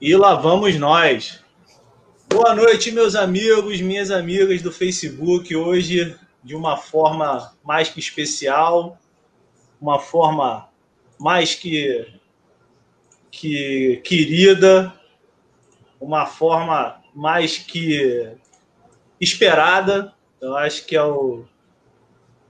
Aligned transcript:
E 0.00 0.14
lá 0.14 0.36
vamos 0.36 0.76
nós. 0.76 1.42
Boa 2.28 2.54
noite, 2.54 2.92
meus 2.92 3.16
amigos, 3.16 3.80
minhas 3.80 4.12
amigas 4.12 4.62
do 4.62 4.70
Facebook. 4.70 5.56
Hoje, 5.56 6.16
de 6.44 6.54
uma 6.54 6.76
forma 6.76 7.52
mais 7.64 7.88
que 7.88 7.98
especial, 7.98 8.96
uma 9.80 9.98
forma 9.98 10.68
mais 11.18 11.56
que, 11.56 12.06
que 13.28 14.00
querida, 14.04 14.94
uma 16.00 16.26
forma 16.26 17.02
mais 17.12 17.58
que 17.58 18.36
esperada. 19.20 20.14
Eu 20.40 20.56
acho 20.56 20.86
que 20.86 20.94
é 20.94 21.02
o, 21.02 21.44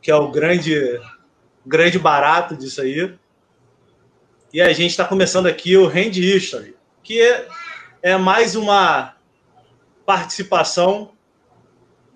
que 0.03 0.11
é 0.11 0.15
o 0.15 0.31
grande, 0.31 1.01
grande 1.65 1.99
barato 1.99 2.55
disso 2.55 2.83
aí. 2.83 3.17
E 4.53 4.61
a 4.61 4.71
gente 4.75 4.91
está 4.91 5.07
começando 5.07 5.47
aqui 5.47 5.79
o 5.79 5.87
Hand 5.87 6.15
History, 6.15 6.77
que 7.09 7.23
é 8.03 8.19
mais 8.19 8.55
uma 8.55 9.15
participação 10.05 11.13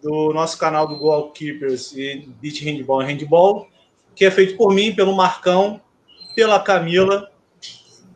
do 0.03 0.35
nosso 0.35 0.59
canal 0.59 0.87
do 0.87 0.99
Goalkeepers 0.99 1.93
e 1.97 2.29
Beach 2.43 2.63
Handball 2.63 3.03
e 3.03 3.07
Handball, 3.07 3.71
que 4.15 4.27
é 4.27 4.31
feito 4.31 4.55
por 4.55 4.75
mim, 4.75 4.95
pelo 4.95 5.17
Marcão, 5.17 5.81
pela 6.37 6.61
Camila 6.61 7.33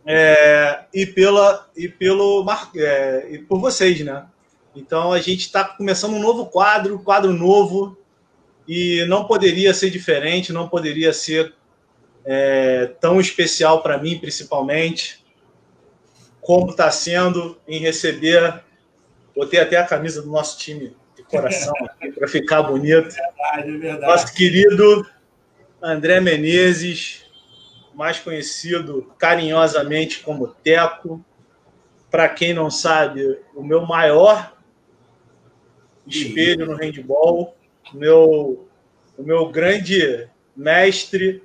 é, 0.04 0.84
e 0.92 1.06
pela 1.06 1.66
e 1.74 1.88
pelo 1.88 2.44
é, 2.76 3.26
e 3.30 3.38
por 3.38 3.58
vocês, 3.58 3.98
né? 4.04 4.26
Então 4.74 5.14
a 5.14 5.18
gente 5.18 5.46
está 5.46 5.64
começando 5.64 6.12
um 6.12 6.20
novo 6.20 6.44
quadro, 6.44 6.98
quadro 6.98 7.32
novo, 7.32 7.96
e 8.68 9.02
não 9.06 9.24
poderia 9.24 9.72
ser 9.72 9.88
diferente, 9.88 10.52
não 10.52 10.68
poderia 10.68 11.14
ser 11.14 11.54
é, 12.22 12.92
tão 13.00 13.18
especial 13.18 13.82
para 13.82 13.96
mim, 13.96 14.18
principalmente, 14.18 15.24
como 16.46 16.70
está 16.70 16.92
sendo 16.92 17.58
em 17.66 17.80
receber. 17.80 18.62
Botei 19.34 19.58
até 19.58 19.76
a 19.76 19.84
camisa 19.84 20.22
do 20.22 20.30
nosso 20.30 20.56
time 20.56 20.96
de 21.16 21.24
coração 21.24 21.74
para 22.14 22.28
ficar 22.28 22.62
bonito. 22.62 23.08
Verdade, 23.08 23.74
é 23.74 23.78
verdade. 23.78 24.12
Nosso 24.12 24.32
querido 24.32 25.04
André 25.82 26.20
Menezes, 26.20 27.26
mais 27.92 28.20
conhecido 28.20 29.12
carinhosamente 29.18 30.20
como 30.20 30.46
Teco. 30.46 31.22
Para 32.08 32.28
quem 32.28 32.54
não 32.54 32.70
sabe, 32.70 33.40
o 33.52 33.64
meu 33.64 33.84
maior 33.84 34.56
espelho 36.06 36.64
no 36.64 36.76
handball, 36.76 37.56
meu, 37.92 38.68
o 39.18 39.22
meu 39.24 39.48
grande 39.48 40.28
mestre 40.56 41.42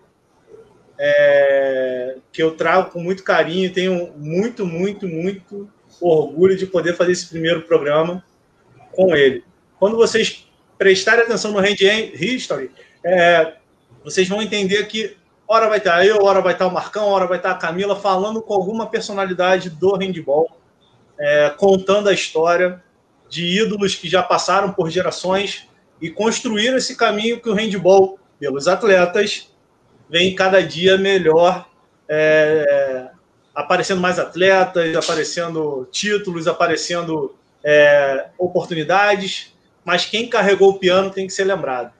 é, 1.03 2.17
que 2.31 2.43
eu 2.43 2.51
trago 2.55 2.91
com 2.91 3.01
muito 3.01 3.23
carinho 3.23 3.73
tenho 3.73 4.13
muito, 4.15 4.67
muito, 4.67 5.07
muito 5.07 5.67
orgulho 5.99 6.55
de 6.55 6.67
poder 6.67 6.95
fazer 6.95 7.13
esse 7.13 7.27
primeiro 7.27 7.63
programa 7.63 8.23
com 8.91 9.15
ele. 9.15 9.43
Quando 9.79 9.97
vocês 9.97 10.47
prestarem 10.77 11.23
atenção 11.23 11.51
no 11.51 11.57
Hand 11.57 11.79
History, 12.13 12.69
é, 13.03 13.53
vocês 14.03 14.29
vão 14.29 14.43
entender 14.43 14.85
que 14.87 15.17
hora 15.47 15.67
vai 15.67 15.79
estar 15.79 16.05
eu, 16.05 16.23
hora 16.23 16.39
vai 16.39 16.53
estar 16.53 16.67
o 16.67 16.71
Marcão, 16.71 17.07
hora 17.07 17.25
vai 17.25 17.37
estar 17.37 17.51
a 17.51 17.55
Camila 17.55 17.95
falando 17.95 18.39
com 18.39 18.53
alguma 18.53 18.85
personalidade 18.85 19.71
do 19.71 19.95
handball, 19.95 20.55
é, 21.19 21.49
contando 21.49 22.09
a 22.09 22.13
história 22.13 22.81
de 23.27 23.59
ídolos 23.59 23.95
que 23.95 24.07
já 24.07 24.21
passaram 24.21 24.71
por 24.71 24.91
gerações 24.91 25.67
e 25.99 26.11
construíram 26.11 26.77
esse 26.77 26.95
caminho 26.95 27.41
que 27.41 27.49
o 27.49 27.53
handball, 27.53 28.19
pelos 28.39 28.67
atletas, 28.67 29.50
vem 30.11 30.35
cada 30.35 30.61
dia 30.61 30.97
melhor, 30.97 31.69
é, 32.09 33.09
aparecendo 33.55 34.01
mais 34.01 34.19
atletas, 34.19 34.93
aparecendo 34.93 35.87
títulos, 35.89 36.49
aparecendo 36.49 37.33
é, 37.63 38.27
oportunidades, 38.37 39.55
mas 39.85 40.05
quem 40.05 40.29
carregou 40.29 40.71
o 40.71 40.79
piano 40.79 41.09
tem 41.09 41.25
que 41.25 41.31
ser 41.31 41.45
lembrado. 41.45 41.93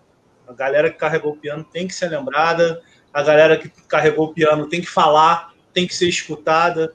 A 0.46 0.52
galera 0.52 0.92
que 0.92 0.98
carregou 0.98 1.32
o 1.32 1.38
piano 1.38 1.64
tem 1.64 1.88
que 1.88 1.96
ser 1.96 2.10
lembrada, 2.10 2.82
a 3.14 3.24
galera 3.24 3.56
que 3.56 3.70
carregou 3.88 4.26
o 4.26 4.34
piano 4.34 4.68
tem 4.68 4.82
que 4.82 4.90
falar, 4.90 5.54
tem 5.74 5.88
que 5.88 5.96
ser 5.96 6.10
escutada. 6.10 6.94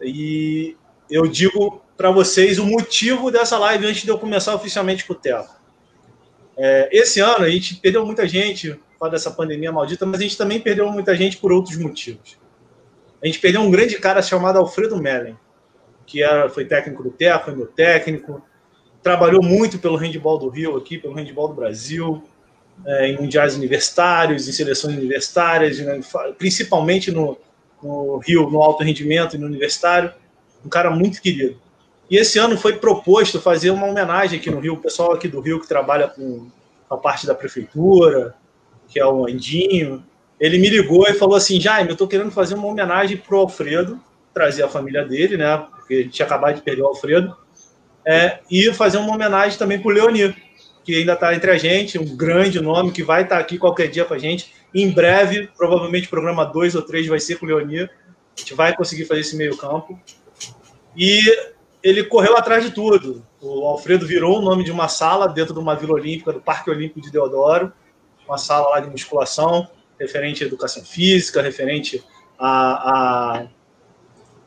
E 0.00 0.74
eu 1.10 1.26
digo 1.26 1.82
para 1.94 2.10
vocês 2.10 2.58
o 2.58 2.64
motivo 2.64 3.30
dessa 3.30 3.58
live 3.58 3.86
antes 3.86 4.02
de 4.02 4.08
eu 4.08 4.18
começar 4.18 4.54
oficialmente 4.54 5.04
com 5.04 5.12
o 5.12 5.16
Theo. 5.16 5.44
É, 6.56 6.88
esse 6.90 7.20
ano 7.20 7.44
a 7.44 7.50
gente 7.50 7.74
perdeu 7.74 8.06
muita 8.06 8.26
gente, 8.26 8.80
causa 9.02 9.16
dessa 9.16 9.30
pandemia 9.30 9.72
maldita, 9.72 10.06
mas 10.06 10.20
a 10.20 10.22
gente 10.22 10.38
também 10.38 10.60
perdeu 10.60 10.90
muita 10.90 11.14
gente 11.14 11.36
por 11.36 11.52
outros 11.52 11.76
motivos. 11.76 12.38
A 13.22 13.26
gente 13.26 13.38
perdeu 13.38 13.60
um 13.60 13.70
grande 13.70 13.98
cara 13.98 14.22
chamado 14.22 14.58
Alfredo 14.58 14.96
Mellen, 14.96 15.36
que 16.06 16.22
era, 16.22 16.48
foi 16.48 16.64
técnico 16.64 17.02
do 17.02 17.10
Terra, 17.10 17.40
foi 17.40 17.54
meu 17.54 17.66
técnico, 17.66 18.42
trabalhou 19.02 19.42
muito 19.42 19.78
pelo 19.78 19.96
handball 19.96 20.38
do 20.38 20.48
Rio 20.48 20.76
aqui, 20.76 20.98
pelo 20.98 21.14
handball 21.14 21.48
do 21.48 21.54
Brasil, 21.54 22.22
é, 22.86 23.08
em 23.08 23.16
mundiais 23.16 23.56
universitários, 23.56 24.48
em 24.48 24.52
seleções 24.52 24.96
universitárias, 24.96 25.78
né, 25.78 26.00
principalmente 26.38 27.10
no, 27.10 27.36
no 27.82 28.18
Rio, 28.18 28.50
no 28.50 28.62
alto 28.62 28.82
rendimento 28.82 29.36
e 29.36 29.38
no 29.38 29.46
universitário, 29.46 30.12
um 30.64 30.68
cara 30.68 30.90
muito 30.90 31.20
querido. 31.20 31.60
E 32.10 32.16
esse 32.16 32.38
ano 32.38 32.56
foi 32.58 32.76
proposto 32.76 33.40
fazer 33.40 33.70
uma 33.70 33.86
homenagem 33.86 34.38
aqui 34.38 34.50
no 34.50 34.60
Rio, 34.60 34.74
o 34.74 34.80
pessoal 34.80 35.12
aqui 35.12 35.28
do 35.28 35.40
Rio 35.40 35.60
que 35.60 35.68
trabalha 35.68 36.08
com 36.08 36.48
a 36.90 36.96
parte 36.96 37.26
da 37.26 37.34
prefeitura, 37.34 38.34
que 38.92 39.00
é 39.00 39.06
o 39.06 39.26
Andinho, 39.26 40.04
ele 40.38 40.58
me 40.58 40.68
ligou 40.68 41.08
e 41.08 41.14
falou 41.14 41.34
assim: 41.34 41.58
Jaime, 41.58 41.88
eu 41.88 41.94
estou 41.94 42.06
querendo 42.06 42.30
fazer 42.30 42.54
uma 42.54 42.66
homenagem 42.66 43.16
para 43.16 43.34
o 43.34 43.38
Alfredo, 43.38 43.98
trazer 44.34 44.62
a 44.62 44.68
família 44.68 45.04
dele, 45.04 45.36
né? 45.36 45.56
Porque 45.70 45.94
a 45.94 45.96
gente 45.98 46.10
tinha 46.10 46.26
acabado 46.26 46.56
de 46.56 46.62
perder 46.62 46.82
o 46.82 46.86
Alfredo, 46.86 47.34
é, 48.04 48.40
e 48.50 48.72
fazer 48.74 48.98
uma 48.98 49.14
homenagem 49.14 49.58
também 49.58 49.80
para 49.80 49.88
o 49.88 49.94
Leonir, 49.94 50.36
que 50.84 50.96
ainda 50.96 51.14
está 51.14 51.34
entre 51.34 51.50
a 51.50 51.56
gente, 51.56 51.98
um 51.98 52.16
grande 52.16 52.60
nome 52.60 52.92
que 52.92 53.02
vai 53.02 53.22
estar 53.22 53.36
tá 53.36 53.40
aqui 53.40 53.56
qualquer 53.56 53.88
dia 53.88 54.04
com 54.04 54.12
a 54.12 54.18
gente. 54.18 54.52
Em 54.74 54.90
breve, 54.90 55.48
provavelmente, 55.56 56.08
programa 56.08 56.44
2 56.44 56.74
ou 56.74 56.82
3 56.82 57.06
vai 57.06 57.20
ser 57.20 57.36
com 57.36 57.46
o 57.46 57.48
Leonir. 57.48 57.90
A 58.36 58.40
gente 58.40 58.54
vai 58.54 58.74
conseguir 58.74 59.04
fazer 59.04 59.20
esse 59.20 59.36
meio-campo. 59.36 59.98
E 60.96 61.22
ele 61.82 62.04
correu 62.04 62.36
atrás 62.36 62.64
de 62.64 62.70
tudo. 62.72 63.24
O 63.40 63.66
Alfredo 63.66 64.06
virou 64.06 64.38
o 64.38 64.42
nome 64.42 64.64
de 64.64 64.72
uma 64.72 64.88
sala 64.88 65.28
dentro 65.28 65.54
de 65.54 65.60
uma 65.60 65.74
Vila 65.74 65.94
Olímpica, 65.94 66.32
do 66.32 66.40
Parque 66.40 66.70
Olímpico 66.70 67.00
de 67.00 67.10
Deodoro 67.10 67.72
uma 68.32 68.38
sala 68.38 68.70
lá 68.70 68.80
de 68.80 68.88
musculação, 68.88 69.68
referente 70.00 70.42
à 70.42 70.46
educação 70.46 70.82
física, 70.82 71.42
referente 71.42 72.02
a, 72.38 72.90
a, 72.90 73.46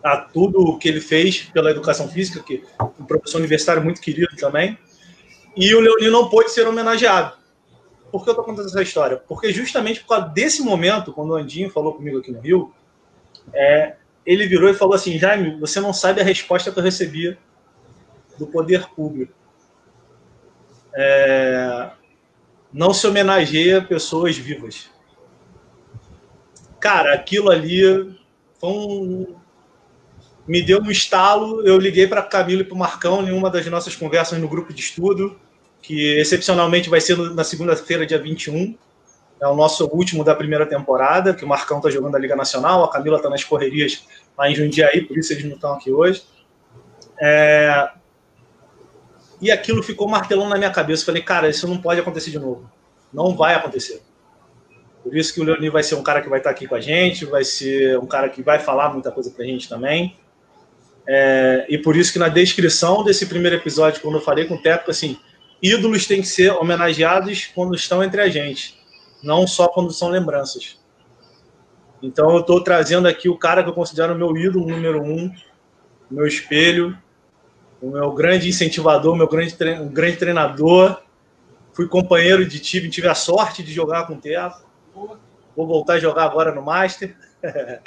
a 0.04 0.18
tudo 0.18 0.78
que 0.80 0.90
ele 0.90 1.00
fez 1.00 1.44
pela 1.54 1.70
educação 1.70 2.10
física, 2.10 2.42
que 2.42 2.64
um 3.00 3.06
professor 3.06 3.38
universitário 3.38 3.84
muito 3.84 4.02
querido 4.02 4.36
também. 4.38 4.78
E 5.56 5.74
o 5.74 5.80
Leonino 5.80 6.12
não 6.12 6.30
pôde 6.30 6.52
ser 6.52 6.68
homenageado. 6.68 7.38
Por 8.12 8.24
que 8.24 8.30
eu 8.30 8.34
estou 8.34 8.46
contando 8.46 8.68
essa 8.68 8.82
história? 8.82 9.18
Porque 9.18 9.54
justamente 9.54 10.02
por 10.02 10.10
causa 10.10 10.28
desse 10.30 10.62
momento, 10.62 11.14
quando 11.14 11.32
o 11.32 11.36
Andinho 11.36 11.70
falou 11.70 11.94
comigo 11.94 12.18
aqui 12.18 12.32
no 12.32 12.40
Rio, 12.40 12.74
é, 13.54 13.96
ele 14.26 14.48
virou 14.48 14.70
e 14.70 14.74
falou 14.74 14.96
assim: 14.96 15.18
Jaime, 15.18 15.60
você 15.60 15.80
não 15.80 15.94
sabe 15.94 16.22
a 16.22 16.24
resposta 16.24 16.72
que 16.72 16.80
eu 16.80 16.84
recebi 16.84 17.38
do 18.38 18.48
poder 18.48 18.88
público. 18.90 19.34
É, 20.94 21.92
não 22.76 22.94
se 22.94 23.08
homenageia 23.08 23.82
pessoas 23.82 24.38
vivas. 24.38 24.90
Cara, 26.78 27.14
aquilo 27.14 27.50
ali 27.50 27.82
foi 28.60 28.70
um... 28.70 29.36
me 30.46 30.62
deu 30.62 30.82
um 30.82 30.92
estalo. 30.92 31.66
Eu 31.66 31.78
liguei 31.80 32.06
para 32.06 32.22
Camila 32.22 32.64
e 32.64 32.66
para 32.66 32.76
o 32.76 32.78
Marcão 32.78 33.26
em 33.26 33.32
uma 33.32 33.50
das 33.50 33.66
nossas 33.68 33.96
conversas 33.96 34.38
no 34.40 34.50
grupo 34.50 34.74
de 34.74 34.82
estudo, 34.82 35.40
que 35.82 36.18
excepcionalmente 36.18 36.90
vai 36.90 37.00
ser 37.00 37.18
na 37.18 37.46
segunda-feira, 37.46 38.06
dia 38.06 38.22
21. 38.22 38.78
É 39.42 39.48
o 39.48 39.56
nosso 39.56 39.86
último 39.88 40.22
da 40.22 40.36
primeira 40.36 40.66
temporada, 40.66 41.34
que 41.34 41.46
o 41.46 41.48
Marcão 41.48 41.78
está 41.78 41.90
jogando 41.90 42.16
a 42.16 42.20
Liga 42.20 42.36
Nacional, 42.36 42.84
a 42.84 42.92
Camila 42.92 43.18
está 43.18 43.30
nas 43.30 43.44
correrias 43.44 44.06
lá 44.38 44.50
em 44.50 44.56
Jundiaí, 44.56 45.02
por 45.06 45.18
isso 45.18 45.32
eles 45.32 45.46
não 45.46 45.56
estão 45.56 45.74
aqui 45.74 45.92
hoje. 45.92 46.24
É... 47.22 47.90
E 49.42 49.52
aquilo 49.52 49.84
ficou 49.84 50.08
martelando 50.08 50.50
na 50.50 50.58
minha 50.58 50.72
cabeça. 50.72 51.06
falei, 51.06 51.22
cara, 51.22 51.50
isso 51.50 51.68
não 51.68 51.78
pode 51.78 52.00
acontecer 52.00 52.32
de 52.32 52.40
novo. 52.40 52.70
Não 53.14 53.36
vai 53.36 53.56
acontecer. 53.56 54.02
Por 55.04 55.16
isso 55.16 55.34
que 55.34 55.40
o 55.40 55.44
Leonir 55.44 55.72
vai 55.72 55.84
ser 55.84 55.96
um 55.96 56.04
cara 56.04 56.22
que 56.22 56.30
vai 56.30 56.40
estar 56.40 56.50
aqui 56.50 56.68
com 56.68 56.76
a 56.76 56.82
gente, 56.82 57.26
vai 57.26 57.44
ser 57.44 58.00
um 58.00 58.08
cara 58.08 58.28
que 58.28 58.42
vai 58.42 58.60
falar 58.60 58.92
muita 58.92 59.12
coisa 59.12 59.30
para 59.30 59.44
a 59.44 59.48
gente 59.48 59.70
também. 59.70 60.18
É, 61.08 61.66
e 61.70 61.78
por 61.78 61.96
isso 61.96 62.12
que 62.12 62.18
na 62.18 62.28
descrição 62.28 63.04
desse 63.04 63.28
primeiro 63.28 63.56
episódio, 63.56 64.02
quando 64.02 64.16
eu 64.16 64.22
falei 64.22 64.46
com 64.46 64.56
o 64.56 64.62
Teco, 64.62 64.90
assim, 64.90 65.20
ídolos 65.62 66.08
têm 66.08 66.22
que 66.22 66.28
ser 66.28 66.52
homenageados 66.54 67.46
quando 67.54 67.76
estão 67.76 68.04
entre 68.04 68.22
a 68.22 68.30
gente, 68.30 68.80
não 69.24 69.46
só 69.46 69.68
quando 69.68 69.94
são 69.94 70.10
lembranças. 70.10 70.80
Então 72.02 72.32
eu 72.32 72.40
estou 72.40 72.64
trazendo 72.64 73.08
aqui 73.08 73.30
o 73.30 73.38
cara 73.38 73.64
que 73.64 73.70
eu 73.70 73.74
considero 73.74 74.16
meu 74.16 74.36
ídolo 74.36 74.68
número 74.68 75.04
um, 75.04 75.32
meu 76.10 76.26
espelho, 76.26 76.98
o 77.82 77.92
meu 77.92 78.12
grande 78.12 78.50
incentivador, 78.50 79.16
meu 79.16 79.28
grande, 79.28 79.56
um 79.82 79.90
grande 79.90 80.18
treinador. 80.18 81.02
Fui 81.74 81.88
companheiro 81.88 82.46
de 82.46 82.60
time, 82.60 82.90
tive 82.90 83.08
a 83.08 83.16
sorte 83.16 83.62
de 83.62 83.74
jogar 83.74 84.08
com 84.08 84.14
o 84.14 84.18
Teco. 84.18 84.64
Vou 85.56 85.68
voltar 85.68 85.94
a 85.94 86.00
jogar 86.00 86.24
agora 86.24 86.54
no 86.54 86.62
Master. 86.62 87.16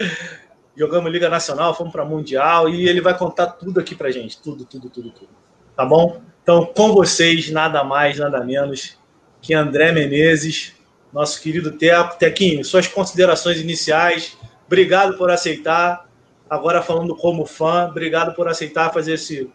jogamos 0.77 1.11
Liga 1.11 1.29
Nacional, 1.29 1.75
fomos 1.75 1.93
para 1.93 2.05
Mundial 2.05 2.69
e 2.69 2.89
ele 2.89 3.01
vai 3.01 3.17
contar 3.17 3.47
tudo 3.49 3.81
aqui 3.81 3.97
para 3.97 4.13
gente, 4.13 4.41
tudo, 4.41 4.65
tudo, 4.65 4.89
tudo, 4.89 5.11
tudo. 5.11 5.31
Tá 5.75 5.85
bom? 5.85 6.21
Então, 6.43 6.65
com 6.67 6.93
vocês, 6.93 7.51
nada 7.51 7.83
mais, 7.83 8.19
nada 8.19 8.45
menos 8.45 8.97
que 9.41 9.55
André 9.55 9.93
Menezes, 9.93 10.75
nosso 11.13 11.41
querido 11.43 11.73
Teco. 11.73 12.19
Tequinho, 12.19 12.65
suas 12.65 12.87
considerações 12.87 13.61
iniciais. 13.61 14.37
Obrigado 14.67 15.17
por 15.17 15.31
aceitar. 15.31 16.09
Agora 16.49 16.81
falando 16.81 17.15
como 17.15 17.45
fã, 17.45 17.89
obrigado 17.89 18.35
por 18.35 18.49
aceitar 18.49 18.93
fazer 18.93 19.15
esse, 19.15 19.51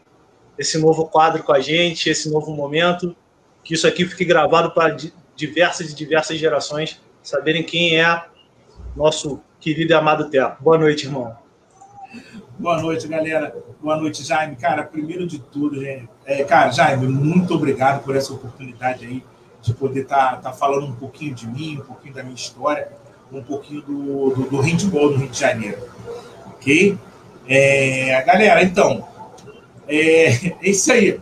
esse 0.57 0.77
novo 0.77 1.05
quadro 1.05 1.43
com 1.43 1.53
a 1.53 1.59
gente, 1.59 2.09
esse 2.09 2.29
novo 2.29 2.51
momento. 2.55 3.15
Que 3.63 3.73
isso 3.73 3.87
aqui 3.87 4.05
fique 4.05 4.25
gravado 4.25 4.71
para 4.71 4.95
diversas 5.35 5.91
e 5.91 5.95
diversas 5.95 6.37
gerações 6.37 7.01
saberem 7.21 7.63
quem 7.63 7.99
é 7.99 8.25
nosso 8.95 9.39
querido 9.59 9.93
e 9.93 9.95
amado 9.95 10.29
Teco. 10.29 10.61
Boa 10.61 10.77
noite, 10.77 11.05
irmão. 11.05 11.35
Boa 12.59 12.81
noite, 12.81 13.07
galera. 13.07 13.55
Boa 13.81 13.97
noite, 13.97 14.23
Jaime. 14.23 14.55
Cara, 14.55 14.83
primeiro 14.83 15.25
de 15.25 15.39
tudo, 15.39 15.81
gente, 15.81 16.07
é, 16.25 16.43
cara, 16.43 16.71
Jaime, 16.71 17.07
muito 17.07 17.55
obrigado 17.55 18.03
por 18.03 18.15
essa 18.15 18.33
oportunidade 18.33 19.05
aí 19.05 19.23
de 19.61 19.73
poder 19.73 20.01
estar 20.01 20.35
tá, 20.35 20.49
tá 20.49 20.53
falando 20.53 20.85
um 20.87 20.95
pouquinho 20.95 21.33
de 21.33 21.47
mim, 21.47 21.79
um 21.79 21.85
pouquinho 21.85 22.13
da 22.13 22.21
minha 22.21 22.35
história, 22.35 22.89
um 23.31 23.41
pouquinho 23.41 23.81
do, 23.81 24.29
do, 24.29 24.49
do 24.49 24.61
handball 24.61 25.09
do 25.09 25.17
Rio 25.17 25.29
de 25.29 25.39
Janeiro. 25.39 25.79
Ok? 26.47 26.97
É, 27.47 28.21
galera, 28.23 28.61
então, 28.61 29.07
é, 29.87 30.47
é 30.61 30.69
isso 30.69 30.91
aí. 30.91 31.19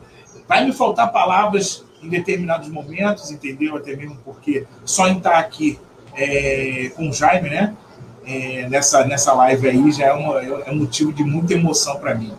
Vai 0.47 0.65
me 0.65 0.73
faltar 0.73 1.11
palavras 1.11 1.85
em 2.01 2.09
determinados 2.09 2.67
momentos, 2.69 3.31
entendeu? 3.31 3.77
Até 3.77 3.95
mesmo 3.95 4.17
porque 4.23 4.65
só 4.83 5.07
em 5.07 5.17
estar 5.17 5.37
aqui 5.37 5.79
é, 6.15 6.91
com 6.95 7.09
o 7.09 7.13
Jaime, 7.13 7.49
né? 7.49 7.75
É, 8.25 8.67
nessa, 8.69 9.03
nessa 9.05 9.33
live 9.33 9.67
aí 9.67 9.91
já 9.91 10.05
é, 10.05 10.09
é 10.67 10.71
um 10.71 10.77
motivo 10.77 11.11
de 11.11 11.23
muita 11.23 11.53
emoção 11.53 11.99
para 11.99 12.15
mim. 12.15 12.33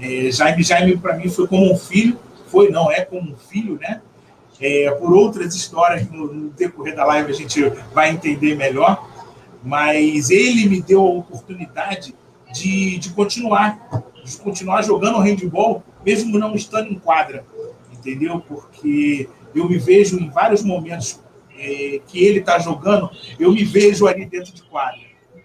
É, 0.00 0.30
Jaime, 0.30 0.62
Jaime 0.62 0.96
para 0.96 1.16
mim 1.16 1.28
foi 1.28 1.46
como 1.46 1.72
um 1.72 1.76
filho, 1.76 2.18
foi, 2.46 2.70
não 2.70 2.90
é 2.90 3.04
como 3.04 3.32
um 3.32 3.36
filho, 3.36 3.78
né? 3.80 4.00
É, 4.60 4.90
por 4.90 5.12
outras 5.12 5.54
histórias 5.54 6.08
no, 6.10 6.32
no, 6.32 6.50
decorrer 6.50 6.96
da 6.96 7.04
live 7.04 7.30
a 7.30 7.34
gente 7.34 7.62
vai 7.92 8.10
entender 8.10 8.56
melhor, 8.56 9.08
mas 9.62 10.30
ele 10.30 10.68
me 10.68 10.82
deu 10.82 11.00
a 11.00 11.10
oportunidade 11.10 12.14
de, 12.52 12.98
de 12.98 13.10
continuar, 13.10 13.78
continuar 14.42 14.82
jogando 14.82 15.18
handball, 15.18 15.82
mesmo 16.04 16.38
não 16.38 16.54
estando 16.54 16.90
em 16.90 16.98
quadra, 16.98 17.44
entendeu? 17.92 18.40
Porque 18.40 19.28
eu 19.54 19.68
me 19.68 19.78
vejo 19.78 20.18
em 20.18 20.30
vários 20.30 20.62
momentos 20.62 21.20
é, 21.58 22.00
que 22.06 22.24
ele 22.24 22.38
está 22.38 22.58
jogando, 22.58 23.10
eu 23.38 23.52
me 23.52 23.64
vejo 23.64 24.06
ali 24.06 24.24
dentro 24.24 24.52
de 24.52 24.62
quadra, 24.62 25.00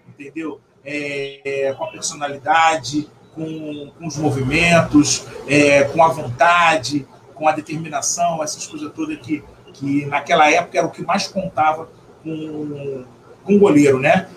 entendeu? 0.08 0.60
É, 0.84 1.74
com 1.76 1.84
a 1.84 1.90
personalidade, 1.90 3.08
com, 3.34 3.90
com 3.98 4.06
os 4.06 4.16
movimentos, 4.16 5.26
é, 5.48 5.84
com 5.84 6.02
a 6.02 6.08
vontade, 6.08 7.06
com 7.34 7.48
a 7.48 7.52
determinação, 7.52 8.42
essas 8.42 8.66
coisas 8.66 8.92
todas 8.92 9.18
que, 9.18 9.42
que 9.72 10.06
naquela 10.06 10.50
época 10.50 10.78
era 10.78 10.86
o 10.86 10.90
que 10.90 11.02
mais 11.02 11.26
contava 11.26 11.88
com, 12.22 13.04
com 13.42 13.56
o 13.56 13.58
goleiro, 13.58 13.98
né? 13.98 14.28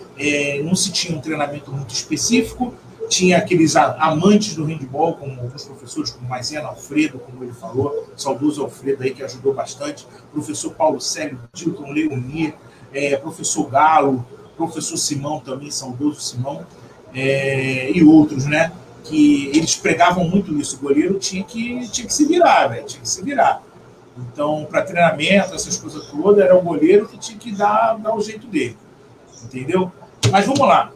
Não 0.64 0.76
se 0.76 0.92
tinha 0.92 1.16
um 1.16 1.22
treinamento 1.22 1.72
muito 1.72 1.94
específico, 1.94 2.74
tinha 3.08 3.38
aqueles 3.38 3.76
amantes 3.76 4.56
do 4.56 4.66
handball, 4.66 5.14
como 5.16 5.40
alguns 5.40 5.66
professores, 5.66 6.12
como 6.12 6.28
Maisena 6.28 6.68
Alfredo, 6.68 7.20
como 7.20 7.44
ele 7.44 7.54
falou, 7.54 8.08
saudoso 8.16 8.64
Alfredo 8.64 9.04
aí 9.04 9.12
que 9.12 9.24
ajudou 9.24 9.54
bastante, 9.54 10.08
professor 10.32 10.74
Paulo 10.74 11.00
Célio, 11.00 11.40
Dilton 11.54 11.92
Leoni, 11.92 12.54
é, 12.94 13.16
professor 13.18 13.70
Galo, 13.70 14.26
professor 14.56 14.98
Simão 14.98 15.40
também, 15.40 15.72
saudoso 15.72 16.20
Simão, 16.20 16.66
é, 17.14 17.92
e 17.92 18.04
outros, 18.04 18.46
né? 18.46 18.72
que 19.08 19.48
eles 19.54 19.76
pregavam 19.76 20.28
muito 20.28 20.54
isso. 20.60 20.76
O 20.76 20.80
goleiro 20.80 21.16
tinha 21.16 21.44
que, 21.44 21.88
tinha 21.90 22.08
que 22.08 22.14
se 22.14 22.26
virar, 22.26 22.68
velho, 22.68 22.86
tinha 22.86 23.02
que 23.02 23.10
se 23.10 23.24
virar. 23.24 23.62
Então, 24.18 24.68
para 24.70 24.82
treinamento, 24.82 25.54
essas 25.54 25.78
coisas 25.78 26.08
todas, 26.08 26.44
era 26.44 26.56
o 26.56 26.62
goleiro 26.62 27.08
que 27.08 27.18
tinha 27.18 27.38
que 27.38 27.52
dar, 27.52 27.98
dar 27.98 28.16
o 28.16 28.22
jeito 28.22 28.48
dele. 28.48 28.78
Entendeu? 29.44 29.92
Mas 30.32 30.46
vamos 30.46 30.68
lá. 30.68 30.92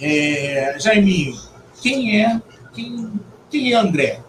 É, 0.00 0.76
Jaiminho, 0.78 1.36
quem 1.82 2.22
é 2.22 2.40
quem, 2.72 3.12
quem 3.50 3.72
é 3.72 3.76
André? 3.76 4.20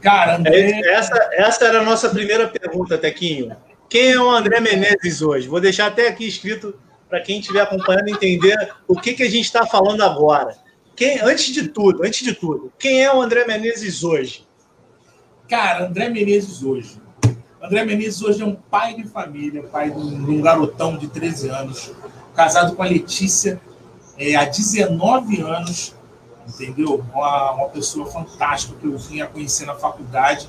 Cara, 0.00 0.36
André. 0.36 0.70
É, 0.70 0.94
essa, 0.94 1.30
essa 1.32 1.64
era 1.64 1.80
a 1.80 1.84
nossa 1.84 2.08
primeira 2.08 2.46
pergunta, 2.46 2.96
Tequinho. 2.96 3.56
Quem 3.88 4.12
é 4.12 4.20
o 4.20 4.30
André 4.30 4.60
Menezes 4.60 5.20
hoje? 5.22 5.48
Vou 5.48 5.60
deixar 5.60 5.86
até 5.86 6.08
aqui 6.08 6.26
escrito 6.26 6.74
para 7.08 7.20
quem 7.20 7.40
estiver 7.40 7.62
acompanhando 7.62 8.08
entender 8.08 8.56
o 8.86 8.94
que, 8.94 9.14
que 9.14 9.22
a 9.22 9.30
gente 9.30 9.44
está 9.44 9.66
falando 9.66 10.02
agora. 10.02 10.56
Quem, 10.94 11.20
antes 11.20 11.52
de 11.52 11.68
tudo, 11.68 12.04
antes 12.04 12.24
de 12.24 12.34
tudo, 12.34 12.72
quem 12.78 13.02
é 13.02 13.12
o 13.12 13.20
André 13.20 13.44
Menezes 13.46 14.02
hoje? 14.02 14.46
Cara, 15.48 15.86
André 15.86 16.08
Menezes 16.08 16.62
hoje. 16.62 17.00
André 17.60 17.84
Menezes 17.84 18.22
hoje 18.22 18.42
é 18.42 18.44
um 18.44 18.54
pai 18.54 18.94
de 18.94 19.04
família, 19.04 19.62
pai 19.64 19.90
de 19.90 19.98
um, 19.98 20.24
de 20.24 20.30
um 20.30 20.40
garotão 20.40 20.96
de 20.96 21.08
13 21.08 21.48
anos, 21.48 21.92
casado 22.34 22.74
com 22.74 22.82
a 22.82 22.86
Letícia 22.86 23.60
é, 24.18 24.34
há 24.34 24.44
19 24.44 25.40
anos, 25.40 25.94
entendeu? 26.48 27.04
Uma, 27.12 27.52
uma 27.52 27.68
pessoa 27.68 28.06
fantástica 28.06 28.74
que 28.80 28.86
eu 28.86 28.96
vim 28.98 29.20
a 29.20 29.26
conhecer 29.26 29.66
na 29.66 29.74
faculdade. 29.74 30.48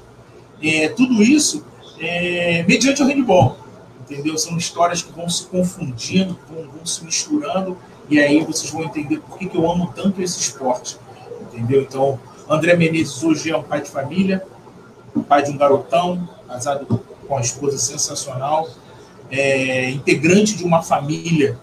É, 0.62 0.90
tudo 0.90 1.22
isso 1.22 1.66
é, 2.00 2.64
mediante 2.68 3.02
o 3.02 3.06
handball, 3.06 3.58
entendeu? 4.02 4.38
São 4.38 4.58
histórias 4.58 5.02
que 5.02 5.12
vão 5.12 5.30
se 5.30 5.46
confundindo, 5.46 6.38
vão, 6.50 6.70
vão 6.70 6.86
se 6.86 7.04
misturando 7.04 7.78
e 8.10 8.20
aí 8.20 8.44
vocês 8.44 8.72
vão 8.72 8.84
entender 8.84 9.20
por 9.20 9.38
que, 9.38 9.48
que 9.48 9.58
eu 9.58 9.70
amo 9.70 9.92
tanto 9.96 10.22
esse 10.22 10.40
esporte. 10.40 10.98
Entendeu? 11.42 11.82
Então, 11.82 12.20
André 12.50 12.76
Menezes 12.76 13.24
hoje 13.24 13.52
é 13.52 13.58
um 13.58 13.64
pai 13.64 13.82
de 13.82 13.90
família, 13.90 14.44
pai 15.28 15.44
de 15.44 15.52
um 15.52 15.58
garotão, 15.58 16.28
casado 16.48 16.86
com 17.28 17.38
a 17.38 17.42
esposa 17.42 17.78
sensacional, 17.78 18.68
é, 19.30 19.90
integrante 19.90 20.56
de 20.56 20.64
uma 20.64 20.82
família, 20.82 21.60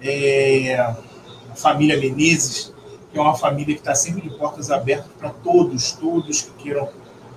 é, 0.00 0.94
família 1.58 1.98
Menezes, 1.98 2.72
que 3.12 3.18
é 3.18 3.20
uma 3.20 3.36
família 3.36 3.74
que 3.74 3.80
está 3.80 3.94
sempre 3.94 4.22
de 4.22 4.30
portas 4.36 4.70
abertas 4.70 5.10
para 5.18 5.30
todos, 5.30 5.92
todos 5.92 6.42
que 6.42 6.50
queiram 6.62 6.88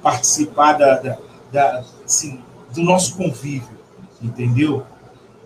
participar 0.02 0.74
da, 0.74 0.98
da, 0.98 1.18
da 1.52 1.84
assim, 2.06 2.42
do 2.74 2.82
nosso 2.84 3.16
convívio, 3.16 3.78
entendeu? 4.22 4.86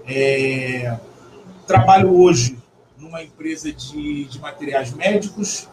É, 0.07 0.97
trabalho 1.65 2.15
hoje 2.19 2.57
numa 2.97 3.23
empresa 3.23 3.71
de, 3.71 4.25
de 4.25 4.39
materiais 4.39 4.93
médicos, 4.93 5.67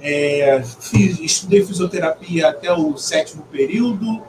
é, 0.00 0.62
fiz, 0.62 1.20
estudei 1.20 1.64
fisioterapia 1.64 2.48
até 2.48 2.72
o 2.72 2.96
sétimo 2.96 3.44
período 3.44 4.22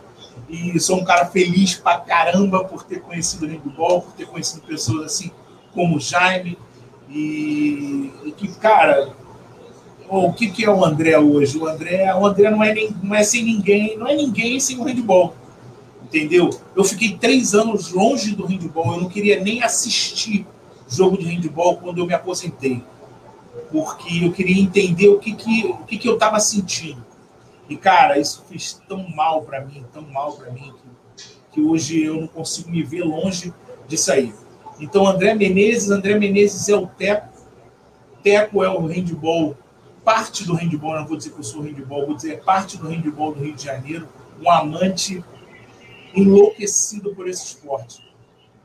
e 0.48 0.80
sou 0.80 1.00
um 1.00 1.04
cara 1.04 1.26
feliz 1.26 1.76
pra 1.76 2.00
caramba 2.00 2.64
por 2.64 2.84
ter 2.84 3.02
conhecido 3.02 3.46
o 3.46 3.50
handball, 3.50 4.04
por 4.04 4.14
ter 4.14 4.28
conhecido 4.28 4.62
pessoas 4.62 5.06
assim 5.06 5.32
como 5.74 5.98
o 5.98 6.00
Jaime 6.00 6.58
e, 7.10 8.12
e 8.26 8.32
que, 8.32 8.48
cara, 8.60 9.14
o 10.10 10.34
que, 10.34 10.50
que 10.50 10.66
é 10.66 10.70
o 10.70 10.84
André 10.84 11.18
hoje? 11.18 11.58
O 11.58 11.68
André, 11.68 12.14
o 12.14 12.26
André 12.26 12.50
não, 12.50 12.64
é 12.64 12.74
não 13.02 13.16
é 13.16 13.24
sem 13.24 13.44
ninguém, 13.44 13.98
não 13.98 14.08
é 14.08 14.16
ninguém 14.16 14.60
sem 14.60 14.80
o 14.80 14.84
handball, 14.84 15.36
entendeu? 16.04 16.50
Eu 16.76 16.84
fiquei 16.84 17.18
três 17.18 17.54
anos 17.54 17.92
longe 17.92 18.36
do 18.36 18.46
handball, 18.46 18.94
eu 18.94 19.02
não 19.02 19.10
queria 19.10 19.42
nem 19.42 19.64
assistir 19.64 20.46
jogo 20.88 21.18
de 21.18 21.26
handball 21.26 21.78
quando 21.78 21.98
eu 21.98 22.06
me 22.06 22.14
aposentei, 22.14 22.84
porque 23.72 24.26
eu 24.26 24.32
queria 24.32 24.62
entender 24.62 25.10
o 25.10 25.20
que, 25.20 25.34
que, 25.34 25.66
o 25.66 25.86
que, 25.86 25.98
que 25.98 26.08
eu 26.08 26.14
estava 26.14 26.40
sentindo. 26.40 27.04
E, 27.68 27.78
cara, 27.78 28.20
isso 28.20 28.44
fez 28.48 28.82
tão 28.88 29.08
mal 29.10 29.42
para 29.42 29.62
mim, 29.62 29.84
tão 29.92 30.04
mal 30.04 30.34
para 30.34 30.52
mim, 30.52 30.74
que, 31.16 31.24
que 31.54 31.62
hoje 31.62 32.04
eu 32.04 32.22
não 32.22 32.28
consigo 32.28 32.70
me 32.70 32.84
ver 32.84 33.04
longe 33.04 33.54
disso 33.88 34.12
aí. 34.12 34.34
Então, 34.84 35.08
André 35.08 35.34
Menezes, 35.34 35.90
André 35.90 36.20
Menezes 36.20 36.68
é 36.68 36.76
o 36.76 36.86
Teco. 36.86 37.30
Teco 38.22 38.62
é 38.64 38.70
o 38.70 38.86
handball, 38.86 39.58
parte 40.04 40.46
do 40.46 40.56
handball, 40.56 40.96
não 40.96 41.08
vou 41.08 41.16
dizer 41.16 41.32
que 41.32 41.40
eu 41.40 41.44
sou 41.44 41.62
handball, 41.62 42.06
vou 42.06 42.16
dizer 42.16 42.34
é 42.34 42.38
parte 42.38 42.78
do 42.78 42.90
handball 42.90 43.34
do 43.34 43.42
Rio 43.42 43.56
de 43.56 43.64
Janeiro, 43.64 44.10
um 44.42 44.52
amante 44.52 45.24
enlouquecido 46.14 47.16
por 47.16 47.30
esse 47.30 47.46
esporte. 47.46 48.04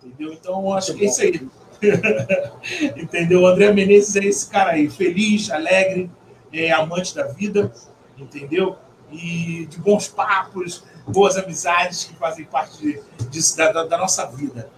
Entendeu? 0.03 0.33
Então, 0.33 0.73
acho 0.75 0.93
que 0.95 1.05
é 1.05 1.09
isso 1.09 1.23
aí. 1.23 1.49
entendeu? 3.01 3.43
O 3.43 3.47
André 3.47 3.73
Menezes 3.73 4.17
é 4.17 4.25
esse 4.25 4.51
cara 4.51 4.73
aí, 4.73 4.91
feliz, 4.91 5.51
alegre, 5.51 6.11
é, 6.53 6.73
amante 6.73 7.15
da 7.15 7.29
vida, 7.29 7.73
entendeu? 8.19 8.77
E 9.13 9.67
de 9.67 9.79
bons 9.79 10.09
papos, 10.09 10.83
boas 11.07 11.37
amizades 11.37 12.05
que 12.05 12.17
fazem 12.17 12.45
parte 12.45 12.79
de, 12.81 13.01
de 13.31 13.57
da, 13.57 13.85
da, 13.85 13.99
nossa 13.99 14.27
vida, 14.27 14.69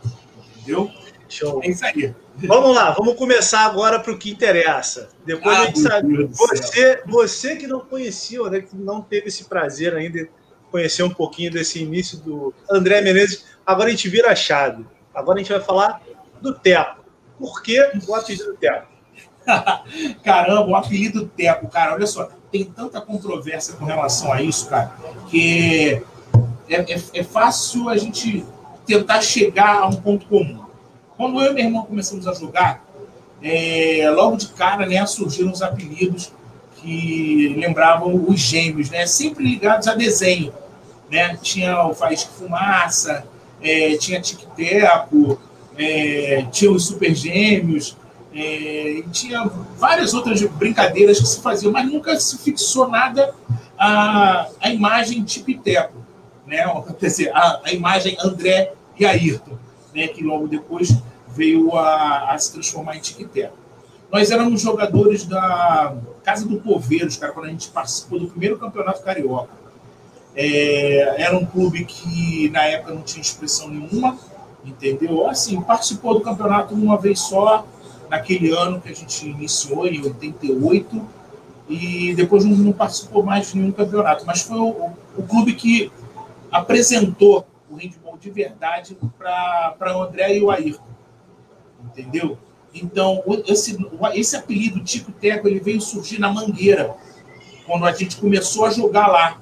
entendeu? 0.57 0.91
Show. 1.31 1.61
É 1.63 1.69
isso 1.69 1.85
aí. 1.85 2.15
Vamos 2.37 2.75
lá, 2.75 2.91
vamos 2.93 3.15
começar 3.15 3.61
agora 3.61 4.01
para 4.01 4.13
o 4.13 4.19
que 4.19 4.31
interessa. 4.31 5.09
Depois 5.25 5.57
ah, 5.57 5.63
a 5.63 5.67
gente 5.67 5.79
sabe. 5.81 6.25
Você, 6.27 7.03
você 7.07 7.57
que 7.57 7.67
não 7.67 7.81
conhecia, 7.81 8.43
né, 8.51 8.61
que 8.61 8.77
não 8.77 9.01
teve 9.01 9.29
esse 9.29 9.45
prazer 9.45 9.95
ainda 9.95 10.25
de 10.25 10.31
conhecer 10.71 11.03
um 11.03 11.11
pouquinho 11.11 11.51
desse 11.51 11.83
início 11.83 12.19
do 12.19 12.55
André 12.71 13.01
Menezes, 13.01 13.45
agora 13.67 13.89
a 13.89 13.91
gente 13.91 14.09
vira 14.09 14.31
a 14.31 14.35
chave. 14.35 14.85
Agora 15.15 15.39
a 15.39 15.43
gente 15.43 15.53
vai 15.53 15.61
falar 15.61 16.01
do 16.41 16.55
Teco. 16.55 17.05
Por 17.39 17.63
que 17.63 17.81
o 18.07 18.15
apelido 18.15 18.45
do 18.47 18.55
Teco? 18.55 18.89
Caramba, 20.25 20.67
o 20.67 20.77
apelido 20.77 21.27
Teco, 21.29 21.69
cara, 21.69 21.95
olha 21.95 22.07
só, 22.07 22.31
tem 22.51 22.65
tanta 22.65 23.01
controvérsia 23.01 23.75
com 23.75 23.85
relação 23.85 24.33
a 24.33 24.43
isso, 24.43 24.69
cara, 24.69 24.93
que 25.29 26.03
é, 26.69 26.93
é, 26.93 27.03
é 27.15 27.25
fácil 27.25 27.89
a 27.89 27.97
gente 27.97 28.45
tentar 28.87 29.21
chegar 29.21 29.79
a 29.79 29.87
um 29.87 29.97
ponto 29.97 30.27
comum. 30.27 30.70
Quando 31.21 31.39
eu 31.39 31.51
e 31.51 31.55
meu 31.55 31.65
irmão 31.67 31.83
começamos 31.83 32.27
a 32.27 32.33
jogar, 32.33 32.83
é, 33.43 34.09
logo 34.09 34.39
de 34.39 34.49
cara 34.49 34.87
né, 34.87 35.05
surgiram 35.05 35.53
os 35.53 35.61
apelidos 35.61 36.33
que 36.77 37.55
lembravam 37.59 38.25
os 38.27 38.41
gêmeos, 38.41 38.89
né, 38.89 39.07
sempre 39.07 39.45
ligados 39.45 39.87
a 39.87 39.95
desenho. 39.95 40.51
Né? 41.11 41.37
Tinha 41.43 41.85
o 41.85 41.95
Faísca 41.95 42.31
Fumaça, 42.31 43.27
é, 43.61 43.99
tinha 43.99 44.19
Tic 44.19 44.41
Teco, 44.57 45.39
é, 45.77 46.47
tinha 46.51 46.73
os 46.73 46.87
Super 46.87 47.15
Gêmeos, 47.15 47.99
é, 48.35 49.03
tinha 49.13 49.45
várias 49.77 50.15
outras 50.15 50.41
brincadeiras 50.41 51.21
que 51.21 51.27
se 51.27 51.43
faziam, 51.43 51.71
mas 51.71 51.85
nunca 51.85 52.19
se 52.19 52.39
fixou 52.39 52.89
nada 52.89 53.35
a, 53.79 54.49
a 54.59 54.71
imagem 54.71 55.23
Tipiteco, 55.23 55.99
né? 56.47 56.61
A, 56.63 57.61
a 57.63 57.73
imagem 57.75 58.17
André 58.25 58.73
e 58.99 59.05
Ayrton, 59.05 59.59
né? 59.95 60.09
que 60.09 60.25
logo 60.25 60.49
depois 60.49 60.91
veio 61.35 61.75
a, 61.77 62.33
a 62.33 62.39
se 62.39 62.53
transformar 62.53 62.97
em 62.97 63.01
Tiquiteco. 63.01 63.57
Nós 64.11 64.31
éramos 64.31 64.61
jogadores 64.61 65.25
da 65.25 65.97
Casa 66.25 66.47
do 66.47 66.57
Poveiros, 66.61 67.17
cara, 67.17 67.33
quando 67.33 67.47
a 67.47 67.51
gente 67.51 67.69
participou 67.69 68.19
do 68.19 68.27
primeiro 68.27 68.59
campeonato 68.59 69.03
carioca. 69.03 69.61
É, 70.35 71.23
era 71.23 71.37
um 71.37 71.45
clube 71.45 71.85
que 71.85 72.49
na 72.51 72.65
época 72.65 72.95
não 72.95 73.03
tinha 73.03 73.21
expressão 73.21 73.69
nenhuma, 73.69 74.19
entendeu? 74.65 75.29
Assim, 75.29 75.61
participou 75.61 76.15
do 76.15 76.21
campeonato 76.21 76.75
uma 76.75 76.97
vez 76.97 77.21
só, 77.21 77.67
naquele 78.09 78.51
ano 78.51 78.81
que 78.81 78.89
a 78.89 78.95
gente 78.95 79.29
iniciou, 79.29 79.87
em 79.87 80.03
88, 80.03 81.09
e 81.69 82.15
depois 82.15 82.45
não, 82.45 82.57
não 82.57 82.73
participou 82.73 83.23
mais 83.23 83.53
de 83.53 83.59
nenhum 83.59 83.73
campeonato. 83.73 84.27
Mas 84.27 84.43
foi 84.43 84.59
o, 84.59 84.91
o 85.17 85.23
clube 85.23 85.55
que 85.55 85.93
apresentou 86.51 87.47
o 87.71 87.77
handball 87.77 88.19
de 88.19 88.31
verdade 88.31 88.99
para 89.17 89.93
André 89.93 90.37
e 90.37 90.43
o 90.43 90.51
Ayrton, 90.51 90.83
entendeu? 91.85 92.39
Então, 92.73 93.23
esse, 93.47 93.77
esse 94.15 94.37
apelido 94.37 94.83
Tico 94.83 95.11
Teco 95.13 95.49
ele 95.49 95.61
veio 95.61 95.81
surgir 95.81 96.21
na 96.21 96.33
Mangueira, 96.33 96.95
quando 97.67 97.87
a 97.87 97.93
gente 97.93 98.17
começou 98.17 98.65
a 98.65 98.71
jogar 98.71 99.07
lá. 99.07 99.41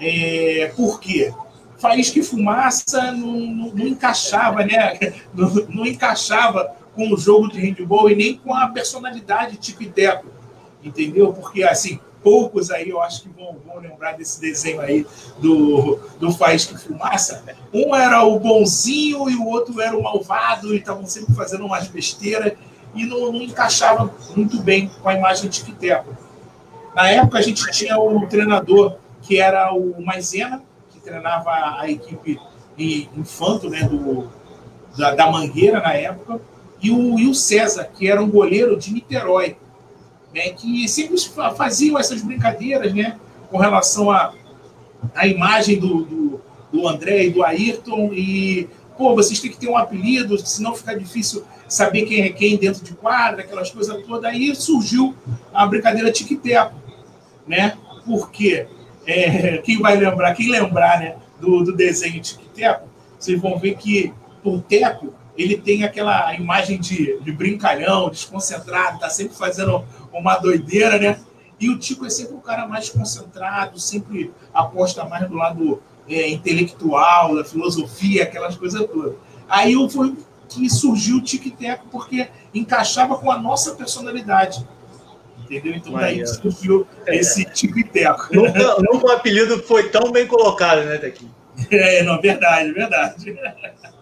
É, 0.00 0.72
por 0.76 1.00
quê? 1.00 1.32
Faísca 1.78 2.18
e 2.18 2.22
fumaça 2.22 3.12
não, 3.12 3.32
não, 3.32 3.74
não 3.74 3.86
encaixava, 3.86 4.64
né? 4.64 5.14
Não, 5.34 5.50
não, 5.68 5.86
encaixava 5.86 6.74
com 6.94 7.12
o 7.12 7.16
jogo 7.18 7.48
de 7.48 7.60
handball 7.60 8.08
e 8.10 8.14
nem 8.14 8.38
com 8.38 8.54
a 8.54 8.68
personalidade 8.68 9.58
Tico 9.58 9.82
e 9.82 9.90
Teco, 9.90 10.26
entendeu? 10.82 11.32
Porque, 11.32 11.62
assim, 11.62 12.00
poucos 12.22 12.70
aí 12.70 12.88
eu 12.88 13.00
acho 13.00 13.22
que 13.22 13.28
vão, 13.28 13.56
vão 13.66 13.78
lembrar 13.78 14.12
desse 14.12 14.40
desenho 14.40 14.80
aí 14.80 15.06
do, 15.38 15.98
do 16.18 16.32
Faísca 16.32 16.78
Fumaça. 16.78 17.44
Um 17.72 17.94
era 17.94 18.24
o 18.24 18.38
bonzinho 18.38 19.28
e 19.30 19.36
o 19.36 19.46
outro 19.46 19.80
era 19.80 19.96
o 19.96 20.02
malvado 20.02 20.74
e 20.74 20.78
estavam 20.78 21.06
sempre 21.06 21.34
fazendo 21.34 21.64
umas 21.64 21.88
besteiras 21.88 22.52
e 22.94 23.04
não, 23.04 23.32
não 23.32 23.42
encaixava 23.42 24.12
muito 24.36 24.60
bem 24.60 24.90
com 25.02 25.08
a 25.08 25.14
imagem 25.14 25.48
de 25.48 25.58
Tico 25.58 25.70
e 25.70 25.74
Teco. 25.74 26.16
Na 26.94 27.10
época 27.10 27.38
a 27.38 27.42
gente 27.42 27.70
tinha 27.70 27.98
o 27.98 28.26
treinador 28.26 28.96
que 29.22 29.38
era 29.38 29.72
o 29.72 30.00
Maisena, 30.02 30.62
que 30.90 31.00
treinava 31.00 31.50
a 31.78 31.90
equipe 31.90 32.40
infanto 32.78 33.68
né, 33.68 33.82
do, 33.84 34.28
da, 34.96 35.14
da, 35.14 35.30
Mangueira 35.30 35.80
na 35.80 35.92
época, 35.94 36.40
e 36.80 36.90
o, 36.90 37.18
e 37.18 37.28
o 37.28 37.34
César, 37.34 37.84
que 37.84 38.08
era 38.08 38.22
um 38.22 38.30
goleiro 38.30 38.76
de 38.76 38.92
Niterói, 38.92 39.56
né, 40.36 40.50
que 40.50 40.86
sempre 40.86 41.16
faziam 41.56 41.98
essas 41.98 42.20
brincadeiras 42.20 42.92
né, 42.92 43.16
com 43.50 43.56
relação 43.56 44.10
à 44.10 44.34
a, 45.14 45.22
a 45.22 45.26
imagem 45.26 45.80
do, 45.80 46.04
do, 46.04 46.40
do 46.70 46.86
André 46.86 47.24
e 47.24 47.30
do 47.30 47.42
Ayrton, 47.42 48.12
e 48.12 48.68
pô, 48.98 49.14
vocês 49.14 49.40
têm 49.40 49.50
que 49.50 49.56
ter 49.56 49.68
um 49.68 49.78
apelido, 49.78 50.36
senão 50.38 50.74
fica 50.74 50.94
difícil 50.98 51.42
saber 51.66 52.02
quem 52.02 52.22
é 52.22 52.28
quem 52.28 52.58
dentro 52.58 52.84
de 52.84 52.92
quadra, 52.92 53.40
aquelas 53.40 53.70
coisas 53.70 54.04
todas. 54.06 54.30
Aí 54.30 54.54
surgiu 54.54 55.14
a 55.54 55.66
brincadeira 55.66 56.12
tic-teco, 56.12 56.74
né? 57.46 57.78
Porque 58.04 58.66
é, 59.06 59.58
quem 59.64 59.80
vai 59.80 59.96
lembrar, 59.96 60.34
quem 60.34 60.50
lembrar 60.50 61.00
né, 61.00 61.16
do, 61.40 61.64
do 61.64 61.74
desenho 61.74 62.20
Tic-Teco, 62.20 62.88
vocês 63.18 63.40
vão 63.40 63.58
ver 63.58 63.76
que 63.76 64.12
o 64.44 64.60
Teco 64.60 65.14
ele 65.36 65.56
tem 65.56 65.84
aquela 65.84 66.34
imagem 66.34 66.78
de, 66.78 67.18
de 67.20 67.32
brincalhão, 67.32 68.08
desconcentrado, 68.08 68.98
tá 68.98 69.10
sempre 69.10 69.36
fazendo 69.36 69.84
uma 70.12 70.36
doideira, 70.36 70.98
né? 70.98 71.20
E 71.58 71.70
o 71.70 71.78
Tico 71.78 72.04
é 72.04 72.10
sempre 72.10 72.34
o 72.34 72.40
cara 72.40 72.66
mais 72.66 72.90
concentrado, 72.90 73.80
sempre 73.80 74.32
aposta 74.52 75.04
mais 75.04 75.28
no 75.28 75.36
lado 75.36 75.82
é, 76.08 76.28
intelectual, 76.28 77.34
da 77.34 77.44
filosofia, 77.44 78.24
aquelas 78.24 78.56
coisas 78.56 78.86
todas. 78.86 79.14
Aí 79.48 79.74
foi 79.90 80.14
que 80.48 80.68
surgiu 80.70 81.16
o 81.16 81.22
Tic-Teco, 81.22 81.86
porque 81.90 82.28
encaixava 82.54 83.16
com 83.16 83.30
a 83.30 83.38
nossa 83.38 83.74
personalidade. 83.74 84.66
Entendeu? 85.38 85.74
Então 85.74 85.92
daí 85.92 86.26
surgiu 86.26 86.86
esse 87.06 87.44
tipo 87.44 87.74
de 87.74 87.84
teco. 87.84 88.28
Nunca, 88.32 88.76
nunca 88.80 89.06
um 89.06 89.10
apelido 89.10 89.62
foi 89.62 89.88
tão 89.90 90.10
bem 90.10 90.26
colocado, 90.26 90.82
né, 90.84 90.98
Tequinho? 90.98 91.32
É, 91.70 92.02
não, 92.02 92.20
verdade, 92.20 92.72
verdade. 92.72 93.38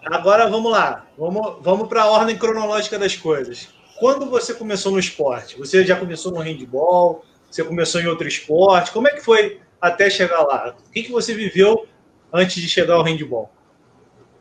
Agora 0.05 0.49
vamos 0.49 0.71
lá, 0.71 1.07
vamos, 1.17 1.57
vamos 1.63 1.89
para 1.89 2.03
a 2.03 2.11
ordem 2.11 2.37
cronológica 2.37 2.99
das 2.99 3.17
coisas. 3.17 3.69
Quando 3.99 4.29
você 4.29 4.53
começou 4.53 4.93
no 4.93 4.99
esporte? 4.99 5.57
Você 5.59 5.85
já 5.85 5.97
começou 5.97 6.33
no 6.33 6.41
handball? 6.41 7.25
Você 7.51 7.63
começou 7.63 8.01
em 8.01 8.07
outro 8.07 8.27
esporte? 8.27 8.91
Como 8.91 9.09
é 9.09 9.13
que 9.13 9.21
foi 9.21 9.61
até 9.81 10.11
chegar 10.11 10.43
lá? 10.43 10.75
O 10.87 10.91
que, 10.91 11.05
que 11.05 11.13
você 11.13 11.33
viveu 11.33 11.87
antes 12.33 12.61
de 12.61 12.69
chegar 12.69 12.95
ao 12.95 13.05
handball? 13.05 13.51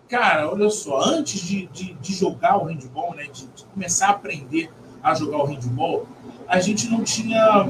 Cara, 0.10 0.52
olha 0.52 0.70
só, 0.70 1.00
antes 1.02 1.42
de, 1.42 1.68
de, 1.68 1.94
de 1.94 2.14
jogar 2.14 2.58
o 2.58 2.66
handball, 2.66 3.16
né, 3.16 3.24
de, 3.32 3.48
de 3.48 3.66
começar 3.66 4.08
a 4.08 4.12
aprender 4.12 4.70
a 5.02 5.14
jogar 5.14 5.38
o 5.38 5.46
handball, 5.46 6.08
a 6.48 6.60
gente 6.60 6.90
não 6.90 7.04
tinha. 7.04 7.64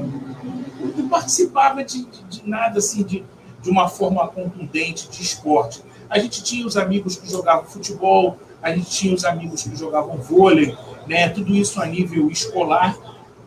não 0.96 1.08
participava 1.08 1.84
de, 1.84 2.04
de, 2.06 2.24
de 2.24 2.48
nada 2.48 2.78
assim, 2.78 3.02
de, 3.02 3.24
de 3.64 3.70
uma 3.70 3.88
forma 3.88 4.28
contundente 4.28 5.08
de 5.08 5.22
esporte. 5.22 5.82
A 6.08 6.18
gente 6.18 6.44
tinha 6.44 6.66
os 6.66 6.76
amigos 6.76 7.16
que 7.16 7.28
jogavam 7.28 7.64
futebol, 7.64 8.38
a 8.62 8.70
gente 8.70 8.90
tinha 8.90 9.14
os 9.14 9.24
amigos 9.24 9.62
que 9.62 9.74
jogavam 9.74 10.18
vôlei, 10.18 10.76
né? 11.08 11.30
tudo 11.30 11.54
isso 11.54 11.80
a 11.80 11.86
nível 11.86 12.30
escolar, 12.30 12.96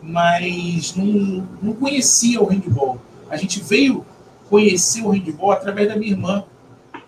mas 0.02 0.94
não, 0.96 1.46
não 1.62 1.72
conhecia 1.72 2.42
o 2.42 2.46
handball. 2.46 3.00
A 3.30 3.36
gente 3.36 3.60
veio 3.60 4.04
conhecer 4.50 5.02
o 5.02 5.10
handball 5.10 5.52
através 5.52 5.88
da 5.88 5.96
minha 5.96 6.12
irmã. 6.12 6.44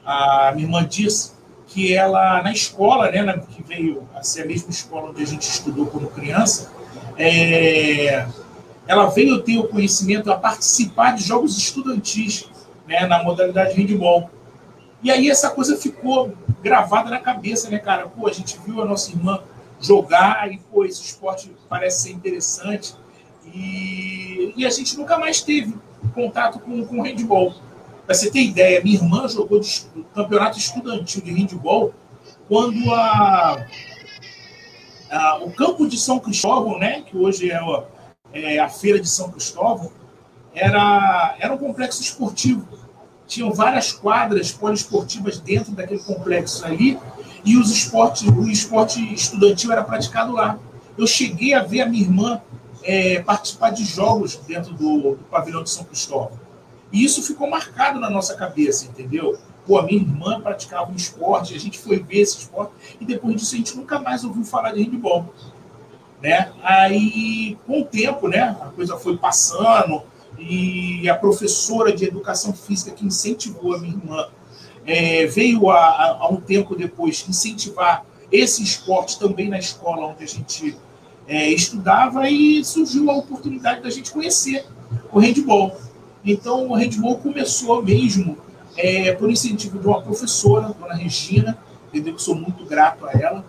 A 0.05 0.53
minha 0.55 0.67
irmã 0.67 0.87
disse 0.87 1.33
que 1.67 1.93
ela, 1.93 2.43
na 2.43 2.53
escola, 2.53 3.11
né, 3.11 3.43
que 3.51 3.63
veio 3.63 4.05
a 4.15 4.23
ser 4.23 4.43
a 4.43 4.47
mesma 4.47 4.71
escola 4.71 5.11
onde 5.11 5.23
a 5.23 5.27
gente 5.27 5.43
estudou 5.43 5.87
quando 5.87 6.09
criança, 6.09 6.71
é, 7.17 8.27
ela 8.87 9.07
veio 9.07 9.41
ter 9.41 9.59
o 9.59 9.69
conhecimento 9.69 10.31
a 10.33 10.37
participar 10.37 11.15
de 11.15 11.23
jogos 11.23 11.57
estudantis 11.57 12.50
né, 12.91 13.07
na 13.07 13.23
modalidade 13.23 13.81
handball. 13.81 14.29
E 15.01 15.13
aí 15.13 15.31
essa 15.31 15.49
coisa 15.49 15.77
ficou 15.77 16.33
gravada 16.61 17.09
na 17.09 17.21
cabeça, 17.21 17.71
né, 17.71 17.79
cara? 17.79 18.09
Pô, 18.09 18.27
a 18.27 18.33
gente 18.33 18.59
viu 18.67 18.83
a 18.83 18.85
nossa 18.85 19.13
irmã 19.13 19.41
jogar 19.81 20.53
e, 20.53 20.59
pô, 20.59 20.85
esse 20.85 21.03
esporte 21.03 21.55
parece 21.69 22.03
ser 22.03 22.11
interessante. 22.11 22.95
E, 23.55 24.53
e 24.57 24.67
a 24.67 24.71
gente 24.71 24.99
nunca 24.99 25.17
mais 25.17 25.41
teve 25.41 25.75
contato 26.13 26.59
com, 26.59 26.85
com 26.85 27.01
handball. 27.01 27.55
Para 28.05 28.15
você 28.15 28.29
ter 28.29 28.43
ideia, 28.43 28.83
minha 28.83 28.97
irmã 28.97 29.29
jogou 29.29 29.61
de, 29.61 29.87
campeonato 30.13 30.59
estudantil 30.59 31.23
de 31.23 31.31
handball 31.31 31.95
quando 32.49 32.93
a, 32.93 33.65
ah, 35.09 35.39
o 35.43 35.53
campo 35.53 35.87
de 35.87 35.97
São 35.97 36.19
Cristóvão, 36.19 36.77
né, 36.77 37.03
que 37.03 37.17
hoje 37.17 37.53
é, 37.53 37.61
é, 38.33 38.59
a 38.59 38.69
feira 38.69 38.99
de 38.99 39.09
São 39.09 39.31
Cristóvão, 39.31 39.93
era, 40.53 41.37
era 41.39 41.55
um 41.55 41.59
complexo 41.59 42.03
esportivo. 42.03 42.80
Tinham 43.31 43.53
várias 43.53 43.93
quadras 43.93 44.51
poliesportivas 44.51 45.39
dentro 45.39 45.71
daquele 45.71 46.01
complexo 46.01 46.67
ali 46.67 46.99
e 47.45 47.57
os 47.57 47.71
esportes, 47.71 48.29
o 48.29 48.49
esporte 48.49 49.01
estudantil 49.15 49.71
era 49.71 49.85
praticado 49.85 50.33
lá. 50.33 50.59
Eu 50.99 51.07
cheguei 51.07 51.55
a 51.55 51.63
ver 51.63 51.83
a 51.83 51.87
minha 51.87 52.03
irmã 52.03 52.43
é, 52.83 53.23
participar 53.23 53.71
de 53.71 53.85
jogos 53.85 54.35
dentro 54.49 54.75
do, 54.75 55.15
do 55.15 55.25
pavilhão 55.31 55.63
de 55.63 55.71
São 55.71 55.85
Cristóvão. 55.85 56.33
E 56.93 57.05
isso 57.05 57.23
ficou 57.23 57.49
marcado 57.49 58.01
na 58.01 58.11
nossa 58.11 58.35
cabeça, 58.35 58.87
entendeu? 58.87 59.39
Pô, 59.65 59.79
a 59.79 59.85
minha 59.85 60.03
irmã 60.03 60.41
praticava 60.41 60.91
um 60.91 60.97
esporte, 60.97 61.55
a 61.55 61.61
gente 61.61 61.79
foi 61.79 62.01
ver 62.01 62.23
esse 62.23 62.39
esporte, 62.39 62.73
e 63.01 63.05
depois 63.05 63.37
disso 63.37 63.55
a 63.55 63.59
gente 63.59 63.77
nunca 63.77 64.01
mais 64.01 64.25
ouviu 64.25 64.43
falar 64.43 64.73
de 64.73 64.83
handball. 64.83 65.33
Né? 66.21 66.51
Aí, 66.65 67.57
com 67.65 67.83
o 67.83 67.85
tempo, 67.85 68.27
né, 68.27 68.57
a 68.61 68.67
coisa 68.67 68.97
foi 68.97 69.17
passando, 69.17 70.03
e 70.41 71.09
a 71.09 71.15
professora 71.15 71.93
de 71.93 72.05
educação 72.05 72.53
física 72.53 72.91
que 72.93 73.05
incentivou 73.05 73.75
a 73.75 73.79
minha 73.79 73.95
irmã 73.95 74.29
é, 74.87 75.27
veio 75.27 75.71
a, 75.71 76.29
um 76.31 76.41
tempo 76.41 76.75
depois 76.75 77.25
incentivar 77.29 78.05
esse 78.33 78.63
esporte 78.63 79.19
também 79.19 79.49
na 79.49 79.59
escola 79.59 80.07
onde 80.07 80.25
a 80.25 80.27
gente 80.27 80.77
é, 81.29 81.49
estudava 81.51 82.29
e 82.29 82.65
surgiu 82.65 83.11
a 83.11 83.17
oportunidade 83.17 83.83
da 83.83 83.91
gente 83.91 84.11
conhecer 84.11 84.67
o 85.13 85.19
handball. 85.19 85.77
Então, 86.25 86.69
o 86.69 86.75
handball 86.75 87.19
começou 87.19 87.83
mesmo 87.83 88.39
é, 88.77 89.13
por 89.13 89.31
incentivo 89.31 89.79
de 89.79 89.87
uma 89.87 90.01
professora, 90.01 90.75
dona 90.79 90.95
Regina, 90.95 91.59
entendeu? 91.89 92.15
Que 92.15 92.23
sou 92.23 92.35
muito 92.35 92.65
grato 92.65 93.07
a 93.07 93.13
ela, 93.13 93.45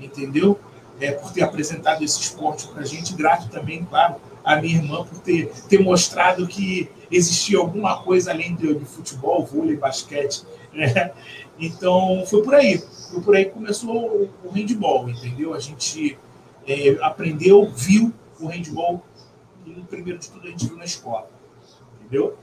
entendeu? 0.00 0.58
É, 1.00 1.12
por 1.12 1.30
ter 1.32 1.42
apresentado 1.42 2.02
esse 2.02 2.20
esporte 2.20 2.66
para 2.68 2.82
a 2.82 2.84
gente. 2.84 3.14
Grato 3.14 3.48
também, 3.50 3.84
claro, 3.84 4.16
à 4.46 4.60
minha 4.60 4.76
irmã 4.76 5.04
por 5.04 5.18
ter, 5.18 5.50
ter 5.68 5.80
mostrado 5.80 6.46
que 6.46 6.88
existia 7.10 7.58
alguma 7.58 8.00
coisa 8.04 8.30
além 8.30 8.54
de, 8.54 8.72
de 8.74 8.84
futebol, 8.84 9.44
vôlei, 9.44 9.76
basquete. 9.76 10.44
Né? 10.72 11.12
Então, 11.58 12.22
foi 12.26 12.42
por 12.42 12.54
aí. 12.54 12.78
Foi 13.10 13.22
por 13.22 13.34
aí 13.34 13.46
que 13.46 13.52
começou 13.52 14.30
o, 14.44 14.50
handball, 14.50 15.08
entendeu? 15.08 15.52
A 15.52 15.58
gente 15.58 16.16
é, 16.66 16.96
aprendeu, 17.00 17.68
viu 17.70 18.12
o 18.38 18.46
handball 18.46 19.02
e, 19.66 19.70
primeiro 19.82 20.18
de 20.20 20.30
tudo, 20.30 20.46
a 20.46 20.50
gente 20.50 20.66
viu 20.66 20.76
na 20.76 20.84
escola. 20.84 21.28
Entendeu? 22.00 22.36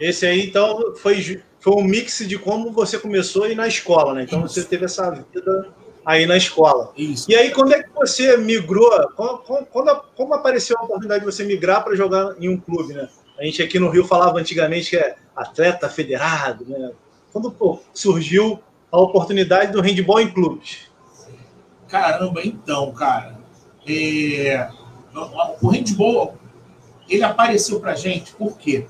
Esse 0.00 0.26
aí, 0.26 0.48
então, 0.48 0.96
foi, 0.96 1.42
foi 1.60 1.74
um 1.74 1.84
mix 1.84 2.26
de 2.26 2.38
como 2.38 2.72
você 2.72 2.98
começou 2.98 3.44
aí 3.44 3.54
na 3.54 3.68
escola, 3.68 4.14
né? 4.14 4.22
Então, 4.24 4.40
você 4.40 4.64
teve 4.64 4.86
essa 4.86 5.10
vida 5.10 5.74
aí 6.04 6.26
na 6.26 6.36
escola. 6.36 6.92
Isso. 6.96 7.30
E 7.30 7.36
aí, 7.36 7.50
quando 7.50 7.72
é 7.72 7.82
que 7.82 7.90
você 7.94 8.36
migrou? 8.36 8.90
Quando, 9.14 9.66
quando, 9.66 10.02
como 10.16 10.34
apareceu 10.34 10.76
a 10.78 10.84
oportunidade 10.84 11.20
de 11.20 11.26
você 11.30 11.44
migrar 11.44 11.84
para 11.84 11.96
jogar 11.96 12.34
em 12.40 12.48
um 12.48 12.58
clube, 12.58 12.94
né? 12.94 13.08
A 13.38 13.44
gente 13.44 13.62
aqui 13.62 13.78
no 13.78 13.88
Rio 13.88 14.04
falava 14.04 14.38
antigamente 14.38 14.90
que 14.90 14.96
é 14.96 15.16
atleta 15.36 15.88
federado, 15.88 16.64
né? 16.66 16.90
Quando 17.32 17.50
pô, 17.50 17.80
surgiu 17.92 18.60
a 18.90 18.98
oportunidade 18.98 19.72
do 19.72 19.80
handball 19.80 20.20
em 20.20 20.32
clubes? 20.32 20.88
Caramba, 21.88 22.40
então, 22.44 22.92
cara. 22.92 23.38
É... 23.86 24.68
O 25.60 25.68
handball, 25.68 26.36
ele 27.08 27.22
apareceu 27.22 27.80
pra 27.80 27.94
gente 27.94 28.32
por 28.34 28.56
quê? 28.58 28.86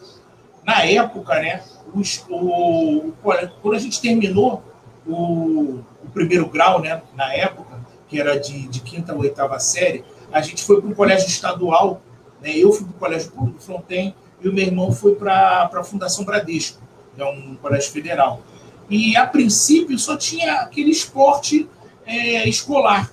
Na 0.64 0.84
época, 0.84 1.40
né, 1.40 1.62
os, 1.94 2.24
o, 2.28 3.12
quando 3.22 3.74
a 3.74 3.78
gente 3.78 4.00
terminou 4.00 4.62
o, 5.06 5.80
o, 6.08 6.10
primeiro 6.10 6.48
grau, 6.48 6.80
né, 6.80 7.02
na 7.14 7.32
época, 7.34 7.78
que 8.08 8.20
era 8.20 8.38
de, 8.38 8.66
de 8.68 8.80
quinta 8.80 9.14
ou 9.14 9.20
oitava 9.20 9.58
série, 9.58 10.04
a 10.32 10.40
gente 10.40 10.62
foi 10.62 10.80
para 10.80 10.90
o 10.90 10.94
colégio 10.94 11.28
estadual, 11.28 12.00
né, 12.40 12.56
eu 12.56 12.72
fui 12.72 12.86
para 12.86 12.96
o 12.96 12.98
colégio 12.98 13.30
público 13.30 13.60
Fronten 13.60 14.14
e 14.40 14.48
o 14.48 14.52
meu 14.52 14.64
irmão 14.64 14.92
foi 14.92 15.14
para 15.14 15.70
a 15.72 15.84
Fundação 15.84 16.24
Bradesco, 16.24 16.80
que 17.14 17.22
é 17.22 17.26
um 17.26 17.56
colégio 17.56 17.90
federal. 17.90 18.42
E, 18.88 19.16
a 19.16 19.26
princípio, 19.26 19.98
só 19.98 20.16
tinha 20.16 20.60
aquele 20.60 20.90
esporte 20.90 21.68
é, 22.06 22.48
escolar. 22.48 23.12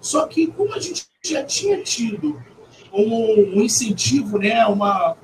Só 0.00 0.26
que, 0.26 0.48
como 0.48 0.74
a 0.74 0.80
gente 0.80 1.06
já 1.24 1.44
tinha 1.44 1.82
tido 1.82 2.42
um, 2.92 3.58
um 3.58 3.62
incentivo, 3.62 4.38
né, 4.38 4.66
uma, 4.66 5.16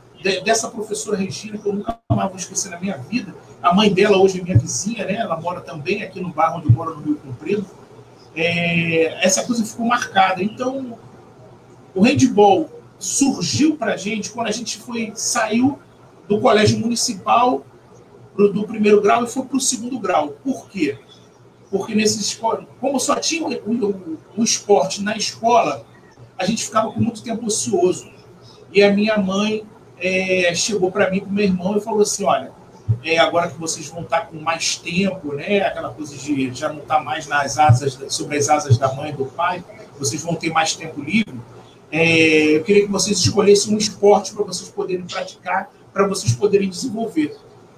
dessa 0.45 0.69
professora 0.69 1.17
Regina, 1.17 1.59
que 1.59 1.67
eu 1.67 1.73
nunca 1.73 1.99
mais 2.11 2.29
vou 2.29 2.39
esquecer 2.39 2.71
na 2.71 2.79
minha 2.79 2.97
vida. 2.97 3.35
A 3.63 3.73
mãe 3.73 3.95
dela 3.95 4.19
hoje 4.19 4.41
é 4.41 4.43
minha 4.43 4.59
vizinha, 4.59 5.07
né? 5.07 5.15
Ela 5.15 5.41
mora 5.41 5.61
também 5.61 6.03
aqui 6.03 6.21
no 6.21 6.31
bairro 6.31 6.59
onde 6.59 6.67
eu 6.67 6.73
moro, 6.73 6.97
no 6.97 7.03
Rio 7.03 7.17
Comprido. 7.17 7.65
É, 8.35 9.25
essa 9.25 9.45
coisa 9.45 9.65
ficou 9.65 9.87
marcada. 9.87 10.43
Então, 10.43 10.99
o 11.95 12.03
handball 12.03 12.69
surgiu 12.99 13.77
para 13.77 13.95
a 13.95 13.97
gente 13.97 14.31
quando 14.31 14.49
a 14.49 14.53
gente 14.53 14.79
foi 14.79 15.13
saiu 15.15 15.79
do 16.29 16.41
colégio 16.41 16.79
municipal 16.79 17.65
pro, 18.35 18.53
do 18.53 18.67
primeiro 18.67 19.01
grau 19.01 19.23
e 19.23 19.29
foi 19.29 19.45
para 19.45 19.57
o 19.57 19.61
segundo 19.61 19.97
grau. 19.99 20.31
Por 20.43 20.69
quê? 20.69 20.99
Porque 21.71 21.95
nesse 21.95 22.39
como 22.81 22.99
só 22.99 23.15
tinha 23.15 23.47
o, 23.47 24.43
esporte 24.43 25.03
na 25.03 25.17
escola, 25.17 25.87
a 26.37 26.45
gente 26.45 26.65
ficava 26.65 26.91
com 26.91 27.01
muito 27.01 27.23
tempo 27.23 27.47
ocioso. 27.47 28.11
E 28.73 28.83
a 28.83 28.93
minha 28.93 29.17
mãe 29.19 29.65
é, 29.99 30.53
chegou 30.55 30.91
para 30.91 31.11
mim, 31.11 31.21
para 31.21 31.31
meu 31.31 31.45
irmão, 31.45 31.77
e 31.77 31.81
falou 31.81 32.03
assim: 32.03 32.25
olha, 32.25 32.53
é, 33.05 33.19
agora 33.19 33.51
que 33.51 33.59
vocês 33.59 33.89
vão 33.89 34.03
estar 34.03 34.23
com 34.27 34.39
mais 34.39 34.77
tempo, 34.77 35.35
né, 35.35 35.61
aquela 35.61 35.91
coisa 35.91 36.17
de 36.17 36.53
já 36.53 36.69
não 36.69 36.81
estar 36.81 36.97
tá 36.97 37.03
mais 37.03 37.27
nas 37.27 37.59
asas, 37.59 37.99
sobre 38.09 38.39
as 38.39 38.49
asas 38.49 38.79
da 38.79 38.93
mãe 38.93 39.11
e 39.11 39.13
do 39.13 39.27
pai, 39.27 39.65
vocês 39.99 40.23
vão 40.23 40.35
ter 40.35 40.51
mais 40.51 40.75
tempo 40.75 41.01
livre. 41.01 41.39
É, 41.91 42.57
eu 42.57 42.65
queria 42.65 42.87
que 42.87 42.91
vocês 42.91 43.19
escolhessem 43.19 43.75
um 43.75 43.79
esporte 43.79 44.33
para 44.33 44.45
vocês 44.45 44.69
poderem 44.71 45.05
praticar, 45.05 45.71
para 45.93 46.07
vocês 46.07 46.35
poderem 46.35 46.69
desenvolver. 46.69 47.37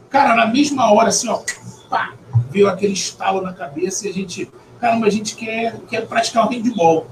Cara, 0.09 0.37
na 0.37 0.47
mesma 0.47 0.93
hora, 0.93 1.09
assim, 1.09 1.29
ó, 1.29 1.43
pá, 1.91 2.15
veio 2.51 2.69
aquele 2.69 2.93
estalo 2.93 3.41
na 3.41 3.53
cabeça 3.53 4.07
e 4.07 4.11
a 4.11 4.13
gente, 4.13 4.49
caramba, 4.81 5.07
a 5.07 5.11
gente 5.11 5.35
quer, 5.35 5.81
quer 5.89 6.07
praticar 6.07 6.47
o 6.47 6.51
handball. 6.51 7.07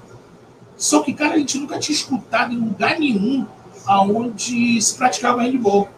Só 0.77 1.00
que, 1.03 1.12
cara, 1.12 1.35
a 1.35 1.38
gente 1.38 1.59
nunca 1.59 1.79
tinha 1.79 1.96
escutado 1.96 2.53
em 2.53 2.59
lugar 2.59 2.98
nenhum 2.98 3.46
aonde 3.85 4.81
se 4.81 4.96
praticava 4.96 5.42
handball. 5.42 5.88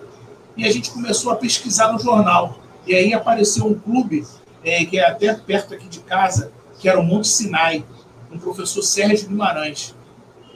E 0.57 0.64
a 0.67 0.73
gente 0.73 0.90
começou 0.90 1.33
a 1.33 1.37
pesquisar 1.37 1.93
no 1.93 1.99
jornal. 1.99 2.59
E 2.87 2.95
aí 2.95 3.12
apareceu 3.14 3.67
um 3.67 3.75
clube, 3.75 4.27
é, 4.64 4.85
que 4.85 4.99
é 4.99 5.07
até 5.09 5.33
perto 5.35 5.75
aqui 5.75 5.88
de 5.88 6.01
casa, 6.01 6.53
que 6.79 6.88
era 6.88 6.99
o 6.99 7.03
Monte 7.03 7.29
Sinai, 7.29 7.85
um 8.31 8.38
professor 8.38 8.83
Sérgio 8.83 9.29
Guimarães, 9.29 9.95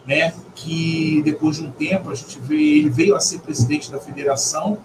né, 0.07 0.35
que 0.55 1.23
depois 1.25 1.57
de 1.57 1.65
um 1.65 1.71
tempo 1.71 2.11
a 2.11 2.15
gente 2.15 2.39
veio, 2.41 2.79
ele 2.79 2.91
veio 2.91 3.15
a 3.15 3.21
ser 3.21 3.41
presidente 3.41 3.91
da 3.91 4.01
federação 4.01 4.79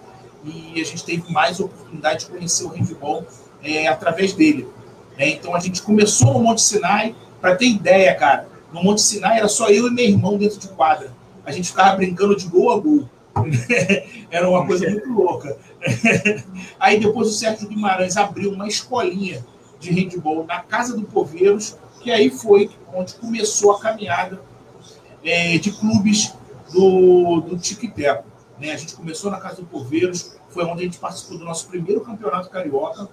e 0.44 0.80
a 0.82 0.86
gente 0.86 1.04
teve 1.04 1.32
mais 1.32 1.60
oportunidade 1.60 2.26
de 2.26 2.32
conhecer 2.32 2.66
o 2.66 2.70
handball 2.70 3.26
é, 3.64 3.88
através 3.88 4.34
dele. 4.34 4.68
Né? 5.18 5.30
Então 5.30 5.56
a 5.56 5.60
gente 5.60 5.82
começou 5.82 6.34
no 6.34 6.40
Monte 6.40 6.62
Sinai, 6.62 7.16
para 7.40 7.56
ter 7.56 7.68
ideia, 7.68 8.14
cara, 8.16 8.48
no 8.72 8.84
Monte 8.84 9.02
Sinai 9.02 9.38
era 9.38 9.48
só 9.48 9.70
eu 9.70 9.88
e 9.88 9.92
meu 9.92 10.06
irmão 10.06 10.38
dentro 10.38 10.60
de 10.60 10.68
quadra 10.70 11.12
a 11.46 11.52
gente 11.52 11.70
ficava 11.70 11.96
brincando 11.96 12.36
de 12.36 12.48
gol 12.48 12.72
a 12.72 12.80
gol. 12.80 13.10
Era 14.30 14.50
uma 14.50 14.66
coisa 14.66 14.90
muito 14.90 15.12
louca. 15.12 15.58
Aí 16.80 17.00
depois 17.00 17.28
o 17.28 17.32
Sérgio 17.32 17.68
Guimarães 17.68 18.18
abriu 18.18 18.52
uma 18.52 18.68
escolinha 18.68 19.46
de 19.80 19.92
handball 19.92 20.46
na 20.46 20.60
Casa 20.60 20.96
do 20.96 21.04
Poveiros, 21.04 21.78
que 22.02 22.12
aí 22.12 22.30
foi 22.30 22.70
onde 22.94 23.16
começou 23.16 23.72
a 23.74 23.80
caminhada 23.80 24.42
é, 25.24 25.58
de 25.58 25.72
clubes 25.72 26.34
do, 26.72 27.42
do 27.42 27.58
Tiquiteco. 27.58 28.26
Né? 28.60 28.72
A 28.72 28.78
gente 28.78 28.96
começou 28.96 29.30
na 29.30 29.40
Casa 29.40 29.58
do 29.58 29.68
Poveiros, 29.68 30.36
foi 30.50 30.64
onde 30.66 30.82
a 30.82 30.86
gente 30.86 30.98
participou 31.00 31.38
do 31.38 31.46
nosso 31.46 31.68
primeiro 31.68 32.02
campeonato 32.02 32.50
carioca, 32.50 33.10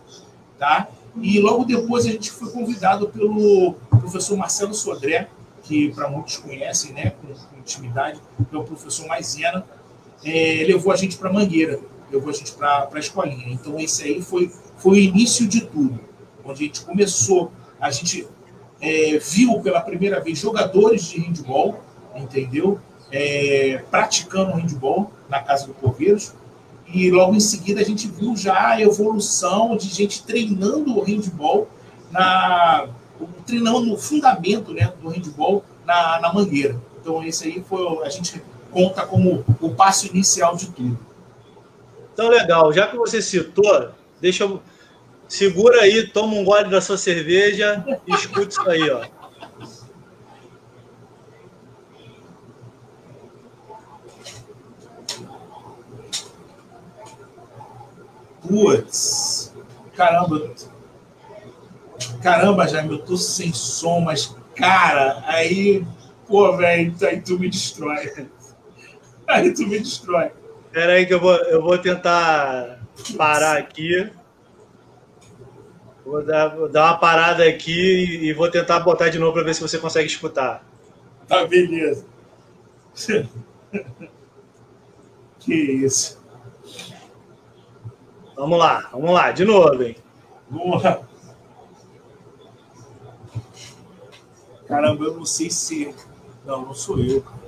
tá? 0.59 0.89
E 1.21 1.41
logo 1.41 1.65
depois 1.65 2.07
a 2.07 2.11
gente 2.11 2.31
foi 2.31 2.51
convidado 2.51 3.09
pelo 3.09 3.75
professor 3.99 4.37
Marcelo 4.37 4.75
Sodré, 4.75 5.29
que 5.63 5.93
para 5.93 6.09
muitos 6.09 6.37
conhecem, 6.37 6.93
né, 6.93 7.11
com, 7.11 7.29
com 7.29 7.59
intimidade, 7.59 8.21
é 8.53 8.57
o 8.57 8.65
professor 8.65 9.07
Maisena, 9.07 9.65
é, 10.25 10.65
levou 10.67 10.93
a 10.93 10.97
gente 10.97 11.17
para 11.17 11.33
Mangueira, 11.33 11.81
levou 12.11 12.31
a 12.31 12.33
gente 12.33 12.53
para 12.53 12.89
a 12.93 12.99
escolinha. 12.99 13.47
Então, 13.49 13.79
esse 13.79 14.05
aí 14.05 14.23
foi, 14.23 14.51
foi 14.77 14.93
o 14.93 14.97
início 14.97 15.47
de 15.47 15.63
tudo, 15.63 16.01
onde 16.45 16.65
a 16.65 16.67
gente 16.67 16.81
começou, 16.83 17.53
a 17.81 17.91
gente 17.91 18.27
é, 18.81 19.19
viu 19.19 19.61
pela 19.61 19.81
primeira 19.81 20.21
vez 20.21 20.39
jogadores 20.39 21.05
de 21.05 21.21
handball, 21.21 21.83
entendeu? 22.15 22.79
É, 23.13 23.83
praticando 23.91 24.53
handball 24.53 25.11
na 25.29 25.41
Casa 25.41 25.67
do 25.67 25.75
Coveiros, 25.75 26.35
e 26.93 27.11
logo 27.11 27.35
em 27.35 27.41
seguida 27.41 27.81
a 27.81 27.85
gente 27.85 28.09
viu 28.09 28.37
já 28.37 28.71
a 28.71 28.81
evolução 28.81 29.77
de 29.77 29.89
gente 29.89 30.25
treinando 30.25 30.99
o 30.99 31.03
handball 31.03 31.69
na, 32.11 32.89
treinando 33.47 33.81
no 33.81 33.97
fundamento 33.97 34.73
né, 34.73 34.93
do 35.01 35.09
handball 35.09 35.65
na, 35.87 36.21
na 36.21 36.33
Mangueira. 36.33 36.81
Então, 37.01 37.23
esse 37.25 37.47
aí 37.47 37.65
foi, 37.67 38.05
a 38.05 38.09
gente 38.09 38.43
conta 38.71 39.07
como 39.07 39.45
o 39.61 39.75
passo 39.75 40.07
inicial 40.07 40.57
de 40.57 40.71
tudo. 40.71 40.99
Então, 42.13 42.29
legal. 42.29 42.73
Já 42.73 42.87
que 42.87 42.97
você 42.97 43.23
citou, 43.23 43.91
deixa 44.21 44.45
eu. 44.45 44.63
Segura 45.29 45.83
aí, 45.83 46.09
toma 46.09 46.35
um 46.35 46.45
gole 46.45 46.69
da 46.69 46.81
sua 46.81 46.99
cerveja 46.99 47.85
e 48.07 48.13
escute 48.13 48.53
isso 48.53 48.69
aí, 48.69 48.91
ó. 48.91 49.07
Putz, 58.41 59.55
caramba, 59.95 60.51
caramba, 62.21 62.67
Jaime, 62.67 62.95
eu 62.95 62.99
tô 62.99 63.17
sem 63.17 63.53
som, 63.53 64.01
mas, 64.01 64.35
cara, 64.57 65.23
aí, 65.27 65.87
pô, 66.27 66.57
velho, 66.57 66.93
aí 67.07 67.21
tu 67.21 67.39
me 67.39 67.49
destrói. 67.49 68.29
Aí 69.31 69.55
tu 69.55 69.67
me 69.67 69.79
destrói. 69.79 70.31
Espera 70.67 70.93
aí 70.95 71.07
que 71.07 71.15
eu 71.15 71.21
vou, 71.21 71.35
eu 71.35 71.63
vou 71.63 71.79
tentar 71.79 72.81
parar 73.17 73.57
aqui. 73.59 74.11
Vou 76.05 76.25
dar, 76.25 76.49
vou 76.49 76.69
dar 76.69 76.87
uma 76.87 76.99
parada 76.99 77.45
aqui 77.45 78.21
e 78.23 78.33
vou 78.33 78.51
tentar 78.51 78.81
botar 78.81 79.09
de 79.09 79.19
novo 79.19 79.33
para 79.33 79.45
ver 79.45 79.55
se 79.55 79.61
você 79.61 79.79
consegue 79.79 80.09
escutar. 80.09 80.65
Tá, 81.27 81.47
beleza. 81.47 82.05
Que 85.41 85.55
isso. 85.55 86.21
Vamos 88.37 88.59
lá, 88.59 88.91
vamos 88.93 89.11
lá, 89.11 89.31
de 89.31 89.43
novo, 89.45 89.83
hein? 89.83 89.97
Vamos 90.51 90.83
lá. 90.83 91.01
Caramba, 94.67 95.05
eu 95.05 95.15
não 95.15 95.25
sei 95.25 95.51
se. 95.51 95.95
Não, 96.45 96.67
não 96.67 96.75
sou 96.75 96.99
eu, 97.01 97.23
cara. 97.23 97.40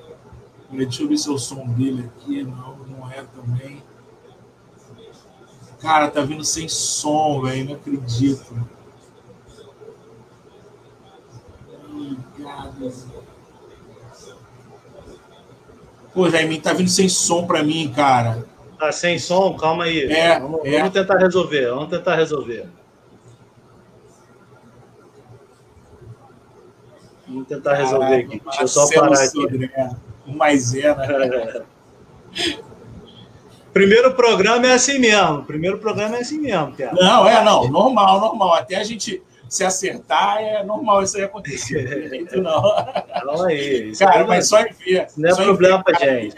Deixa 0.72 1.02
eu 1.02 1.08
ver 1.08 1.18
se 1.18 1.28
é 1.28 1.32
o 1.32 1.38
som 1.38 1.66
dele 1.66 2.11
aqui. 2.16 2.42
Não, 2.42 2.78
não 2.78 3.11
é 3.11 3.22
também. 3.35 3.82
Cara, 5.80 6.11
tá 6.11 6.22
vindo 6.22 6.44
sem 6.44 6.68
som, 6.68 7.42
velho. 7.42 7.66
Não 7.66 7.74
acredito. 7.74 8.56
Pô, 16.14 16.28
Jaime, 16.30 16.61
tá 16.61 16.72
vindo 16.72 16.90
sem 16.90 17.08
som 17.08 17.46
pra 17.46 17.62
mim, 17.62 17.92
cara. 17.94 18.46
Tá 18.78 18.90
sem 18.90 19.18
som? 19.18 19.54
Calma 19.56 19.85
aí. 19.85 20.11
É, 20.11 20.40
vamos, 20.40 20.64
é. 20.64 20.78
vamos 20.78 20.92
tentar 20.92 21.18
resolver. 21.18 21.70
Vamos 21.70 21.88
tentar 21.88 22.14
resolver. 22.16 22.68
Vamos 27.26 27.46
tentar 27.46 27.74
resolver 27.74 28.14
aqui. 28.14 28.40
Deixa 28.40 28.62
eu 28.62 28.68
só 28.68 28.88
parar 28.88 29.22
aqui. 29.22 30.12
Um 30.26 30.37
mais 30.37 30.74
é, 30.74 30.94
né? 30.94 31.62
Primeiro 33.72 34.14
programa 34.14 34.66
é 34.66 34.74
assim 34.74 34.98
mesmo. 34.98 35.44
Primeiro 35.44 35.78
programa 35.78 36.16
é 36.16 36.20
assim 36.20 36.38
mesmo, 36.38 36.72
cara. 36.72 36.92
Não, 36.94 37.26
é, 37.26 37.42
não. 37.42 37.68
Normal, 37.68 38.20
normal. 38.20 38.54
Até 38.54 38.76
a 38.76 38.85
gente 38.85 39.22
se 39.48 39.64
acertar, 39.64 40.38
é 40.38 40.62
normal 40.62 41.02
isso 41.02 41.16
aí 41.16 41.24
acontecer. 41.24 42.30
Não, 42.37 42.62
não 43.24 43.44
aí. 43.44 43.90
Isso 43.90 44.04
cara, 44.04 44.26
mas 44.26 44.48
só 44.48 44.61
em 44.61 44.72
ver. 44.72 45.08
Não 45.16 45.30
é 45.30 45.35
problema 45.35 45.82
pra 45.82 45.98
gente. 45.98 46.37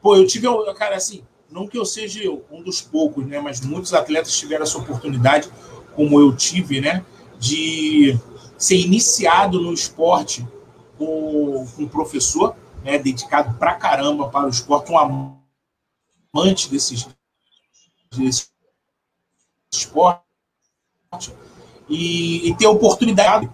Pô, 0.00 0.16
eu 0.16 0.26
tive, 0.26 0.46
cara, 0.74 0.94
assim, 0.94 1.24
não 1.50 1.66
que 1.66 1.76
eu 1.76 1.84
seja 1.84 2.20
um 2.50 2.62
dos 2.62 2.80
poucos, 2.80 3.26
né? 3.26 3.40
Mas 3.40 3.60
muitos 3.60 3.92
atletas 3.92 4.36
tiveram 4.36 4.62
essa 4.62 4.78
oportunidade, 4.78 5.48
como 5.94 6.20
eu 6.20 6.34
tive, 6.34 6.80
né? 6.80 7.04
De 7.38 8.16
ser 8.56 8.76
iniciado 8.76 9.60
no 9.60 9.72
esporte 9.72 10.46
com, 10.96 11.66
com 11.76 11.82
um 11.82 11.88
professor, 11.88 12.54
né? 12.88 12.98
Dedicado 12.98 13.58
pra 13.58 13.74
caramba 13.74 14.28
para 14.28 14.46
o 14.46 14.48
esporte, 14.48 14.90
um 14.90 15.36
amante 16.34 16.70
desses, 16.70 17.06
desse 18.10 18.48
esporte 19.70 20.22
e, 21.86 22.48
e 22.48 22.56
ter 22.56 22.66
oportunidade. 22.66 23.48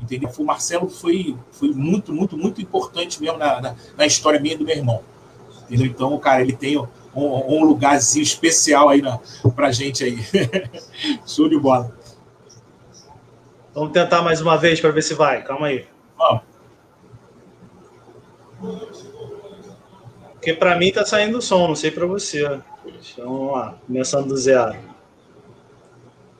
Entendeu? 0.00 0.30
O 0.38 0.44
Marcelo 0.44 0.88
foi, 0.88 1.36
foi 1.52 1.68
muito, 1.72 2.10
muito, 2.10 2.36
muito 2.38 2.62
importante 2.62 3.20
mesmo 3.20 3.36
na, 3.36 3.60
na, 3.60 3.76
na 3.98 4.06
história 4.06 4.40
minha 4.40 4.56
do 4.56 4.64
meu 4.64 4.74
irmão. 4.74 5.04
Entendeu? 5.64 5.86
Então, 5.86 6.18
cara, 6.18 6.40
ele 6.40 6.56
tem 6.56 6.78
um, 6.78 6.88
um 7.14 7.64
lugarzinho 7.64 8.22
especial 8.22 8.88
aí 8.88 9.02
na, 9.02 9.20
pra 9.54 9.70
gente 9.70 10.02
aí. 10.02 10.18
Show 11.26 11.50
de 11.50 11.58
bola. 11.58 11.94
Vamos 13.74 13.92
tentar 13.92 14.22
mais 14.22 14.40
uma 14.40 14.56
vez 14.56 14.80
para 14.80 14.90
ver 14.90 15.02
se 15.02 15.12
vai. 15.12 15.44
Calma 15.44 15.66
aí. 15.66 15.86
Vamos. 16.16 16.49
Porque 20.32 20.54
para 20.54 20.76
mim 20.76 20.92
tá 20.92 21.04
saindo 21.04 21.40
som, 21.40 21.68
não 21.68 21.76
sei 21.76 21.90
para 21.90 22.06
você. 22.06 22.44
Então, 23.12 23.26
vamos 23.26 23.52
lá, 23.52 23.78
começando 23.86 24.28
do 24.28 24.36
zero. 24.36 24.76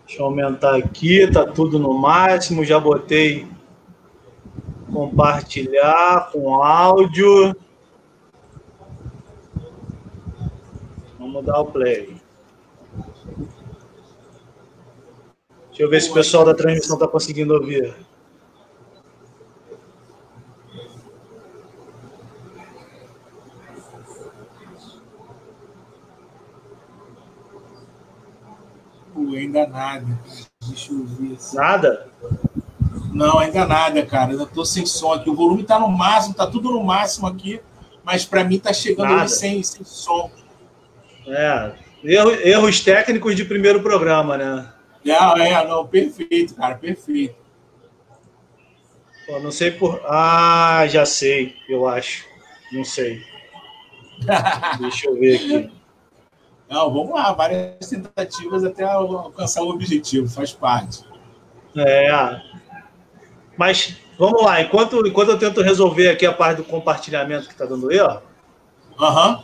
Deixa 0.06 0.22
eu 0.22 0.26
aumentar 0.26 0.76
aqui, 0.76 1.30
tá 1.30 1.46
tudo 1.46 1.78
no 1.78 1.94
máximo. 1.94 2.64
Já 2.64 2.80
botei 2.80 3.46
compartilhar 4.92 6.30
com 6.32 6.62
áudio. 6.62 7.54
Vamos 11.18 11.44
dar 11.44 11.60
o 11.60 11.66
play. 11.66 12.16
Deixa 15.68 15.82
eu 15.82 15.88
ver 15.88 16.00
se 16.02 16.10
o 16.10 16.14
pessoal 16.14 16.44
da 16.44 16.54
transmissão 16.54 16.96
está 16.96 17.06
conseguindo 17.06 17.54
ouvir. 17.54 17.94
Ainda 29.36 29.66
nada. 29.66 30.06
Deixa 30.66 30.92
eu 30.92 31.04
ver. 31.04 31.34
Assim. 31.34 31.56
Nada? 31.56 32.08
Não, 33.12 33.38
ainda 33.38 33.66
nada, 33.66 34.04
cara. 34.04 34.32
Eu 34.32 34.46
tô 34.46 34.64
sem 34.64 34.86
som 34.86 35.12
aqui. 35.12 35.28
O 35.28 35.34
volume 35.34 35.62
tá 35.64 35.78
no 35.78 35.88
máximo, 35.88 36.34
tá 36.34 36.46
tudo 36.46 36.70
no 36.70 36.82
máximo 36.82 37.26
aqui, 37.26 37.60
mas 38.04 38.24
para 38.24 38.44
mim 38.44 38.58
tá 38.58 38.72
chegando 38.72 39.28
sem, 39.28 39.62
sem 39.62 39.84
som. 39.84 40.30
É, 41.26 41.72
erros, 42.02 42.40
erros 42.40 42.80
técnicos 42.80 43.36
de 43.36 43.44
primeiro 43.44 43.82
programa, 43.82 44.36
né? 44.36 44.72
Não, 45.04 45.36
é, 45.36 45.66
não, 45.66 45.86
perfeito, 45.86 46.54
cara, 46.54 46.74
perfeito. 46.74 47.34
Pô, 49.26 49.38
não 49.38 49.50
sei 49.50 49.70
por. 49.70 50.00
Ah, 50.04 50.84
já 50.88 51.06
sei, 51.06 51.54
eu 51.68 51.86
acho. 51.86 52.24
Não 52.72 52.84
sei. 52.84 53.22
Deixa 54.80 55.08
eu 55.08 55.18
ver 55.18 55.36
aqui. 55.36 55.79
Não, 56.70 56.88
vamos 56.88 57.10
lá, 57.10 57.32
várias 57.32 57.88
tentativas 57.88 58.62
até 58.62 58.84
alcançar 58.84 59.60
o 59.62 59.70
objetivo, 59.70 60.28
faz 60.28 60.52
parte. 60.52 61.04
É. 61.76 62.40
Mas 63.56 63.96
vamos 64.16 64.40
lá, 64.44 64.62
enquanto, 64.62 65.04
enquanto 65.04 65.30
eu 65.30 65.38
tento 65.38 65.62
resolver 65.62 66.10
aqui 66.10 66.24
a 66.24 66.32
parte 66.32 66.58
do 66.58 66.64
compartilhamento 66.64 67.48
que 67.48 67.52
está 67.52 67.64
dando 67.64 67.90
erro. 67.90 68.22
Aham. 69.00 69.42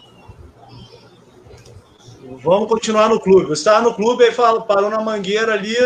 Uhum. 2.22 2.38
Vamos 2.38 2.68
continuar 2.68 3.08
no 3.08 3.18
clube. 3.18 3.46
Você 3.46 3.60
estava 3.60 3.80
no 3.82 3.94
clube 3.94 4.24
e 4.24 4.32
parou 4.32 4.88
na 4.88 5.00
mangueira 5.00 5.52
ali, 5.52 5.76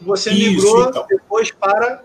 você 0.00 0.30
Isso, 0.30 0.50
migrou 0.50 0.88
então. 0.88 1.06
depois 1.08 1.52
para. 1.52 2.02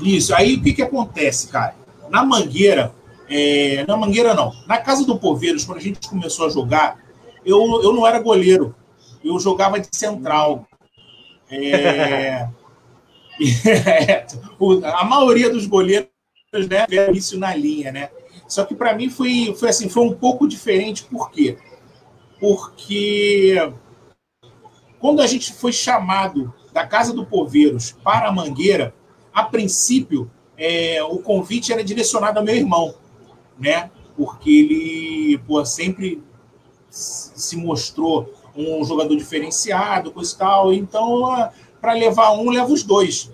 Isso, 0.00 0.34
aí 0.34 0.56
o 0.56 0.62
que, 0.62 0.72
que 0.72 0.82
acontece, 0.82 1.48
cara? 1.48 1.76
Na 2.10 2.24
mangueira, 2.24 2.92
é... 3.28 3.84
na 3.86 3.96
mangueira 3.96 4.34
não, 4.34 4.52
na 4.66 4.78
casa 4.78 5.04
do 5.06 5.18
Poveiros, 5.18 5.64
quando 5.64 5.78
a 5.78 5.82
gente 5.82 6.08
começou 6.08 6.46
a 6.46 6.50
jogar, 6.50 7.01
eu, 7.44 7.82
eu 7.82 7.92
não 7.92 8.06
era 8.06 8.18
goleiro, 8.18 8.74
eu 9.24 9.38
jogava 9.38 9.78
de 9.78 9.88
central. 9.94 10.66
É, 11.50 12.48
a 14.84 15.04
maioria 15.04 15.50
dos 15.50 15.66
goleiros 15.66 16.08
né, 16.68 16.86
isso 17.12 17.38
na 17.38 17.54
linha, 17.54 17.92
né? 17.92 18.10
Só 18.46 18.64
que 18.64 18.74
para 18.74 18.94
mim 18.94 19.08
foi, 19.08 19.54
foi 19.58 19.70
assim, 19.70 19.88
foi 19.88 20.04
um 20.04 20.14
pouco 20.14 20.46
diferente, 20.46 21.04
por 21.04 21.30
quê? 21.30 21.56
Porque 22.38 23.56
quando 24.98 25.22
a 25.22 25.26
gente 25.26 25.52
foi 25.52 25.72
chamado 25.72 26.52
da 26.72 26.86
Casa 26.86 27.12
do 27.12 27.24
Poveiros 27.24 27.92
para 28.04 28.28
a 28.28 28.32
Mangueira, 28.32 28.94
a 29.32 29.44
princípio 29.44 30.30
é, 30.56 31.02
o 31.02 31.18
convite 31.18 31.72
era 31.72 31.82
direcionado 31.82 32.38
ao 32.38 32.44
meu 32.44 32.54
irmão, 32.54 32.94
né? 33.58 33.90
Porque 34.16 34.50
ele 34.50 35.38
pô, 35.46 35.64
sempre 35.64 36.22
se 36.92 37.56
mostrou 37.56 38.30
um 38.54 38.84
jogador 38.84 39.16
diferenciado, 39.16 40.12
coisa 40.12 40.34
e 40.34 40.36
tal. 40.36 40.72
Então, 40.72 41.50
para 41.80 41.94
levar 41.94 42.32
um, 42.32 42.50
leva 42.50 42.70
os 42.70 42.82
dois. 42.82 43.32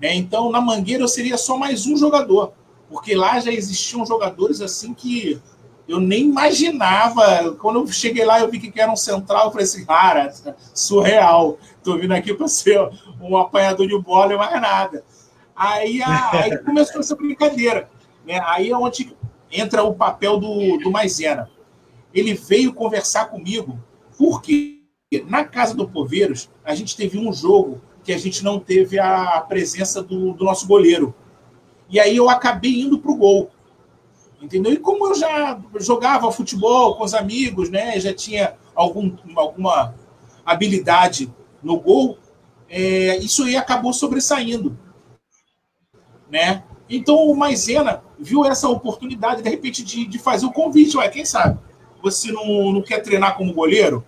Né? 0.00 0.14
Então, 0.14 0.50
na 0.50 0.60
Mangueira, 0.60 1.02
eu 1.02 1.08
seria 1.08 1.38
só 1.38 1.56
mais 1.56 1.86
um 1.86 1.96
jogador, 1.96 2.52
porque 2.88 3.14
lá 3.14 3.40
já 3.40 3.50
existiam 3.50 4.04
jogadores 4.04 4.60
assim 4.60 4.92
que 4.92 5.40
eu 5.88 5.98
nem 5.98 6.26
imaginava. 6.26 7.56
Quando 7.58 7.80
eu 7.80 7.86
cheguei 7.86 8.24
lá, 8.24 8.40
eu 8.40 8.50
vi 8.50 8.60
que 8.60 8.78
era 8.78 8.92
um 8.92 8.96
central, 8.96 9.46
eu 9.46 9.50
falei 9.50 9.64
assim, 9.64 9.84
cara, 9.84 10.32
surreal. 10.74 11.58
Tô 11.82 11.96
vindo 11.96 12.12
aqui 12.12 12.34
para 12.34 12.48
ser 12.48 12.78
um 13.20 13.36
apanhador 13.36 13.86
de 13.86 13.98
bola 13.98 14.34
e 14.34 14.36
mais 14.36 14.60
nada. 14.60 15.02
Aí, 15.56 16.00
aí 16.02 16.58
começou 16.58 17.00
essa 17.00 17.16
brincadeira. 17.16 17.88
Né? 18.26 18.40
Aí 18.44 18.70
é 18.70 18.76
onde 18.76 19.16
entra 19.50 19.82
o 19.82 19.94
papel 19.94 20.38
do, 20.38 20.78
do 20.78 20.90
Maisena 20.90 21.50
ele 22.12 22.34
veio 22.34 22.72
conversar 22.72 23.26
comigo, 23.26 23.78
porque 24.16 24.80
na 25.26 25.44
casa 25.44 25.74
do 25.74 25.88
Poveiros 25.88 26.48
a 26.64 26.74
gente 26.74 26.96
teve 26.96 27.18
um 27.18 27.32
jogo 27.32 27.80
que 28.02 28.12
a 28.12 28.18
gente 28.18 28.42
não 28.42 28.58
teve 28.58 28.98
a 28.98 29.40
presença 29.40 30.02
do, 30.02 30.32
do 30.32 30.44
nosso 30.44 30.66
goleiro. 30.66 31.14
E 31.88 31.98
aí 31.98 32.16
eu 32.16 32.30
acabei 32.30 32.80
indo 32.80 32.98
para 32.98 33.10
o 33.10 33.16
gol. 33.16 33.50
Entendeu? 34.40 34.72
E 34.72 34.78
como 34.78 35.08
eu 35.08 35.14
já 35.14 35.60
jogava 35.76 36.32
futebol 36.32 36.96
com 36.96 37.04
os 37.04 37.12
amigos, 37.12 37.68
né? 37.68 38.00
Já 38.00 38.14
tinha 38.14 38.54
algum, 38.74 39.14
alguma 39.36 39.94
habilidade 40.46 41.30
no 41.62 41.78
gol, 41.78 42.16
é, 42.68 43.18
isso 43.18 43.44
aí 43.44 43.56
acabou 43.56 43.92
sobressaindo. 43.92 44.78
Né? 46.30 46.62
Então 46.88 47.16
o 47.16 47.36
Maisena 47.36 48.02
viu 48.18 48.44
essa 48.44 48.68
oportunidade, 48.68 49.42
de 49.42 49.50
repente, 49.50 49.82
de, 49.82 50.06
de 50.06 50.18
fazer 50.18 50.46
o 50.46 50.52
convite. 50.52 50.96
Ué, 50.96 51.08
quem 51.08 51.24
sabe? 51.24 51.58
Você 52.02 52.32
não, 52.32 52.72
não 52.72 52.82
quer 52.82 53.00
treinar 53.00 53.36
como 53.36 53.52
goleiro? 53.52 54.04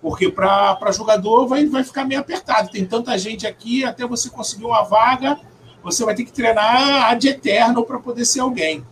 Porque 0.00 0.30
para 0.30 0.92
jogador 0.92 1.46
vai, 1.46 1.66
vai 1.66 1.82
ficar 1.82 2.04
meio 2.04 2.20
apertado. 2.20 2.70
Tem 2.70 2.84
tanta 2.84 3.16
gente 3.18 3.46
aqui, 3.46 3.84
até 3.84 4.06
você 4.06 4.28
conseguir 4.28 4.64
uma 4.64 4.82
vaga, 4.82 5.38
você 5.82 6.04
vai 6.04 6.14
ter 6.14 6.24
que 6.24 6.32
treinar 6.32 7.10
ad 7.10 7.26
eterno 7.26 7.84
para 7.84 7.98
poder 7.98 8.24
ser 8.24 8.40
alguém. 8.40 8.84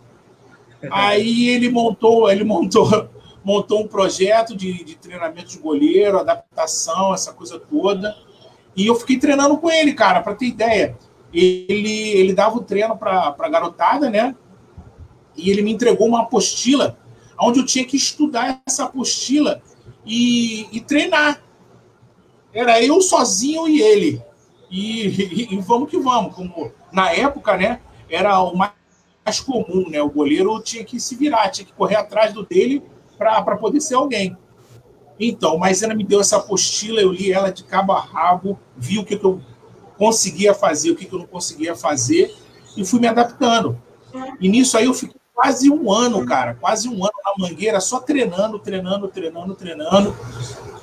Aí 0.91 1.49
ele 1.49 1.69
montou, 1.69 2.31
ele 2.31 2.43
montou, 2.43 3.09
montou 3.43 3.81
um 3.81 3.87
projeto 3.87 4.55
de, 4.55 4.83
de 4.83 4.95
treinamento 4.95 5.49
de 5.49 5.59
goleiro, 5.59 6.19
adaptação, 6.19 7.13
essa 7.13 7.31
coisa 7.31 7.59
toda. 7.59 8.15
E 8.75 8.87
eu 8.87 8.95
fiquei 8.95 9.19
treinando 9.19 9.57
com 9.57 9.69
ele, 9.69 9.93
cara, 9.93 10.21
para 10.21 10.33
ter 10.33 10.47
ideia. 10.47 10.97
Ele, 11.31 12.09
ele 12.09 12.33
dava 12.33 12.57
o 12.57 12.63
treino 12.63 12.97
para 12.97 13.35
a 13.37 13.49
garotada, 13.49 14.09
né? 14.09 14.35
e 15.35 15.49
ele 15.49 15.61
me 15.61 15.71
entregou 15.71 16.07
uma 16.07 16.21
apostila 16.21 16.97
onde 17.39 17.59
eu 17.59 17.65
tinha 17.65 17.85
que 17.85 17.97
estudar 17.97 18.61
essa 18.65 18.85
apostila 18.85 19.61
e, 20.05 20.67
e 20.71 20.81
treinar. 20.81 21.41
Era 22.53 22.81
eu 22.81 23.01
sozinho 23.01 23.67
e 23.67 23.81
ele. 23.81 24.21
E, 24.69 25.07
e, 25.07 25.53
e, 25.53 25.57
vamos 25.59 25.89
que 25.89 25.97
vamos. 25.97 26.35
Como 26.35 26.71
na 26.91 27.11
época, 27.11 27.57
né, 27.57 27.79
era 28.09 28.39
o 28.41 28.55
mais 28.55 29.39
comum, 29.45 29.89
né? 29.89 30.01
O 30.01 30.09
goleiro 30.09 30.61
tinha 30.61 30.83
que 30.83 30.99
se 30.99 31.15
virar, 31.15 31.49
tinha 31.49 31.65
que 31.65 31.73
correr 31.73 31.95
atrás 31.95 32.33
do 32.33 32.45
dele 32.45 32.83
para 33.17 33.57
poder 33.57 33.81
ser 33.81 33.95
alguém. 33.95 34.37
Então, 35.19 35.57
mas 35.57 35.83
ela 35.83 35.93
me 35.93 36.03
deu 36.03 36.19
essa 36.19 36.37
apostila, 36.37 36.99
eu 36.99 37.11
li 37.11 37.31
ela 37.31 37.51
de 37.51 37.63
cabo 37.63 37.93
a 37.93 37.99
rabo, 37.99 38.59
vi 38.75 38.97
o 38.97 39.05
que, 39.05 39.17
que 39.17 39.25
eu 39.25 39.39
conseguia 39.97 40.53
fazer, 40.53 40.91
o 40.91 40.95
que, 40.95 41.05
que 41.05 41.13
eu 41.13 41.19
não 41.19 41.27
conseguia 41.27 41.75
fazer, 41.75 42.33
e 42.75 42.83
fui 42.83 42.99
me 42.99 43.07
adaptando. 43.07 43.79
E 44.39 44.49
nisso 44.49 44.77
aí 44.77 44.85
eu 44.85 44.93
fiquei 44.93 45.19
quase 45.33 45.69
um 45.69 45.91
ano, 45.91 46.25
cara, 46.25 46.53
quase 46.53 46.87
um 46.87 47.03
ano 47.03 47.13
na 47.25 47.33
mangueira, 47.37 47.79
só 47.81 47.99
treinando, 47.99 48.59
treinando, 48.59 49.07
treinando, 49.07 49.55
treinando. 49.55 50.15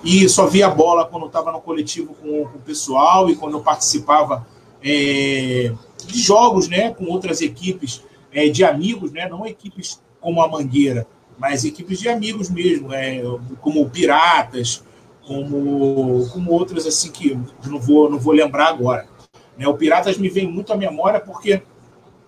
E 0.02 0.28
só 0.28 0.46
via 0.46 0.68
bola 0.68 1.06
quando 1.06 1.26
estava 1.26 1.52
no 1.52 1.60
coletivo 1.60 2.14
com, 2.14 2.46
com, 2.46 2.58
o 2.58 2.62
pessoal 2.62 3.30
e 3.30 3.36
quando 3.36 3.58
eu 3.58 3.60
participava 3.60 4.46
é, 4.82 5.72
de 6.04 6.18
jogos 6.18 6.68
né, 6.68 6.90
com 6.92 7.04
outras 7.04 7.40
equipes 7.40 8.02
é, 8.32 8.48
de 8.48 8.64
amigos, 8.64 9.12
né, 9.12 9.28
não 9.28 9.46
equipes 9.46 10.00
como 10.20 10.42
a 10.42 10.48
Mangueira, 10.48 11.06
mas 11.38 11.64
equipes 11.64 11.98
de 11.98 12.08
amigos 12.08 12.50
mesmo, 12.50 12.92
é, 12.92 13.22
como 13.60 13.88
Piratas, 13.88 14.82
como, 15.26 16.28
como 16.32 16.52
outras 16.52 16.86
assim 16.86 17.10
que 17.10 17.38
não 17.66 17.78
vou, 17.78 18.10
não 18.10 18.18
vou 18.18 18.32
lembrar 18.32 18.68
agora. 18.68 19.06
Né, 19.56 19.68
o 19.68 19.74
Piratas 19.74 20.18
me 20.18 20.28
vem 20.28 20.50
muito 20.50 20.72
à 20.72 20.76
memória 20.76 21.20
porque 21.20 21.62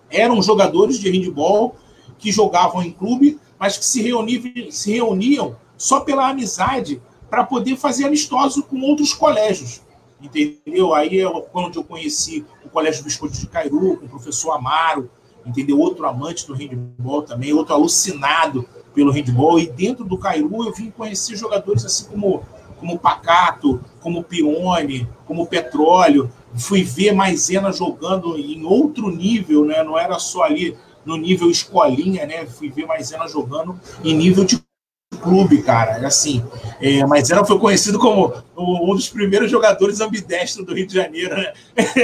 eram 0.09 0.41
jogadores 0.41 0.99
de 0.99 1.09
handball 1.09 1.75
que 2.23 2.31
jogavam 2.31 2.81
em 2.81 2.89
clube, 2.89 3.37
mas 3.59 3.77
que 3.77 3.83
se 3.83 4.01
reuniam, 4.01 4.71
se 4.71 4.93
reuniam 4.93 5.57
só 5.77 5.99
pela 5.99 6.29
amizade 6.29 7.01
para 7.29 7.43
poder 7.43 7.75
fazer 7.75 8.05
amistoso 8.05 8.63
com 8.63 8.79
outros 8.79 9.13
colégios. 9.13 9.81
Entendeu? 10.21 10.93
Aí 10.93 11.19
é 11.19 11.29
quando 11.51 11.75
eu 11.75 11.83
conheci 11.83 12.45
o 12.63 12.69
Colégio 12.69 13.03
Visconde 13.03 13.37
de 13.37 13.47
Cairu, 13.47 13.97
com 13.97 14.05
o 14.05 14.09
professor 14.09 14.51
Amaro, 14.51 15.11
entendeu? 15.45 15.77
Outro 15.77 16.07
amante 16.07 16.47
do 16.47 16.53
handball 16.53 17.23
também, 17.23 17.51
outro 17.51 17.73
alucinado 17.73 18.65
pelo 18.95 19.11
handball. 19.11 19.59
E 19.59 19.67
dentro 19.67 20.05
do 20.05 20.17
Cairu 20.17 20.65
eu 20.65 20.71
vim 20.71 20.89
conhecer 20.89 21.35
jogadores 21.35 21.83
assim 21.83 22.05
como 22.05 22.41
como 22.79 22.99
Pacato, 22.99 23.81
como 24.01 24.23
Pione, 24.23 25.07
como 25.25 25.47
Petróleo. 25.47 26.29
Fui 26.53 26.83
ver 26.83 27.13
Maisena 27.13 27.71
jogando 27.71 28.37
em 28.37 28.65
outro 28.65 29.09
nível, 29.09 29.63
né? 29.63 29.81
Não 29.83 29.97
era 29.97 30.19
só 30.19 30.43
ali 30.43 30.77
no 31.05 31.17
nível 31.17 31.49
escolinha, 31.49 32.25
né? 32.25 32.45
Fui 32.45 32.69
ver 32.69 32.85
Maisena 32.85 33.27
jogando 33.27 33.79
em 34.03 34.15
nível 34.15 34.43
de 34.43 34.61
clube, 35.21 35.61
cara. 35.61 35.99
É 35.99 36.05
assim, 36.05 36.43
é, 36.81 37.05
Maisena 37.05 37.45
foi 37.45 37.59
conhecido 37.59 37.99
como 37.99 38.33
um 38.57 38.95
dos 38.95 39.09
primeiros 39.09 39.49
jogadores 39.49 40.01
ambidestros 40.01 40.65
do 40.65 40.73
Rio 40.73 40.87
de 40.87 40.93
Janeiro, 40.93 41.35
né? 41.35 41.53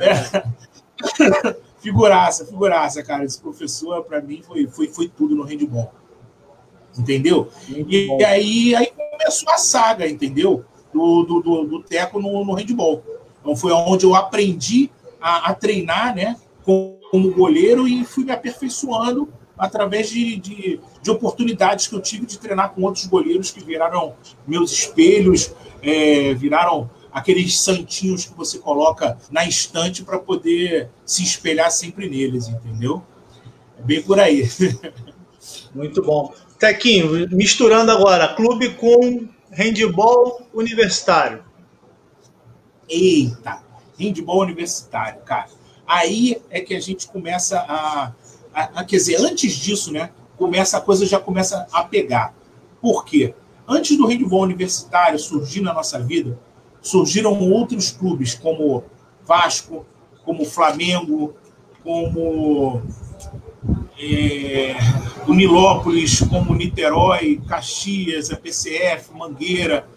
É. 0.00 0.66
figuraça, 1.86 2.44
figuraça, 2.44 3.02
cara. 3.02 3.24
Esse 3.24 3.40
professor, 3.40 4.04
para 4.04 4.20
mim, 4.20 4.42
foi, 4.46 4.66
foi, 4.66 4.88
foi 4.88 5.08
tudo 5.08 5.34
no 5.34 5.44
handball. 5.44 5.92
Entendeu? 6.98 7.48
E, 7.68 8.08
e, 8.18 8.24
aí, 8.24 8.74
aí 8.74 8.92
começou 9.10 9.50
a 9.50 9.58
saga, 9.58 10.08
entendeu? 10.08 10.64
Do, 10.92 11.24
do, 11.24 11.40
do, 11.40 11.64
do 11.64 11.82
Teco 11.82 12.20
no, 12.20 12.44
no 12.44 12.54
handball. 12.54 13.02
Então 13.40 13.54
foi 13.54 13.72
onde 13.72 14.04
eu 14.04 14.14
aprendi 14.14 14.90
a, 15.20 15.50
a 15.50 15.54
treinar, 15.54 16.14
né? 16.14 16.36
Com, 16.64 16.98
como 17.16 17.32
goleiro 17.32 17.88
e 17.88 18.04
fui 18.04 18.24
me 18.24 18.32
aperfeiçoando 18.32 19.26
através 19.56 20.10
de, 20.10 20.36
de, 20.36 20.80
de, 21.00 21.10
oportunidades 21.10 21.86
que 21.86 21.94
eu 21.94 22.00
tive 22.02 22.26
de 22.26 22.38
treinar 22.38 22.74
com 22.74 22.82
outros 22.82 23.06
goleiros 23.06 23.50
que 23.50 23.64
viraram 23.64 24.14
meus 24.46 24.70
espelhos, 24.70 25.54
é, 25.82 26.34
viraram 26.34 26.90
aqueles 27.10 27.58
santinhos 27.58 28.26
que 28.26 28.34
você 28.34 28.58
coloca 28.58 29.16
na 29.30 29.48
estante 29.48 30.04
para 30.04 30.18
poder 30.18 30.90
se 31.06 31.22
espelhar 31.22 31.70
sempre 31.70 32.06
neles, 32.06 32.48
entendeu? 32.48 33.02
É 33.78 33.82
bem 33.82 34.02
por 34.02 34.20
aí. 34.20 34.46
Muito 35.74 36.02
bom. 36.02 36.34
Tequinho, 36.58 37.26
misturando 37.30 37.90
agora 37.90 38.34
clube 38.34 38.74
com 38.74 39.26
handball 39.50 40.46
universitário. 40.52 41.42
Eita, 42.86 43.62
handball 43.98 44.42
universitário, 44.42 45.22
cara 45.22 45.55
aí 45.86 46.40
é 46.50 46.60
que 46.60 46.74
a 46.74 46.80
gente 46.80 47.08
começa 47.08 47.58
a, 47.60 48.12
a, 48.52 48.80
a, 48.80 48.84
quer 48.84 48.96
dizer, 48.96 49.16
antes 49.16 49.52
disso, 49.54 49.92
né, 49.92 50.10
começa 50.36 50.78
a 50.78 50.80
coisa 50.80 51.06
já 51.06 51.20
começa 51.20 51.66
a 51.72 51.84
pegar. 51.84 52.34
Por 52.80 53.04
quê? 53.04 53.34
Antes 53.68 53.96
do 53.96 54.06
handball 54.06 54.42
universitário 54.42 55.18
surgir 55.18 55.60
na 55.60 55.72
nossa 55.72 55.98
vida, 55.98 56.38
surgiram 56.80 57.38
outros 57.50 57.90
clubes 57.90 58.34
como 58.34 58.84
Vasco, 59.24 59.84
como 60.24 60.44
Flamengo, 60.44 61.34
como 61.82 62.82
é, 63.98 64.76
o 65.26 65.34
Nilópolis, 65.34 66.20
como 66.20 66.54
Niterói, 66.54 67.40
Caxias, 67.48 68.30
a 68.30 68.36
PCF, 68.36 69.12
Mangueira, 69.12 69.88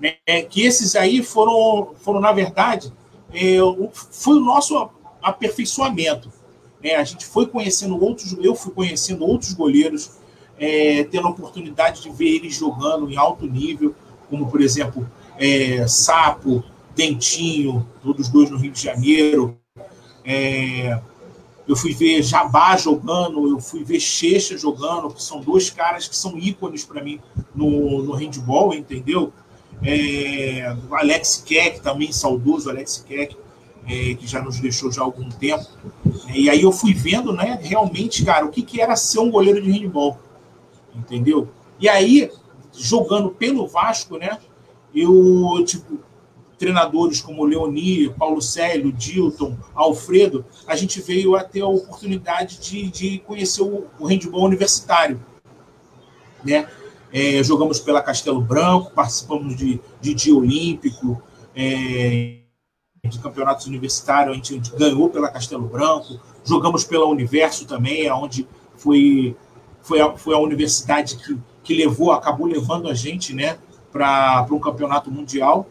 né, 0.00 0.42
que 0.42 0.62
esses 0.62 0.96
aí 0.96 1.22
foram, 1.22 1.94
foram 2.00 2.20
na 2.20 2.32
verdade, 2.32 2.92
é, 3.32 3.56
foi 3.92 4.36
o 4.36 4.40
nosso 4.40 4.90
aperfeiçoamento. 5.22 6.30
Né? 6.82 6.96
A 6.96 7.04
gente 7.04 7.24
foi 7.24 7.46
conhecendo 7.46 8.02
outros, 8.02 8.36
eu 8.42 8.54
fui 8.54 8.72
conhecendo 8.72 9.24
outros 9.24 9.52
goleiros, 9.52 10.12
é, 10.58 11.04
tendo 11.04 11.26
a 11.26 11.30
oportunidade 11.30 12.02
de 12.02 12.10
ver 12.10 12.36
eles 12.36 12.54
jogando 12.54 13.10
em 13.10 13.16
alto 13.16 13.46
nível, 13.46 13.94
como 14.28 14.50
por 14.50 14.60
exemplo 14.60 15.08
é, 15.38 15.86
Sapo, 15.86 16.64
Dentinho, 16.94 17.86
todos 18.02 18.28
dois 18.28 18.50
no 18.50 18.58
Rio 18.58 18.72
de 18.72 18.82
Janeiro. 18.82 19.56
É, 20.24 21.00
eu 21.66 21.76
fui 21.76 21.94
ver 21.94 22.22
Jabá 22.22 22.76
jogando, 22.76 23.48
eu 23.48 23.60
fui 23.60 23.84
ver 23.84 24.00
Checha 24.00 24.56
jogando, 24.58 25.10
que 25.10 25.22
são 25.22 25.40
dois 25.40 25.70
caras 25.70 26.08
que 26.08 26.16
são 26.16 26.36
ícones 26.36 26.84
para 26.84 27.02
mim 27.02 27.20
no, 27.54 28.02
no 28.02 28.12
handball, 28.12 28.74
entendeu? 28.74 29.32
É, 29.82 30.76
Alex 30.90 31.42
Keck, 31.44 31.80
também 31.80 32.12
saudoso 32.12 32.68
Alex 32.70 33.04
Keck, 33.06 33.36
é, 33.86 34.14
que 34.14 34.26
já 34.26 34.40
nos 34.40 34.60
deixou 34.60 34.90
já 34.90 35.02
há 35.02 35.04
algum 35.04 35.28
tempo. 35.28 35.66
E 36.34 36.48
aí 36.48 36.62
eu 36.62 36.72
fui 36.72 36.94
vendo, 36.94 37.32
né, 37.32 37.58
realmente, 37.62 38.24
cara, 38.24 38.44
o 38.44 38.50
que, 38.50 38.62
que 38.62 38.80
era 38.80 38.96
ser 38.96 39.18
um 39.18 39.30
goleiro 39.30 39.60
de 39.60 39.70
handball. 39.70 40.18
Entendeu? 40.94 41.48
E 41.80 41.88
aí, 41.88 42.30
jogando 42.72 43.30
pelo 43.30 43.66
Vasco, 43.66 44.18
né, 44.18 44.38
eu, 44.94 45.64
tipo, 45.66 45.98
treinadores 46.58 47.20
como 47.20 47.44
Leoni, 47.44 48.10
Paulo 48.10 48.40
Célio, 48.40 48.92
Dilton, 48.92 49.56
Alfredo, 49.74 50.44
a 50.66 50.76
gente 50.76 51.00
veio 51.00 51.34
a 51.34 51.42
ter 51.42 51.62
a 51.62 51.66
oportunidade 51.66 52.60
de, 52.60 52.88
de 52.88 53.18
conhecer 53.20 53.62
o, 53.62 53.86
o 53.98 54.06
handball 54.06 54.44
universitário. 54.44 55.20
Né? 56.44 56.68
É, 57.12 57.42
jogamos 57.42 57.80
pela 57.80 58.00
Castelo 58.00 58.40
Branco, 58.40 58.92
participamos 58.92 59.56
de, 59.56 59.80
de 60.00 60.14
dia 60.14 60.34
olímpico, 60.34 61.20
é, 61.54 62.41
de 63.08 63.18
campeonatos 63.18 63.66
universitários, 63.66 64.30
a 64.30 64.34
gente, 64.36 64.70
ganhou 64.76 65.10
pela 65.10 65.28
Castelo 65.28 65.66
Branco, 65.66 66.20
jogamos 66.44 66.84
pela 66.84 67.04
Universo 67.04 67.66
também, 67.66 68.08
onde 68.12 68.46
foi, 68.76 69.36
foi, 69.80 70.00
a, 70.00 70.16
foi 70.16 70.36
a 70.36 70.38
universidade 70.38 71.16
que, 71.16 71.36
que 71.64 71.74
levou, 71.74 72.12
acabou 72.12 72.46
levando 72.46 72.88
a 72.88 72.94
gente 72.94 73.34
né, 73.34 73.58
para 73.90 74.46
um 74.52 74.60
campeonato 74.60 75.10
mundial. 75.10 75.66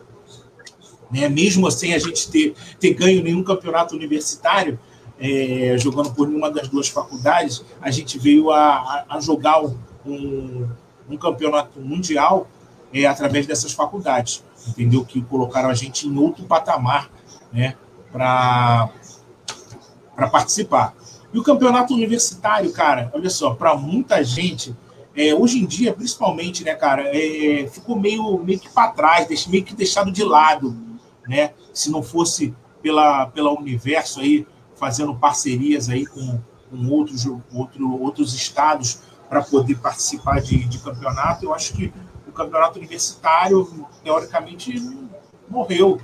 Né? 1.09 1.29
Mesmo 1.29 1.65
assim, 1.67 1.93
a 1.93 1.99
gente 1.99 2.29
ter, 2.29 2.53
ter 2.77 2.93
ganho 2.95 3.23
nenhum 3.23 3.45
campeonato 3.45 3.95
universitário, 3.95 4.77
é, 5.17 5.77
jogando 5.77 6.13
por 6.13 6.27
nenhuma 6.27 6.51
das 6.51 6.67
duas 6.67 6.89
faculdades, 6.89 7.63
a 7.79 7.89
gente 7.91 8.19
veio 8.19 8.51
a, 8.51 8.75
a, 8.75 9.05
a 9.15 9.21
jogar 9.21 9.63
um, 10.05 10.67
um, 11.09 11.15
campeonato 11.15 11.79
mundial 11.79 12.49
é, 12.93 13.05
através 13.05 13.47
dessas 13.47 13.71
faculdades, 13.71 14.43
entendeu? 14.67 15.05
Que 15.05 15.21
colocaram 15.21 15.69
a 15.69 15.73
gente 15.73 16.09
em 16.09 16.17
outro 16.17 16.43
patamar 16.43 17.09
né, 17.51 17.75
para 18.11 18.89
participar. 20.31 20.93
E 21.33 21.39
o 21.39 21.43
campeonato 21.43 21.93
universitário, 21.93 22.71
cara, 22.71 23.09
olha 23.13 23.29
só, 23.29 23.53
para 23.53 23.75
muita 23.75 24.23
gente, 24.23 24.75
é, 25.15 25.33
hoje 25.33 25.59
em 25.59 25.65
dia, 25.65 25.93
principalmente, 25.93 26.63
né, 26.63 26.75
cara, 26.75 27.03
é, 27.07 27.67
ficou 27.67 27.97
meio, 27.97 28.37
meio 28.39 28.59
que 28.59 28.69
para 28.69 28.91
trás, 28.91 29.47
meio 29.47 29.63
que 29.63 29.75
deixado 29.75 30.11
de 30.11 30.23
lado, 30.23 30.75
né? 31.27 31.51
Se 31.73 31.89
não 31.89 32.01
fosse 32.01 32.53
pela, 32.81 33.27
pela 33.27 33.51
Universo 33.51 34.19
aí, 34.19 34.45
fazendo 34.75 35.15
parcerias 35.15 35.89
aí 35.89 36.05
com, 36.05 36.39
com 36.69 36.87
outros, 36.89 37.25
outro, 37.53 38.01
outros 38.01 38.33
estados 38.33 39.01
para 39.29 39.41
poder 39.41 39.75
participar 39.75 40.41
de, 40.41 40.65
de 40.65 40.79
campeonato, 40.79 41.45
eu 41.45 41.53
acho 41.53 41.73
que 41.73 41.93
o 42.27 42.31
campeonato 42.31 42.79
universitário, 42.79 43.87
teoricamente, 44.03 44.73
morreu, 45.49 46.01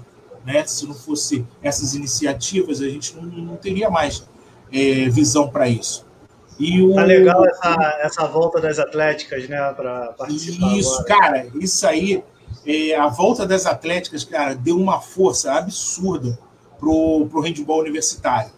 né? 0.47 0.65
Se 0.65 0.88
não 0.88 0.95
fosse 0.95 1.45
essas 1.62 1.93
iniciativas, 1.93 2.81
a 2.81 2.88
gente 2.88 3.13
não, 3.17 3.23
não 3.23 3.55
teria 3.57 3.89
mais 3.89 4.25
é, 4.71 5.10
visão 5.10 5.49
para 5.49 5.67
isso. 5.67 6.05
E 6.57 6.81
o... 6.81 6.95
Tá 6.95 7.03
legal 7.03 7.45
essa, 7.45 7.99
essa 7.99 8.27
volta 8.27 8.62
das 8.62 8.79
atléticas, 8.79 9.47
né, 9.49 9.57
para 9.73 10.13
participar. 10.13 10.73
Isso, 10.73 10.93
agora. 11.01 11.05
cara, 11.05 11.47
isso 11.60 11.86
aí, 11.86 12.23
é, 12.65 12.95
a 12.95 13.10
volta 13.10 13.45
das 13.45 13.65
atléticas, 13.65 14.23
cara, 14.23 14.55
deu 14.55 14.77
uma 14.77 15.01
força 15.01 15.51
absurda 15.51 16.39
pro, 16.79 17.27
pro 17.29 17.41
handball 17.41 17.81
universitário. 17.81 18.51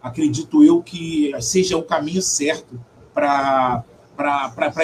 Acredito 0.00 0.62
eu 0.62 0.82
que 0.82 1.32
seja 1.40 1.76
o 1.76 1.82
caminho 1.82 2.22
certo 2.22 2.80
para 3.12 3.82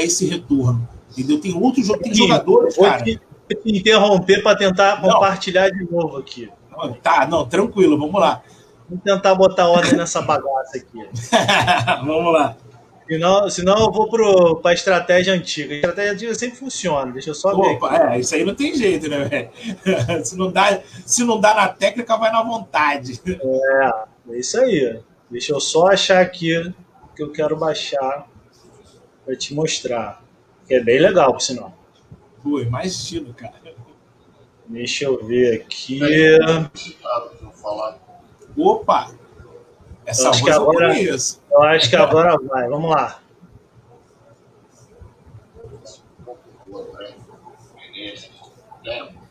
esse 0.01 0.27
retorno. 0.27 0.87
Entendeu? 1.13 1.41
Tem 1.41 1.55
outros 1.55 1.89
tem 1.89 2.15
jogadores, 2.15 2.77
cara. 2.77 3.05
Te 3.55 3.77
interromper 3.77 4.43
para 4.43 4.57
tentar 4.57 5.01
não. 5.01 5.11
compartilhar 5.11 5.71
de 5.71 5.91
novo 5.91 6.17
aqui. 6.17 6.51
Tá, 7.03 7.27
não, 7.27 7.47
tranquilo, 7.47 7.99
vamos 7.99 8.21
lá. 8.21 8.43
Vamos 8.89 9.05
tentar 9.05 9.35
botar 9.35 9.69
ordem 9.69 9.97
nessa 9.97 10.23
bagaça 10.23 10.79
aqui. 10.79 10.99
Vamos 12.05 12.33
lá. 12.33 12.57
Senão, 13.07 13.51
senão 13.51 13.79
eu 13.79 13.91
vou 13.91 14.61
para 14.61 14.71
a 14.71 14.75
estratégia 14.75 15.35
antiga. 15.35 15.75
A 15.75 15.77
estratégia 15.77 16.13
antiga 16.13 16.35
sempre 16.35 16.57
funciona. 16.57 17.11
Deixa 17.13 17.31
eu 17.31 17.35
só 17.35 17.53
Opa, 17.53 17.89
ver. 17.89 17.97
Aqui. 17.97 18.17
É, 18.17 18.21
isso 18.21 18.35
aí 18.37 18.45
não 18.45 18.55
tem 18.55 18.73
jeito, 18.75 19.09
né, 19.09 19.25
velho? 19.25 19.51
se, 20.25 20.37
não 20.37 20.51
dá, 20.51 20.81
se 21.05 21.25
não 21.25 21.41
dá 21.41 21.55
na 21.55 21.69
técnica, 21.69 22.17
vai 22.17 22.31
na 22.31 22.43
vontade. 22.43 23.21
É, 23.27 24.33
é 24.33 24.39
isso 24.39 24.61
aí. 24.61 25.01
Deixa 25.29 25.53
eu 25.53 25.61
só 25.61 25.89
achar 25.89 26.21
aqui 26.21 26.73
que 27.17 27.23
eu 27.23 27.33
quero 27.33 27.57
baixar 27.57 28.27
para 29.25 29.37
te 29.37 29.55
mostrar. 29.55 30.23
Que 30.69 30.75
é 30.75 30.81
bem 30.81 31.01
legal, 31.01 31.33
por 31.33 31.43
sinal. 31.43 31.80
Pô, 32.43 32.65
mais 32.71 32.93
estilo, 32.93 33.35
cara. 33.35 33.55
Deixa 34.67 35.05
eu 35.05 35.27
ver 35.27 35.63
aqui. 35.63 36.01
falar 37.61 37.99
Opa! 38.57 39.11
Essa 40.07 40.25
eu 40.25 40.31
acho 40.31 40.45
que 40.45 40.51
agora, 40.51 40.99
eu, 40.99 41.17
eu 41.51 41.63
acho 41.63 41.91
que 41.91 41.97
agora 41.97 42.37
vai. 42.39 42.69
Vamos 42.69 42.91
lá. 42.91 43.21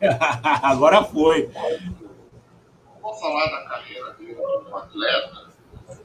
agora 0.63 1.03
foi. 1.03 1.49
Vou 3.01 3.13
falar 3.15 3.45
da 3.47 3.69
carreira 3.69 4.13
dele 4.13 4.35
como 4.35 4.77
atleta, 4.77 5.49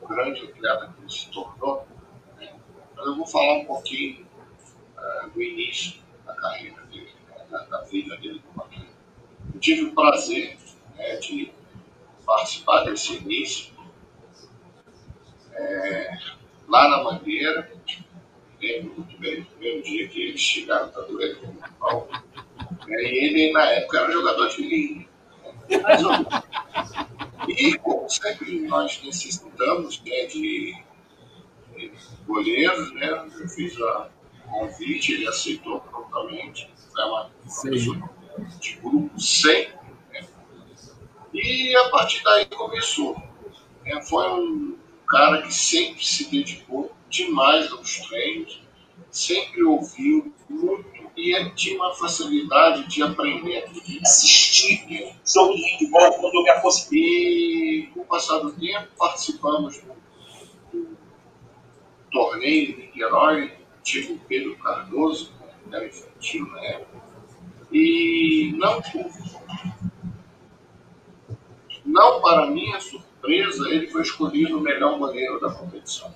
um 0.03 0.09
grande 0.09 0.41
atleta 0.45 0.95
que 0.95 1.01
ele 1.03 1.11
se 1.11 1.31
tornou, 1.31 1.87
né? 2.39 2.55
mas 2.97 3.07
eu 3.07 3.17
vou 3.17 3.27
falar 3.27 3.59
um 3.59 3.65
pouquinho 3.67 4.27
uh, 4.97 5.31
do 5.31 5.43
início 5.43 6.04
carreira 6.45 6.83
dele, 6.93 7.09
né? 7.27 7.47
da, 7.51 7.59
da, 7.65 7.81
vida 7.85 8.17
dele 8.19 8.43
como 8.47 8.67
atleta. 8.67 8.93
Eu 9.55 9.61
tive 9.61 9.85
o 9.85 9.95
prazer 9.95 10.59
né, 10.97 11.17
de 11.17 11.51
participar 12.27 12.85
desse 12.85 13.15
início. 13.17 13.73
É, 15.53 16.19
lá 16.69 16.89
na 16.89 17.05
Mangueira, 17.05 17.73
lembro 18.61 18.95
muito 18.95 19.19
bem 19.19 19.41
do 19.41 19.47
primeiro 19.47 19.83
dia 19.83 20.09
que 20.09 20.21
eles 20.21 20.41
chegaram 20.41 20.91
para 20.91 21.03
doer 21.03 21.39
com 21.41 21.47
o 21.47 21.73
pau. 21.79 22.09
É, 22.89 23.03
e 23.03 23.25
ele, 23.25 23.53
na 23.53 23.65
época, 23.71 24.01
era 24.01 24.13
jogador 24.13 24.49
de 24.49 24.63
linha. 24.63 25.09
E, 27.49 27.79
como 27.79 28.09
sempre 28.09 28.61
nós 28.69 29.03
necessitamos 29.03 30.03
né, 30.03 30.27
de, 30.27 30.75
goleiros, 32.27 32.93
né, 32.95 33.29
eu 33.39 33.49
fiz 33.49 33.79
o 33.79 34.07
convite, 34.49 35.13
ele 35.13 35.29
aceitou 35.29 35.81
prontamente. 35.81 36.73
Uma 36.97 37.31
professora 37.43 38.11
de 38.61 38.77
grupo 38.77 39.21
100 39.21 39.75
e 41.35 41.77
a 41.77 41.89
partir 41.89 42.23
daí 42.23 42.47
começou. 42.47 43.21
É, 43.85 44.01
foi 44.03 44.31
um 44.31 44.79
cara 45.07 45.43
que 45.43 45.53
sempre 45.53 46.05
se 46.05 46.31
dedicou 46.31 46.95
demais 47.11 47.71
aos 47.73 47.99
treinos, 48.09 48.63
sempre 49.11 49.63
ouviu 49.65 50.33
muito 50.49 50.95
e 51.17 51.51
tinha 51.51 51.77
uma 51.77 51.95
facilidade 51.95 52.89
de 52.89 53.03
aprender, 53.03 53.69
de 53.71 54.01
assistir 54.01 55.15
jogo 55.25 55.55
de 55.55 55.73
futebol 55.73 56.13
quando 56.15 56.35
eu 56.35 56.43
me 56.43 56.61
fosse. 56.61 56.89
E 56.97 57.87
com 57.93 58.01
o 58.01 58.05
passar 58.05 58.39
do 58.39 58.53
tempo 58.53 58.89
participamos 58.99 59.81
do, 59.81 59.93
do 60.73 60.97
torneio 62.11 62.75
de 62.75 62.83
Niterói, 62.83 63.53
antigo 63.85 64.19
Pedro 64.27 64.57
Cardoso, 64.57 65.31
que 65.69 65.75
era 65.77 65.87
infantil 65.87 66.47
na 66.47 66.65
época, 66.65 67.05
e 67.71 68.55
não 68.57 68.83
não 71.85 72.23
para 72.23 72.47
minha 72.47 72.81
surpresa, 72.81 73.69
ele 73.69 73.89
foi 73.89 74.01
escolhido 74.01 74.57
o 74.57 74.61
melhor 74.61 74.99
goleiro 74.99 75.39
da 75.39 75.53
competição. 75.53 76.15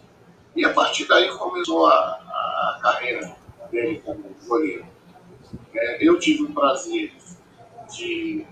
E 0.57 0.64
a 0.64 0.72
partir 0.72 1.07
daí 1.07 1.28
começou 1.37 1.87
a, 1.87 1.92
a 1.92 2.78
carreira 2.83 3.37
dele 3.70 4.00
como 4.00 4.35
goleiro. 4.46 4.87
É, 5.74 6.09
eu 6.09 6.18
tive 6.18 6.44
o 6.44 6.54
prazer 6.54 7.12
de 7.94 8.46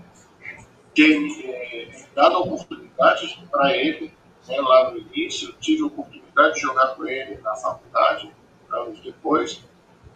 ter 0.93 1.27
é, 1.43 2.05
dado 2.13 2.35
a 2.35 2.39
oportunidade 2.39 3.43
para 3.49 3.75
ele 3.75 4.13
né, 4.47 4.61
lá 4.61 4.91
no 4.91 4.99
início. 4.99 5.49
Eu 5.49 5.53
tive 5.53 5.81
a 5.81 5.87
oportunidade 5.87 6.53
de 6.53 6.61
jogar 6.61 6.95
com 6.95 7.05
ele 7.07 7.37
na 7.41 7.55
faculdade, 7.55 8.31
anos 8.71 8.99
depois. 9.01 9.63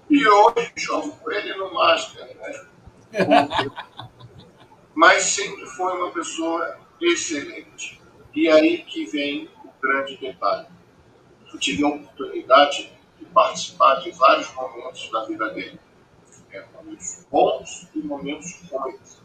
E 0.09 0.27
hoje 0.27 0.71
jogo 0.75 1.11
com 1.17 1.31
ele 1.31 1.53
no 1.55 1.73
Master. 1.73 2.35
Né? 2.35 2.67
Mas 4.93 5.23
sempre 5.23 5.65
foi 5.67 5.93
uma 5.97 6.11
pessoa 6.11 6.77
excelente. 7.01 8.01
E 8.33 8.49
aí 8.49 8.83
que 8.83 9.05
vem 9.05 9.49
o 9.63 9.69
grande 9.81 10.17
detalhe. 10.17 10.67
Eu 11.51 11.59
tive 11.59 11.83
a 11.83 11.87
oportunidade 11.87 12.91
de 13.17 13.25
participar 13.25 13.95
de 13.95 14.11
vários 14.11 14.53
momentos 14.53 15.09
da 15.11 15.25
vida 15.25 15.49
dele. 15.49 15.79
É, 16.51 16.65
momentos 16.75 17.25
bons 17.29 17.87
e 17.95 17.99
momentos 17.99 18.61
ruins. 18.69 19.21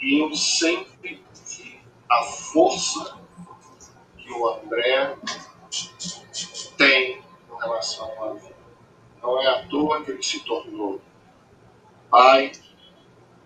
E 0.00 0.22
eu 0.22 0.34
sempre 0.34 1.22
vi 1.46 1.80
a 2.10 2.22
força 2.24 3.18
que 4.16 4.32
o 4.32 4.48
André 4.48 5.16
tem 6.76 7.18
em 7.18 7.58
relação 7.60 8.24
à 8.24 8.32
vida. 8.34 8.49
Não 9.22 9.40
é 9.40 9.46
à 9.46 9.66
toa 9.66 10.02
que 10.02 10.12
ele 10.12 10.22
se 10.22 10.40
tornou 10.44 11.00
pai, 12.10 12.52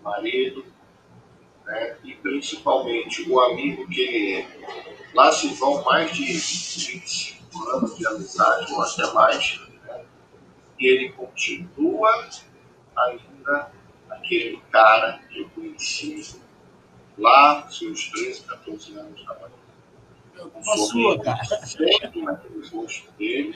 marido, 0.01 0.65
né? 1.65 1.97
e 2.03 2.15
principalmente 2.15 3.29
o 3.29 3.39
amigo 3.39 3.87
que 3.87 4.01
ele 4.01 4.41
é. 4.41 4.47
Lá 5.13 5.31
se 5.31 5.47
vão 5.55 5.83
mais 5.83 6.11
de 6.11 6.25
25 6.25 7.69
anos 7.69 7.97
de 7.97 8.07
amizade, 8.07 8.73
ou 8.73 8.81
até 8.81 9.13
mais, 9.13 9.59
né? 9.83 10.05
e 10.79 10.87
ele 10.87 11.11
continua 11.13 12.29
ainda 12.97 13.71
aquele 14.09 14.61
cara 14.71 15.19
que 15.29 15.41
eu 15.41 15.49
conheci 15.49 16.35
lá, 17.17 17.69
seus 17.69 18.09
13, 18.09 18.43
14 18.43 18.97
anos 18.97 19.25
da 19.25 19.33
manhã. 19.35 20.51
Um 20.53 20.63
sorriso 20.63 21.21
sempre 21.65 22.21
naquele 22.21 22.67
rosto 22.67 23.11
dele, 23.13 23.55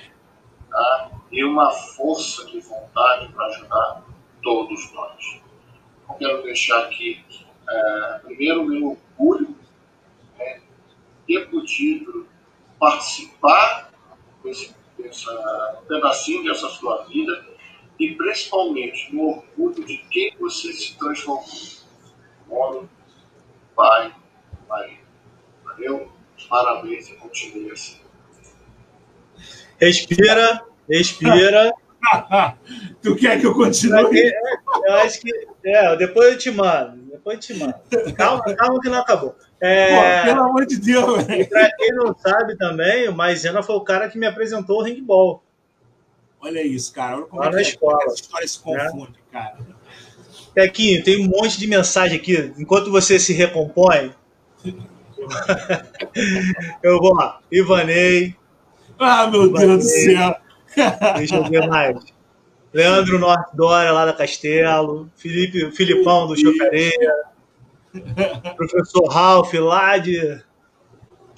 e 1.32 1.44
uma 1.44 1.72
força 1.72 2.46
de 2.46 2.60
vontade 2.60 3.32
para 3.34 3.46
ajudar 3.48 4.04
todos 4.42 4.92
nós. 4.94 5.42
Eu 6.08 6.16
quero 6.16 6.44
deixar 6.44 6.80
aqui 6.86 7.24
é, 7.70 8.20
primeiro, 8.24 8.66
meu 8.66 8.98
orgulho 9.18 9.56
né, 10.38 10.62
ter 11.28 11.50
podido 11.50 12.28
participar 12.80 13.92
desse, 14.44 14.76
pedacinho 15.88 16.44
dessa 16.44 16.68
sua 16.70 17.04
vida 17.04 17.46
e 18.00 18.16
principalmente 18.16 19.14
no 19.14 19.30
orgulho 19.30 19.86
de 19.86 19.98
quem 20.10 20.36
você 20.38 20.74
se 20.74 20.98
transformou. 20.98 21.46
Homem, 22.50 22.90
pai, 23.76 24.16
marido. 24.68 25.00
Valeu? 25.64 26.12
Parabéns 26.50 27.10
e 27.10 27.16
continue 27.16 27.72
assim. 27.72 28.09
Respira, 29.80 30.64
respira. 30.90 31.72
tu 33.02 33.16
quer 33.16 33.40
que 33.40 33.46
eu 33.46 33.54
continue? 33.54 34.32
Eu 34.86 34.94
acho 34.96 35.22
que. 35.22 35.32
É, 35.64 35.96
depois 35.96 36.34
eu 36.34 36.38
te 36.38 36.52
mando. 36.52 36.98
Depois 37.12 37.46
te 37.46 37.54
mando. 37.54 37.76
Calma, 38.16 38.44
calma 38.56 38.80
que 38.80 38.90
não 38.90 39.00
acabou. 39.00 39.36
É, 39.62 40.22
Pô, 40.22 40.28
pelo 40.28 40.44
amor 40.44 40.66
de 40.66 40.78
Deus, 40.78 41.24
velho. 41.24 41.50
Pra 41.50 41.70
quem 41.76 41.92
não 41.92 42.16
sabe 42.18 42.58
também, 42.58 43.10
o 43.10 43.14
Maisena 43.14 43.62
foi 43.62 43.76
o 43.76 43.82
cara 43.82 44.10
que 44.10 44.18
me 44.18 44.26
apresentou 44.26 44.80
o 44.80 44.84
handball. 44.84 45.44
Olha 46.42 46.66
isso, 46.66 46.94
cara. 46.94 47.18
Olha 47.18 47.26
como 47.26 47.42
Lá 47.42 47.50
é 47.50 47.52
na 47.52 47.62
escola. 47.62 48.04
Essa 48.06 48.16
história 48.16 48.48
se 48.48 48.60
confunde, 48.60 49.12
né? 49.12 49.18
cara. 49.32 49.58
Pequinho, 50.54 51.04
tem 51.04 51.22
um 51.22 51.30
monte 51.30 51.60
de 51.60 51.68
mensagem 51.68 52.18
aqui. 52.18 52.54
Enquanto 52.58 52.90
você 52.90 53.20
se 53.20 53.34
recompõe, 53.34 54.14
eu 56.82 56.98
vou 57.00 57.14
lá. 57.14 57.40
Ivanei. 57.52 58.36
Ah, 59.00 59.28
meu. 59.28 59.52
Deus 59.52 59.78
do 59.78 59.82
céu. 59.82 60.36
Deixa 61.16 61.36
eu 61.38 61.44
ver 61.46 61.68
mais. 61.68 61.98
Leandro 62.74 63.18
Norte 63.18 63.56
Dória, 63.56 63.92
lá 63.92 64.06
da 64.06 64.14
Castelo. 64.14 65.10
Felipe, 65.16 65.72
Filipão, 65.72 66.28
do 66.28 66.40
Chocareia. 66.40 67.16
Professor 68.56 69.08
Ralph, 69.08 69.54
lá 69.54 69.98
de 69.98 70.40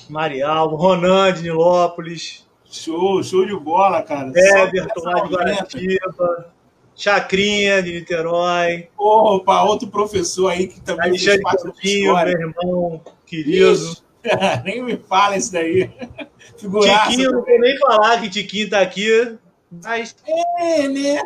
Marialvo. 0.10 0.76
Ronan, 0.76 1.32
de 1.32 1.44
Nilópolis. 1.44 2.46
Show, 2.66 3.24
show 3.24 3.46
de 3.46 3.56
bola, 3.56 4.02
cara. 4.02 4.32
Everton 4.36 5.02
lá 5.04 5.20
de 5.22 5.34
Guaratiba. 5.34 6.54
Chacrinha 6.96 7.82
de 7.82 7.94
Niterói. 7.94 8.90
Opa, 8.98 9.64
outro 9.64 9.88
professor 9.88 10.50
aí 10.50 10.68
que 10.68 10.82
também 10.82 11.10
Alexandre 11.10 11.42
fez 11.42 11.64
parte 11.64 12.04
meu 12.04 12.28
irmão 12.28 13.02
querido. 13.26 13.74
Ixi, 13.74 14.04
nem 14.64 14.84
me 14.84 14.98
fala 14.98 15.38
isso 15.38 15.52
daí. 15.52 15.92
Figuraça 16.58 17.10
Tiquinho, 17.10 17.32
não 17.32 17.44
vou 17.44 17.60
nem 17.60 17.78
falar 17.78 18.22
que 18.22 18.30
Tiquinho 18.30 18.70
tá 18.70 18.82
aqui. 18.82 19.38
Mas... 19.84 20.16
É, 20.60 20.88
né? 20.88 21.22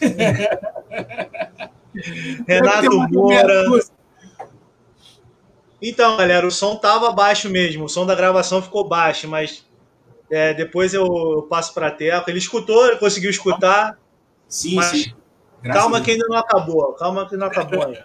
Renato 2.46 3.08
Moura. 3.10 3.64
Então, 5.82 6.16
galera, 6.16 6.46
o 6.46 6.50
som 6.50 6.76
tava 6.76 7.10
baixo 7.12 7.48
mesmo. 7.48 7.84
O 7.84 7.88
som 7.88 8.04
da 8.06 8.14
gravação 8.14 8.62
ficou 8.62 8.86
baixo, 8.86 9.26
mas 9.28 9.66
é, 10.30 10.54
depois 10.54 10.94
eu 10.94 11.46
passo 11.48 11.74
para 11.74 11.90
Teco. 11.90 12.30
Ele 12.30 12.38
escutou, 12.38 12.86
ele 12.86 12.96
conseguiu 12.96 13.30
escutar. 13.30 13.98
Sim, 14.48 14.74
mas 14.74 14.86
sim. 14.86 15.12
calma 15.64 16.00
que 16.00 16.12
ainda 16.12 16.26
não 16.28 16.36
acabou. 16.36 16.92
Calma 16.94 17.28
que 17.28 17.36
não 17.36 17.46
acabou 17.46 17.84
ainda. 17.84 18.04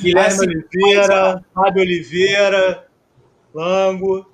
Guilherme 0.00 0.40
Oliveira, 0.40 1.44
Fábio 1.54 1.82
Oliveira, 1.82 2.86
Lango. 3.54 4.26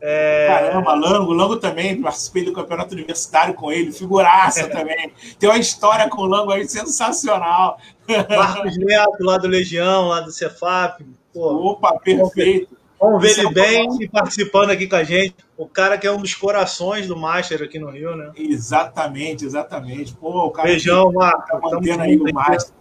É... 0.00 0.46
Caramba, 0.48 0.94
Lango, 0.94 1.32
Lango 1.32 1.56
também, 1.56 2.00
participei 2.00 2.44
do 2.44 2.52
campeonato 2.52 2.94
universitário 2.94 3.54
com 3.54 3.72
ele, 3.72 3.92
figuraça 3.92 4.68
também. 4.68 5.12
Tem 5.38 5.48
uma 5.48 5.58
história 5.58 6.08
com 6.08 6.22
o 6.22 6.26
Lango 6.26 6.52
aí 6.52 6.68
sensacional. 6.68 7.78
Marcos 8.28 8.76
Neto, 8.76 9.16
lá 9.20 9.38
do 9.38 9.48
Legião, 9.48 10.08
lá 10.08 10.20
do 10.20 10.30
Cefap. 10.30 11.04
Pô, 11.32 11.70
Opa, 11.70 11.98
perfeito. 11.98 12.76
Vamos 13.00 13.20
ver 13.20 13.38
ele 13.38 13.50
bem 13.52 13.88
e 14.00 14.08
participando 14.08 14.70
aqui 14.70 14.86
com 14.86 14.96
a 14.96 15.04
gente. 15.04 15.36
O 15.56 15.66
cara 15.66 15.98
que 15.98 16.06
é 16.06 16.12
um 16.12 16.20
dos 16.20 16.34
corações 16.34 17.06
do 17.06 17.16
Master 17.16 17.62
aqui 17.62 17.78
no 17.78 17.90
Rio, 17.90 18.16
né? 18.16 18.32
Exatamente, 18.36 19.44
exatamente. 19.44 20.14
Pô, 20.14 20.46
o 20.46 20.50
cara 20.50 20.68
Beijão, 20.68 21.12
Marco. 21.12 21.46
Tá 21.46 21.60
mantendo 21.60 22.02
aí 22.02 22.16
o 22.16 22.32
Master. 22.32 22.74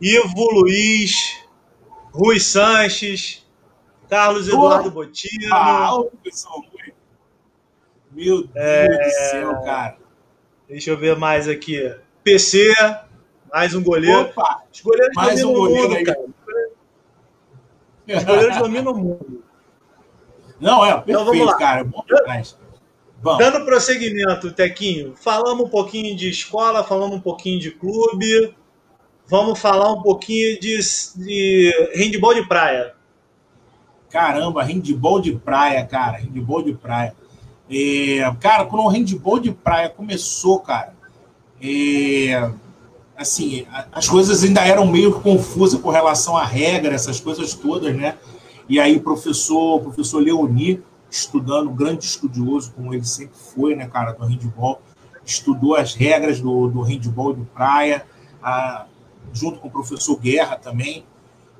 Ivo 0.00 0.50
Luiz, 0.52 1.38
Rui 2.12 2.40
Sanches, 2.40 3.45
Carlos 4.08 4.48
Eduardo 4.48 4.90
Botino. 4.90 5.54
Ah, 5.54 6.02
pessoal 6.22 6.62
Meu 8.12 8.46
Deus 8.46 8.50
é... 8.54 8.88
do 8.88 9.10
céu, 9.10 9.62
cara. 9.62 9.98
Deixa 10.68 10.90
eu 10.90 10.96
ver 10.96 11.16
mais 11.16 11.48
aqui. 11.48 11.94
PC, 12.24 12.72
mais 13.52 13.74
um 13.74 13.82
goleiro. 13.82 14.22
Opa, 14.22 14.64
Os 14.72 14.80
goleiros 14.80 15.14
mais 15.14 15.44
um 15.44 15.52
goleiro 15.52 15.88
mundo, 15.88 15.96
aí. 15.96 16.04
cara. 16.04 16.20
Os 18.08 18.24
goleiros 18.24 18.56
dominam 18.58 18.92
o 18.92 18.98
mundo. 18.98 19.44
Não, 20.60 20.84
é, 20.84 20.94
perfeito, 20.94 21.10
então, 21.10 21.24
vamos 21.24 21.46
lá. 21.46 21.56
cara. 21.56 21.84
Bom 21.84 22.04
demais. 22.06 22.58
Vamos. 23.22 23.38
Dando 23.38 23.64
prosseguimento, 23.64 24.52
Tequinho, 24.52 25.14
falamos 25.16 25.66
um 25.66 25.68
pouquinho 25.68 26.14
de 26.16 26.28
escola, 26.28 26.84
falamos 26.84 27.16
um 27.16 27.20
pouquinho 27.20 27.58
de 27.58 27.70
clube, 27.70 28.54
vamos 29.26 29.58
falar 29.58 29.90
um 29.92 30.02
pouquinho 30.02 30.60
de, 30.60 30.78
de 31.16 31.90
handball 31.94 32.34
de 32.34 32.46
praia. 32.46 32.95
Caramba, 34.16 34.62
handball 34.62 35.20
de 35.20 35.32
praia, 35.32 35.84
cara, 35.84 36.16
handball 36.16 36.62
de 36.62 36.72
praia. 36.72 37.14
É, 37.70 38.20
cara, 38.40 38.64
quando 38.64 38.82
o 38.82 38.88
handball 38.88 39.38
de 39.38 39.52
praia 39.52 39.90
começou, 39.90 40.58
cara, 40.60 40.94
é, 41.60 42.50
assim, 43.14 43.66
as 43.92 44.08
coisas 44.08 44.42
ainda 44.42 44.66
eram 44.66 44.86
meio 44.86 45.20
confusas 45.20 45.78
com 45.78 45.90
relação 45.90 46.34
à 46.34 46.46
regra, 46.46 46.94
essas 46.94 47.20
coisas 47.20 47.52
todas, 47.52 47.94
né? 47.94 48.16
E 48.66 48.80
aí 48.80 48.96
o 48.96 49.02
professor, 49.02 49.82
professor 49.82 50.22
Leoni, 50.22 50.82
estudando, 51.10 51.68
grande 51.68 52.06
estudioso, 52.06 52.72
como 52.74 52.94
ele 52.94 53.04
sempre 53.04 53.36
foi, 53.36 53.76
né, 53.76 53.86
cara, 53.86 54.12
do 54.12 54.24
handball, 54.24 54.80
estudou 55.26 55.76
as 55.76 55.92
regras 55.92 56.40
do, 56.40 56.68
do 56.68 56.80
handball 56.80 57.34
de 57.34 57.44
praia, 57.54 58.06
a, 58.42 58.86
junto 59.30 59.58
com 59.58 59.68
o 59.68 59.70
professor 59.70 60.18
Guerra 60.18 60.56
também, 60.56 61.04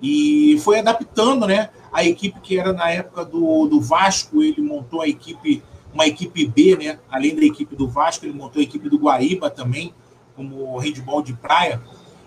e 0.03 0.59
foi 0.63 0.79
adaptando, 0.79 1.47
né, 1.47 1.71
a 1.93 2.05
equipe 2.05 2.41
que 2.41 2.59
era 2.59 2.73
na 2.73 2.91
época 2.91 3.25
do, 3.25 3.67
do 3.67 3.81
Vasco, 3.81 4.43
ele 4.43 4.61
montou 4.61 5.01
a 5.01 5.09
equipe, 5.09 5.63
uma 5.93 6.07
equipe 6.07 6.47
B, 6.47 6.77
né, 6.77 6.99
além 7.11 7.35
da 7.35 7.45
equipe 7.45 7.75
do 7.75 7.89
Vasco, 7.89 8.25
ele 8.27 8.35
montou 8.35 8.61
a 8.61 8.63
equipe 8.63 8.89
do 8.89 8.99
Guaíba 8.99 9.51
também, 9.51 9.95
como 10.35 10.77
handball 10.79 11.23
de 11.23 11.33
praia, 11.33 11.81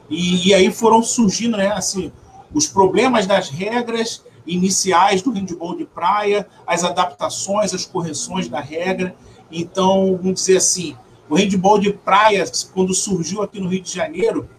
e, 0.10 0.48
e 0.50 0.54
aí 0.54 0.72
foram 0.72 1.04
surgindo, 1.04 1.58
né, 1.58 1.72
assim, 1.72 2.12
os 2.54 2.68
problemas 2.68 3.28
das 3.28 3.50
regras 3.50 4.24
iniciais 4.46 5.22
do 5.22 5.32
handball 5.32 5.78
de 5.78 5.86
praia, 5.86 6.48
as 6.66 6.84
adaptações, 6.84 7.74
as 7.74 7.86
correções 7.86 8.48
da 8.48 8.60
regra. 8.60 9.16
Então, 9.52 10.18
vamos 10.18 10.40
dizer 10.40 10.58
assim, 10.58 10.96
o 11.30 11.36
handball 11.36 11.80
de 11.80 11.94
praia, 11.94 12.44
quando 12.74 12.94
surgiu 12.94 13.42
aqui 13.42 13.60
no 13.60 13.70
Rio 13.70 13.82
de 13.82 13.94
Janeiro, 13.94 14.50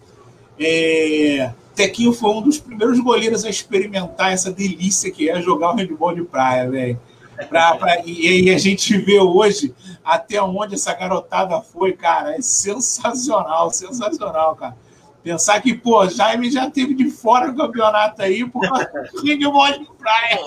é... 0.57 1.53
Tequinho 1.75 2.13
foi 2.13 2.29
um 2.31 2.41
dos 2.41 2.59
primeiros 2.59 2.99
goleiros 2.99 3.45
a 3.45 3.49
experimentar 3.49 4.33
essa 4.33 4.51
delícia 4.51 5.11
que 5.11 5.29
é 5.29 5.41
jogar 5.41 5.71
o 5.71 5.75
handball 5.75 6.13
de 6.13 6.23
praia, 6.23 6.69
velho. 6.69 6.99
Pra, 7.49 7.75
pra, 7.75 8.01
e, 8.05 8.43
e, 8.43 8.53
a 8.53 8.57
gente 8.57 8.95
vê 8.97 9.19
hoje 9.19 9.73
até 10.03 10.41
onde 10.41 10.75
essa 10.75 10.93
garotada 10.93 11.59
foi, 11.61 11.93
cara. 11.93 12.35
É 12.35 12.41
sensacional, 12.41 13.71
sensacional, 13.71 14.55
cara. 14.55 14.77
Pensar 15.23 15.61
que, 15.61 15.73
pô, 15.73 16.07
Jaime 16.07 16.51
já 16.51 16.69
teve 16.69 16.93
de 16.95 17.09
fora 17.09 17.51
do 17.51 17.57
campeonato 17.57 18.21
aí, 18.21 18.47
pô, 18.47 18.59
handball 19.23 19.71
de 19.71 19.87
praia. 19.97 20.39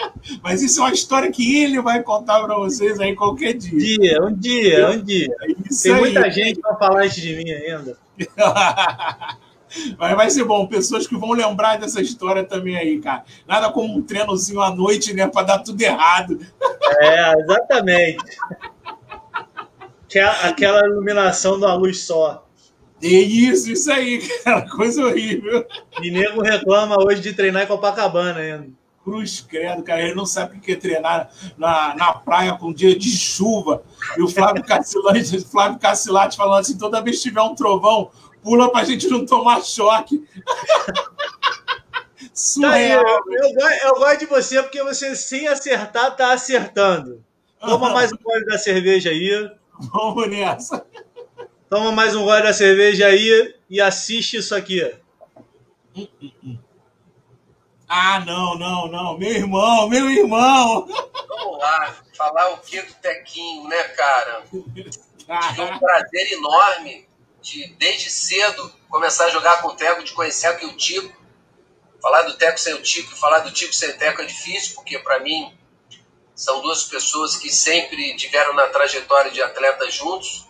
Mas 0.42 0.62
isso 0.62 0.80
é 0.80 0.84
uma 0.84 0.92
história 0.92 1.30
que 1.30 1.60
ele 1.62 1.80
vai 1.80 2.02
contar 2.02 2.40
para 2.42 2.54
vocês 2.56 2.98
aí 3.00 3.14
qualquer 3.14 3.54
dia. 3.54 3.78
Dia, 3.78 4.22
um 4.22 4.32
dia, 4.32 4.90
um 4.90 5.02
dia. 5.02 5.28
É 5.42 5.46
Tem 5.82 5.92
aí. 5.92 6.00
muita 6.00 6.30
gente 6.30 6.60
para 6.60 6.76
falar 6.76 7.06
isso 7.06 7.20
de 7.20 7.36
mim 7.36 7.50
ainda. 7.50 7.96
Mas 9.96 10.16
vai 10.16 10.30
ser 10.30 10.44
bom, 10.44 10.66
pessoas 10.66 11.06
que 11.06 11.16
vão 11.16 11.30
lembrar 11.32 11.78
dessa 11.78 12.00
história 12.00 12.42
também 12.42 12.76
aí, 12.76 13.00
cara. 13.00 13.24
Nada 13.46 13.70
como 13.70 13.96
um 13.96 14.02
treinozinho 14.02 14.60
à 14.60 14.74
noite, 14.74 15.14
né, 15.14 15.28
para 15.28 15.46
dar 15.46 15.58
tudo 15.60 15.80
errado. 15.80 16.40
É, 17.00 17.32
exatamente. 17.40 18.24
Aquela 20.42 20.84
iluminação 20.86 21.58
da 21.58 21.72
luz 21.74 22.02
só. 22.02 22.44
É 23.02 23.06
isso, 23.06 23.70
isso 23.70 23.90
aí, 23.90 24.18
cara. 24.42 24.68
Coisa 24.76 25.04
horrível. 25.04 25.64
Nego 26.00 26.42
reclama 26.42 26.96
hoje 27.02 27.22
de 27.22 27.32
treinar 27.32 27.62
em 27.62 27.66
Copacabana 27.66 28.40
ainda. 28.40 28.68
Cruz 29.02 29.40
credo, 29.40 29.82
cara. 29.82 30.02
Ele 30.02 30.14
não 30.14 30.26
sabe 30.26 30.58
o 30.58 30.60
que 30.60 30.72
é 30.72 30.76
treinar 30.76 31.30
na, 31.56 31.94
na 31.94 32.12
praia 32.12 32.54
com 32.54 32.68
um 32.68 32.72
dia 32.72 32.96
de 32.98 33.10
chuva. 33.10 33.82
E 34.16 34.22
o 34.22 34.28
Flávio 34.28 34.62
Cacilante, 34.64 35.40
Flávio 35.44 35.78
Cacilate 35.78 36.36
falando 36.36 36.60
assim: 36.60 36.76
toda 36.76 37.00
vez 37.00 37.16
que 37.16 37.22
tiver 37.22 37.40
um 37.40 37.54
trovão, 37.54 38.10
pula 38.42 38.70
pra 38.70 38.84
gente 38.84 39.08
não 39.08 39.24
tomar 39.24 39.62
choque. 39.62 40.24
Surreal. 42.34 43.04
Tá 43.04 43.22
eu, 43.26 43.44
eu, 43.58 43.70
eu, 43.84 43.94
gosto 43.94 44.18
de 44.20 44.26
você 44.26 44.62
porque 44.62 44.82
você, 44.82 45.16
sem 45.16 45.48
acertar, 45.48 46.14
tá 46.16 46.32
acertando. 46.32 47.24
Toma 47.60 47.90
mais 47.90 48.12
um 48.12 48.16
gole 48.16 48.44
da 48.46 48.58
cerveja 48.58 49.10
aí. 49.10 49.50
Vamos 49.92 50.28
nessa. 50.28 50.86
Toma 51.68 51.92
mais 51.92 52.14
um 52.14 52.24
gole 52.24 52.42
da 52.42 52.52
cerveja 52.52 53.06
aí 53.06 53.54
e 53.68 53.80
assiste 53.80 54.38
isso 54.38 54.54
aqui. 54.54 54.82
Hum, 55.96 56.06
hum, 56.22 56.30
hum. 56.44 56.58
Ah, 57.92 58.20
não, 58.20 58.56
não, 58.56 58.86
não. 58.86 59.18
Meu 59.18 59.32
irmão, 59.32 59.88
meu 59.88 60.08
irmão. 60.08 60.86
Vamos 60.86 61.58
lá, 61.58 61.96
falar 62.16 62.50
o 62.50 62.58
que 62.58 62.80
do 62.80 62.94
Tequinho, 62.94 63.66
né, 63.66 63.82
cara? 63.82 64.44
Tive 64.48 65.62
um 65.62 65.76
prazer 65.76 66.32
enorme 66.34 67.08
de, 67.42 67.66
desde 67.80 68.08
cedo, 68.08 68.72
começar 68.88 69.24
a 69.24 69.30
jogar 69.30 69.60
com 69.60 69.68
o 69.68 69.74
Teco, 69.74 70.04
de 70.04 70.12
conhecer 70.12 70.46
aqui 70.46 70.66
o 70.66 70.76
Tico. 70.76 71.20
Falar 72.00 72.22
do 72.22 72.36
Teco 72.36 72.60
sem 72.60 72.74
o 72.74 72.80
Tico, 72.80 73.16
falar 73.16 73.40
do 73.40 73.50
Tico 73.50 73.74
sem 73.74 73.90
o 73.90 73.98
Teco 73.98 74.22
é 74.22 74.24
difícil, 74.24 74.76
porque 74.76 74.96
para 75.00 75.18
mim 75.18 75.52
são 76.32 76.62
duas 76.62 76.84
pessoas 76.84 77.34
que 77.34 77.50
sempre 77.50 78.14
tiveram 78.14 78.54
na 78.54 78.68
trajetória 78.68 79.32
de 79.32 79.42
atleta 79.42 79.90
juntos. 79.90 80.46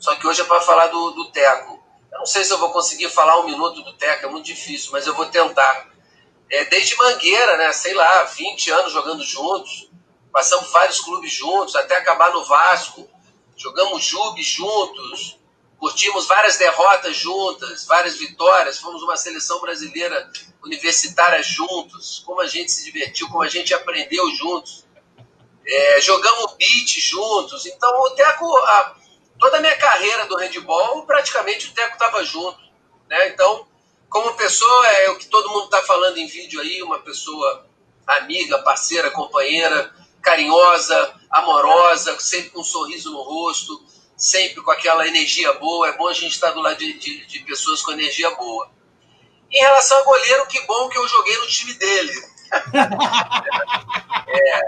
Só 0.00 0.16
que 0.16 0.26
hoje 0.26 0.40
é 0.40 0.44
para 0.44 0.60
falar 0.60 0.88
do, 0.88 1.12
do 1.12 1.30
Teco. 1.30 1.80
Eu 2.10 2.18
não 2.18 2.26
sei 2.26 2.42
se 2.42 2.52
eu 2.52 2.58
vou 2.58 2.72
conseguir 2.72 3.10
falar 3.10 3.38
um 3.38 3.46
minuto 3.46 3.80
do 3.82 3.92
Teco, 3.92 4.26
é 4.26 4.28
muito 4.28 4.46
difícil, 4.46 4.90
mas 4.90 5.06
eu 5.06 5.14
vou 5.14 5.26
tentar. 5.26 5.93
É, 6.50 6.64
desde 6.66 6.96
Mangueira, 6.96 7.56
né? 7.56 7.72
Sei 7.72 7.94
lá, 7.94 8.24
20 8.24 8.70
anos 8.70 8.92
jogando 8.92 9.22
juntos. 9.24 9.90
Passamos 10.32 10.70
vários 10.72 11.00
clubes 11.00 11.32
juntos, 11.32 11.76
até 11.76 11.96
acabar 11.96 12.32
no 12.32 12.44
Vasco. 12.44 13.08
Jogamos 13.56 14.04
Jube 14.04 14.42
juntos. 14.42 15.38
Curtimos 15.78 16.26
várias 16.26 16.56
derrotas 16.56 17.16
juntas, 17.16 17.84
várias 17.86 18.16
vitórias. 18.16 18.78
Fomos 18.78 19.02
uma 19.02 19.16
seleção 19.16 19.60
brasileira 19.60 20.30
universitária 20.62 21.42
juntos. 21.42 22.22
Como 22.24 22.40
a 22.40 22.46
gente 22.46 22.72
se 22.72 22.84
divertiu, 22.84 23.28
como 23.28 23.42
a 23.42 23.48
gente 23.48 23.74
aprendeu 23.74 24.28
juntos. 24.34 24.84
É, 25.66 26.00
jogamos 26.00 26.54
beat 26.56 27.00
juntos. 27.00 27.66
Então, 27.66 27.90
o 28.00 28.10
Teco, 28.10 28.56
a, 28.56 28.96
toda 29.38 29.58
a 29.58 29.60
minha 29.60 29.76
carreira 29.76 30.26
do 30.26 30.36
handball, 30.36 31.06
praticamente 31.06 31.68
o 31.68 31.72
Teco 31.72 31.94
estava 31.94 32.24
junto. 32.24 32.58
Né? 33.08 33.28
Então, 33.28 33.66
como 34.14 34.32
pessoa, 34.34 34.86
é 34.86 35.10
o 35.10 35.16
que 35.16 35.26
todo 35.26 35.50
mundo 35.50 35.64
está 35.64 35.82
falando 35.82 36.18
em 36.18 36.28
vídeo 36.28 36.60
aí, 36.60 36.80
uma 36.84 37.00
pessoa 37.00 37.66
amiga, 38.06 38.62
parceira, 38.62 39.10
companheira, 39.10 39.92
carinhosa, 40.22 41.14
amorosa, 41.28 42.16
sempre 42.20 42.50
com 42.50 42.60
um 42.60 42.64
sorriso 42.64 43.10
no 43.10 43.22
rosto, 43.22 43.84
sempre 44.16 44.62
com 44.62 44.70
aquela 44.70 45.04
energia 45.08 45.52
boa. 45.54 45.88
É 45.88 45.96
bom 45.96 46.06
a 46.06 46.12
gente 46.12 46.30
estar 46.30 46.52
do 46.52 46.60
lado 46.60 46.78
de, 46.78 46.92
de, 46.96 47.26
de 47.26 47.40
pessoas 47.40 47.82
com 47.82 47.90
energia 47.90 48.30
boa. 48.36 48.70
Em 49.50 49.58
relação 49.58 49.98
ao 49.98 50.04
goleiro, 50.04 50.46
que 50.46 50.60
bom 50.60 50.88
que 50.88 50.96
eu 50.96 51.08
joguei 51.08 51.36
no 51.36 51.48
time 51.48 51.74
dele. 51.74 52.12
é, 54.28 54.60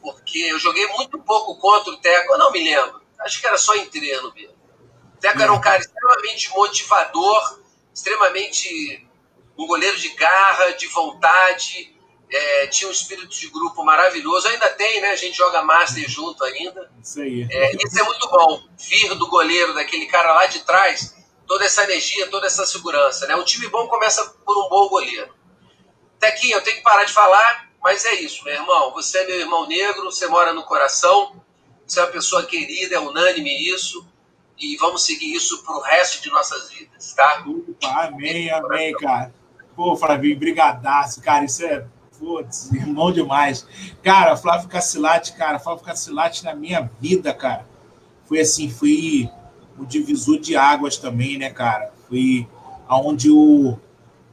porque 0.00 0.38
eu 0.38 0.60
joguei 0.60 0.86
muito 0.92 1.18
pouco 1.22 1.56
contra 1.56 1.92
o 1.92 1.96
Teco, 1.96 2.34
eu 2.34 2.38
não 2.38 2.52
me 2.52 2.62
lembro. 2.62 3.00
Acho 3.18 3.40
que 3.40 3.48
era 3.48 3.58
só 3.58 3.74
em 3.74 3.86
treino 3.86 4.32
mesmo. 4.32 4.54
O 5.16 5.18
Teco 5.18 5.42
era 5.42 5.52
um 5.52 5.60
cara 5.60 5.78
extremamente 5.80 6.50
motivador, 6.50 7.65
extremamente 7.96 9.08
um 9.56 9.66
goleiro 9.66 9.96
de 9.96 10.10
garra, 10.10 10.72
de 10.72 10.86
vontade, 10.88 11.96
é, 12.30 12.66
tinha 12.66 12.88
um 12.88 12.92
espírito 12.92 13.28
de 13.28 13.48
grupo 13.48 13.82
maravilhoso, 13.82 14.48
ainda 14.48 14.68
tem, 14.68 15.00
né? 15.00 15.08
A 15.10 15.16
gente 15.16 15.34
joga 15.34 15.62
Master 15.62 16.06
junto 16.06 16.44
ainda. 16.44 16.90
Isso 17.02 17.20
aí. 17.22 17.48
É, 17.50 17.72
isso 17.74 17.98
é 17.98 18.02
muito 18.02 18.28
bom. 18.28 18.68
Vir 18.78 19.14
do 19.14 19.26
goleiro, 19.28 19.72
daquele 19.72 20.06
cara 20.06 20.34
lá 20.34 20.44
de 20.46 20.60
trás, 20.60 21.14
toda 21.46 21.64
essa 21.64 21.84
energia, 21.84 22.28
toda 22.28 22.46
essa 22.46 22.66
segurança. 22.66 23.26
Né? 23.26 23.34
Um 23.34 23.44
time 23.44 23.66
bom 23.68 23.88
começa 23.88 24.22
por 24.44 24.66
um 24.66 24.68
bom 24.68 24.88
goleiro. 24.88 25.34
Tequinho, 26.20 26.56
eu 26.56 26.62
tenho 26.62 26.76
que 26.76 26.82
parar 26.82 27.04
de 27.04 27.14
falar, 27.14 27.70
mas 27.82 28.04
é 28.04 28.14
isso, 28.16 28.44
meu 28.44 28.52
irmão. 28.52 28.92
Você 28.92 29.18
é 29.18 29.26
meu 29.26 29.40
irmão 29.40 29.66
negro, 29.66 30.04
você 30.04 30.26
mora 30.26 30.52
no 30.52 30.64
coração, 30.64 31.40
você 31.86 31.98
é 31.98 32.02
uma 32.02 32.12
pessoa 32.12 32.44
querida, 32.44 32.96
é 32.96 33.00
unânime 33.00 33.70
isso. 33.70 34.06
E 34.58 34.76
vamos 34.76 35.04
seguir 35.04 35.34
isso 35.34 35.62
pro 35.62 35.80
resto 35.80 36.22
de 36.22 36.30
nossas 36.30 36.70
vidas, 36.70 37.12
tá? 37.14 37.44
amém, 38.06 38.50
amém, 38.50 38.92
cara. 38.94 39.34
Pô, 39.74 39.94
Flavinho, 39.96 40.38
brigadaço, 40.38 41.20
cara. 41.20 41.44
Isso 41.44 41.64
é 41.64 41.84
Putz, 42.18 42.72
irmão 42.74 43.12
demais. 43.12 43.66
Cara, 44.02 44.36
Flávio 44.36 44.68
Cacilate, 44.68 45.34
cara, 45.34 45.58
Flávio 45.58 45.84
Cacilate 45.84 46.44
na 46.44 46.54
minha 46.54 46.90
vida, 47.00 47.32
cara, 47.32 47.66
foi 48.24 48.40
assim, 48.40 48.68
foi 48.70 49.30
o 49.78 49.84
divisor 49.84 50.38
de 50.38 50.56
águas 50.56 50.96
também, 50.96 51.38
né, 51.38 51.50
cara? 51.50 51.92
Foi 52.08 52.46
aonde 52.88 53.28
eu 53.28 53.78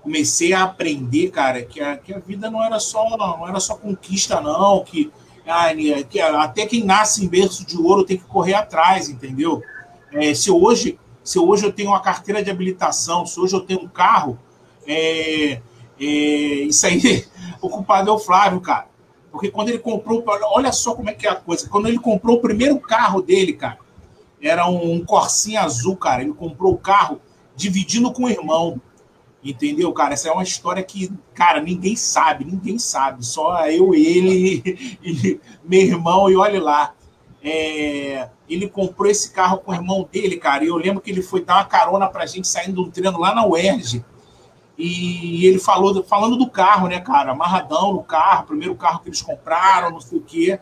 comecei 0.01 0.53
a 0.53 0.63
aprender, 0.63 1.29
cara, 1.31 1.63
que 1.63 1.81
a, 1.81 1.97
que 1.97 2.13
a 2.13 2.19
vida 2.19 2.49
não 2.49 2.63
era 2.63 2.79
só 2.79 3.17
não 3.17 3.47
era 3.47 3.59
só 3.59 3.75
conquista, 3.75 4.41
não, 4.41 4.83
que, 4.83 5.11
que 6.09 6.19
até 6.19 6.65
quem 6.65 6.83
nasce 6.83 7.23
em 7.23 7.27
berço 7.27 7.65
de 7.65 7.77
ouro 7.77 8.03
tem 8.03 8.17
que 8.17 8.25
correr 8.25 8.53
atrás, 8.53 9.09
entendeu? 9.09 9.61
É, 10.13 10.33
se 10.33 10.51
hoje 10.51 10.99
se 11.23 11.39
hoje 11.39 11.65
eu 11.65 11.71
tenho 11.71 11.89
uma 11.89 12.01
carteira 12.01 12.43
de 12.43 12.51
habilitação, 12.51 13.25
se 13.25 13.39
hoje 13.39 13.55
eu 13.55 13.61
tenho 13.61 13.81
um 13.81 13.87
carro, 13.87 14.37
é, 14.85 15.61
é, 15.99 16.03
isso 16.03 16.85
aí 16.85 17.25
o 17.61 17.69
culpado 17.69 18.09
é 18.09 18.13
o 18.13 18.19
Flávio, 18.19 18.59
cara. 18.59 18.87
Porque 19.31 19.49
quando 19.49 19.69
ele 19.69 19.79
comprou, 19.79 20.23
olha 20.27 20.71
só 20.71 20.93
como 20.93 21.09
é 21.09 21.13
que 21.13 21.25
é 21.25 21.29
a 21.31 21.35
coisa. 21.35 21.67
Quando 21.69 21.87
ele 21.87 21.97
comprou 21.97 22.37
o 22.37 22.41
primeiro 22.41 22.77
carro 22.79 23.21
dele, 23.21 23.53
cara, 23.53 23.79
era 24.41 24.67
um 24.67 25.03
Corsinha 25.03 25.61
azul, 25.61 25.95
cara. 25.95 26.21
Ele 26.21 26.33
comprou 26.33 26.73
o 26.73 26.77
carro 26.77 27.19
dividindo 27.55 28.11
com 28.11 28.25
o 28.25 28.29
irmão. 28.29 28.79
Entendeu, 29.43 29.91
cara? 29.91 30.13
Essa 30.13 30.29
é 30.29 30.31
uma 30.31 30.43
história 30.43 30.83
que, 30.83 31.11
cara, 31.33 31.61
ninguém 31.61 31.95
sabe, 31.95 32.45
ninguém 32.45 32.77
sabe. 32.77 33.25
Só 33.25 33.65
eu, 33.67 33.95
ele 33.95 34.61
e 35.01 35.39
meu 35.63 35.81
irmão, 35.81 36.29
e 36.29 36.35
olha 36.35 36.61
lá. 36.61 36.93
É, 37.43 38.29
ele 38.49 38.69
comprou 38.69 39.09
esse 39.09 39.31
carro 39.31 39.59
com 39.59 39.71
o 39.71 39.73
irmão 39.73 40.07
dele, 40.11 40.37
cara. 40.37 40.63
E 40.63 40.67
eu 40.67 40.75
lembro 40.75 41.01
que 41.01 41.09
ele 41.09 41.21
foi 41.21 41.43
dar 41.43 41.55
uma 41.55 41.65
carona 41.65 42.07
pra 42.07 42.25
gente 42.25 42.47
saindo 42.47 42.83
do 42.83 42.91
treino 42.91 43.19
lá 43.19 43.33
na 43.33 43.45
UERJ. 43.45 44.03
E 44.77 45.45
ele 45.45 45.59
falou, 45.59 46.03
falando 46.03 46.35
do 46.35 46.49
carro, 46.49 46.87
né, 46.87 46.99
cara? 46.99 47.31
Amarradão 47.31 47.93
no 47.93 48.03
carro, 48.03 48.47
primeiro 48.47 48.75
carro 48.75 48.99
que 48.99 49.09
eles 49.09 49.21
compraram, 49.21 49.91
não 49.91 50.01
sei 50.01 50.17
o 50.17 50.21
quê. 50.21 50.59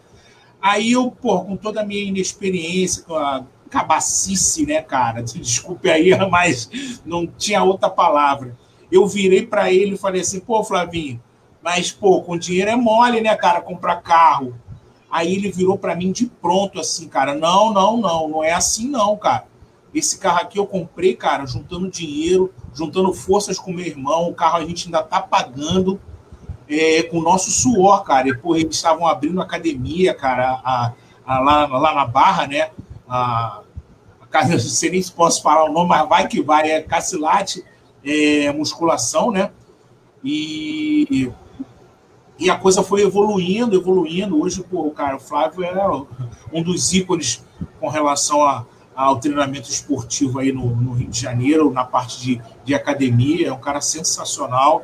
Aí 0.62 0.92
eu, 0.92 1.10
pô, 1.10 1.42
com 1.42 1.56
toda 1.56 1.82
a 1.82 1.86
minha 1.86 2.04
inexperiência, 2.04 3.04
com 3.04 3.16
a 3.16 3.44
cabacice, 3.70 4.66
né, 4.66 4.82
cara? 4.82 5.24
Desculpe 5.24 5.90
aí, 5.90 6.12
mas 6.30 7.02
não 7.06 7.26
tinha 7.26 7.64
outra 7.64 7.90
palavra. 7.90 8.56
Eu 8.92 9.08
virei 9.08 9.48
para 9.48 9.72
ele 9.72 9.96
e 9.96 9.98
falei 9.98 10.22
assim, 10.22 10.42
pô, 10.42 10.64
Flavinho, 10.64 11.22
mas, 11.64 11.92
pô, 11.92 12.22
com 12.22 12.38
dinheiro 12.38 12.70
é 12.70 12.76
mole, 12.76 13.22
né, 13.22 13.36
cara, 13.36 13.62
comprar 13.62 14.02
carro. 14.02 14.54
Aí 15.12 15.36
ele 15.36 15.52
virou 15.52 15.78
para 15.78 15.96
mim 15.96 16.12
de 16.12 16.26
pronto, 16.26 16.80
assim, 16.80 17.10
cara, 17.10 17.36
não, 17.36 17.74
não, 17.74 17.98
não, 17.98 18.30
não 18.30 18.44
é 18.44 18.54
assim 18.54 18.88
não, 18.88 19.18
cara. 19.18 19.46
Esse 19.94 20.18
carro 20.18 20.40
aqui 20.40 20.58
eu 20.58 20.66
comprei, 20.66 21.16
cara, 21.16 21.46
juntando 21.46 21.90
dinheiro, 21.90 22.54
juntando 22.74 23.14
forças 23.14 23.60
com 23.60 23.74
meu 23.74 23.86
irmão. 23.86 24.30
O 24.30 24.34
carro 24.34 24.58
a 24.58 24.66
gente 24.66 24.86
ainda 24.86 25.04
tá 25.04 25.20
pagando 25.20 26.00
é, 26.70 27.04
com 27.04 27.18
o 27.18 27.22
nosso 27.22 27.52
suor, 27.52 28.04
cara. 28.04 28.30
E, 28.30 28.38
porra, 28.38 28.60
eles 28.60 28.78
estavam 28.78 29.06
abrindo 29.06 29.42
academia, 29.42 30.14
cara, 30.14 30.62
a, 30.64 30.94
a, 31.26 31.40
lá, 31.40 31.66
lá 31.66 31.94
na 31.94 32.06
Barra, 32.06 32.48
né? 32.48 32.70
A, 33.08 33.62
a, 34.32 34.48
não 34.48 34.60
sei 34.60 34.92
nem 34.92 35.02
se 35.02 35.12
posso 35.12 35.44
falar 35.44 35.66
o 35.66 35.74
nome, 35.74 35.90
mas 35.90 36.08
vai 36.08 36.28
que 36.30 36.42
vai. 36.42 36.72
É 36.72 36.82
Cacilate 36.82 37.66
é, 38.02 38.50
Musculação, 38.54 39.30
né? 39.30 39.52
E, 40.24 41.30
e 42.42 42.50
a 42.50 42.58
coisa 42.58 42.82
foi 42.82 43.04
evoluindo, 43.04 43.76
evoluindo. 43.76 44.42
Hoje, 44.42 44.64
pô, 44.64 44.90
cara, 44.90 45.18
o 45.18 45.20
Flávio 45.20 45.64
é 45.64 45.76
um 46.52 46.64
dos 46.64 46.92
ícones 46.92 47.46
com 47.80 47.88
relação 47.88 48.44
a 48.44 48.66
ao 48.94 49.20
treinamento 49.20 49.70
esportivo 49.70 50.40
aí 50.40 50.52
no, 50.52 50.76
no, 50.76 50.94
Rio 50.94 51.10
de 51.10 51.20
Janeiro, 51.20 51.72
na 51.72 51.84
parte 51.84 52.20
de, 52.22 52.42
de 52.64 52.76
academia. 52.76 53.48
É 53.48 53.54
um 53.54 53.60
cara 53.60 53.80
sensacional. 53.80 54.84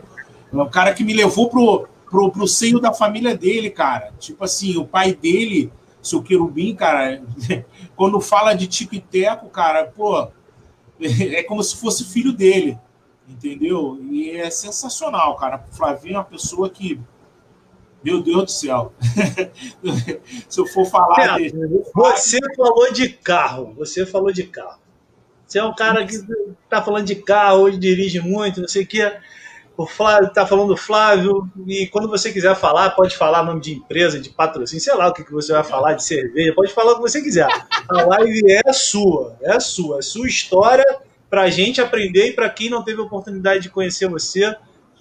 É 0.51 0.55
um 0.55 0.69
cara 0.69 0.93
que 0.93 1.03
me 1.03 1.13
levou 1.13 1.49
pro, 1.49 1.87
pro, 2.09 2.31
pro 2.31 2.47
seio 2.47 2.79
da 2.79 2.93
família 2.93 3.35
dele, 3.35 3.69
cara. 3.69 4.13
Tipo 4.17 4.43
assim, 4.43 4.77
o 4.77 4.85
pai 4.85 5.13
dele, 5.13 5.71
seu 6.01 6.21
Querubim, 6.21 6.73
cara, 6.75 7.21
quando 7.95 8.19
fala 8.21 8.53
de 8.53 8.67
Tico 8.67 8.95
e 8.95 9.01
Teco, 9.01 9.49
cara, 9.49 9.85
pô, 9.85 10.29
é 10.99 11.43
como 11.43 11.61
se 11.61 11.75
fosse 11.75 12.05
filho 12.05 12.31
dele, 12.31 12.77
entendeu? 13.27 13.99
E 14.09 14.31
é 14.31 14.49
sensacional, 14.49 15.35
cara. 15.35 15.63
O 15.69 15.75
Flavinho 15.75 16.15
é 16.15 16.17
uma 16.19 16.23
pessoa 16.23 16.69
que 16.69 16.99
meu 18.03 18.21
Deus 18.21 18.43
do 18.43 18.51
céu. 18.51 18.93
Se 20.47 20.59
eu 20.59 20.65
for 20.67 20.85
falar. 20.85 21.41
É, 21.41 21.49
Você 21.95 22.39
falou 22.55 22.91
de 22.91 23.09
carro. 23.09 23.73
Você 23.77 24.05
falou 24.05 24.31
de 24.31 24.43
carro. 24.43 24.79
Você 25.45 25.59
é 25.59 25.63
um 25.63 25.73
cara 25.73 26.05
que 26.05 26.15
está 26.63 26.81
falando 26.81 27.05
de 27.05 27.15
carro, 27.15 27.61
hoje 27.61 27.77
dirige 27.77 28.19
muito, 28.19 28.59
não 28.59 28.67
sei 28.67 28.83
o 28.83 28.87
quê. 28.87 29.13
O 29.77 29.85
Flávio 29.85 30.27
está 30.27 30.45
falando 30.45 30.69
do 30.69 30.77
Flávio, 30.77 31.49
e 31.67 31.87
quando 31.87 32.09
você 32.09 32.33
quiser 32.33 32.55
falar, 32.55 32.89
pode 32.89 33.15
falar 33.15 33.43
nome 33.43 33.61
de 33.61 33.73
empresa, 33.75 34.19
de 34.19 34.29
patrocínio, 34.29 34.83
sei 34.83 34.95
lá 34.95 35.07
o 35.07 35.13
que, 35.13 35.23
que 35.23 35.31
você 35.31 35.53
vai 35.53 35.63
falar 35.63 35.93
de 35.93 36.03
cerveja, 36.03 36.51
pode 36.53 36.73
falar 36.73 36.93
o 36.93 36.95
que 36.95 37.01
você 37.01 37.21
quiser. 37.21 37.47
A 37.87 38.01
live 38.01 38.41
é 38.51 38.73
sua, 38.73 39.37
é 39.41 39.59
sua, 39.59 39.99
é 39.99 40.01
sua 40.01 40.27
história 40.27 40.83
para 41.29 41.43
a 41.43 41.49
gente 41.49 41.79
aprender 41.79 42.29
e 42.29 42.33
para 42.33 42.49
quem 42.49 42.69
não 42.69 42.83
teve 42.83 42.99
oportunidade 42.99 43.61
de 43.61 43.69
conhecer 43.69 44.09
você, 44.09 44.53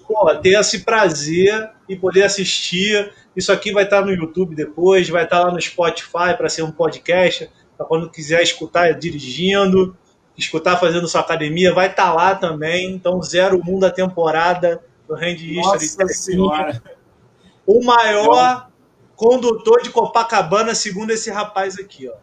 pô, 0.07 0.35
ter 0.37 0.59
esse 0.59 0.81
prazer 0.81 1.71
e 1.89 1.97
poder 1.97 2.25
assistir. 2.25 3.13
Isso 3.35 3.53
aqui 3.53 3.73
vai 3.73 3.85
estar 3.85 4.05
no 4.05 4.13
YouTube 4.13 4.55
depois, 4.55 5.09
vai 5.09 5.25
estar 5.25 5.41
lá 5.41 5.51
no 5.51 5.61
Spotify 5.61 6.35
para 6.37 6.49
ser 6.49 6.63
um 6.63 6.71
podcast, 6.71 7.51
para 7.77 7.87
quando 7.87 8.11
quiser 8.11 8.43
escutar 8.43 8.93
dirigindo, 8.95 9.97
escutar 10.37 10.77
fazendo 10.77 11.09
sua 11.09 11.21
academia, 11.21 11.75
vai 11.75 11.89
estar 11.89 12.13
lá 12.13 12.35
também. 12.35 12.91
Então, 12.93 13.21
zero 13.23 13.63
mundo 13.63 13.81
da 13.81 13.91
temporada 13.91 14.83
do 15.07 15.15
Hand 15.15 15.37
History. 15.37 16.15
Senhora. 16.15 16.83
O 17.67 17.85
maior 17.85 18.69
condutor 19.15 19.83
de 19.83 19.91
Copacabana, 19.91 20.75
segundo 20.75 21.11
esse 21.11 21.31
rapaz 21.31 21.79
aqui, 21.79 22.09
ó. 22.09 22.15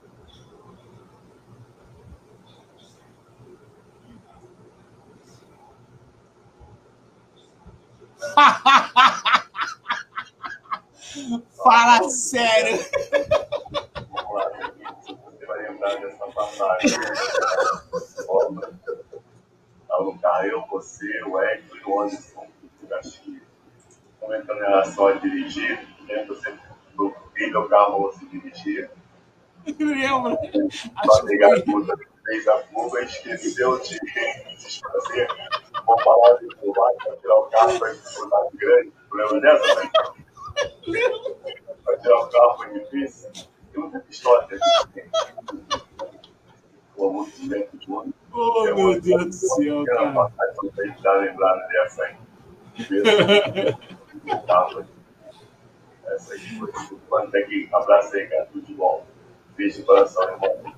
Fala 11.63 12.09
sério. 12.09 12.77
Você 12.77 12.99
vai 15.45 15.69
lembrar 15.69 15.95
dessa 15.99 16.25
passagem. 16.27 16.97
Você, 20.83 21.23
o 21.23 21.39
Hector 21.39 21.77
e 21.77 21.83
o 21.85 22.01
Anderson 22.01 22.47
do 22.81 22.87
Caxias. 22.87 23.41
Comentando 24.19 24.57
em 24.57 24.67
relação 24.67 25.07
a 25.07 25.13
dirigir, 25.13 25.87
né? 26.07 26.25
Você 26.25 26.53
liga 27.35 27.59
o 27.59 27.69
carro 27.69 28.11
se 28.13 28.25
dirigir. 28.25 28.89
Lembro. 29.79 30.35
Bater 31.05 31.43
a 31.43 31.61
puta, 31.63 31.95
fez 32.25 32.47
a 32.47 32.57
fuga 32.63 33.01
e 33.01 33.05
esqueceu 33.05 33.79
de 33.79 33.99
fazer. 34.81 35.27
Vou 35.93 36.01
falar 36.01 36.39
de 36.39 36.47
pular 36.55 36.91
para 37.03 37.15
tirar 37.17 37.35
o 37.35 37.43
carro 37.43 37.79
para 37.79 37.93
disputar 37.93 38.39
grande. 38.55 38.91
Lembra 39.13 39.41
dessa? 39.41 39.83
Né? 39.83 39.91
Para 41.83 41.97
tirar 41.99 42.19
o 42.19 42.29
carro 42.29 42.57
foi 42.57 42.79
difícil. 42.79 43.31
Tem 43.71 43.83
muita 43.83 44.03
história. 44.09 44.59
Pô, 46.95 47.11
muito 47.11 47.47
tempo 47.47 47.77
todo. 47.85 48.11
Oh, 48.33 48.63
meu 48.63 48.99
Deus 48.99 49.25
do 49.25 49.33
céu, 49.33 49.85
cara. 49.85 50.11
Não 50.11 50.71
tem 50.71 50.93
que 50.93 51.03
dar 51.03 51.13
lembrada 51.17 51.67
dessa 51.67 52.03
aí. 52.05 52.15
essas 56.07 56.41
coisas. 56.57 56.93
Quando 57.07 57.29
tem 57.29 57.45
que 57.45 57.69
abraçar 57.71 58.19
aí, 58.19 58.27
cara, 58.29 58.47
tudo 58.51 58.65
de 58.65 58.73
bom. 58.73 59.05
Beijo 59.55 59.81
de 59.81 59.85
coração, 59.85 60.23
irmão. 60.23 60.73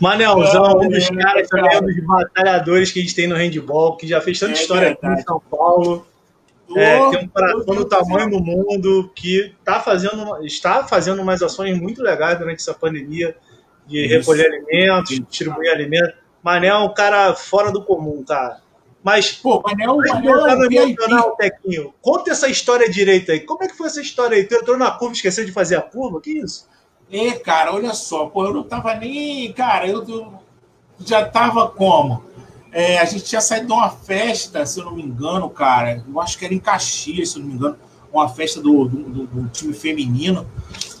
Manelzão, 0.00 0.80
um 0.80 0.88
dos 0.88 1.08
caras 1.10 1.48
também, 1.48 1.78
um 1.78 1.86
dos 1.86 2.06
batalhadores 2.06 2.90
que 2.90 2.98
a 2.98 3.02
gente 3.02 3.14
tem 3.14 3.26
no 3.26 3.36
handball, 3.36 3.96
que 3.96 4.06
já 4.06 4.20
fez 4.20 4.38
tanta 4.38 4.52
é 4.52 4.54
história 4.54 4.90
aqui 4.90 5.06
em 5.06 5.22
São 5.22 5.40
Paulo. 5.50 6.06
É, 6.74 7.10
tem 7.10 7.24
um 7.24 7.28
coração 7.28 7.74
do 7.74 7.84
tamanho 7.84 8.30
do 8.30 8.40
mundo 8.40 9.10
que 9.14 9.54
tá 9.64 9.78
fazendo, 9.80 10.44
está 10.44 10.86
fazendo 10.86 11.20
umas 11.20 11.42
ações 11.42 11.78
muito 11.78 12.02
legais 12.02 12.38
durante 12.38 12.60
essa 12.60 12.72
pandemia 12.72 13.36
de 13.86 14.06
Isso. 14.06 14.14
recolher 14.14 14.46
alimentos, 14.46 15.20
distribuir 15.28 15.70
alimentos. 15.70 16.14
Manel 16.42 16.76
é 16.76 16.78
um 16.78 16.94
cara 16.94 17.34
fora 17.34 17.70
do 17.70 17.84
comum, 17.84 18.24
cara. 18.24 18.60
Mas, 19.02 19.32
pô, 19.32 19.60
Manel, 19.60 19.96
Manel 19.96 20.46
é 20.46 20.52
emocional, 20.52 21.36
Tequinho. 21.36 21.92
Conta 22.00 22.30
essa 22.30 22.48
história 22.48 22.88
direito 22.88 23.32
aí. 23.32 23.40
Como 23.40 23.62
é 23.62 23.68
que 23.68 23.76
foi 23.76 23.88
essa 23.88 24.00
história 24.00 24.36
aí? 24.36 24.44
Tu 24.44 24.54
entrou 24.54 24.76
na 24.76 24.90
curva 24.92 25.12
e 25.12 25.16
esqueceu 25.16 25.44
de 25.44 25.52
fazer 25.52 25.76
a 25.76 25.82
curva? 25.82 26.20
Que 26.20 26.38
isso? 26.38 26.68
É, 27.12 27.32
cara, 27.32 27.74
olha 27.74 27.92
só, 27.92 28.24
pô, 28.24 28.46
eu 28.46 28.54
não 28.54 28.62
tava 28.62 28.94
nem. 28.94 29.52
Cara, 29.52 29.86
eu, 29.86 30.32
já 31.04 31.22
tava 31.22 31.68
como? 31.68 32.24
É, 32.72 32.98
a 32.98 33.04
gente 33.04 33.24
tinha 33.24 33.40
saído 33.42 33.66
de 33.66 33.72
uma 33.74 33.90
festa, 33.90 34.64
se 34.64 34.80
eu 34.80 34.86
não 34.86 34.94
me 34.94 35.02
engano, 35.02 35.50
cara. 35.50 36.02
Eu 36.08 36.18
acho 36.18 36.38
que 36.38 36.46
era 36.46 36.54
em 36.54 36.58
Caxias, 36.58 37.30
se 37.30 37.36
eu 37.36 37.42
não 37.42 37.48
me 37.50 37.54
engano. 37.54 37.76
Uma 38.10 38.30
festa 38.30 38.62
do, 38.62 38.86
do, 38.86 39.02
do, 39.02 39.26
do 39.26 39.48
time 39.50 39.74
feminino. 39.74 40.46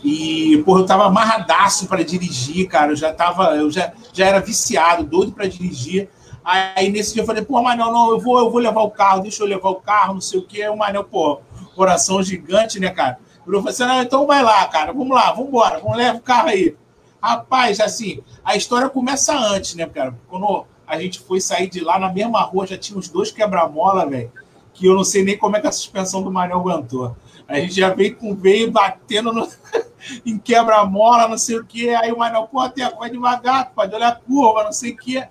E, 0.04 0.62
pô, 0.66 0.78
eu 0.78 0.84
tava 0.84 1.06
amarradaço 1.06 1.86
para 1.86 2.04
dirigir, 2.04 2.68
cara. 2.68 2.92
Eu 2.92 2.96
já 2.96 3.10
tava, 3.10 3.56
eu 3.56 3.70
já, 3.70 3.94
já 4.12 4.26
era 4.26 4.38
viciado, 4.38 5.04
doido 5.04 5.32
para 5.32 5.46
dirigir. 5.46 6.10
Aí 6.44 6.90
nesse 6.90 7.14
dia 7.14 7.22
eu 7.22 7.26
falei, 7.26 7.42
pô, 7.42 7.62
Manel, 7.62 7.90
não, 7.90 8.10
eu 8.10 8.20
vou, 8.20 8.38
eu 8.38 8.50
vou 8.50 8.60
levar 8.60 8.82
o 8.82 8.90
carro, 8.90 9.22
deixa 9.22 9.42
eu 9.42 9.46
levar 9.46 9.70
o 9.70 9.76
carro, 9.76 10.14
não 10.14 10.20
sei 10.20 10.40
o 10.40 10.42
quê. 10.42 10.68
O 10.68 10.76
Manel, 10.76 11.04
pô, 11.04 11.40
coração 11.74 12.22
gigante, 12.22 12.78
né, 12.78 12.90
cara? 12.90 13.18
Falei 13.44 13.60
assim, 13.68 13.84
não, 13.84 14.02
então 14.02 14.26
vai 14.26 14.42
lá, 14.42 14.66
cara, 14.68 14.92
vamos 14.92 15.14
lá, 15.14 15.32
vamos 15.32 15.48
embora, 15.48 15.78
vamos 15.80 15.96
levar 15.96 16.16
o 16.16 16.20
carro 16.20 16.48
aí. 16.48 16.76
Rapaz, 17.22 17.80
assim, 17.80 18.20
a 18.44 18.56
história 18.56 18.88
começa 18.88 19.36
antes, 19.36 19.74
né, 19.74 19.86
cara? 19.86 20.16
Quando 20.28 20.64
a 20.86 21.00
gente 21.00 21.20
foi 21.20 21.40
sair 21.40 21.68
de 21.68 21.80
lá, 21.80 21.98
na 21.98 22.12
mesma 22.12 22.40
rua, 22.42 22.66
já 22.66 22.76
tinha 22.76 22.98
os 22.98 23.08
dois 23.08 23.30
quebra-mola, 23.30 24.06
velho, 24.06 24.32
que 24.74 24.86
eu 24.86 24.94
não 24.94 25.04
sei 25.04 25.24
nem 25.24 25.38
como 25.38 25.56
é 25.56 25.60
que 25.60 25.66
a 25.66 25.72
suspensão 25.72 26.22
do 26.22 26.32
Manel 26.32 26.58
aguentou. 26.58 27.16
A 27.46 27.58
gente 27.58 27.74
já 27.74 27.92
veio 27.92 28.16
com 28.16 28.34
veio 28.34 28.70
batendo 28.70 29.32
no, 29.32 29.48
em 30.24 30.38
quebra-mola, 30.38 31.28
não 31.28 31.38
sei 31.38 31.58
o 31.58 31.64
quê. 31.64 31.90
Aí 31.90 32.12
o 32.12 32.18
Manel, 32.18 32.48
pô, 32.48 32.60
até 32.60 32.88
vai 32.90 33.10
devagar, 33.10 33.72
pode 33.74 33.94
olhar 33.94 34.08
a 34.08 34.16
curva, 34.16 34.64
não 34.64 34.72
sei 34.72 34.92
o 34.92 34.96
quê. 34.96 35.26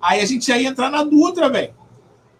Aí 0.00 0.20
a 0.20 0.24
gente 0.24 0.48
ia 0.48 0.62
entrar 0.62 0.90
na 0.90 1.02
Dutra, 1.02 1.48
velho. 1.48 1.74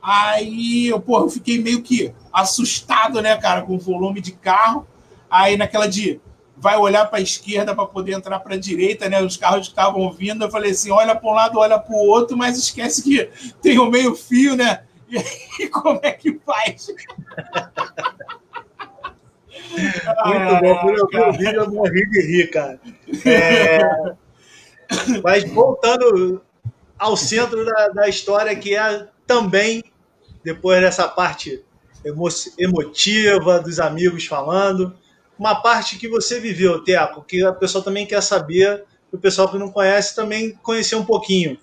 Aí, 0.02 0.86
eu, 0.88 1.00
pô, 1.00 1.18
eu 1.18 1.28
fiquei 1.28 1.60
meio 1.60 1.82
que 1.82 2.14
assustado, 2.32 3.20
né, 3.20 3.36
cara, 3.36 3.62
com 3.62 3.74
o 3.74 3.78
volume 3.78 4.20
de 4.20 4.32
carro. 4.32 4.86
Aí 5.30 5.56
naquela 5.56 5.86
de 5.86 6.20
vai 6.60 6.76
olhar 6.76 7.06
para 7.06 7.18
a 7.18 7.22
esquerda 7.22 7.74
para 7.74 7.86
poder 7.86 8.12
entrar 8.12 8.40
para 8.40 8.54
a 8.54 8.58
direita, 8.58 9.08
né? 9.08 9.22
Os 9.22 9.36
carros 9.36 9.68
estavam 9.68 10.10
vindo, 10.12 10.44
eu 10.44 10.50
falei 10.50 10.72
assim, 10.72 10.90
olha 10.90 11.14
para 11.14 11.30
um 11.30 11.34
lado, 11.34 11.58
olha 11.58 11.78
para 11.78 11.94
o 11.94 12.06
outro, 12.06 12.36
mas 12.36 12.58
esquece 12.58 13.02
que 13.02 13.30
tem 13.62 13.78
o 13.78 13.90
meio 13.90 14.14
fio, 14.14 14.56
né? 14.56 14.82
E 15.08 15.16
aí, 15.16 15.68
como 15.70 16.00
é 16.02 16.12
que 16.12 16.38
faz? 16.44 16.88
Muito 20.26 20.60
bom, 20.60 20.80
por 20.80 20.98
eu 20.98 21.06
ver 21.06 21.28
o 21.28 21.32
vídeo 21.32 21.60
eu 21.60 21.70
morri 21.70 22.08
de 22.10 22.20
rir, 22.22 22.50
cara. 22.50 22.80
É... 23.24 23.80
Mas 25.22 25.44
voltando 25.44 26.42
ao 26.98 27.16
centro 27.16 27.64
da, 27.64 27.88
da 27.88 28.08
história, 28.08 28.56
que 28.56 28.74
é 28.74 29.06
também, 29.26 29.84
depois 30.42 30.80
dessa 30.80 31.06
parte 31.06 31.62
emo 32.04 32.28
emotiva, 32.58 33.60
dos 33.60 33.78
amigos 33.78 34.26
falando, 34.26 34.94
uma 35.38 35.54
parte 35.62 35.98
que 35.98 36.08
você 36.08 36.40
viveu, 36.40 36.82
Teco, 36.82 37.22
que 37.22 37.44
a 37.44 37.52
pessoa 37.52 37.82
também 37.82 38.06
quer 38.06 38.22
saber, 38.22 38.84
o 39.12 39.18
pessoal 39.18 39.48
que 39.48 39.58
não 39.58 39.70
conhece 39.70 40.14
também 40.14 40.52
conhecer 40.62 40.96
um 40.96 41.04
pouquinho. 41.04 41.58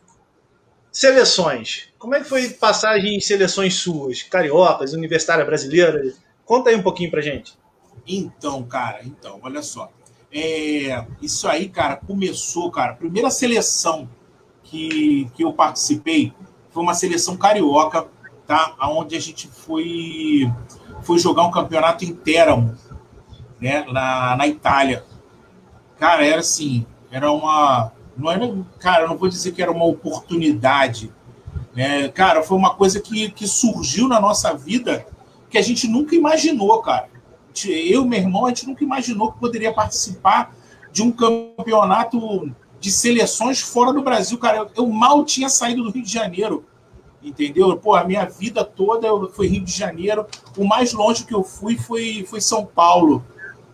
Seleções. 0.91 1.89
Como 1.99 2.15
é 2.15 2.21
que 2.21 2.29
foi 2.29 2.49
passagem 2.49 3.17
em 3.17 3.19
seleções 3.19 3.75
suas? 3.75 4.23
Cariocas, 4.23 4.93
Universitária 4.93 5.43
Brasileira? 5.43 6.13
Conta 6.45 6.69
aí 6.69 6.75
um 6.75 6.81
pouquinho 6.81 7.11
pra 7.11 7.21
gente. 7.21 7.53
Então, 8.07 8.63
cara, 8.63 9.01
então, 9.03 9.39
olha 9.43 9.61
só. 9.61 9.91
É, 10.31 11.05
isso 11.21 11.47
aí, 11.47 11.69
cara, 11.69 11.97
começou, 11.97 12.71
cara. 12.71 12.93
A 12.93 12.95
primeira 12.95 13.29
seleção 13.29 14.09
que, 14.63 15.29
que 15.35 15.43
eu 15.43 15.53
participei 15.53 16.33
foi 16.71 16.83
uma 16.83 16.93
seleção 16.93 17.37
carioca, 17.37 18.07
tá? 18.45 18.75
Onde 18.81 19.15
a 19.15 19.19
gente 19.19 19.47
foi, 19.47 20.51
foi 21.01 21.19
jogar 21.19 21.43
um 21.43 21.51
campeonato 21.51 22.03
em 22.03 22.13
Teramo, 22.13 22.77
né, 23.59 23.85
na, 23.91 24.35
na 24.35 24.47
Itália. 24.47 25.03
Cara, 25.97 26.25
era 26.25 26.39
assim, 26.39 26.85
era 27.11 27.31
uma. 27.31 27.91
Não 28.17 28.31
era, 28.31 28.53
cara, 28.79 29.07
não 29.07 29.17
vou 29.17 29.29
dizer 29.29 29.51
que 29.51 29.61
era 29.61 29.71
uma 29.71 29.85
oportunidade. 29.85 31.11
Né? 31.75 32.07
Cara, 32.09 32.43
foi 32.43 32.57
uma 32.57 32.75
coisa 32.75 33.01
que, 33.01 33.29
que 33.31 33.47
surgiu 33.47 34.07
na 34.07 34.19
nossa 34.19 34.53
vida 34.53 35.05
que 35.49 35.57
a 35.57 35.61
gente 35.61 35.87
nunca 35.87 36.15
imaginou, 36.15 36.81
cara. 36.81 37.09
Eu 37.65 38.03
e 38.03 38.07
meu 38.07 38.19
irmão, 38.19 38.45
a 38.45 38.49
gente 38.49 38.67
nunca 38.67 38.83
imaginou 38.83 39.31
que 39.31 39.39
poderia 39.39 39.73
participar 39.73 40.53
de 40.91 41.01
um 41.01 41.11
campeonato 41.11 42.51
de 42.79 42.91
seleções 42.91 43.61
fora 43.61 43.93
do 43.93 44.01
Brasil, 44.01 44.37
cara. 44.37 44.67
Eu 44.75 44.87
mal 44.87 45.23
tinha 45.23 45.49
saído 45.49 45.83
do 45.83 45.91
Rio 45.91 46.03
de 46.03 46.11
Janeiro, 46.11 46.65
entendeu? 47.23 47.75
Pô, 47.77 47.95
a 47.95 48.03
minha 48.03 48.25
vida 48.25 48.63
toda 48.63 49.07
foi 49.29 49.47
Rio 49.47 49.63
de 49.63 49.71
Janeiro. 49.71 50.25
O 50.57 50.65
mais 50.65 50.93
longe 50.93 51.25
que 51.25 51.33
eu 51.33 51.43
fui 51.43 51.77
foi, 51.77 52.25
foi 52.27 52.41
São 52.41 52.65
Paulo 52.65 53.23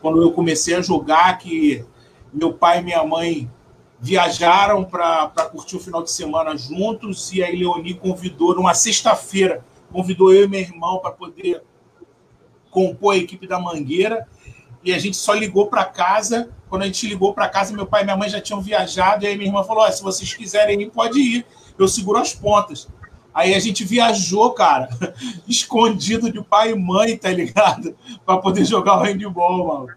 quando 0.02 0.22
eu 0.22 0.32
comecei 0.32 0.76
a 0.76 0.82
jogar, 0.82 1.38
que 1.38 1.86
meu 2.34 2.54
pai 2.54 2.80
e 2.80 2.84
minha 2.84 3.04
mãe 3.04 3.50
viajaram 4.00 4.84
para 4.84 5.30
curtir 5.52 5.76
o 5.76 5.80
final 5.80 6.02
de 6.02 6.12
semana 6.12 6.58
juntos, 6.58 7.32
e 7.32 7.44
aí 7.44 7.56
Leoni 7.56 7.94
convidou, 7.94 8.56
numa 8.56 8.74
sexta-feira, 8.74 9.64
convidou 9.92 10.34
eu 10.34 10.46
e 10.46 10.48
meu 10.48 10.60
irmão 10.60 11.00
para 11.00 11.12
poder 11.12 11.64
compor 12.72 13.14
a 13.14 13.18
equipe 13.18 13.46
da 13.46 13.60
Mangueira, 13.60 14.28
e 14.84 14.92
a 14.92 14.98
gente 14.98 15.16
só 15.16 15.34
ligou 15.34 15.68
para 15.68 15.86
casa. 15.86 16.50
Quando 16.68 16.82
a 16.82 16.86
gente 16.86 17.06
ligou 17.06 17.34
para 17.34 17.48
casa, 17.48 17.74
meu 17.74 17.86
pai 17.86 18.02
e 18.02 18.06
minha 18.06 18.18
mãe 18.18 18.30
já 18.30 18.42
tinham 18.42 18.62
viajado, 18.62 19.24
e 19.24 19.28
aí 19.28 19.38
minha 19.38 19.50
irmã 19.50 19.64
falou: 19.64 19.90
se 19.92 20.02
vocês 20.02 20.34
quiserem 20.34 20.82
ir, 20.82 20.90
pode 20.90 21.20
ir, 21.20 21.46
eu 21.78 21.88
seguro 21.88 22.18
as 22.18 22.34
pontas. 22.34 22.88
Aí 23.34 23.54
a 23.54 23.60
gente 23.60 23.86
viajou, 23.86 24.52
cara, 24.52 24.90
escondido 25.48 26.32
de 26.32 26.44
pai 26.44 26.72
e 26.72 26.76
mãe, 26.76 27.18
tá 27.18 27.30
ligado? 27.30 27.96
Para 28.26 28.38
poder 28.38 28.66
jogar 28.66 28.98
o 28.98 29.04
handball, 29.04 29.68
mano. 29.68 29.96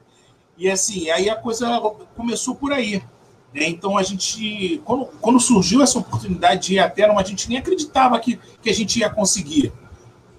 E 0.57 0.71
assim, 0.71 1.11
aí 1.11 1.29
a 1.29 1.35
coisa 1.35 1.81
começou 2.17 2.55
por 2.55 2.73
aí. 2.73 3.03
Né? 3.53 3.69
Então 3.69 3.99
a 3.99 4.03
gente, 4.03 4.81
quando, 4.85 5.07
quando 5.21 5.41
surgiu 5.41 5.83
essa 5.83 5.99
oportunidade 5.99 6.69
de 6.69 6.75
ir 6.75 6.79
até, 6.79 7.05
a 7.05 7.23
gente 7.23 7.49
nem 7.49 7.59
acreditava 7.59 8.19
que, 8.19 8.39
que 8.63 8.71
a 8.71 8.75
gente 8.75 8.99
ia 9.01 9.11
conseguir. 9.11 9.73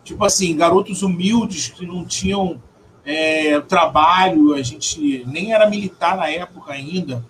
Tipo 0.03 0.23
assim, 0.23 0.55
garotos 0.55 1.01
humildes 1.01 1.67
que 1.69 1.85
não 1.85 2.05
tinham 2.05 2.61
é, 3.03 3.59
trabalho, 3.61 4.53
a 4.53 4.61
gente 4.61 5.23
nem 5.27 5.53
era 5.53 5.69
militar 5.69 6.15
na 6.15 6.29
época 6.29 6.73
ainda. 6.73 7.25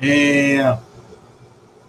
É, 0.00 0.78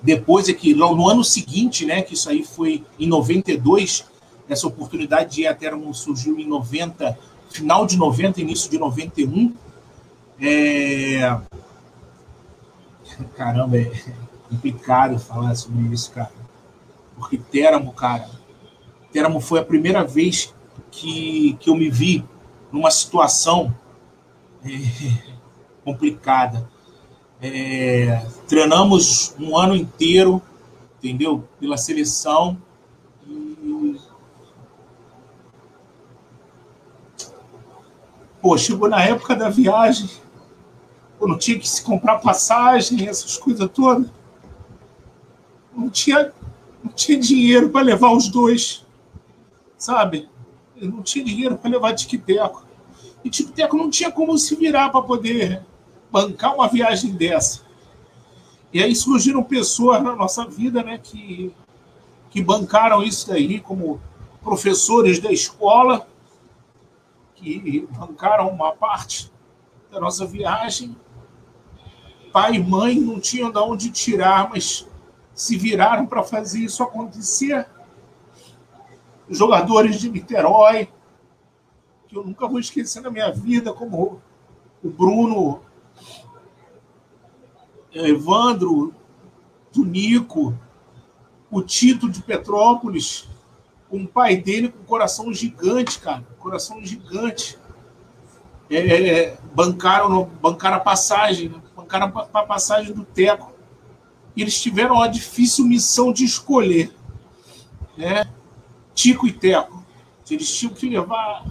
depois 0.01 0.49
é 0.49 0.53
que, 0.53 0.73
no 0.73 1.07
ano 1.07 1.23
seguinte, 1.23 1.85
né, 1.85 2.01
que 2.01 2.15
isso 2.15 2.29
aí 2.29 2.43
foi 2.43 2.83
em 2.99 3.07
92, 3.07 4.05
essa 4.49 4.67
oportunidade 4.67 5.35
de 5.35 5.41
ir 5.43 5.47
surgiu 5.93 6.39
em 6.39 6.47
90, 6.47 7.17
final 7.49 7.85
de 7.85 7.97
90, 7.97 8.41
início 8.41 8.69
de 8.69 8.77
91. 8.79 9.53
É... 10.39 11.39
Caramba, 13.35 13.77
é 13.77 13.91
complicado 14.49 15.19
falar 15.19 15.53
sobre 15.55 15.93
isso, 15.93 16.11
cara. 16.11 16.31
Porque 17.15 17.37
Teramo, 17.37 17.93
cara, 17.93 18.27
Teramo 19.11 19.39
foi 19.39 19.59
a 19.59 19.65
primeira 19.65 20.03
vez 20.03 20.53
que, 20.89 21.55
que 21.59 21.69
eu 21.69 21.75
me 21.75 21.89
vi 21.89 22.25
numa 22.71 22.89
situação 22.89 23.75
é, 24.63 24.69
complicada. 25.83 26.67
É, 27.43 28.23
treinamos 28.47 29.35
um 29.39 29.57
ano 29.57 29.75
inteiro, 29.75 30.39
entendeu? 30.99 31.43
Pela 31.59 31.75
seleção. 31.75 32.55
E... 33.27 33.99
Pô, 38.39 38.55
chegou 38.57 38.87
na 38.87 39.03
época 39.03 39.35
da 39.35 39.49
viagem, 39.49 40.07
pô, 41.17 41.27
não 41.27 41.37
tinha 41.37 41.57
que 41.57 41.67
se 41.67 41.81
comprar 41.83 42.19
passagem, 42.19 43.07
essas 43.07 43.37
coisas 43.37 43.67
todas. 43.71 44.07
Não 45.75 45.89
tinha, 45.89 46.31
não 46.83 46.91
tinha 46.91 47.19
dinheiro 47.19 47.69
para 47.69 47.81
levar 47.81 48.11
os 48.11 48.29
dois, 48.29 48.85
sabe? 49.77 50.29
Eu 50.75 50.89
não 50.89 51.01
tinha 51.01 51.25
dinheiro 51.25 51.57
para 51.57 51.71
levar 51.71 51.95
Tiquiteco. 51.95 52.65
E 53.23 53.29
Tiquiteco 53.31 53.77
não 53.77 53.89
tinha 53.89 54.11
como 54.11 54.37
se 54.37 54.55
virar 54.55 54.89
para 54.89 55.01
poder 55.01 55.63
bancar 56.11 56.53
uma 56.53 56.67
viagem 56.67 57.13
dessa. 57.13 57.61
E 58.73 58.83
aí 58.83 58.95
surgiram 58.95 59.43
pessoas 59.43 60.03
na 60.03 60.15
nossa 60.15 60.45
vida 60.45 60.83
né, 60.83 60.97
que, 60.97 61.53
que 62.29 62.43
bancaram 62.43 63.01
isso 63.01 63.27
daí, 63.27 63.59
como 63.59 64.01
professores 64.41 65.19
da 65.19 65.31
escola, 65.31 66.07
que 67.35 67.87
bancaram 67.91 68.49
uma 68.49 68.73
parte 68.73 69.31
da 69.91 69.99
nossa 69.99 70.25
viagem. 70.25 70.95
Pai 72.31 72.55
e 72.55 72.63
mãe 72.63 72.99
não 72.99 73.19
tinham 73.19 73.51
de 73.51 73.59
onde 73.59 73.91
tirar, 73.91 74.49
mas 74.49 74.87
se 75.33 75.57
viraram 75.57 76.05
para 76.05 76.23
fazer 76.23 76.59
isso 76.59 76.83
acontecer. 76.83 77.67
Jogadores 79.29 79.99
de 79.99 80.09
Niterói, 80.09 80.89
que 82.07 82.17
eu 82.17 82.23
nunca 82.23 82.47
vou 82.47 82.59
esquecer 82.59 83.01
na 83.01 83.09
minha 83.09 83.31
vida, 83.31 83.73
como 83.73 84.21
o 84.83 84.89
Bruno, 84.89 85.61
Evandro, 87.93 88.93
do 89.73 89.85
Nico, 89.85 90.57
o 91.49 91.61
Tito 91.61 92.09
de 92.09 92.21
Petrópolis, 92.21 93.27
o 93.89 94.07
pai 94.07 94.37
dele 94.37 94.69
com 94.69 94.79
um 94.79 94.85
coração 94.85 95.33
gigante, 95.33 95.99
cara, 95.99 96.23
coração 96.39 96.83
gigante. 96.83 97.59
É, 98.69 98.77
é, 98.77 99.37
bancaram, 99.53 100.23
bancaram 100.41 100.77
a 100.77 100.79
passagem, 100.79 101.49
né? 101.49 101.61
bancaram 101.75 102.11
a 102.33 102.43
passagem 102.43 102.93
do 102.93 103.03
Teco. 103.03 103.51
E 104.33 104.41
eles 104.41 104.61
tiveram 104.61 105.01
a 105.01 105.07
difícil 105.07 105.65
missão 105.65 106.13
de 106.13 106.23
escolher, 106.23 106.93
né? 107.97 108.31
Tico 108.95 109.27
e 109.27 109.33
Teco. 109.33 109.85
Eles 110.29 110.49
tinham 110.57 110.73
que 110.73 110.87
levar, 110.87 111.45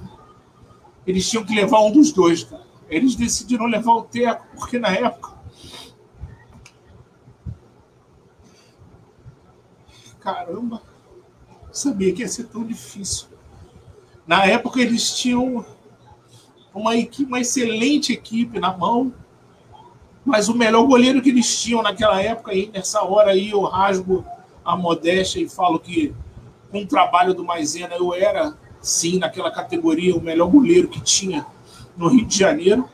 eles 1.07 1.29
tinham 1.29 1.45
que 1.45 1.55
levar 1.55 1.81
um 1.81 1.93
dos 1.93 2.11
dois, 2.11 2.43
cara. 2.43 2.65
Eles 2.89 3.15
decidiram 3.15 3.67
levar 3.67 3.93
o 3.93 4.03
Teco 4.03 4.47
porque 4.57 4.79
na 4.79 4.89
época 4.89 5.30
caramba, 10.21 10.83
sabia 11.73 12.13
que 12.13 12.23
ia 12.23 12.29
ser 12.29 12.45
tão 12.45 12.65
difícil. 12.65 13.29
Na 14.27 14.45
época 14.45 14.81
eles 14.81 15.15
tinham 15.19 15.65
uma, 16.75 16.97
equipe, 16.97 17.29
uma 17.29 17.41
excelente 17.41 18.13
equipe 18.13 18.61
na 18.61 18.77
mão, 18.77 19.13
mas 20.25 20.49
o 20.49 20.55
melhor 20.55 20.87
goleiro 20.87 21.23
que 21.23 21.31
eles 21.31 21.61
tinham 21.61 21.83
naquela 21.83 22.21
época, 22.23 22.53
aí, 22.53 22.71
nessa 22.73 23.03
hora 23.03 23.31
aí, 23.31 23.51
eu 23.51 23.63
rasgo 23.63 24.25
a 24.65 24.77
modéstia 24.77 25.41
e 25.41 25.49
falo 25.49 25.81
que 25.81 26.15
com 26.71 26.83
o 26.83 26.87
trabalho 26.87 27.35
do 27.35 27.45
Maisena 27.45 27.97
eu 27.97 28.15
era, 28.15 28.55
sim, 28.81 29.19
naquela 29.19 29.51
categoria, 29.51 30.15
o 30.15 30.21
melhor 30.21 30.49
goleiro 30.49 30.89
que 30.89 31.01
tinha 31.01 31.45
no 31.97 32.09
Rio 32.09 32.25
de 32.25 32.39
Janeiro, 32.39 32.89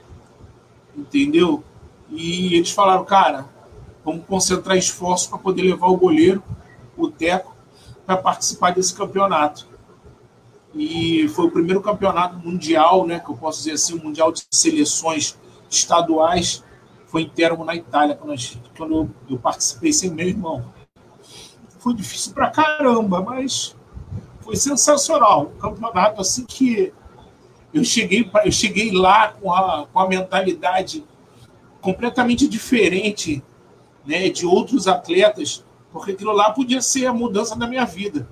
entendeu? 0.97 1.63
E 2.09 2.55
eles 2.55 2.71
falaram, 2.71 3.05
cara, 3.05 3.47
vamos 4.05 4.25
concentrar 4.25 4.77
esforços 4.77 5.27
para 5.27 5.39
poder 5.39 5.63
levar 5.63 5.89
o 5.89 5.97
goleiro 5.97 6.43
o 6.97 7.11
Teco 7.11 7.55
para 8.05 8.17
participar 8.17 8.73
desse 8.73 8.95
campeonato. 8.95 9.67
E 10.75 11.29
foi 11.29 11.47
o 11.47 11.51
primeiro 11.51 11.81
campeonato 11.81 12.39
mundial, 12.39 13.07
né, 13.07 13.19
que 13.19 13.31
eu 13.31 13.37
posso 13.37 13.59
dizer 13.59 13.73
assim, 13.73 13.99
um 13.99 14.05
mundial 14.05 14.31
de 14.31 14.45
seleções 14.51 15.39
estaduais, 15.71 16.63
foi 17.07 17.23
em 17.23 17.29
Termo, 17.29 17.65
na 17.65 17.75
Itália, 17.75 18.15
quando, 18.15 18.37
gente, 18.37 18.61
quando 18.77 19.11
eu, 19.29 19.39
participei 19.39 19.93
sem 19.93 20.11
meu 20.11 20.29
irmão. 20.29 20.73
Foi 21.79 21.95
difícil 21.95 22.35
pra 22.35 22.51
caramba, 22.51 23.23
mas 23.23 23.77
foi 24.41 24.57
sensacional. 24.57 25.53
Um 25.57 25.59
campeonato 25.59 26.21
assim 26.21 26.45
que 26.45 26.93
eu 27.73 27.85
cheguei, 27.85 28.31
eu 28.45 28.53
cheguei 28.53 28.91
lá 28.91 29.29
com 29.29 29.53
a, 29.53 29.87
com 29.87 29.99
a 29.99 30.09
mentalidade 30.09 31.05
completamente 31.81 32.49
diferente 32.49 33.43
né, 34.05 34.29
de 34.29 34.47
outros 34.47 34.89
atletas 34.89 35.65
porque 35.97 36.13
aquilo 36.13 36.33
lá 36.33 36.51
podia 36.51 36.83
ser 36.83 37.07
a 37.07 37.13
mudança 37.13 37.57
da 37.57 37.67
minha 37.67 37.87
vida. 37.87 38.29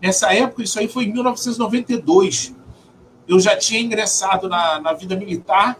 Nessa 0.00 0.34
época, 0.34 0.62
isso 0.62 0.78
aí 0.78 0.86
foi 0.86 1.04
em 1.04 1.12
1992. 1.12 2.54
Eu 3.26 3.40
já 3.40 3.56
tinha 3.56 3.80
ingressado 3.80 4.46
na, 4.46 4.78
na 4.78 4.92
vida 4.92 5.16
militar, 5.16 5.78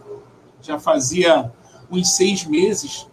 já 0.59 0.79
fazia 0.79 1.51
uns 1.91 2.15
seis 2.15 2.45
meses, 2.45 3.07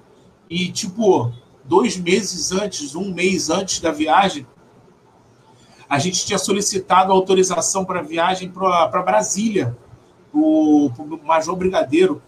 e 0.48 0.72
tipo, 0.72 1.30
dois 1.62 1.98
meses 1.98 2.52
antes, 2.52 2.94
um 2.94 3.12
mês 3.12 3.50
antes 3.50 3.80
da 3.80 3.92
viagem, 3.92 4.46
a 5.86 5.98
gente 5.98 6.24
tinha 6.24 6.38
solicitado 6.38 7.12
autorização 7.12 7.84
para 7.84 8.00
viagem 8.00 8.50
para 8.50 9.02
Brasília, 9.02 9.76
para 10.32 10.40
o 10.40 11.20
Major 11.22 11.54
Brigadeiro, 11.54 12.22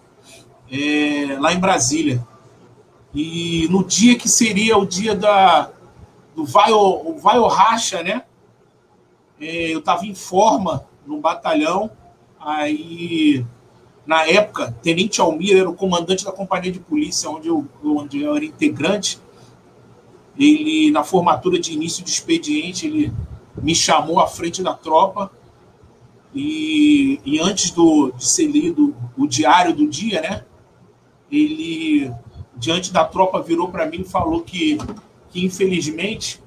é, 0.71 1.39
lá 1.39 1.55
em 1.55 1.59
Brasília. 1.59 2.27
E 3.15 3.69
no 3.69 3.85
dia 3.85 4.17
que 4.17 4.29
seria 4.29 4.77
o 4.79 4.87
dia 4.87 5.15
da, 5.15 5.71
do 6.35 6.45
vai 6.45 6.73
o, 6.73 7.17
vai 7.19 7.39
o 7.39 7.47
racha, 7.47 8.03
né? 8.03 8.23
É, 9.41 9.75
eu 9.75 9.81
estava 9.81 10.07
em 10.07 10.15
forma 10.15 10.87
no 11.07 11.21
batalhão, 11.21 11.91
aí 12.39 13.45
na 14.07 14.27
época, 14.27 14.75
Tenente 14.83 15.21
Almir 15.21 15.57
era 15.57 15.69
o 15.69 15.75
comandante 15.75 16.25
da 16.25 16.33
companhia 16.33 16.73
de 16.73 16.81
polícia 16.81 17.31
onde 17.31 17.49
eu, 17.49 17.67
onde 17.85 18.23
eu 18.23 18.35
era 18.35 18.45
integrante. 18.45 19.19
Ele, 20.37 20.91
na 20.91 21.05
formatura 21.05 21.59
de 21.59 21.73
início 21.73 22.03
de 22.03 22.11
expediente, 22.11 22.87
ele 22.87 23.13
me 23.61 23.75
chamou 23.75 24.19
à 24.19 24.27
frente 24.27 24.63
da 24.63 24.75
tropa 24.75 25.31
e, 26.35 27.21
e 27.25 27.39
antes 27.39 27.71
do, 27.71 28.11
de 28.13 28.25
ser 28.25 28.47
lido 28.47 28.95
o 29.17 29.27
diário 29.27 29.75
do 29.75 29.87
dia, 29.87 30.21
né? 30.21 30.45
Ele 31.31 32.11
diante 32.63 32.93
da 32.93 33.05
tropa, 33.05 33.43
virou 33.43 33.69
para 33.69 33.87
mim 33.87 34.03
e 34.03 34.09
falou 34.09 34.41
que, 34.41 34.79
que, 35.31 35.45
infelizmente, 35.45 36.41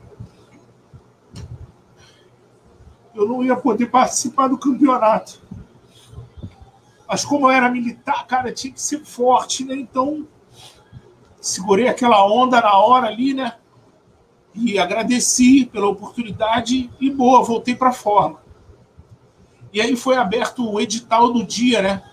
eu 3.13 3.27
não 3.27 3.43
ia 3.43 3.57
poder 3.57 3.87
participar 3.87 4.47
do 4.47 4.57
campeonato. 4.57 5.41
Mas 7.05 7.25
como 7.25 7.47
eu 7.47 7.51
era 7.51 7.69
militar, 7.69 8.25
cara, 8.27 8.53
tinha 8.53 8.71
que 8.71 8.81
ser 8.81 9.03
forte, 9.03 9.65
né? 9.65 9.75
Então, 9.75 10.25
segurei 11.41 11.89
aquela 11.89 12.25
onda 12.25 12.61
na 12.61 12.77
hora 12.77 13.07
ali, 13.07 13.33
né? 13.33 13.57
E 14.53 14.79
agradeci 14.79 15.65
pela 15.65 15.87
oportunidade 15.87 16.89
e 16.97 17.11
boa, 17.11 17.43
voltei 17.43 17.75
para 17.75 17.89
a 17.89 17.93
forma. 17.93 18.39
E 19.73 19.81
aí 19.81 19.97
foi 19.97 20.15
aberto 20.15 20.65
o 20.65 20.79
edital 20.79 21.33
do 21.33 21.43
dia, 21.43 21.81
né? 21.81 22.03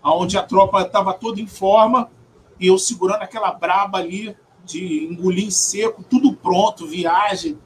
Onde 0.00 0.38
a 0.38 0.44
tropa 0.44 0.82
estava 0.82 1.12
toda 1.12 1.40
em 1.40 1.48
forma 1.48 2.14
e 2.58 2.66
eu 2.66 2.78
segurando 2.78 3.22
aquela 3.22 3.52
braba 3.52 3.98
ali 3.98 4.36
de 4.64 5.04
engolir 5.04 5.50
seco, 5.52 6.02
tudo 6.02 6.34
pronto, 6.34 6.86
viagem, 6.86 7.58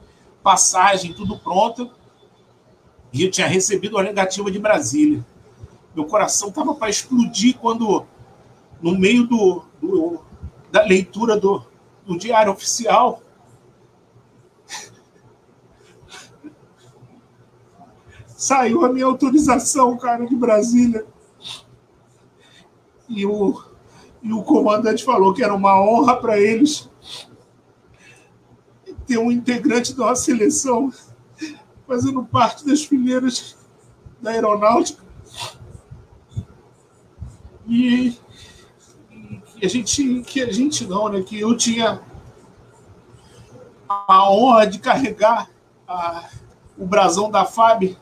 passagem, 0.43 1.13
tudo 1.13 1.39
pronto. 1.39 1.91
E 3.11 3.23
eu 3.23 3.31
tinha 3.31 3.47
recebido 3.47 3.97
a 3.97 4.03
negativa 4.03 4.51
de 4.51 4.59
Brasília. 4.59 5.25
Meu 5.95 6.05
coração 6.05 6.49
estava 6.49 6.75
para 6.75 6.89
explodir 6.89 7.57
quando, 7.57 8.05
no 8.81 8.97
meio 8.97 9.25
do, 9.27 9.63
do 9.81 10.21
da 10.71 10.83
leitura 10.83 11.37
do, 11.37 11.63
do 12.05 12.17
diário 12.17 12.51
oficial, 12.51 13.21
saiu 18.27 18.85
a 18.85 18.93
minha 18.93 19.05
autorização, 19.05 19.97
cara, 19.97 20.25
de 20.25 20.35
Brasília. 20.35 21.05
E 23.09 23.25
o 23.25 23.70
e 24.21 24.31
o 24.31 24.43
comandante 24.43 25.03
falou 25.03 25.33
que 25.33 25.43
era 25.43 25.53
uma 25.53 25.81
honra 25.81 26.15
para 26.17 26.39
eles 26.39 26.89
ter 29.07 29.17
um 29.17 29.31
integrante 29.31 29.93
da 29.93 30.05
nossa 30.07 30.23
seleção 30.23 30.91
fazendo 31.87 32.23
parte 32.23 32.65
das 32.65 32.83
fileiras 32.83 33.57
da 34.21 34.31
aeronáutica. 34.31 35.03
E, 37.67 38.17
e 39.59 39.65
a 39.65 39.67
gente, 39.67 40.21
que 40.21 40.41
a 40.41 40.51
gente 40.51 40.85
não, 40.85 41.09
né? 41.09 41.21
Que 41.21 41.39
eu 41.39 41.57
tinha 41.57 42.01
a 43.89 44.31
honra 44.31 44.65
de 44.67 44.79
carregar 44.79 45.49
a, 45.87 46.29
o 46.77 46.85
brasão 46.85 47.29
da 47.29 47.45
FAB 47.45 47.97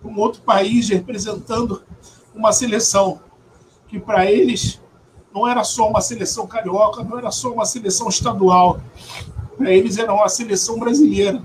para 0.00 0.10
um 0.10 0.18
outro 0.18 0.42
país 0.42 0.88
representando 0.88 1.82
uma 2.34 2.52
seleção 2.52 3.20
que 3.88 3.98
para 3.98 4.30
eles 4.30 4.80
não 5.34 5.46
era 5.46 5.62
só 5.64 5.88
uma 5.88 6.00
seleção 6.00 6.46
carioca, 6.46 7.02
não 7.02 7.18
era 7.18 7.30
só 7.30 7.52
uma 7.52 7.64
seleção 7.64 8.08
estadual. 8.08 8.80
Para 9.56 9.72
eles 9.72 9.98
era 9.98 10.12
uma 10.12 10.28
seleção 10.28 10.78
brasileira. 10.78 11.42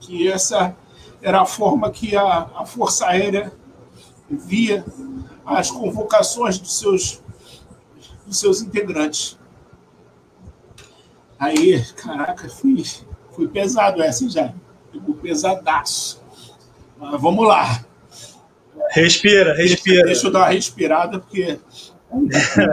Que 0.00 0.28
essa 0.28 0.74
era 1.22 1.42
a 1.42 1.46
forma 1.46 1.90
que 1.90 2.16
a, 2.16 2.50
a 2.54 2.66
Força 2.66 3.06
Aérea 3.06 3.52
via 4.28 4.84
as 5.44 5.70
convocações 5.70 6.58
dos 6.58 6.78
seus, 6.78 7.22
dos 8.26 8.38
seus 8.38 8.60
integrantes. 8.60 9.38
Aí, 11.38 11.82
caraca, 11.96 12.48
fui, 12.48 12.84
fui 13.32 13.48
pesado 13.48 14.02
essa 14.02 14.28
já. 14.28 14.52
Ficou 14.92 15.14
pesadaço. 15.14 16.22
Mas 16.98 17.20
vamos 17.20 17.46
lá. 17.46 17.84
Respira, 18.90 19.54
respira. 19.54 20.04
Deixa, 20.04 20.06
deixa 20.06 20.26
eu 20.26 20.32
dar 20.32 20.40
uma 20.40 20.48
respirada, 20.48 21.18
porque 21.18 21.58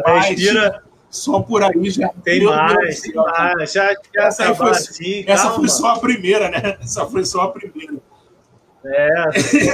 Respira. 0.05 0.83
Só 1.09 1.41
por 1.41 1.63
aí 1.63 1.89
já. 1.89 2.09
Tem 2.23 2.43
mais, 2.43 3.01
tem 3.01 3.13
mais. 3.13 3.71
Já, 3.71 3.93
já 4.13 4.23
essa, 4.23 4.53
foi, 4.53 4.69
assim, 4.71 5.23
essa 5.25 5.51
foi 5.51 5.69
só 5.69 5.91
a 5.91 5.99
primeira, 5.99 6.49
né? 6.49 6.77
Essa 6.81 7.05
foi 7.05 7.25
só 7.25 7.41
a 7.43 7.51
primeira. 7.51 7.95
É, 8.85 9.19
a 9.19 9.31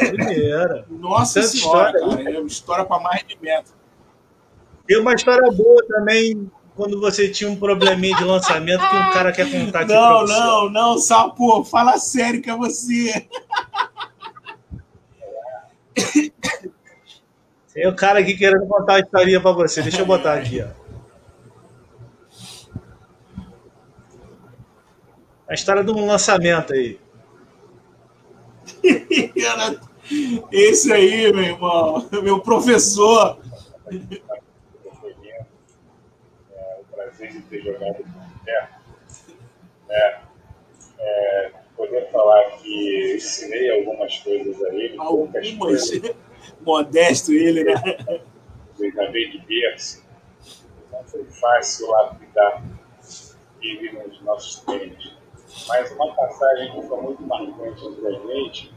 primeira. 0.10 0.86
Nossa 0.90 1.42
Tanta 1.42 1.52
senhora, 1.52 1.98
história. 1.98 2.18
cara. 2.18 2.36
É 2.36 2.40
uma 2.40 2.48
história 2.48 2.86
para 2.86 3.02
mais 3.02 3.26
de 3.26 3.38
metro. 3.42 3.74
Tem 4.86 5.00
uma 5.00 5.14
história 5.14 5.52
boa 5.52 5.84
também, 5.88 6.52
quando 6.76 7.00
você 7.00 7.30
tinha 7.30 7.50
um 7.50 7.56
probleminha 7.56 8.16
de 8.16 8.24
lançamento 8.24 8.82
que 8.82 8.96
um 8.96 9.12
cara 9.12 9.32
quer 9.32 9.50
contar 9.50 9.82
aqui 9.82 9.94
Não, 9.94 10.26
não, 10.26 10.70
não, 10.70 10.98
Sapo, 10.98 11.64
fala 11.64 11.98
sério 11.98 12.42
que 12.42 12.50
é 12.50 12.56
você. 12.56 13.28
Tem 17.74 17.88
o 17.88 17.96
cara 17.96 18.20
aqui 18.20 18.38
querendo 18.38 18.68
contar 18.68 18.94
uma 18.94 19.00
historinha 19.00 19.42
pra 19.42 19.52
você. 19.52 19.82
Deixa 19.82 20.02
eu 20.02 20.06
botar 20.06 20.36
aqui, 20.36 20.62
ó. 20.62 20.68
A 25.48 25.54
história 25.56 25.84
de 25.84 25.92
um 25.92 26.06
lançamento 26.06 26.74
aí. 26.74 27.00
Esse 30.52 30.92
aí, 30.94 31.32
meu 31.34 31.44
irmão, 31.44 32.08
meu 32.22 32.40
professor. 32.42 33.40
É, 33.92 33.96
o 36.80 36.84
prazer 36.94 37.32
de 37.32 37.42
ter 37.42 37.62
jogado 37.62 37.96
com 38.04 38.44
perto. 38.46 38.84
É, 39.90 40.22
é, 41.00 41.52
poder 41.76 42.12
falar 42.12 42.52
que 42.58 43.16
ensinei 43.16 43.80
algumas 43.80 44.18
coisas 44.20 44.64
a 44.64 44.74
ele, 44.74 44.96
poucas 44.96 45.46
Algumas. 45.48 45.90
coisas, 45.90 46.16
Modesto 46.62 47.32
ele, 47.32 47.64
né? 47.64 47.74
eu 48.80 48.90
acabei 48.90 49.30
de 49.30 49.40
berço. 49.40 50.04
Não 50.92 51.04
foi 51.04 51.24
fácil 51.26 51.90
lapidar 51.90 52.64
ele 53.62 53.92
nos 53.92 54.22
nossos 54.22 54.62
treinos. 54.62 55.16
Mas 55.68 55.92
uma 55.92 56.14
passagem 56.14 56.72
que 56.72 56.88
foi 56.88 57.02
muito 57.02 57.24
marcante 57.24 57.86
entre 57.86 58.08
a 58.08 58.12
gente 58.12 58.74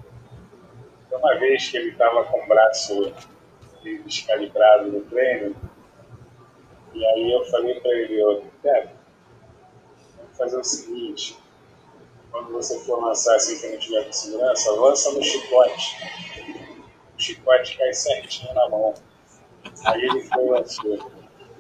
foi 1.08 1.18
uma 1.18 1.38
vez 1.38 1.68
que 1.68 1.76
ele 1.76 1.90
estava 1.90 2.24
com 2.24 2.42
o 2.42 2.46
braço 2.46 3.12
descalibrado 3.82 4.90
no 4.90 5.00
treino. 5.02 5.56
E 6.94 7.04
aí 7.04 7.32
eu 7.32 7.44
falei 7.46 7.80
para 7.80 7.90
ele, 7.90 8.22
ó, 8.22 8.40
Débora, 8.62 8.92
vamos 10.16 10.36
fazer 10.36 10.56
o 10.56 10.64
seguinte, 10.64 11.38
quando 12.30 12.52
você 12.52 12.78
for 12.80 13.02
lançar 13.02 13.36
assim 13.36 13.58
que 13.58 13.68
não 13.68 13.78
tiver 13.78 14.04
com 14.04 14.12
segurança, 14.12 14.70
lança 14.72 15.12
no 15.12 15.22
chicote. 15.22 15.96
O 17.16 17.20
chicote 17.20 17.76
cai 17.78 17.92
certinho 17.94 18.52
na 18.54 18.68
mão. 18.68 18.94
Aí 19.84 20.02
ele 20.02 20.22
foi 20.24 20.44
e 20.44 20.50
lançou. 20.50 20.94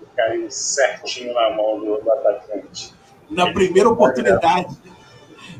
E 0.02 0.16
caiu 0.16 0.50
certinho 0.50 1.32
na 1.34 1.50
mão 1.50 1.80
do, 1.80 1.96
do 1.98 2.12
atacante. 2.12 2.94
Na 3.30 3.52
primeira 3.52 3.88
oportunidade. 3.88 4.76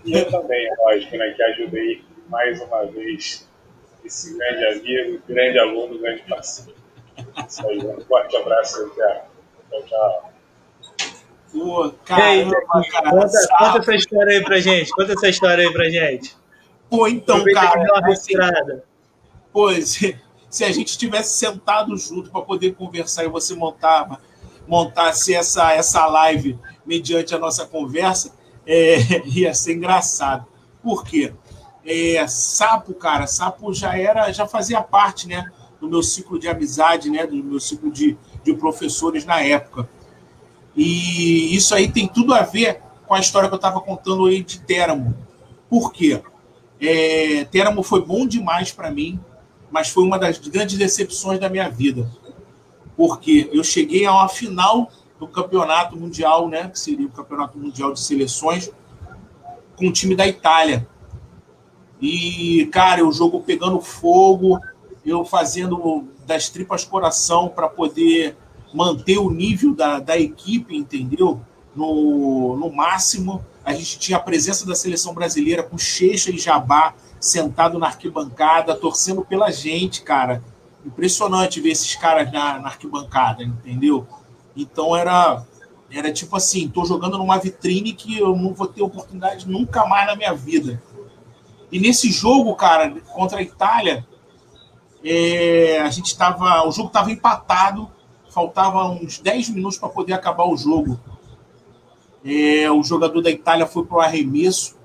E 0.05 0.12
eu 0.12 0.30
também, 0.30 0.68
lógico, 0.78 1.16
né, 1.16 1.30
que 1.30 1.42
ajudei 1.42 2.05
mais 2.28 2.61
uma 2.61 2.86
vez 2.86 3.49
esse 4.05 4.36
grande 4.38 4.64
amigo, 4.66 5.22
grande 5.28 5.59
aluno, 5.59 5.99
grande 5.99 6.22
parceiro. 6.28 6.74
Isso 7.49 7.66
aí, 7.68 7.78
um 7.78 8.01
forte 8.03 8.36
abraço 8.36 8.82
aí, 8.82 8.90
Thiago. 8.90 9.22
Tchau, 9.70 9.82
tchau. 9.82 10.32
Pô, 11.53 11.86
E 11.86 12.20
aí, 12.20 12.44
cara. 12.51 12.66
conta, 12.66 13.03
conta 13.59 13.78
essa 13.78 13.94
história 13.94 14.32
aí 14.32 14.44
pra 14.44 14.59
gente. 14.61 14.90
Conta 14.90 15.12
essa 15.14 15.28
história 15.28 15.66
aí 15.66 15.72
pra 15.72 15.88
gente. 15.88 16.36
Pô, 16.90 17.09
então, 17.09 17.38
Aproveita 17.38 17.61
cara. 17.61 18.12
assim, 18.12 18.34
se, 19.84 20.18
se 20.48 20.64
a 20.64 20.72
gente 20.72 20.96
tivesse 20.96 21.38
sentado 21.38 21.96
junto 21.96 22.30
para 22.30 22.42
poder 22.42 22.74
conversar 22.74 23.24
e 23.24 23.28
você 23.28 23.54
montava, 23.54 24.20
montasse 24.66 25.34
essa, 25.34 25.72
essa 25.72 26.07
live 26.07 26.59
mediante 26.84 27.34
a 27.34 27.38
nossa 27.38 27.66
conversa, 27.66 28.32
é, 28.66 29.26
ia 29.26 29.54
ser 29.54 29.74
engraçado. 29.74 30.46
Por 30.82 31.04
quê? 31.04 31.32
É, 31.84 32.26
sapo, 32.26 32.94
cara, 32.94 33.26
sapo 33.26 33.72
já 33.72 33.96
era, 33.96 34.32
já 34.32 34.46
fazia 34.46 34.82
parte, 34.82 35.28
né, 35.28 35.44
do 35.80 35.88
meu 35.88 36.02
ciclo 36.02 36.38
de 36.38 36.48
amizade, 36.48 37.09
né, 37.09 37.26
do 37.26 37.36
meu 37.36 37.61
ciclo 37.61 37.92
de, 37.92 38.16
de 38.42 38.54
professores 38.54 39.24
na 39.24 39.40
época. 39.40 39.88
E 40.74 41.54
isso 41.54 41.74
aí 41.74 41.90
tem 41.90 42.09
tudo 42.09 42.34
a 42.34 42.42
ver 42.42 42.82
com 43.07 43.14
a 43.14 43.20
história 43.20 43.48
que 43.48 43.54
eu 43.54 43.59
estava 43.59 43.80
contando 43.80 44.26
aí 44.26 44.42
de 44.42 44.61
Teramo. 44.61 45.16
Por 45.70 45.92
quê? 45.92 46.20
É, 46.80 47.44
Teramo 47.44 47.82
foi 47.82 48.04
bom 48.04 48.26
demais 48.26 48.72
para 48.72 48.90
mim, 48.90 49.18
mas 49.71 49.89
foi 49.89 50.05
uma 50.05 50.19
das 50.19 50.39
grandes 50.39 50.79
decepções 50.79 51.39
da 51.39 51.49
minha 51.49 51.69
vida. 51.69 52.11
Porque 52.97 53.51
eu 53.53 53.62
cheguei 53.62 54.07
a 54.07 54.12
uma 54.12 54.29
final 54.29 54.91
do 55.19 55.27
campeonato 55.27 55.97
mundial, 55.97 56.49
né, 56.49 56.69
que 56.69 56.79
seria 56.79 57.07
o 57.07 57.11
campeonato 57.11 57.59
mundial 57.59 57.93
de 57.93 58.01
seleções, 58.01 58.71
com 59.77 59.89
o 59.89 59.93
time 59.93 60.14
da 60.14 60.27
Itália. 60.27 60.87
E, 62.01 62.67
cara, 62.73 63.07
o 63.07 63.12
jogo 63.12 63.41
pegando 63.41 63.81
fogo, 63.81 64.61
eu 65.05 65.25
fazendo 65.25 66.07
das 66.27 66.49
tripas 66.49 66.85
coração 66.85 67.49
para 67.49 67.69
poder 67.69 68.37
manter 68.75 69.19
o 69.19 69.31
nível 69.31 69.75
da, 69.75 69.99
da 70.01 70.19
equipe, 70.19 70.77
entendeu? 70.77 71.41
No, 71.75 72.57
no 72.57 72.71
máximo. 72.71 73.45
A 73.64 73.73
gente 73.73 73.99
tinha 73.99 74.19
a 74.19 74.21
presença 74.21 74.67
da 74.67 74.75
seleção 74.75 75.14
brasileira 75.14 75.62
com 75.62 75.79
Checha 75.79 76.31
e 76.31 76.39
Jabá 76.39 76.95
sentado 77.27 77.79
na 77.79 77.87
arquibancada, 77.87 78.74
torcendo 78.74 79.24
pela 79.24 79.51
gente, 79.51 80.03
cara. 80.03 80.43
Impressionante 80.85 81.61
ver 81.61 81.70
esses 81.70 81.95
caras 81.97 82.31
na, 82.33 82.59
na 82.59 82.68
arquibancada, 82.68 83.43
entendeu? 83.43 84.07
Então 84.57 84.97
era, 84.97 85.45
era 85.91 86.12
tipo 86.12 86.37
assim, 86.37 86.68
tô 86.68 86.85
jogando 86.85 87.18
numa 87.18 87.39
vitrine 87.39 87.93
que 87.93 88.18
eu 88.18 88.35
não 88.37 88.55
vou 88.55 88.66
ter 88.66 88.83
oportunidade 88.83 89.49
nunca 89.49 89.85
mais 89.87 90.07
na 90.07 90.16
minha 90.16 90.33
vida. 90.33 90.83
E 91.70 91.81
nesse 91.81 92.11
jogo, 92.11 92.55
cara, 92.55 92.91
contra 93.12 93.39
a 93.39 93.43
Itália, 93.43 94.07
é, 95.05 95.81
a 95.81 95.91
gente 95.91 96.16
tava, 96.16 96.66
o 96.66 96.72
jogo 96.72 96.89
estava 96.89 97.11
empatado, 97.11 97.91
faltava 98.31 98.89
uns 98.89 99.18
10 99.18 99.51
minutos 99.51 99.79
para 99.79 99.89
poder 99.89 100.12
acabar 100.12 100.45
o 100.45 100.57
jogo. 100.57 101.01
É, 102.24 102.70
o 102.70 102.83
jogador 102.83 103.20
da 103.22 103.31
Itália 103.31 103.66
foi 103.66 103.85
para 103.85 103.97
o 103.97 104.01
arremesso. 104.01 104.76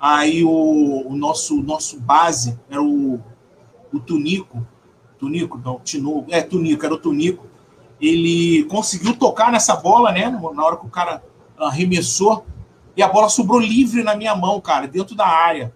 Aí 0.00 0.44
o, 0.44 1.08
o 1.08 1.16
nosso, 1.16 1.60
nosso 1.62 1.98
base 2.00 2.58
era 2.70 2.82
o, 2.82 3.20
o 3.92 3.98
Tunico. 3.98 4.66
Tunico, 5.18 5.58
não, 5.58 5.80
Tinu, 5.80 6.24
é 6.28 6.40
Tunico, 6.40 6.84
era 6.84 6.94
o 6.94 6.98
Tunico. 6.98 7.46
Ele 8.00 8.64
conseguiu 8.64 9.16
tocar 9.16 9.50
nessa 9.50 9.74
bola, 9.74 10.12
né? 10.12 10.30
Na 10.54 10.64
hora 10.64 10.76
que 10.76 10.86
o 10.86 10.90
cara 10.90 11.22
arremessou, 11.58 12.46
e 12.96 13.02
a 13.02 13.08
bola 13.08 13.28
sobrou 13.28 13.60
livre 13.60 14.02
na 14.02 14.16
minha 14.16 14.34
mão, 14.34 14.60
cara, 14.60 14.86
dentro 14.86 15.14
da 15.14 15.26
área. 15.26 15.72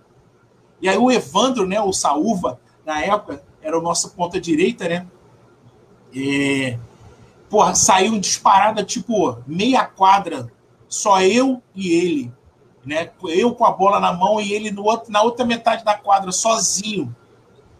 E 0.80 0.88
aí 0.88 0.98
o 0.98 1.10
Evandro, 1.10 1.66
né, 1.66 1.80
o 1.80 1.92
Saúva, 1.92 2.60
na 2.84 3.00
época, 3.00 3.44
era 3.62 3.78
o 3.78 3.82
nosso 3.82 4.10
ponta 4.10 4.40
direita, 4.40 4.88
né? 4.88 5.06
É, 6.14 6.78
porra, 7.48 7.74
saiu 7.76 8.18
disparada, 8.18 8.82
tipo, 8.82 9.38
meia 9.46 9.84
quadra, 9.84 10.50
só 10.88 11.22
eu 11.22 11.62
e 11.74 11.92
ele, 11.92 12.32
né? 12.84 13.10
Eu 13.24 13.54
com 13.54 13.64
a 13.64 13.70
bola 13.70 14.00
na 14.00 14.12
mão 14.12 14.40
e 14.40 14.52
ele 14.52 14.70
no 14.70 14.84
outro, 14.84 15.12
na 15.12 15.22
outra 15.22 15.44
metade 15.44 15.84
da 15.84 15.94
quadra, 15.94 16.32
sozinho. 16.32 17.14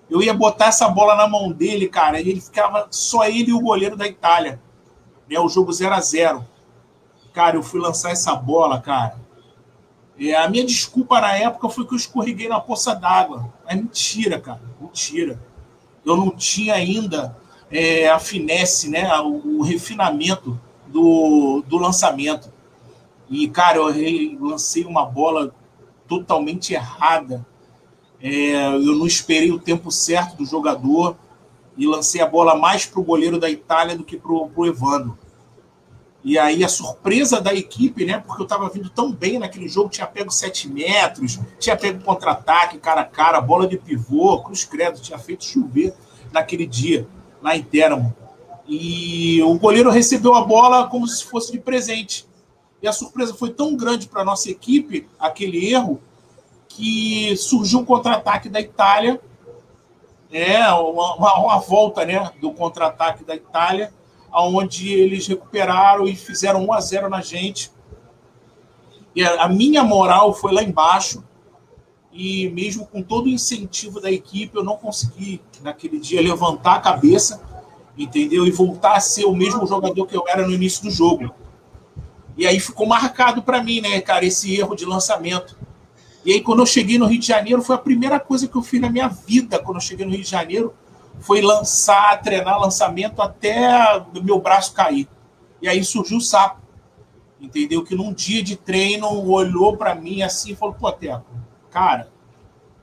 Eu 0.09 0.23
ia 0.23 0.35
botar 0.35 0.67
essa 0.67 0.89
bola 0.89 1.15
na 1.15 1.27
mão 1.27 1.51
dele, 1.51 1.89
cara, 1.89 2.21
e 2.21 2.29
ele 2.29 2.41
ficava 2.41 2.87
só 2.91 3.25
ele 3.25 3.51
e 3.51 3.55
o 3.55 3.61
goleiro 3.61 3.97
da 3.97 4.07
Itália. 4.07 4.61
Né? 5.29 5.39
O 5.39 5.49
jogo 5.49 5.73
0 5.73 5.95
a 5.95 6.01
0 6.01 6.47
Cara, 7.33 7.57
eu 7.57 7.63
fui 7.63 7.81
lançar 7.81 8.11
essa 8.11 8.35
bola, 8.35 8.79
cara. 8.79 9.19
É, 10.19 10.37
a 10.37 10.49
minha 10.49 10.65
desculpa 10.65 11.21
na 11.21 11.35
época 11.35 11.69
foi 11.71 11.87
que 11.87 11.95
eu 11.95 11.97
escorreguei 11.97 12.47
na 12.47 12.61
poça 12.61 12.95
d'água. 12.95 13.53
É 13.67 13.75
mentira, 13.75 14.39
cara. 14.39 14.61
Mentira. 14.79 15.41
Eu 16.05 16.17
não 16.17 16.31
tinha 16.31 16.75
ainda 16.75 17.37
é, 17.71 18.11
a 18.11 18.19
finesse, 18.19 18.91
né? 18.91 19.19
O, 19.21 19.61
o 19.61 19.63
refinamento 19.63 20.61
do, 20.87 21.65
do 21.67 21.79
lançamento. 21.79 22.53
E, 23.33 23.49
cara, 23.49 23.79
eu 23.79 24.39
lancei 24.39 24.85
uma 24.85 25.07
bola 25.07 25.55
totalmente 26.07 26.75
errada. 26.75 27.47
É, 28.21 28.67
eu 28.75 28.95
não 28.95 29.07
esperei 29.07 29.51
o 29.51 29.59
tempo 29.59 29.91
certo 29.91 30.37
do 30.37 30.45
jogador 30.45 31.17
e 31.75 31.87
lancei 31.87 32.21
a 32.21 32.27
bola 32.27 32.55
mais 32.55 32.85
para 32.85 33.01
o 33.01 33.03
goleiro 33.03 33.41
da 33.41 33.49
Itália 33.49 33.97
do 33.97 34.05
que 34.05 34.19
para 34.19 34.31
o 34.31 34.67
Evandro. 34.67 35.19
E 36.23 36.39
aí 36.39 36.63
a 36.63 36.69
surpresa 36.69 37.41
da 37.41 37.55
equipe, 37.55 38.05
né? 38.05 38.19
Porque 38.19 38.43
eu 38.43 38.45
estava 38.45 38.69
vindo 38.69 38.91
tão 38.91 39.11
bem 39.11 39.39
naquele 39.39 39.67
jogo, 39.67 39.89
tinha 39.89 40.07
pego 40.07 40.31
7 40.31 40.69
metros, 40.69 41.41
tinha 41.59 41.75
pego 41.75 42.05
contra-ataque, 42.05 42.77
cara 42.77 43.01
a 43.01 43.07
cara, 43.07 43.41
bola 43.41 43.67
de 43.67 43.79
pivô, 43.79 44.43
cruz 44.43 44.63
credo, 44.67 45.01
tinha 45.01 45.19
feito 45.19 45.43
chover 45.43 45.95
naquele 46.31 46.67
dia, 46.67 47.09
lá 47.41 47.57
em 47.57 47.63
Teramo. 47.63 48.15
E 48.69 49.43
o 49.43 49.59
goleiro 49.59 49.89
recebeu 49.89 50.35
a 50.35 50.45
bola 50.45 50.87
como 50.87 51.09
se 51.09 51.25
fosse 51.25 51.51
de 51.51 51.59
presente. 51.59 52.31
E 52.83 52.89
a 52.89 52.93
surpresa 52.93 53.33
foi 53.33 53.51
tão 53.51 53.77
grande 53.77 54.09
para 54.09 54.23
a 54.23 54.25
nossa 54.25 54.51
equipe, 54.51 55.09
aquele 55.19 55.73
erro, 55.73 56.03
que 56.69 57.37
surgiu 57.37 57.81
um 57.81 57.85
contra-ataque 57.85 58.49
da 58.49 58.61
Itália, 58.61 59.21
é, 60.33 60.67
uma, 60.73 61.15
uma, 61.15 61.39
uma 61.39 61.59
volta 61.61 62.05
né, 62.05 62.33
do 62.41 62.53
contra-ataque 62.53 63.23
da 63.23 63.37
Itália, 63.37 63.93
onde 64.33 64.93
eles 64.93 65.27
recuperaram 65.27 66.09
e 66.09 66.17
fizeram 66.17 66.65
1 66.65 66.73
a 66.73 66.81
0 66.81 67.09
na 67.09 67.21
gente. 67.21 67.71
E 69.15 69.23
a, 69.23 69.45
a 69.45 69.49
minha 69.49 69.85
moral 69.85 70.33
foi 70.35 70.53
lá 70.53 70.63
embaixo. 70.63 71.23
e 72.11 72.49
mesmo 72.51 72.87
com 72.87 73.03
todo 73.03 73.27
o 73.27 73.29
incentivo 73.29 74.01
da 74.01 74.11
equipe, 74.11 74.57
eu 74.57 74.65
não 74.65 74.77
consegui 74.77 75.41
naquele 75.63 76.01
dia 76.01 76.21
levantar 76.21 76.77
a 76.77 76.81
cabeça, 76.81 77.43
entendeu? 77.97 78.47
E 78.47 78.51
voltar 78.51 78.97
a 78.97 79.01
ser 79.01 79.27
o 79.27 79.37
mesmo 79.37 79.67
jogador 79.67 80.07
que 80.07 80.17
eu 80.17 80.25
era 80.27 80.47
no 80.47 80.53
início 80.53 80.83
do 80.83 80.91
jogo. 80.91 81.33
E 82.37 82.47
aí 82.47 82.59
ficou 82.59 82.87
marcado 82.87 83.43
para 83.43 83.63
mim, 83.63 83.81
né, 83.81 84.01
cara, 84.01 84.25
esse 84.25 84.55
erro 84.55 84.75
de 84.75 84.85
lançamento. 84.85 85.57
E 86.25 86.33
aí, 86.33 86.41
quando 86.41 86.61
eu 86.61 86.67
cheguei 86.67 86.99
no 86.99 87.07
Rio 87.07 87.19
de 87.19 87.27
Janeiro, 87.27 87.63
foi 87.63 87.75
a 87.75 87.79
primeira 87.79 88.21
coisa 88.21 88.47
que 88.47 88.57
eu 88.57 88.63
fiz 88.63 88.81
na 88.81 88.89
minha 88.89 89.09
vida. 89.09 89.59
Quando 89.59 89.79
eu 89.79 89.81
cheguei 89.81 90.07
no 90.07 90.13
Rio 90.13 90.23
de 90.23 90.31
Janeiro, 90.31 90.73
foi 91.21 91.41
lançar, 91.41 92.21
treinar 92.23 92.61
lançamento 92.61 93.21
até 93.21 94.05
meu 94.23 94.41
braço 94.41 94.73
cair. 94.73 95.09
E 95.61 95.69
aí 95.69 95.83
surgiu 95.85 96.19
o 96.19 96.21
sapo. 96.21 96.63
Entendeu? 97.41 97.83
Que 97.83 97.97
num 97.97 98.13
dia 98.13 98.41
de 98.41 98.55
treino 98.55 99.09
olhou 99.29 99.77
para 99.77 99.97
mim 99.97 100.23
assim 100.23 100.53
e 100.53 100.55
falou: 100.57 100.77
Pô, 100.77 100.93
Teco, 100.93 101.25
cara, 101.71 102.09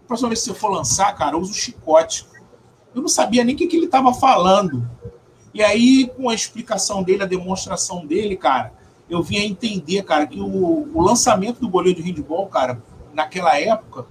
próxima 0.06 0.30
vez 0.30 0.42
que 0.42 0.50
você 0.50 0.54
for 0.54 0.70
lançar, 0.70 1.16
cara, 1.16 1.38
usa 1.38 1.52
o 1.52 1.56
chicote. 1.56 2.28
Eu 2.94 3.02
não 3.02 3.08
sabia 3.08 3.44
nem 3.44 3.56
o 3.56 3.58
que, 3.58 3.68
que 3.68 3.78
ele 3.78 3.86
estava 3.86 4.14
falando. 4.14 4.90
E 5.54 5.64
aí, 5.64 6.12
com 6.18 6.30
a 6.30 6.34
explicação 6.34 7.04
dele, 7.04 7.24
a 7.24 7.28
demonstração 7.28 8.06
dele, 8.06 8.36
cara, 8.36 8.74
eu 9.10 9.24
vim 9.24 9.38
a 9.38 9.46
entender, 9.46 10.04
cara, 10.04 10.28
que 10.28 10.40
o, 10.40 10.90
o 10.94 11.02
lançamento 11.02 11.60
do 11.60 11.68
goleiro 11.68 12.02
de 12.02 12.10
handball, 12.10 12.48
cara, 12.48 12.82
naquela 13.14 13.60
época, 13.60 14.06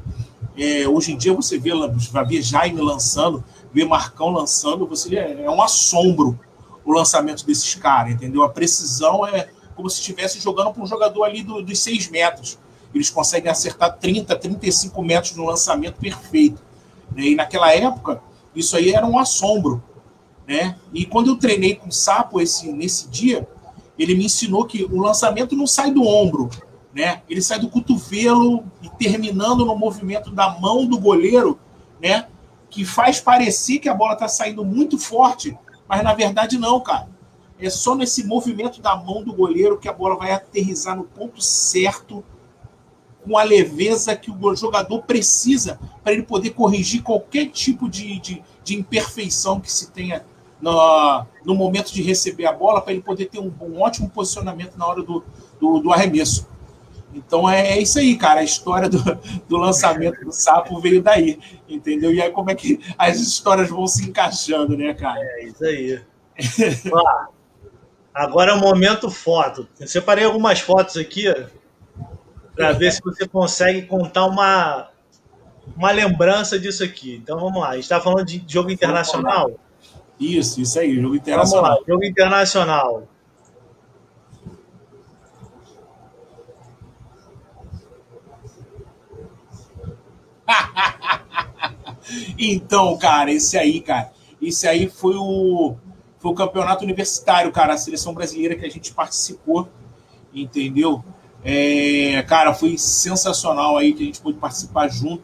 é, 0.56 0.88
hoje 0.88 1.12
em 1.12 1.16
dia 1.16 1.32
você 1.32 1.58
vê, 1.58 1.70
vai 2.10 2.26
ver 2.26 2.42
Jaime 2.42 2.80
lançando, 2.80 3.44
ver 3.72 3.84
Marcão 3.84 4.30
lançando, 4.30 4.86
você 4.86 5.16
é, 5.16 5.44
é 5.44 5.50
um 5.50 5.62
assombro 5.62 6.38
o 6.84 6.92
lançamento 6.92 7.44
desses 7.46 7.74
caras, 7.74 8.14
entendeu? 8.14 8.42
A 8.42 8.48
precisão 8.48 9.26
é 9.26 9.50
como 9.76 9.88
se 9.90 10.00
estivesse 10.00 10.40
jogando 10.40 10.72
para 10.72 10.82
um 10.82 10.86
jogador 10.86 11.22
ali 11.22 11.42
do, 11.42 11.62
dos 11.62 11.78
seis 11.78 12.08
metros. 12.08 12.58
Eles 12.94 13.10
conseguem 13.10 13.50
acertar 13.50 13.96
30, 13.98 14.34
35 14.34 15.02
metros 15.02 15.36
no 15.36 15.44
lançamento 15.44 16.00
perfeito. 16.00 16.60
Né? 17.14 17.24
E 17.24 17.34
naquela 17.36 17.72
época, 17.74 18.22
isso 18.54 18.74
aí 18.74 18.90
era 18.92 19.06
um 19.06 19.18
assombro. 19.18 19.82
Né? 20.48 20.76
E 20.92 21.04
quando 21.04 21.28
eu 21.28 21.36
treinei 21.36 21.76
com 21.76 21.88
o 21.88 21.92
Sapo 21.92 22.40
esse, 22.40 22.72
nesse 22.72 23.06
dia, 23.08 23.46
ele 23.98 24.14
me 24.14 24.26
ensinou 24.26 24.64
que 24.64 24.84
o 24.84 25.00
lançamento 25.00 25.56
não 25.56 25.66
sai 25.66 25.90
do 25.90 26.06
ombro, 26.06 26.48
né? 26.94 27.22
Ele 27.28 27.42
sai 27.42 27.58
do 27.58 27.68
cotovelo 27.68 28.64
e 28.82 28.88
terminando 28.90 29.64
no 29.64 29.76
movimento 29.76 30.30
da 30.30 30.58
mão 30.58 30.86
do 30.86 30.98
goleiro, 30.98 31.58
né? 32.00 32.28
Que 32.70 32.84
faz 32.84 33.20
parecer 33.20 33.78
que 33.78 33.88
a 33.88 33.94
bola 33.94 34.12
está 34.12 34.28
saindo 34.28 34.64
muito 34.64 34.98
forte, 34.98 35.56
mas 35.88 36.02
na 36.02 36.14
verdade 36.14 36.58
não, 36.58 36.80
cara. 36.80 37.08
É 37.60 37.68
só 37.68 37.96
nesse 37.96 38.24
movimento 38.24 38.80
da 38.80 38.94
mão 38.94 39.22
do 39.24 39.32
goleiro 39.32 39.78
que 39.78 39.88
a 39.88 39.92
bola 39.92 40.16
vai 40.16 40.30
aterrizar 40.30 40.96
no 40.96 41.02
ponto 41.02 41.42
certo, 41.42 42.24
com 43.24 43.36
a 43.36 43.42
leveza 43.42 44.14
que 44.14 44.30
o 44.30 44.54
jogador 44.54 45.02
precisa 45.02 45.78
para 46.04 46.12
ele 46.12 46.22
poder 46.22 46.50
corrigir 46.50 47.02
qualquer 47.02 47.46
tipo 47.46 47.88
de, 47.88 48.18
de, 48.20 48.42
de 48.62 48.76
imperfeição 48.76 49.60
que 49.60 49.70
se 49.72 49.90
tenha 49.90 50.24
no, 50.60 51.26
no, 51.44 51.54
momento 51.54 51.92
de 51.92 52.02
receber 52.02 52.46
a 52.46 52.52
bola, 52.52 52.80
para 52.80 52.92
ele 52.92 53.02
poder 53.02 53.26
ter 53.26 53.38
um, 53.38 53.52
um, 53.60 53.80
ótimo 53.80 54.10
posicionamento 54.10 54.76
na 54.76 54.86
hora 54.86 55.02
do, 55.02 55.24
do, 55.60 55.78
do 55.80 55.92
arremesso. 55.92 56.48
Então 57.14 57.48
é, 57.48 57.70
é, 57.70 57.80
isso 57.80 57.98
aí, 57.98 58.16
cara. 58.16 58.40
A 58.40 58.44
história 58.44 58.88
do, 58.88 58.98
do 59.48 59.56
lançamento 59.56 60.24
do 60.24 60.32
sapo 60.32 60.80
veio 60.80 61.02
daí, 61.02 61.38
entendeu? 61.68 62.12
E 62.12 62.20
aí 62.20 62.30
como 62.30 62.50
é 62.50 62.54
que 62.54 62.80
as 62.98 63.18
histórias 63.18 63.68
vão 63.70 63.86
se 63.86 64.04
encaixando, 64.04 64.76
né, 64.76 64.94
cara? 64.94 65.20
É 65.20 65.44
isso 65.44 65.64
aí. 65.64 66.00
Agora 68.12 68.52
é 68.52 68.54
o 68.54 68.60
momento 68.60 69.10
foto. 69.10 69.68
Eu 69.78 69.86
separei 69.86 70.24
algumas 70.24 70.60
fotos 70.60 70.96
aqui 70.96 71.24
para 72.54 72.72
ver 72.74 72.92
se 72.92 73.00
você 73.00 73.26
consegue 73.26 73.82
contar 73.82 74.26
uma, 74.26 74.90
uma 75.76 75.90
lembrança 75.92 76.58
disso 76.58 76.82
aqui. 76.82 77.16
Então 77.22 77.38
vamos 77.38 77.60
lá. 77.60 77.70
A 77.70 77.74
gente 77.74 77.84
está 77.84 78.00
falando 78.00 78.26
de 78.26 78.44
jogo 78.46 78.70
internacional. 78.70 79.52
Isso, 80.18 80.60
isso 80.60 80.78
aí, 80.78 81.00
jogo 81.00 81.14
internacional. 81.14 81.62
Vamos 81.62 81.78
lá, 81.78 81.84
jogo 81.86 82.04
internacional. 82.04 83.08
então, 92.38 92.96
cara, 92.98 93.30
esse 93.30 93.56
aí, 93.56 93.80
cara, 93.80 94.10
esse 94.40 94.66
aí 94.66 94.88
foi 94.88 95.14
o 95.16 95.76
foi 96.18 96.32
o 96.32 96.34
campeonato 96.34 96.82
universitário, 96.82 97.52
cara, 97.52 97.74
a 97.74 97.78
seleção 97.78 98.12
brasileira 98.12 98.56
que 98.56 98.66
a 98.66 98.70
gente 98.70 98.92
participou, 98.92 99.68
entendeu? 100.34 101.04
É, 101.44 102.24
cara, 102.26 102.52
foi 102.52 102.76
sensacional 102.76 103.76
aí 103.76 103.92
que 103.92 104.02
a 104.02 104.06
gente 104.06 104.20
pôde 104.20 104.36
participar 104.38 104.88
junto. 104.88 105.22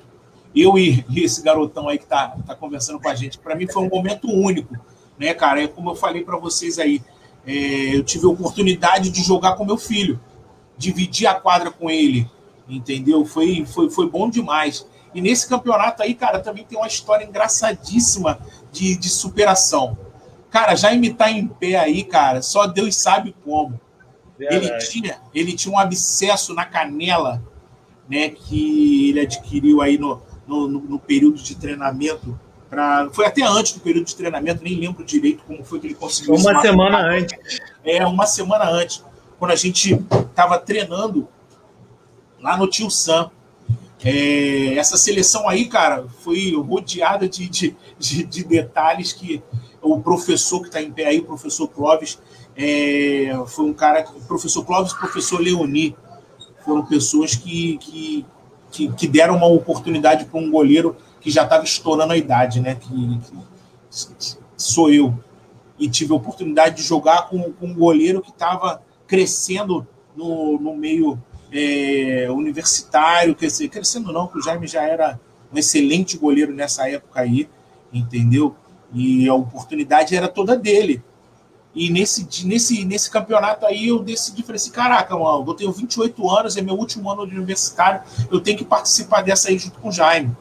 Eu 0.55 0.79
e, 0.79 1.05
e 1.09 1.25
esse 1.25 1.43
garotão 1.43 1.89
aí 1.89 1.99
que 1.99 2.07
tá, 2.07 2.37
tá 2.47 2.55
conversando 2.55 3.01
com 3.01 3.09
a 3.09 3.15
gente. 3.15 3.39
Para 3.39 3.57
mim 3.57 3.67
foi 3.67 3.83
um 3.83 3.89
momento 3.89 4.29
único, 4.29 4.77
né, 5.19 5.35
cara? 5.35 5.63
É 5.63 5.69
como 5.69 5.91
eu 5.91 5.97
falei 5.97 6.23
para 6.23 6.37
vocês 6.37 6.79
aí. 6.79 7.03
É, 7.47 7.97
eu 7.97 8.05
tive 8.05 8.27
a 8.27 8.31
oportunidade 8.31 9.11
de 9.11 9.23
jogar 9.23 9.55
com 9.57 9.65
meu 9.65 9.77
filho, 9.77 10.21
dividir 10.79 11.27
a 11.27 11.35
quadra 11.35 11.71
com 11.71 11.91
ele, 11.91 12.31
entendeu? 12.69 13.25
Foi, 13.25 13.65
foi, 13.67 13.91
foi 13.91 14.09
bom 14.09 14.31
demais. 14.31 14.87
E 15.15 15.21
nesse 15.21 15.49
campeonato 15.49 16.03
aí, 16.03 16.15
cara, 16.15 16.41
também 16.41 16.65
tem 16.65 16.79
uma 16.79 16.87
história 16.87 17.25
engraçadíssima 17.25 18.39
de, 18.73 18.97
de 18.97 19.09
superação. 19.09 19.97
Cara, 20.51 20.75
já 20.75 20.93
imitar 20.93 21.31
em 21.31 21.47
pé 21.47 21.77
aí, 21.77 22.05
cara, 22.05 22.41
só 22.41 22.67
Deus 22.67 22.97
sabe 22.97 23.35
como. 23.45 23.81
Ele 24.39 24.79
tinha, 24.79 25.19
ele 25.33 25.53
tinha 25.53 25.73
um 25.73 25.79
abscesso 25.79 26.55
na 26.55 26.65
canela, 26.65 27.43
né, 28.09 28.29
que 28.29 29.11
ele 29.11 29.21
adquiriu 29.21 29.81
aí 29.81 29.97
no, 29.97 30.21
no, 30.47 30.69
no 30.69 30.99
período 30.99 31.43
de 31.43 31.55
treinamento. 31.55 32.39
Pra, 32.69 33.09
foi 33.13 33.27
até 33.27 33.43
antes 33.43 33.73
do 33.73 33.81
período 33.81 34.07
de 34.07 34.17
treinamento, 34.17 34.63
nem 34.65 34.79
lembro 34.79 35.05
direito 35.05 35.45
como 35.47 35.65
foi 35.65 35.79
que 35.81 35.87
ele 35.87 35.95
conseguiu. 35.95 36.35
Uma 36.35 36.61
semana 36.61 36.99
antes. 36.99 37.61
É, 37.85 38.07
uma 38.07 38.27
semana 38.27 38.69
antes, 38.69 39.05
quando 39.39 39.53
a 39.53 39.57
gente 39.57 39.95
estava 39.95 40.59
treinando 40.59 41.29
lá 42.41 42.57
no 42.57 42.69
Tio 42.69 42.91
Sam. 42.91 43.31
É, 44.07 44.75
essa 44.77 44.99
seleção 44.99 45.49
aí, 45.49 45.65
cara, 45.65 46.07
foi 46.21 46.55
rodeada 46.55 47.27
de, 47.27 47.49
de, 47.49 47.75
de, 47.99 48.23
de 48.25 48.45
detalhes 48.45 49.15
que 49.15 49.43
o 49.81 49.99
professor 50.01 50.61
que 50.61 50.67
está 50.67 50.83
em 50.83 50.93
pé 50.93 51.07
aí, 51.07 51.21
o 51.21 51.25
professor 51.25 51.69
Clóvis, 51.69 52.19
é, 52.55 53.33
foi 53.47 53.65
um 53.65 53.73
cara, 53.73 54.05
o 54.15 54.21
professor 54.27 54.63
Clóvis 54.65 54.93
e 54.93 54.97
o 54.97 54.99
professor 54.99 55.41
Leoni, 55.41 55.97
foram 56.65 56.85
pessoas 56.85 57.35
que, 57.35 57.79
que, 57.79 58.27
que, 58.75 58.93
que 58.93 59.07
deram 59.07 59.37
uma 59.37 59.47
oportunidade 59.47 60.25
para 60.25 60.41
um 60.41 60.51
goleiro 60.51 60.97
que 61.21 61.31
já 61.31 61.45
estava 61.45 61.63
estourando 61.63 62.13
a 62.13 62.17
idade, 62.17 62.61
né? 62.61 62.75
Que, 62.75 63.21
que, 63.21 64.37
sou 64.57 64.91
eu. 64.91 65.17
E 65.79 65.89
tive 65.89 66.13
a 66.13 66.17
oportunidade 66.17 66.77
de 66.77 66.83
jogar 66.83 67.29
com, 67.29 67.53
com 67.53 67.67
um 67.67 67.75
goleiro 67.75 68.21
que 68.21 68.31
estava 68.31 68.83
crescendo 69.07 69.87
no, 70.17 70.59
no 70.59 70.77
meio 70.77 71.17
é, 71.53 72.27
universitário, 72.31 73.37
crescendo 73.37 74.13
não, 74.13 74.27
porque 74.27 74.41
o 74.41 74.43
Jaime 74.43 74.67
já 74.67 74.83
era 74.83 75.21
um 75.53 75.57
excelente 75.57 76.19
goleiro 76.19 76.53
nessa 76.53 76.91
época 76.91 77.21
aí, 77.21 77.49
entendeu? 77.93 78.57
E 78.93 79.29
a 79.29 79.35
oportunidade 79.35 80.17
era 80.17 80.27
toda 80.27 80.57
dele. 80.57 81.01
E 81.75 81.91
nesse, 81.91 82.47
nesse, 82.47 82.85
nesse 82.85 83.11
campeonato 83.11 83.67
aí 83.67 83.89
eu 83.89 83.99
decidi, 83.99 84.43
falei 84.43 84.57
assim, 84.57 84.71
caraca, 84.71 85.19
mano, 85.19 85.45
eu 85.47 85.55
tenho 85.55 85.73
28 85.73 86.31
anos, 86.31 86.57
é 86.57 86.63
meu 86.63 86.75
último 86.75 87.11
ano 87.11 87.27
de 87.27 87.35
universitário, 87.35 88.03
eu 88.31 88.41
tenho 88.41 88.57
que 88.57 88.65
participar 88.65 89.23
dessa 89.23 89.49
aí 89.49 89.59
junto 89.59 89.81
com 89.81 89.89
o 89.89 89.93
Jaime. 89.93 90.37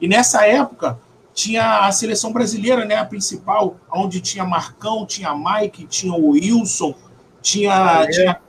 E 0.00 0.08
nessa 0.08 0.44
época 0.44 0.98
tinha 1.32 1.86
a 1.86 1.92
seleção 1.92 2.32
brasileira, 2.32 2.84
né, 2.84 2.96
a 2.96 3.04
principal, 3.04 3.76
onde 3.92 4.20
tinha 4.20 4.44
Marcão, 4.44 5.06
tinha 5.06 5.34
Mike, 5.34 5.86
tinha 5.86 6.12
o 6.12 6.30
Wilson, 6.30 6.94
tinha, 7.40 8.06
tinha 8.08 8.40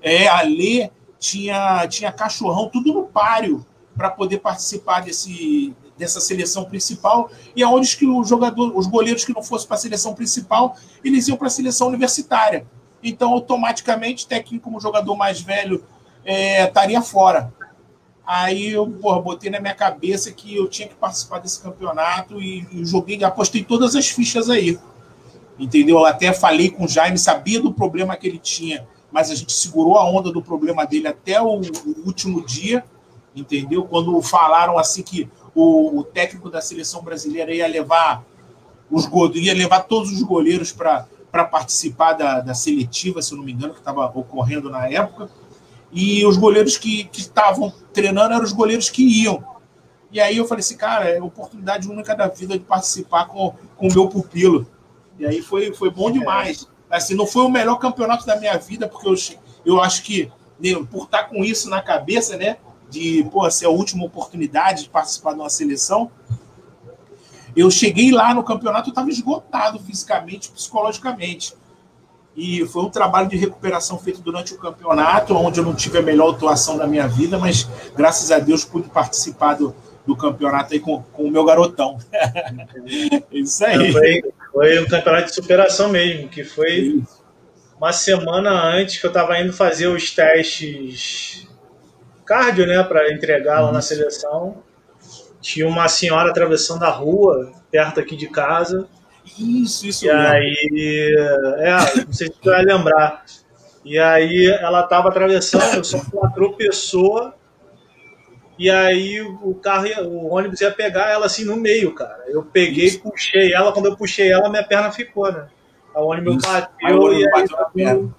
é, 0.00 0.28
Alê, 0.28 0.90
tinha, 1.18 1.88
tinha 1.88 2.12
Cachorrão, 2.12 2.68
tudo 2.68 2.92
no 2.92 3.04
páreo 3.04 3.66
para 3.96 4.10
poder 4.10 4.38
participar 4.38 5.00
desse, 5.00 5.74
dessa 5.96 6.20
seleção 6.20 6.64
principal 6.64 7.30
e 7.54 7.62
aonde 7.62 7.96
que 7.96 8.06
o 8.06 8.24
jogador, 8.24 8.76
os 8.76 8.86
goleiros 8.86 9.24
que 9.24 9.32
não 9.32 9.42
fossem 9.42 9.68
para 9.68 9.76
a 9.76 9.80
seleção 9.80 10.14
principal, 10.14 10.76
eles 11.04 11.28
iam 11.28 11.36
para 11.36 11.46
a 11.46 11.50
seleção 11.50 11.88
universitária. 11.88 12.66
Então, 13.02 13.32
automaticamente, 13.32 14.26
técnico 14.26 14.64
como 14.64 14.80
jogador 14.80 15.14
mais 15.14 15.40
velho 15.40 15.84
é, 16.24 16.64
estaria 16.64 17.00
fora. 17.02 17.52
Aí 18.26 18.70
eu 18.70 18.88
porra, 18.88 19.20
botei 19.20 19.50
na 19.50 19.60
minha 19.60 19.74
cabeça 19.74 20.32
que 20.32 20.56
eu 20.56 20.66
tinha 20.66 20.88
que 20.88 20.94
participar 20.94 21.40
desse 21.40 21.60
campeonato 21.60 22.40
e, 22.40 22.66
e 22.72 22.84
joguei, 22.84 23.22
apostei 23.22 23.62
todas 23.62 23.94
as 23.94 24.08
fichas 24.08 24.48
aí. 24.48 24.78
Entendeu? 25.58 25.98
Eu 25.98 26.06
até 26.06 26.32
falei 26.32 26.70
com 26.70 26.84
o 26.84 26.88
Jaime, 26.88 27.18
sabia 27.18 27.60
do 27.60 27.72
problema 27.72 28.16
que 28.16 28.26
ele 28.26 28.38
tinha, 28.38 28.86
mas 29.12 29.30
a 29.30 29.34
gente 29.34 29.52
segurou 29.52 29.98
a 29.98 30.10
onda 30.10 30.32
do 30.32 30.42
problema 30.42 30.86
dele 30.86 31.06
até 31.06 31.40
o, 31.40 31.60
o 31.60 32.06
último 32.06 32.44
dia, 32.44 32.82
entendeu? 33.36 33.84
Quando 33.84 34.20
falaram 34.22 34.78
assim 34.78 35.02
que 35.02 35.30
o, 35.54 35.98
o 35.98 36.04
técnico 36.04 36.50
da 36.50 36.60
seleção 36.60 37.02
brasileira 37.02 37.54
ia 37.54 37.66
levar 37.66 38.24
os 38.90 39.08
ia 39.34 39.54
levar 39.54 39.80
todos 39.80 40.12
os 40.12 40.22
goleiros 40.22 40.72
para 40.72 41.06
participar 41.44 42.12
da, 42.12 42.40
da 42.40 42.54
seletiva, 42.54 43.22
se 43.22 43.32
eu 43.32 43.38
não 43.38 43.44
me 43.44 43.52
engano, 43.52 43.72
que 43.72 43.80
estava 43.80 44.06
ocorrendo 44.06 44.70
na 44.70 44.88
época. 44.88 45.30
E 45.92 46.24
os 46.26 46.36
goleiros 46.36 46.76
que 46.76 47.08
estavam 47.12 47.72
treinando 47.92 48.34
eram 48.34 48.44
os 48.44 48.52
goleiros 48.52 48.90
que 48.90 49.22
iam. 49.22 49.42
E 50.10 50.20
aí 50.20 50.36
eu 50.36 50.46
falei 50.46 50.60
assim, 50.60 50.76
cara, 50.76 51.08
é 51.08 51.20
oportunidade 51.20 51.88
única 51.88 52.14
da 52.14 52.28
vida 52.28 52.56
de 52.56 52.64
participar 52.64 53.26
com 53.26 53.54
o 53.78 53.92
meu 53.92 54.08
pupilo. 54.08 54.66
E 55.18 55.26
aí 55.26 55.42
foi, 55.42 55.72
foi 55.74 55.90
bom 55.90 56.10
demais. 56.10 56.68
Assim, 56.90 57.14
não 57.14 57.26
foi 57.26 57.42
o 57.42 57.48
melhor 57.48 57.76
campeonato 57.76 58.26
da 58.26 58.36
minha 58.38 58.56
vida, 58.56 58.88
porque 58.88 59.08
eu, 59.08 59.14
eu 59.64 59.80
acho 59.80 60.02
que, 60.02 60.30
né, 60.60 60.70
por 60.90 61.04
estar 61.04 61.24
com 61.24 61.44
isso 61.44 61.68
na 61.68 61.82
cabeça, 61.82 62.36
né? 62.36 62.58
De 62.94 63.28
pô, 63.32 63.50
ser 63.50 63.66
a 63.66 63.70
última 63.70 64.04
oportunidade 64.04 64.84
de 64.84 64.88
participar 64.88 65.32
de 65.32 65.40
uma 65.40 65.50
seleção. 65.50 66.10
Eu 67.56 67.70
cheguei 67.70 68.12
lá 68.12 68.32
no 68.32 68.44
campeonato, 68.44 68.88
eu 68.88 68.92
estava 68.92 69.10
esgotado 69.10 69.80
fisicamente, 69.80 70.48
psicologicamente. 70.50 71.54
E 72.36 72.64
foi 72.66 72.82
um 72.82 72.90
trabalho 72.90 73.28
de 73.28 73.36
recuperação 73.36 73.98
feito 73.98 74.20
durante 74.20 74.54
o 74.54 74.58
campeonato, 74.58 75.34
onde 75.34 75.58
eu 75.58 75.64
não 75.64 75.74
tive 75.74 75.98
a 75.98 76.02
melhor 76.02 76.34
atuação 76.34 76.76
da 76.76 76.86
minha 76.86 77.08
vida, 77.08 77.38
mas 77.38 77.68
graças 77.96 78.30
a 78.30 78.38
Deus 78.38 78.64
pude 78.64 78.88
participar 78.88 79.54
do, 79.54 79.74
do 80.06 80.16
campeonato 80.16 80.72
aí 80.72 80.80
com, 80.80 81.02
com 81.02 81.24
o 81.24 81.30
meu 81.30 81.44
garotão. 81.44 81.98
Isso 83.30 83.64
aí. 83.64 83.92
Foi, 83.92 84.22
foi 84.52 84.82
um 84.82 84.86
campeonato 84.86 85.28
de 85.28 85.34
superação 85.34 85.88
mesmo, 85.88 86.28
que 86.28 86.44
foi 86.44 87.02
uma 87.76 87.92
semana 87.92 88.50
antes 88.50 88.98
que 88.98 89.06
eu 89.06 89.10
estava 89.10 89.38
indo 89.40 89.52
fazer 89.52 89.88
os 89.88 90.10
testes 90.10 91.43
cardio, 92.24 92.66
né, 92.66 92.82
para 92.82 93.12
entregar 93.12 93.60
lá 93.60 93.72
na 93.72 93.80
seleção. 93.80 94.62
Tinha 95.40 95.68
uma 95.68 95.88
senhora 95.88 96.30
atravessando 96.30 96.84
a 96.84 96.90
rua, 96.90 97.52
perto 97.70 98.00
aqui 98.00 98.16
de 98.16 98.28
casa. 98.28 98.86
Isso, 99.38 99.86
isso. 99.86 100.06
E 100.06 100.08
mesmo. 100.08 100.26
aí, 100.26 101.14
é, 101.58 102.04
não 102.04 102.12
sei 102.12 102.28
se 102.28 102.34
você 102.42 102.50
vai 102.50 102.62
lembrar. 102.62 103.24
E 103.84 103.98
aí 103.98 104.46
ela 104.46 104.80
estava 104.80 105.08
atravessando, 105.08 105.84
só 105.84 105.98
que 105.98 106.16
ela 106.16 106.30
tropeçou 106.30 107.34
e 108.58 108.70
aí 108.70 109.20
o 109.20 109.54
carro, 109.54 109.86
o 110.04 110.32
ônibus 110.32 110.60
ia 110.60 110.70
pegar 110.70 111.10
ela 111.10 111.26
assim 111.26 111.44
no 111.44 111.56
meio, 111.56 111.92
cara. 111.92 112.24
Eu 112.28 112.42
peguei, 112.42 112.86
Isso. 112.86 113.00
puxei 113.00 113.52
ela, 113.52 113.72
quando 113.72 113.86
eu 113.86 113.96
puxei 113.96 114.30
ela, 114.30 114.48
minha 114.48 114.64
perna 114.64 114.92
ficou, 114.92 115.30
né? 115.32 115.48
O 115.94 116.06
ônibus 116.06 116.36
Isso. 116.36 116.52
bateu 116.52 116.98
o 116.98 117.12
e 117.12 117.28
aí, 117.34 117.46
bateu 117.48 118.14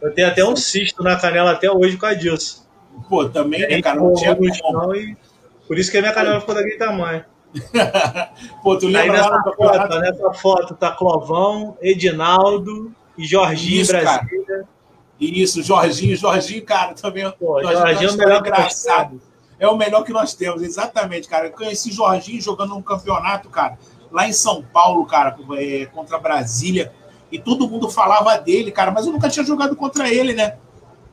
eu 0.00 0.12
tenho 0.12 0.26
até 0.26 0.44
um 0.44 0.56
cisto 0.56 1.00
na 1.04 1.16
canela 1.16 1.52
até 1.52 1.70
hoje 1.70 1.96
com 1.96 2.06
a 2.06 2.14
disso. 2.14 2.61
Pô, 3.08 3.28
também, 3.28 3.60
né, 3.60 3.82
cara? 3.82 4.00
Não 4.00 4.14
tinha 4.14 4.34
chão 4.54 4.94
e 4.94 5.16
por 5.66 5.78
isso 5.78 5.90
que 5.90 5.98
a 5.98 6.00
minha 6.00 6.12
canela 6.12 6.40
ficou 6.40 6.54
daquele 6.54 6.76
tamanho. 6.76 7.24
Pô, 8.62 8.76
tu 8.78 8.86
lembra 8.86 9.02
aí 9.02 9.30
nessa, 9.30 9.52
foto, 9.52 10.00
nessa 10.00 10.32
foto 10.32 10.74
tá 10.74 10.90
Clovão, 10.92 11.76
Edinaldo 11.80 12.92
e 13.16 13.26
Jorginho 13.26 13.82
Isso, 13.82 13.92
Brasília. 13.92 14.46
Cara. 14.46 14.68
Isso, 15.20 15.62
Jorginho, 15.62 16.16
Jorginho, 16.16 16.64
cara, 16.64 16.94
também. 16.94 17.30
Pô, 17.32 17.62
Jorginho, 17.62 17.86
Jorginho 17.86 18.10
é 18.10 18.12
o 18.12 18.16
melhor 18.16 18.40
engraçado 18.40 19.20
é 19.62 19.68
o 19.68 19.76
melhor 19.76 20.02
que 20.02 20.12
nós 20.12 20.34
temos, 20.34 20.60
exatamente, 20.60 21.28
cara. 21.28 21.46
Eu 21.46 21.52
conheci 21.52 21.92
Jorginho 21.92 22.42
jogando 22.42 22.74
um 22.74 22.82
campeonato, 22.82 23.48
cara, 23.48 23.78
lá 24.10 24.26
em 24.26 24.32
São 24.32 24.60
Paulo, 24.60 25.06
cara, 25.06 25.36
é, 25.56 25.86
contra 25.86 26.18
Brasília. 26.18 26.92
E 27.30 27.38
todo 27.38 27.68
mundo 27.68 27.88
falava 27.88 28.36
dele, 28.38 28.72
cara, 28.72 28.90
mas 28.90 29.06
eu 29.06 29.12
nunca 29.12 29.28
tinha 29.28 29.46
jogado 29.46 29.76
contra 29.76 30.12
ele, 30.12 30.34
né? 30.34 30.56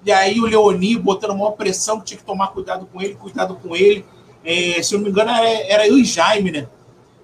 E 0.06 0.12
aí 0.12 0.39
o 0.39 0.45
Leoni 0.45 0.97
botando 0.97 1.32
uma 1.32 1.52
pressão 1.52 2.00
que 2.00 2.06
tinha 2.06 2.18
que 2.18 2.24
tomar 2.24 2.47
cuidado 2.47 2.86
com 2.86 3.02
ele, 3.02 3.16
cuidado 3.16 3.56
com 3.56 3.76
ele. 3.76 4.06
É, 4.43 4.82
se 4.82 4.93
eu 4.93 5.00
não 5.00 5.06
me 5.06 5.12
engano, 5.12 5.32
era, 5.32 5.88
eu 5.88 5.97
e 5.97 6.06
Jaime, 6.06 6.52
né? 6.52 6.68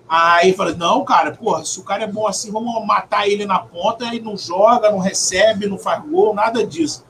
Aí 0.07 0.53
falei, 0.53 0.75
não, 0.75 1.03
cara, 1.03 1.31
porra, 1.31 1.65
se 1.65 1.79
o 1.79 1.83
cara 1.83 2.03
é 2.03 2.07
bom 2.07 2.27
assim, 2.27 2.51
vamos 2.51 2.85
matar 2.85 3.27
ele 3.27 3.45
na 3.45 3.59
ponta 3.59 4.13
e 4.13 4.21
não 4.21 4.37
joga, 4.37 4.91
não 4.91 4.99
recebe, 4.99 5.65
não 5.65 5.79
faz 5.79 6.03
gol, 6.05 6.33
nada 6.33 6.65
disso. 6.65 7.03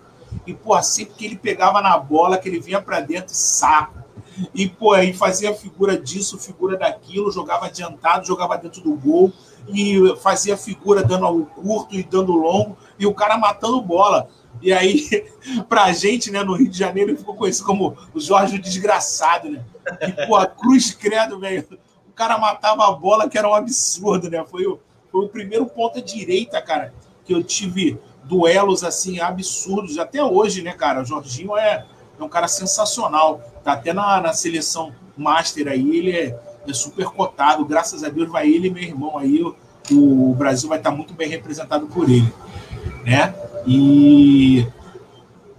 E, 0.45 0.53
porra, 0.53 0.83
sempre 0.83 1.15
que 1.15 1.25
ele 1.25 1.35
pegava 1.35 1.81
na 1.81 1.97
bola, 1.97 2.37
que 2.37 2.47
ele 2.47 2.59
vinha 2.59 2.81
para 2.81 3.01
dentro, 3.01 3.33
saco. 3.33 4.03
E, 4.53 4.67
pô, 4.67 4.93
aí 4.93 5.13
fazia 5.13 5.53
figura 5.53 5.97
disso, 5.97 6.37
figura 6.37 6.77
daquilo, 6.77 7.31
jogava 7.31 7.65
adiantado, 7.65 8.27
jogava 8.27 8.57
dentro 8.57 8.81
do 8.81 8.93
gol, 8.93 9.31
e 9.67 10.15
fazia 10.21 10.55
figura 10.55 11.03
dando 11.03 11.25
ao 11.25 11.39
curto 11.39 11.95
e 11.95 12.03
dando 12.03 12.33
longo, 12.33 12.77
e 12.99 13.05
o 13.05 13.13
cara 13.13 13.37
matando 13.37 13.81
bola. 13.81 14.29
E 14.65 14.73
aí, 14.73 15.23
pra 15.69 15.93
gente, 15.93 16.31
né, 16.31 16.43
no 16.43 16.55
Rio 16.55 16.67
de 16.67 16.79
Janeiro, 16.79 17.11
ele 17.11 17.19
ficou 17.19 17.35
conhecido 17.35 17.67
como 17.67 17.95
o 18.15 18.19
Jorge 18.19 18.55
o 18.55 18.61
Desgraçado, 18.61 19.47
né? 19.47 19.63
E, 20.01 20.25
pô, 20.25 20.35
a 20.35 20.47
cruz 20.47 20.91
credo, 20.91 21.39
velho. 21.39 21.63
O 22.09 22.13
cara 22.15 22.35
matava 22.39 22.87
a 22.87 22.91
bola, 22.91 23.29
que 23.29 23.37
era 23.37 23.47
um 23.47 23.53
absurdo, 23.53 24.27
né? 24.27 24.43
Foi 24.49 24.65
o, 24.65 24.79
foi 25.11 25.25
o 25.25 25.29
primeiro 25.29 25.67
ponta 25.67 26.01
direita, 26.01 26.59
cara, 26.63 26.91
que 27.23 27.31
eu 27.31 27.43
tive 27.43 27.99
duelos, 28.23 28.83
assim, 28.83 29.19
absurdos. 29.19 29.99
Até 29.99 30.23
hoje, 30.23 30.63
né, 30.63 30.73
cara? 30.73 31.03
O 31.03 31.05
Jorginho 31.05 31.55
é, 31.55 31.85
é 32.19 32.23
um 32.23 32.29
cara 32.29 32.47
sensacional. 32.47 33.41
Tá 33.63 33.73
até 33.73 33.93
na, 33.93 34.19
na 34.19 34.33
seleção 34.33 34.95
master 35.15 35.67
aí, 35.67 35.95
ele 35.95 36.11
é, 36.11 36.39
é, 36.67 36.73
super 36.73 37.05
cotado. 37.05 37.63
Graças 37.65 38.03
a 38.03 38.09
Deus 38.09 38.31
vai 38.31 38.49
ele 38.49 38.69
e 38.69 38.71
meu 38.71 38.81
irmão 38.81 39.15
aí. 39.15 39.43
O, 39.43 39.55
o 39.91 40.33
Brasil 40.33 40.67
vai 40.67 40.79
estar 40.79 40.89
muito 40.89 41.13
bem 41.13 41.29
representado 41.29 41.85
por 41.85 42.09
ele. 42.09 42.33
Né? 43.03 43.31
E, 43.67 44.67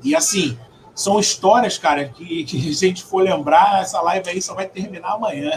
e 0.02 0.14
assim, 0.14 0.58
são 0.94 1.18
histórias, 1.20 1.76
cara, 1.76 2.08
que, 2.08 2.44
que 2.44 2.56
a 2.56 2.72
gente 2.72 3.04
for 3.04 3.22
lembrar, 3.22 3.82
essa 3.82 4.00
live 4.00 4.30
aí 4.30 4.40
só 4.40 4.54
vai 4.54 4.66
terminar 4.66 5.14
amanhã. 5.14 5.50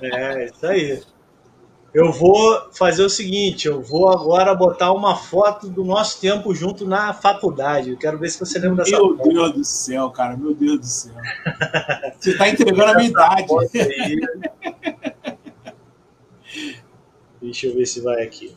É, 0.00 0.46
isso 0.46 0.66
aí. 0.66 1.02
Eu 1.92 2.12
vou 2.12 2.70
fazer 2.72 3.02
o 3.02 3.10
seguinte, 3.10 3.66
eu 3.66 3.82
vou 3.82 4.08
agora 4.08 4.54
botar 4.54 4.92
uma 4.92 5.16
foto 5.16 5.68
do 5.68 5.84
nosso 5.84 6.20
tempo 6.20 6.54
junto 6.54 6.86
na 6.86 7.12
faculdade. 7.12 7.90
Eu 7.90 7.98
quero 7.98 8.16
ver 8.16 8.30
se 8.30 8.38
você 8.38 8.60
lembra 8.60 8.84
dessa 8.84 8.96
meu 8.96 9.16
foto. 9.16 9.26
Meu 9.26 9.42
Deus 9.42 9.52
do 9.54 9.64
céu, 9.64 10.08
cara, 10.10 10.36
meu 10.36 10.54
Deus 10.54 10.78
do 10.78 10.86
céu. 10.86 11.14
Você 12.18 12.30
está 12.30 12.48
entregando 12.48 12.92
a 12.92 12.94
minha 12.94 13.10
idade. 13.10 13.48
Deixa 17.42 17.66
eu 17.66 17.74
ver 17.74 17.86
se 17.86 18.00
vai 18.00 18.22
aqui. 18.22 18.54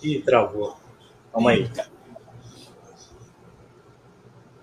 Ih, 0.00 0.20
travou. 0.20 0.76
Calma 1.32 1.50
aí. 1.50 1.68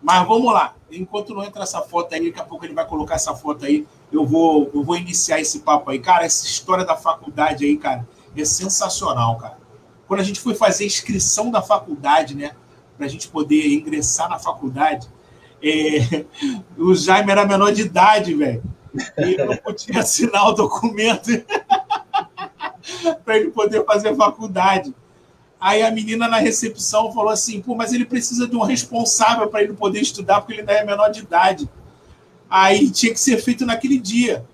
Mas 0.05 0.27
vamos 0.27 0.53
lá. 0.53 0.75
Enquanto 0.91 1.33
não 1.33 1.43
entra 1.43 1.63
essa 1.63 1.81
foto 1.81 2.13
aí, 2.13 2.27
daqui 2.27 2.39
a 2.39 2.43
pouco 2.43 2.63
ele 2.63 2.75
vai 2.75 2.85
colocar 2.85 3.15
essa 3.15 3.33
foto 3.33 3.65
aí 3.65 3.87
eu 4.11 4.23
vou, 4.23 4.69
eu 4.71 4.83
vou 4.83 4.95
iniciar 4.95 5.39
esse 5.39 5.61
papo 5.61 5.89
aí. 5.89 5.97
Cara, 5.97 6.23
essa 6.23 6.45
história 6.45 6.85
da 6.85 6.95
faculdade 6.95 7.65
aí, 7.65 7.75
cara, 7.75 8.07
é 8.37 8.45
sensacional, 8.45 9.35
cara. 9.39 9.57
Quando 10.07 10.19
a 10.19 10.23
gente 10.23 10.39
foi 10.39 10.53
fazer 10.53 10.83
a 10.83 10.87
inscrição 10.87 11.49
da 11.49 11.59
faculdade, 11.59 12.35
né, 12.35 12.51
para 12.95 13.07
a 13.07 13.09
gente 13.09 13.27
poder 13.29 13.67
ingressar 13.67 14.29
na 14.29 14.37
faculdade, 14.37 15.09
é, 15.59 16.23
o 16.77 16.93
Jaime 16.93 17.31
era 17.31 17.43
menor 17.43 17.71
de 17.71 17.81
idade, 17.81 18.35
velho. 18.35 18.61
E 19.17 19.33
eu 19.33 19.47
não 19.47 19.57
podia 19.57 20.01
assinar 20.01 20.47
o 20.49 20.53
documento 20.53 21.31
para 23.25 23.37
ele 23.37 23.49
poder 23.49 23.83
fazer 23.85 24.15
faculdade. 24.15 24.93
Aí 25.65 25.81
a 25.81 25.89
menina 25.89 26.27
na 26.27 26.37
recepção 26.37 27.11
falou 27.11 27.31
assim: 27.31 27.59
pô, 27.59 27.73
mas 27.73 27.91
ele 27.91 28.05
precisa 28.05 28.47
de 28.47 28.55
um 28.55 28.61
responsável 28.61 29.47
para 29.47 29.63
ele 29.63 29.73
poder 29.73 29.99
estudar, 29.99 30.39
porque 30.39 30.53
ele 30.53 30.59
ainda 30.59 30.73
é 30.73 30.85
menor 30.85 31.09
de 31.09 31.21
idade. 31.21 31.67
Aí 32.47 32.87
tinha 32.91 33.11
que 33.11 33.19
ser 33.19 33.41
feito 33.41 33.65
naquele 33.65 33.97
dia. 33.97 34.45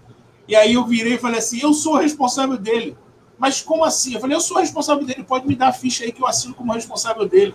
E 0.48 0.56
aí 0.56 0.74
eu 0.74 0.86
virei 0.86 1.16
e 1.16 1.18
falei 1.18 1.40
assim: 1.40 1.60
eu 1.62 1.74
sou 1.74 1.98
responsável 1.98 2.58
dele. 2.58 2.96
Mas 3.38 3.62
como 3.62 3.84
assim? 3.84 4.14
Eu 4.14 4.22
falei: 4.22 4.38
eu 4.38 4.40
sou 4.40 4.60
responsável 4.60 5.04
dele, 5.04 5.22
pode 5.22 5.46
me 5.46 5.54
dar 5.54 5.68
a 5.68 5.74
ficha 5.74 6.06
aí 6.06 6.14
que 6.14 6.24
eu 6.24 6.28
assino 6.28 6.54
como 6.54 6.72
responsável 6.72 7.28
dele. 7.28 7.54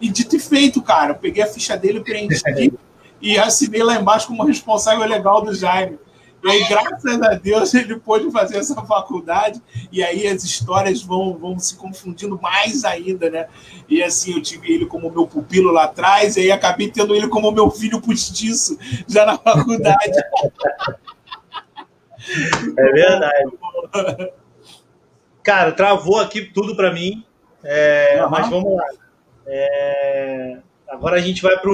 E 0.00 0.08
dito 0.08 0.36
e 0.36 0.38
feito, 0.38 0.80
cara, 0.80 1.14
eu 1.14 1.16
peguei 1.16 1.42
a 1.42 1.48
ficha 1.48 1.76
dele, 1.76 1.98
preenchi 1.98 2.72
e 3.20 3.36
assinei 3.36 3.82
lá 3.82 3.96
embaixo 3.96 4.28
como 4.28 4.44
responsável 4.44 5.04
legal 5.04 5.42
do 5.44 5.52
Jaime. 5.52 5.98
E 6.44 6.50
aí, 6.50 6.68
graças 6.68 7.22
a 7.22 7.32
Deus, 7.32 7.72
ele 7.72 7.98
pôde 7.98 8.30
fazer 8.30 8.58
essa 8.58 8.74
faculdade, 8.84 9.62
e 9.90 10.04
aí 10.04 10.26
as 10.26 10.44
histórias 10.44 11.00
vão, 11.02 11.38
vão 11.38 11.58
se 11.58 11.74
confundindo 11.74 12.38
mais 12.38 12.84
ainda, 12.84 13.30
né? 13.30 13.48
E 13.88 14.02
assim, 14.02 14.34
eu 14.34 14.42
tive 14.42 14.70
ele 14.70 14.84
como 14.84 15.10
meu 15.10 15.26
pupilo 15.26 15.72
lá 15.72 15.84
atrás, 15.84 16.36
e 16.36 16.40
aí 16.40 16.52
acabei 16.52 16.90
tendo 16.90 17.14
ele 17.14 17.28
como 17.28 17.50
meu 17.50 17.70
filho 17.70 17.98
postiço 17.98 18.78
já 19.08 19.24
na 19.24 19.38
faculdade. 19.38 20.12
É 22.78 22.92
verdade. 22.92 23.52
Cara, 25.42 25.72
travou 25.72 26.18
aqui 26.18 26.40
tudo 26.40 26.74
para 26.74 26.90
mim, 26.90 27.22
é, 27.62 28.22
uhum. 28.22 28.30
mas 28.30 28.48
vamos 28.48 28.74
lá. 28.74 28.86
É, 29.46 30.56
agora 30.88 31.16
a 31.16 31.20
gente 31.20 31.42
vai 31.42 31.58
para 31.58 31.70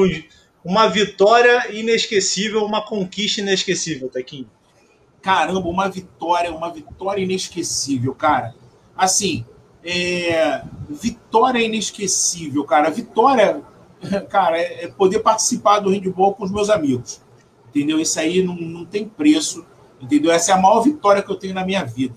uma 0.65 0.89
vitória 0.89 1.73
inesquecível, 1.73 2.65
uma 2.65 2.85
conquista 2.85 3.41
inesquecível, 3.41 4.09
Tequinho 4.09 4.49
caramba, 5.21 5.69
uma 5.69 5.89
vitória, 5.89 6.55
uma 6.55 6.71
vitória 6.71 7.23
inesquecível, 7.23 8.15
cara. 8.15 8.55
Assim, 8.97 9.45
é, 9.85 10.63
vitória 10.89 11.61
inesquecível, 11.61 12.65
cara. 12.65 12.91
Vitória, 12.91 13.63
cara, 14.29 14.59
é, 14.59 14.85
é 14.85 14.89
poder 14.89 15.21
participar 15.21 15.81
do 15.81 15.91
handball 15.91 16.35
com 16.35 16.45
os 16.45 16.51
meus 16.51 16.71
amigos. 16.71 17.21
Entendeu? 17.69 18.01
Isso 18.01 18.19
aí 18.19 18.43
não, 18.43 18.55
não 18.57 18.85
tem 18.85 19.07
preço. 19.07 19.65
Entendeu? 20.01 20.31
Essa 20.33 20.53
é 20.53 20.55
a 20.55 20.59
maior 20.61 20.81
vitória 20.81 21.23
que 21.23 21.31
eu 21.31 21.37
tenho 21.37 21.55
na 21.55 21.65
minha 21.65 21.85
vida. 21.85 22.17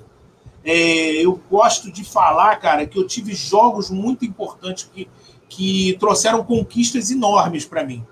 É, 0.64 1.26
eu 1.26 1.40
gosto 1.52 1.92
de 1.92 2.06
falar, 2.06 2.56
cara, 2.56 2.86
que 2.86 2.98
eu 2.98 3.06
tive 3.06 3.34
jogos 3.34 3.90
muito 3.90 4.24
importantes 4.24 4.90
que, 4.94 5.10
que 5.50 5.98
trouxeram 6.00 6.44
conquistas 6.44 7.12
enormes 7.12 7.66
para 7.66 7.84
mim. 7.84 8.06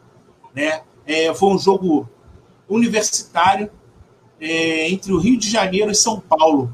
Né? 0.54 0.82
É, 1.06 1.34
foi 1.34 1.50
um 1.50 1.58
jogo 1.58 2.10
universitário 2.68 3.72
é, 4.42 4.90
entre 4.90 5.14
o 5.14 5.20
Rio 5.20 5.38
de 5.38 5.50
Janeiro 5.50 5.92
e 5.92 5.96
São 5.96 6.20
Paulo. 6.20 6.74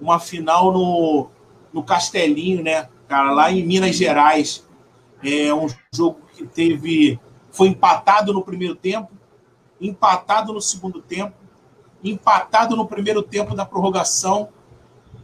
Uma 0.00 0.20
final 0.20 0.72
no, 0.72 1.28
no 1.72 1.82
Castelinho, 1.82 2.62
né? 2.62 2.88
Cara, 3.08 3.32
lá 3.32 3.50
em 3.50 3.66
Minas 3.66 3.96
Gerais. 3.96 4.64
É 5.22 5.52
um 5.52 5.66
jogo 5.92 6.20
que 6.34 6.46
teve. 6.46 7.18
Foi 7.50 7.68
empatado 7.68 8.32
no 8.32 8.42
primeiro 8.42 8.76
tempo, 8.76 9.10
empatado 9.80 10.52
no 10.52 10.60
segundo 10.60 11.02
tempo, 11.02 11.34
empatado 12.04 12.76
no 12.76 12.86
primeiro 12.86 13.20
tempo 13.20 13.52
da 13.56 13.66
prorrogação, 13.66 14.50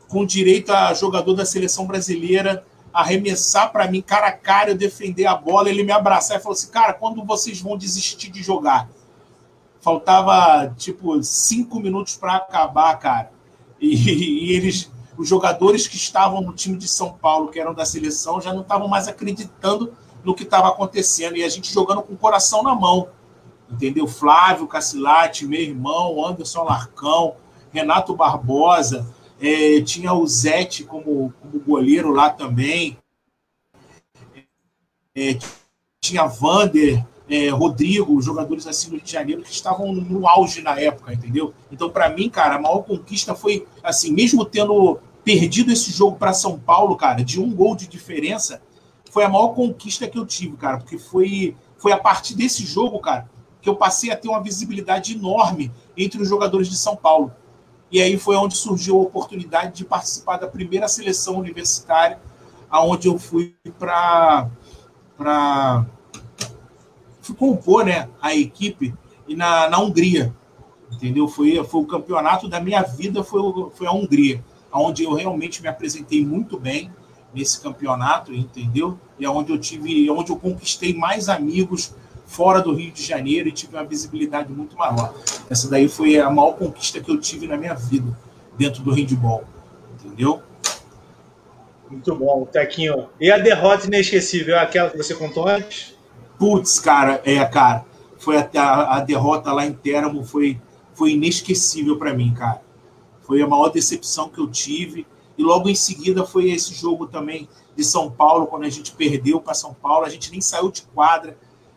com 0.09 0.27
direito 0.27 0.73
a 0.73 0.93
jogador 0.95 1.35
da 1.35 1.45
seleção 1.45 1.87
brasileira 1.87 2.65
arremessar 2.95 3.73
para 3.73 3.91
mim 3.91 4.01
cara 4.01 4.29
a 4.29 4.33
cara, 4.33 4.71
eu 4.71 4.77
defender 4.77 5.27
a 5.27 5.35
bola, 5.35 5.69
ele 5.69 5.83
me 5.83 5.91
abraçar 5.91 6.39
e 6.39 6.41
falou 6.41 6.55
assim: 6.55 6.71
Cara, 6.71 6.95
quando 6.95 7.25
vocês 7.25 7.61
vão 7.61 7.77
desistir 7.77 8.31
de 8.31 8.41
jogar? 8.41 8.89
Faltava 9.85 10.75
tipo 10.79 11.23
cinco 11.23 11.79
minutos 11.79 12.17
para 12.17 12.37
acabar, 12.37 12.99
cara. 12.99 13.31
E, 13.79 13.95
e, 13.95 14.57
eles, 14.57 14.91
os 15.19 15.29
jogadores 15.29 15.87
que 15.87 15.97
estavam 15.97 16.41
no 16.41 16.55
time 16.55 16.79
de 16.79 16.89
São 16.89 17.13
Paulo, 17.13 17.51
que 17.51 17.61
eram 17.61 17.75
da 17.75 17.85
seleção, 17.85 18.41
já 18.41 18.51
não 18.51 18.63
estavam 18.63 18.89
mais 18.89 19.09
acreditando 19.09 19.93
no 20.25 20.35
que 20.35 20.45
estava 20.45 20.69
acontecendo. 20.69 21.37
E 21.37 21.45
a 21.45 21.51
gente 21.51 21.71
jogando 21.71 22.01
com 22.01 22.15
o 22.15 22.17
coração 22.17 22.63
na 22.63 22.75
mão. 22.75 23.11
Entendeu? 23.71 24.09
Flávio 24.09 24.67
Cacilate, 24.67 25.47
meu 25.47 25.61
irmão, 25.61 26.27
Anderson 26.27 26.65
Larcão, 26.65 27.37
Renato 27.71 28.17
Barbosa, 28.17 29.07
é, 29.39 29.83
tinha 29.83 30.15
o 30.15 30.27
Zete 30.27 30.85
como, 30.85 31.31
como 31.43 31.61
goleiro 31.61 32.11
lá 32.11 32.31
também. 32.31 32.97
É, 35.15 35.37
tinha 36.01 36.25
Vander, 36.25 37.05
é, 37.29 37.49
Rodrigo, 37.49 38.21
jogadores 38.21 38.67
assim 38.67 38.89
do 38.89 38.97
Rio 38.97 39.05
de 39.05 39.13
Janeiro 39.13 39.43
que 39.43 39.51
estavam 39.51 39.93
no 39.93 40.29
auge 40.29 40.61
na 40.63 40.79
época, 40.79 41.13
entendeu? 41.13 41.55
Então, 41.73 41.89
para 41.91 42.09
mim, 42.11 42.29
cara, 42.29 42.57
a 42.57 42.61
maior 42.61 42.81
conquista 42.81 43.35
foi 43.35 43.67
assim, 43.83 44.13
mesmo 44.13 44.45
tendo 44.45 44.99
perdido 45.25 45.73
esse 45.73 45.91
jogo 45.91 46.17
para 46.17 46.35
São 46.35 46.59
Paulo, 46.59 46.97
cara, 46.97 47.25
de 47.25 47.41
um 47.41 47.51
gol 47.51 47.75
de 47.75 47.87
diferença, 47.87 48.61
foi 49.11 49.25
a 49.25 49.29
maior 49.29 49.49
conquista 49.49 50.07
que 50.07 50.19
eu 50.19 50.27
tive, 50.27 50.57
cara, 50.57 50.79
porque 50.79 50.99
foi, 50.99 51.57
foi 51.79 51.93
a 51.93 51.99
partir 51.99 52.35
desse 52.35 52.65
jogo, 52.67 52.99
cara, 52.99 53.29
que 53.63 53.69
eu 53.69 53.77
passei 53.77 54.11
a 54.11 54.17
ter 54.17 54.29
uma 54.29 54.43
visibilidade 54.43 55.15
enorme 55.15 55.73
entre 55.97 56.21
os 56.21 56.29
jogadores 56.29 56.69
de 56.69 56.77
São 56.77 56.95
Paulo. 56.95 57.33
E 57.91 58.03
aí 58.03 58.19
foi 58.19 58.37
onde 58.37 58.57
surgiu 58.57 58.99
a 58.99 59.03
oportunidade 59.03 59.73
de 59.77 59.85
participar 59.85 60.37
da 60.37 60.49
primeira 60.49 60.89
seleção 60.89 61.39
universitária, 61.39 62.21
aonde 62.69 63.09
eu 63.09 63.19
fui 63.19 63.55
para 63.79 64.51
para 65.17 65.87
compor, 67.33 67.85
né, 67.85 68.09
a 68.21 68.35
equipe 68.35 68.93
e 69.27 69.35
na, 69.37 69.71
na 69.71 69.79
Hungria, 69.79 70.35
entendeu? 70.93 71.29
Foi 71.29 71.63
foi 71.65 71.81
o 71.81 71.87
campeonato 71.87 72.49
da 72.49 72.61
minha 72.61 72.83
vida, 72.83 73.23
foi 73.23 73.41
foi 73.75 73.87
a 73.87 73.93
Hungria, 73.93 74.45
aonde 74.71 75.05
eu 75.05 75.15
realmente 75.15 75.63
me 75.63 75.69
apresentei 75.69 76.25
muito 76.25 76.59
bem 76.59 76.91
nesse 77.33 77.61
campeonato, 77.61 78.33
entendeu? 78.35 78.99
E 79.19 79.25
aonde 79.25 79.53
eu 79.53 79.59
tive, 79.59 80.11
onde 80.11 80.31
eu 80.31 80.37
conquistei 80.37 80.95
mais 80.95 81.29
amigos 81.29 81.95
fora 82.27 82.61
do 82.61 82.75
Rio 82.75 82.93
de 82.93 83.03
Janeiro 83.03 83.49
e 83.49 83.53
tive 83.53 83.77
uma 83.77 83.85
visibilidade 83.85 84.53
muito 84.53 84.77
maior. 84.77 85.15
Essa 85.49 85.69
daí 85.69 85.89
foi 85.89 86.19
a 86.19 86.31
maior 86.31 86.53
conquista 86.53 87.01
que 87.01 87.11
eu 87.11 87.21
tive 87.21 87.47
na 87.47 87.57
minha 87.57 87.75
vida 87.75 88.17
dentro 88.57 88.83
do 88.83 88.93
handball. 88.93 89.45
Entendeu? 89.95 90.43
Muito 91.91 92.15
bom, 92.17 92.45
Tequinho. 92.47 93.09
E 93.21 93.31
a 93.31 93.39
derrota 93.39 93.87
inesquecível, 93.87 94.59
aquela 94.59 94.91
que 94.91 94.97
você 94.97 95.15
contou 95.15 95.47
antes? 95.47 95.94
Putz, 96.45 96.79
cara, 96.79 97.23
é, 97.25 97.43
cara, 97.47 97.87
foi 98.19 98.37
a, 98.37 98.97
a, 98.97 99.01
derrota 99.01 99.51
lá 99.51 99.65
em 99.65 99.73
Teramo 99.73 100.23
foi, 100.23 100.61
foi 100.93 101.13
inesquecível 101.13 101.97
para 101.97 102.13
mim, 102.13 102.35
cara. 102.35 102.61
Foi 103.23 103.41
a 103.41 103.47
maior 103.47 103.71
decepção 103.71 104.29
que 104.29 104.39
eu 104.39 104.47
tive. 104.47 105.07
E 105.39 105.43
logo 105.43 105.71
em 105.71 105.75
seguida 105.75 106.23
foi 106.27 106.51
esse 106.51 106.75
jogo 106.75 107.07
também 107.07 107.49
de 107.75 107.83
São 107.83 108.11
Paulo, 108.11 108.47
quando 108.47 108.65
a 108.65 108.69
gente 108.69 108.93
perdeu 108.93 109.41
para 109.41 109.55
São 109.55 109.73
Paulo, 109.73 110.05
a 110.05 110.11
gente 110.11 110.31
nem 110.31 110.43
saiu 110.43 110.71
de 110.71 110.83
quadra 110.83 111.35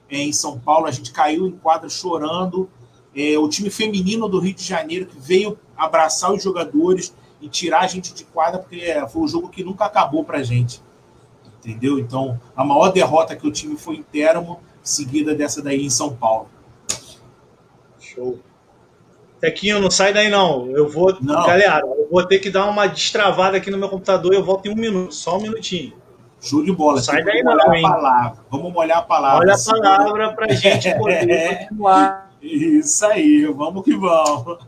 é, 0.10 0.18
em 0.18 0.34
São 0.34 0.60
Paulo, 0.60 0.85
a 0.85 0.91
gente 0.91 1.14
caiu 1.14 1.48
em 1.48 1.52
quadra 1.52 1.88
chorando. 1.88 2.69
É, 3.15 3.39
o 3.39 3.48
time 3.48 3.69
feminino 3.69 4.27
do 4.27 4.38
Rio 4.38 4.53
de 4.53 4.65
Janeiro 4.65 5.06
que 5.06 5.18
veio 5.18 5.57
abraçar 5.77 6.34
os 6.34 6.44
jogadores 6.44 7.15
e 7.39 7.48
tirar 7.48 7.84
a 7.84 7.88
gente 7.88 8.14
de 8.14 8.26
quadra, 8.26 8.60
porque 8.60 8.81
é, 8.81 9.07
foi 9.07 9.22
um 9.22 9.27
jogo 9.30 9.48
que 9.48 9.64
nunca 9.64 9.85
acabou 9.85 10.26
para 10.26 10.39
a 10.39 10.44
gente. 10.44 10.81
Entendeu? 11.68 11.99
Então, 11.99 12.39
a 12.56 12.64
maior 12.64 12.94
derrota 12.94 13.35
que 13.35 13.45
o 13.45 13.52
time 13.52 13.76
foi 13.76 13.95
em 13.95 14.03
Teramo, 14.03 14.61
seguida 14.81 15.35
dessa 15.35 15.61
daí 15.61 15.85
em 15.85 15.89
São 15.89 16.15
Paulo. 16.15 16.48
Show. 17.99 18.39
Tequinho, 19.41 19.81
não 19.81 19.91
sai 19.91 20.14
daí 20.14 20.30
não. 20.30 20.72
Eu 20.72 20.88
vou. 20.88 21.18
Não. 21.22 21.45
Galera, 21.45 21.81
eu 21.85 22.07
vou 22.10 22.26
ter 22.26 22.39
que 22.39 22.49
dar 22.49 22.68
uma 22.68 22.88
destravada 22.88 23.57
aqui 23.57 23.69
no 23.69 23.77
meu 23.77 23.89
computador 23.89 24.34
e 24.34 24.38
eu 24.38 24.45
volto 24.45 24.68
em 24.68 24.72
um 24.72 24.76
minuto, 24.76 25.14
só 25.14 25.38
um 25.38 25.41
minutinho. 25.41 25.94
Show 26.39 26.64
de 26.64 26.72
bola. 26.72 27.02
Sai 27.02 27.22
daí 27.22 27.44
não, 27.44 27.73
hein? 27.73 27.81
Palavra. 27.81 28.39
Vamos 28.49 28.72
molhar 28.72 28.99
a 28.99 29.02
palavra. 29.02 29.39
Olha 29.39 29.53
a 29.53 29.81
palavra 29.81 30.34
para 30.34 30.45
a 30.45 30.56
gente 30.56 30.89
poder 30.98 31.68
continuar. 31.68 32.31
Isso 32.41 33.06
aí, 33.06 33.45
vamos 33.45 33.84
que 33.84 33.94
vamos. 33.94 34.60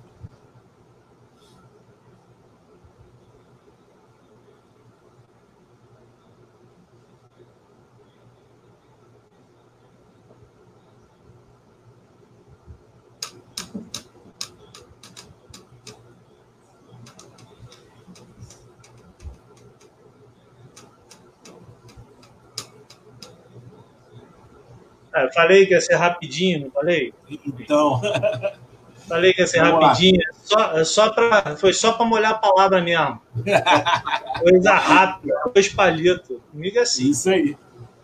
Ah, 25.14 25.28
falei 25.34 25.66
que 25.66 25.74
ia 25.74 25.82
ser 25.82 25.96
rapidinho, 25.96 26.66
não 26.66 26.72
falei? 26.72 27.14
Então. 27.30 28.02
Falei 29.10 29.34
que 29.34 29.42
ia 29.42 29.48
ser 29.48 29.64
Vamos 29.64 29.84
rapidinho. 29.84 30.22
Só, 30.44 30.84
só 30.84 31.10
pra, 31.10 31.58
foi 31.58 31.74
só 31.74 31.94
para 31.94 32.06
molhar 32.06 32.34
a 32.34 32.38
palavra 32.38 32.80
mesmo. 32.80 33.20
Coisa 34.40 34.74
rápida, 34.76 35.34
dois 35.52 35.68
palitos. 35.68 36.38
Comigo 36.52 36.78
é 36.78 36.82
assim. 36.82 37.10
Isso 37.10 37.28
aí. 37.28 37.58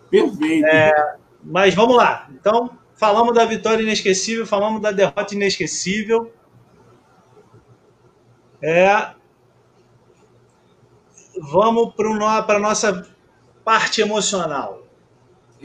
Perfeito. 0.09 0.65
É, 0.65 1.15
mas 1.43 1.75
vamos 1.75 1.95
lá. 1.95 2.27
Então, 2.31 2.71
falamos 2.95 3.35
da 3.35 3.45
vitória 3.45 3.83
inesquecível, 3.83 4.47
falamos 4.47 4.81
da 4.81 4.89
derrota 4.89 5.35
inesquecível. 5.35 6.33
É, 8.59 9.11
vamos 11.39 11.93
para 11.93 12.55
a 12.55 12.59
nossa 12.59 13.07
parte 13.63 14.01
emocional. 14.01 14.84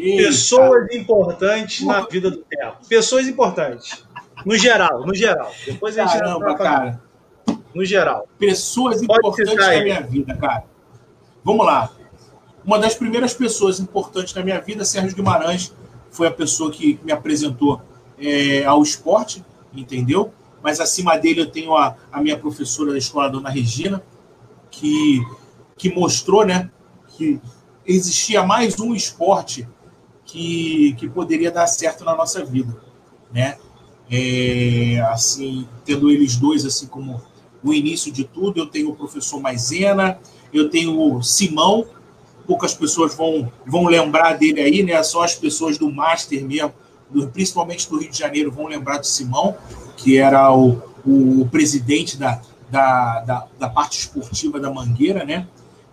Eita. 0.00 0.28
Pessoas 0.28 0.94
importantes 0.94 1.84
na 1.84 2.00
vida 2.06 2.30
do 2.30 2.38
tempo. 2.38 2.78
Pessoas 2.88 3.28
importantes. 3.28 4.02
No 4.46 4.56
geral, 4.56 5.06
no 5.06 5.14
geral. 5.14 5.52
Depois 5.66 5.98
a 5.98 6.06
gente 6.06 6.18
Caramba, 6.18 6.56
cara. 6.56 7.02
No 7.74 7.84
geral. 7.84 8.26
Pessoas 8.38 9.04
Pode 9.04 9.18
importantes 9.18 9.54
na 9.54 9.82
minha 9.82 10.00
vida, 10.00 10.34
cara. 10.36 10.64
Vamos 11.44 11.66
lá. 11.66 11.90
Uma 12.64 12.78
das 12.78 12.94
primeiras 12.94 13.34
pessoas 13.34 13.78
importantes 13.78 14.32
na 14.34 14.42
minha 14.42 14.60
vida, 14.60 14.84
Sérgio 14.84 15.14
Guimarães, 15.14 15.74
foi 16.10 16.26
a 16.26 16.30
pessoa 16.30 16.70
que 16.70 16.98
me 17.04 17.12
apresentou 17.12 17.82
é, 18.18 18.64
ao 18.64 18.82
esporte, 18.82 19.44
entendeu? 19.72 20.32
Mas 20.62 20.80
acima 20.80 21.16
dele 21.18 21.42
eu 21.42 21.50
tenho 21.50 21.76
a, 21.76 21.96
a 22.10 22.22
minha 22.22 22.38
professora 22.38 22.92
da 22.92 22.98
escola, 22.98 23.30
Dona 23.30 23.50
Regina, 23.50 24.02
que, 24.70 25.20
que 25.76 25.94
mostrou 25.94 26.44
né, 26.44 26.70
que 27.08 27.40
existia 27.86 28.42
mais 28.42 28.78
um 28.78 28.94
esporte 28.94 29.68
que, 30.30 30.94
que 30.96 31.08
poderia 31.08 31.50
dar 31.50 31.66
certo 31.66 32.04
na 32.04 32.14
nossa 32.14 32.44
vida, 32.44 32.76
né? 33.32 33.56
É, 34.10 35.00
assim, 35.10 35.68
tendo 35.84 36.10
eles 36.10 36.36
dois 36.36 36.64
assim 36.64 36.86
como 36.86 37.20
o 37.62 37.74
início 37.74 38.10
de 38.10 38.24
tudo, 38.24 38.58
eu 38.58 38.66
tenho 38.66 38.90
o 38.90 38.96
professor 38.96 39.40
Maisena, 39.40 40.18
eu 40.52 40.70
tenho 40.70 41.16
o 41.16 41.22
Simão, 41.22 41.84
poucas 42.46 42.74
pessoas 42.74 43.14
vão, 43.14 43.52
vão 43.66 43.86
lembrar 43.86 44.34
dele 44.34 44.60
aí, 44.60 44.82
né? 44.82 45.02
Só 45.02 45.22
as 45.22 45.34
pessoas 45.34 45.76
do 45.76 45.90
Master 45.90 46.44
mesmo, 46.44 46.72
do, 47.10 47.28
principalmente 47.28 47.88
do 47.88 47.98
Rio 47.98 48.10
de 48.10 48.18
Janeiro, 48.18 48.52
vão 48.52 48.66
lembrar 48.66 48.98
do 48.98 49.06
Simão, 49.06 49.56
que 49.96 50.16
era 50.16 50.52
o, 50.54 50.80
o, 51.04 51.42
o 51.42 51.48
presidente 51.48 52.16
da, 52.16 52.40
da, 52.70 53.20
da, 53.20 53.46
da, 53.58 53.68
parte 53.68 53.98
esportiva 53.98 54.58
da 54.58 54.70
Mangueira, 54.70 55.24
né? 55.24 55.46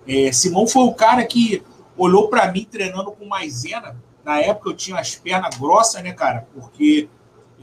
É, 0.08 0.32
Simão 0.32 0.68
foi 0.68 0.84
o 0.84 0.94
cara 0.94 1.26
que 1.26 1.62
olhou 1.98 2.30
para 2.30 2.52
mim 2.52 2.68
treinando 2.70 3.12
com 3.12 3.26
Maisena 3.26 3.96
na 4.28 4.42
época 4.42 4.72
eu 4.72 4.76
tinha 4.76 5.00
as 5.00 5.16
pernas 5.16 5.56
grossas, 5.58 6.04
né, 6.04 6.12
cara? 6.12 6.46
Porque 6.54 7.08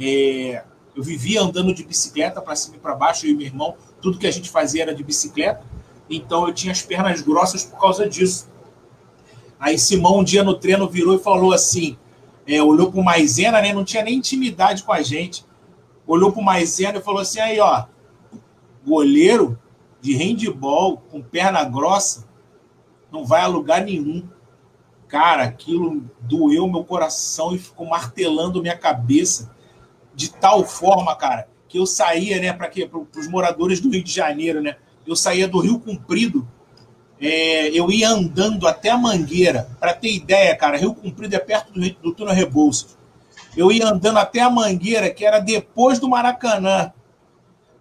é, 0.01 0.65
eu 0.97 1.03
vivia 1.03 1.43
andando 1.43 1.75
de 1.75 1.85
bicicleta 1.85 2.41
para 2.41 2.57
cima 2.57 2.79
e 2.79 2.81
para 2.81 2.95
baixo, 2.95 3.27
eu 3.27 3.33
e 3.33 3.35
meu 3.35 3.47
irmão, 3.47 3.75
tudo 4.01 4.17
que 4.17 4.27
a 4.27 4.31
gente 4.31 4.49
fazia 4.49 4.81
era 4.81 4.95
de 4.95 5.05
bicicleta. 5.05 5.63
Então 6.09 6.49
eu 6.49 6.55
tinha 6.55 6.73
as 6.73 6.81
pernas 6.81 7.21
grossas 7.21 7.65
por 7.65 7.79
causa 7.79 8.09
disso. 8.09 8.49
Aí 9.61 9.79
Simão 9.79 10.21
um 10.21 10.25
dia 10.25 10.43
no 10.43 10.55
treino 10.55 10.89
virou 10.89 11.15
e 11.15 11.19
falou 11.19 11.53
assim, 11.53 11.99
é, 12.47 12.63
olhou 12.63 12.91
para 12.91 12.99
o 12.99 13.05
Maisena, 13.05 13.61
né? 13.61 13.75
Não 13.75 13.85
tinha 13.85 14.03
nem 14.03 14.17
intimidade 14.17 14.85
com 14.85 14.93
a 14.93 15.03
gente. 15.03 15.45
Olhou 16.07 16.33
para 16.33 16.41
o 16.41 16.45
Maisena 16.45 16.97
e 16.97 17.03
falou 17.03 17.21
assim, 17.21 17.41
aí 17.41 17.61
ó, 17.61 17.85
goleiro 18.87 19.59
de 20.01 20.17
handball 20.17 20.97
com 21.11 21.21
perna 21.21 21.63
grossa 21.63 22.27
não 23.13 23.23
vai 23.23 23.43
a 23.43 23.47
lugar 23.47 23.85
nenhum. 23.85 24.27
Cara, 25.15 25.45
aquilo 25.45 26.03
doeu 26.23 26.67
meu 26.67 26.83
coração 26.83 27.55
e 27.55 27.59
ficou 27.61 27.87
martelando 27.87 28.61
minha 28.61 28.77
cabeça 28.77 29.55
de 30.13 30.29
tal 30.29 30.65
forma, 30.65 31.15
cara, 31.15 31.47
que 31.69 31.79
eu 31.79 31.87
saía, 31.87 32.41
né, 32.41 32.53
para 32.53 32.67
quê? 32.67 32.85
Para 32.85 33.21
os 33.21 33.29
moradores 33.29 33.79
do 33.79 33.89
Rio 33.91 34.03
de 34.03 34.11
Janeiro, 34.11 34.61
né? 34.61 34.75
Eu 35.07 35.15
saía 35.15 35.47
do 35.47 35.61
Rio 35.61 35.79
Comprido, 35.79 36.49
é, 37.21 37.69
eu 37.69 37.93
ia 37.93 38.11
andando 38.11 38.67
até 38.67 38.91
a 38.91 38.99
Mangueira. 38.99 39.69
Para 39.79 39.95
ter 39.95 40.13
ideia, 40.13 40.57
cara, 40.57 40.77
Rio 40.77 40.93
Comprido 40.93 41.37
é 41.37 41.39
perto 41.39 41.73
do, 41.73 41.81
do 41.91 42.13
túnel 42.13 42.35
Rebouças. 42.35 42.99
Eu 43.57 43.71
ia 43.71 43.87
andando 43.87 44.19
até 44.19 44.41
a 44.41 44.51
Mangueira, 44.51 45.11
que 45.11 45.25
era 45.25 45.39
depois 45.39 46.01
do 46.01 46.09
Maracanã. 46.09 46.93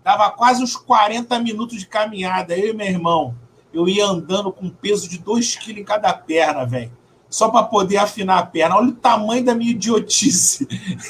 Dava 0.03 0.29
quase 0.29 0.61
uns 0.61 0.75
40 0.75 1.39
minutos 1.39 1.79
de 1.79 1.87
caminhada, 1.87 2.55
eu 2.55 2.69
e 2.69 2.77
meu 2.77 2.85
irmão. 2.85 3.35
Eu 3.73 3.89
ia 3.89 4.05
andando 4.05 4.53
com 4.53 4.69
peso 4.69 5.09
de 5.09 5.17
2 5.17 5.55
quilos 5.55 5.81
em 5.81 5.83
cada 5.83 6.13
perna, 6.13 6.63
velho. 6.63 6.91
Só 7.33 7.49
para 7.49 7.63
poder 7.63 7.97
afinar 7.97 8.37
a 8.37 8.45
perna. 8.45 8.77
Olha 8.77 8.89
o 8.89 8.93
tamanho 8.93 9.43
da 9.43 9.55
minha 9.55 9.71
idiotice 9.71 10.67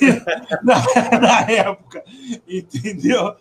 na, 0.64 1.20
na 1.20 1.41
época. 1.52 2.02
Entendeu? 2.48 3.36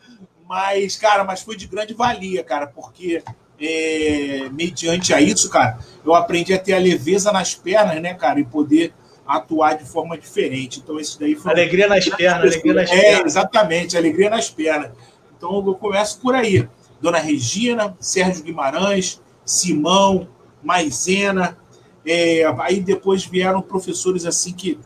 Mas, 0.49 0.97
cara, 0.97 1.23
mas 1.23 1.43
foi 1.43 1.57
de 1.57 1.69
grande 1.69 1.95
valia, 1.95 2.43
cara, 2.43 2.67
porque 2.67 3.23
é, 3.61 4.49
mediante 4.51 5.15
a 5.15 5.21
isso, 5.21 5.49
cara, 5.49 5.79
eu 6.05 6.13
aprendi 6.13 6.53
a 6.53 6.59
ter 6.59 6.73
a 6.73 6.79
leveza 6.79 7.31
nas 7.31 7.55
pernas, 7.55 8.03
né, 8.03 8.15
cara, 8.15 8.41
e 8.41 8.45
poder 8.45 8.93
atuar 9.25 9.75
de 9.79 9.85
forma 9.85 10.19
diferente. 10.19 10.81
Então, 10.81 10.99
isso 10.99 11.21
daí 11.21 11.37
foi. 11.37 11.53
Alegria 11.53 11.87
nas 11.87 12.09
pernas, 12.09 12.53
alegria 12.53 12.75
nas 12.75 12.91
pernas. 12.91 13.05
É, 13.05 13.23
exatamente, 13.23 13.97
alegria 13.97 14.29
nas 14.29 14.51
pernas. 14.51 14.91
Então 15.37 15.65
eu 15.65 15.75
começo 15.77 16.21
por 16.21 16.35
aí. 16.35 16.69
Dona 17.01 17.19
Regina, 17.19 17.97
Sérgio 18.01 18.43
Guimarães, 18.43 19.23
Simão, 19.45 20.27
Maisena. 20.61 21.62
É, 22.05 22.45
aí 22.61 22.81
depois 22.81 23.25
vieram 23.25 23.63
professores 23.63 24.25
assim 24.25 24.53
que, 24.53 24.79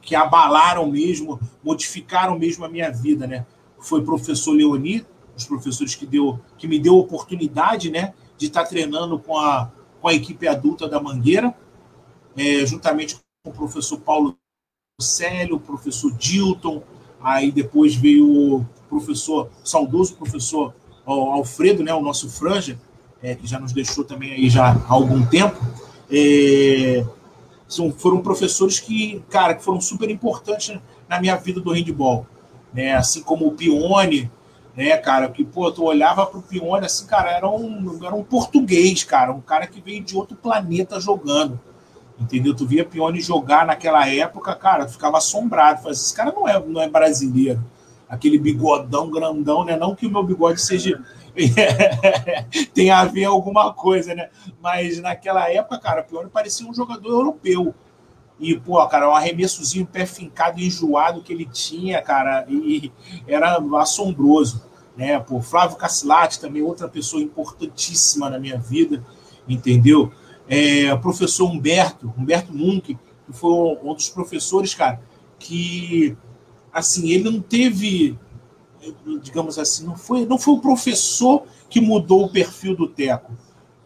que 0.00 0.14
abalaram 0.14 0.90
mesmo, 0.90 1.40
modificaram 1.62 2.38
mesmo 2.38 2.64
a 2.64 2.68
minha 2.68 2.90
vida, 2.90 3.26
né? 3.26 3.46
Foi 3.78 4.00
o 4.00 4.04
professor 4.04 4.52
Leoni, 4.52 5.04
os 5.36 5.44
professores 5.44 5.94
que, 5.94 6.06
deu, 6.06 6.40
que 6.58 6.66
me 6.66 6.78
deu 6.78 6.96
oportunidade, 6.96 7.90
né? 7.90 8.14
De 8.36 8.46
estar 8.46 8.64
treinando 8.64 9.18
com 9.18 9.38
a, 9.38 9.70
com 10.00 10.08
a 10.08 10.14
equipe 10.14 10.48
adulta 10.48 10.88
da 10.88 11.00
Mangueira, 11.00 11.54
é, 12.36 12.66
juntamente 12.66 13.16
com 13.44 13.50
o 13.50 13.52
professor 13.52 13.98
Paulo 14.00 14.36
Célio, 15.00 15.56
o 15.56 15.60
professor 15.60 16.12
Dilton, 16.12 16.82
aí 17.20 17.50
depois 17.50 17.94
veio 17.94 18.26
o 18.26 18.66
professor, 18.88 19.50
saudoso 19.64 20.14
professor 20.14 20.74
Alfredo, 21.06 21.82
né, 21.82 21.92
o 21.92 22.00
nosso 22.00 22.28
franja, 22.30 22.78
é, 23.22 23.34
que 23.34 23.46
já 23.46 23.58
nos 23.58 23.72
deixou 23.72 24.04
também 24.04 24.32
aí 24.32 24.48
já 24.48 24.72
há 24.72 24.92
algum 24.92 25.24
tempo, 25.26 25.56
é, 26.14 27.04
são, 27.66 27.92
foram 27.92 28.20
professores 28.20 28.78
que, 28.78 29.22
cara, 29.28 29.54
que 29.54 29.64
foram 29.64 29.80
super 29.80 30.08
importantes 30.08 30.78
na 31.08 31.20
minha 31.20 31.36
vida 31.36 31.60
do 31.60 31.72
handball, 31.72 32.26
né, 32.72 32.94
assim 32.94 33.22
como 33.22 33.46
o 33.46 33.52
Pione, 33.52 34.30
né, 34.76 34.96
cara, 34.96 35.28
que, 35.28 35.44
pô, 35.44 35.70
tu 35.72 35.84
olhava 35.84 36.24
pro 36.26 36.42
Pione, 36.42 36.86
assim, 36.86 37.06
cara, 37.06 37.30
era 37.30 37.48
um, 37.48 37.98
era 38.04 38.14
um 38.14 38.22
português, 38.22 39.02
cara, 39.02 39.32
um 39.32 39.40
cara 39.40 39.66
que 39.66 39.80
veio 39.80 40.02
de 40.02 40.16
outro 40.16 40.36
planeta 40.36 41.00
jogando, 41.00 41.60
entendeu? 42.18 42.54
Tu 42.54 42.66
via 42.66 42.84
Pione 42.84 43.20
jogar 43.20 43.66
naquela 43.66 44.08
época, 44.08 44.54
cara, 44.54 44.86
tu 44.86 44.92
ficava 44.92 45.18
assombrado, 45.18 45.82
fazia, 45.82 46.02
esse 46.02 46.14
cara 46.14 46.32
não 46.32 46.48
é, 46.48 46.60
não 46.64 46.80
é 46.80 46.88
brasileiro, 46.88 47.62
aquele 48.08 48.38
bigodão 48.38 49.10
grandão, 49.10 49.64
né? 49.64 49.76
Não 49.76 49.94
que 49.94 50.06
o 50.06 50.10
meu 50.10 50.22
bigode 50.22 50.60
seja 50.60 51.02
tenha 52.72 52.98
a 52.98 53.04
ver 53.04 53.24
alguma 53.24 53.72
coisa, 53.72 54.14
né? 54.14 54.28
Mas 54.62 55.00
naquela 55.00 55.50
época, 55.50 55.78
cara, 55.78 56.02
o 56.02 56.04
Pione 56.04 56.30
parecia 56.30 56.68
um 56.68 56.74
jogador 56.74 57.10
europeu. 57.10 57.74
E, 58.38 58.58
pô, 58.58 58.84
cara, 58.88 59.08
um 59.08 59.14
arremessozinho 59.14 59.86
pé 59.86 60.06
fincado 60.06 60.60
enjoado 60.60 61.22
que 61.22 61.32
ele 61.32 61.46
tinha, 61.46 62.02
cara, 62.02 62.44
e 62.48 62.92
era 63.26 63.58
assombroso, 63.80 64.64
né? 64.96 65.18
Pô, 65.18 65.40
Flávio 65.40 65.76
Cacilati 65.76 66.40
também, 66.40 66.62
outra 66.62 66.88
pessoa 66.88 67.22
importantíssima 67.22 68.28
na 68.28 68.38
minha 68.38 68.58
vida, 68.58 69.04
entendeu? 69.48 70.12
É, 70.48 70.94
professor 70.96 71.50
Humberto, 71.50 72.12
Humberto 72.18 72.52
Munk, 72.52 72.98
que 73.26 73.32
foi 73.32 73.50
um 73.82 73.94
dos 73.94 74.08
professores, 74.08 74.74
cara, 74.74 75.00
que 75.38 76.16
assim, 76.72 77.10
ele 77.10 77.30
não 77.30 77.40
teve, 77.40 78.18
digamos 79.22 79.58
assim, 79.58 79.84
não 79.84 79.96
foi, 79.96 80.26
não 80.26 80.38
foi 80.38 80.54
o 80.54 80.60
professor 80.60 81.44
que 81.68 81.80
mudou 81.80 82.24
o 82.24 82.28
perfil 82.30 82.76
do 82.76 82.88
Teco. 82.88 83.32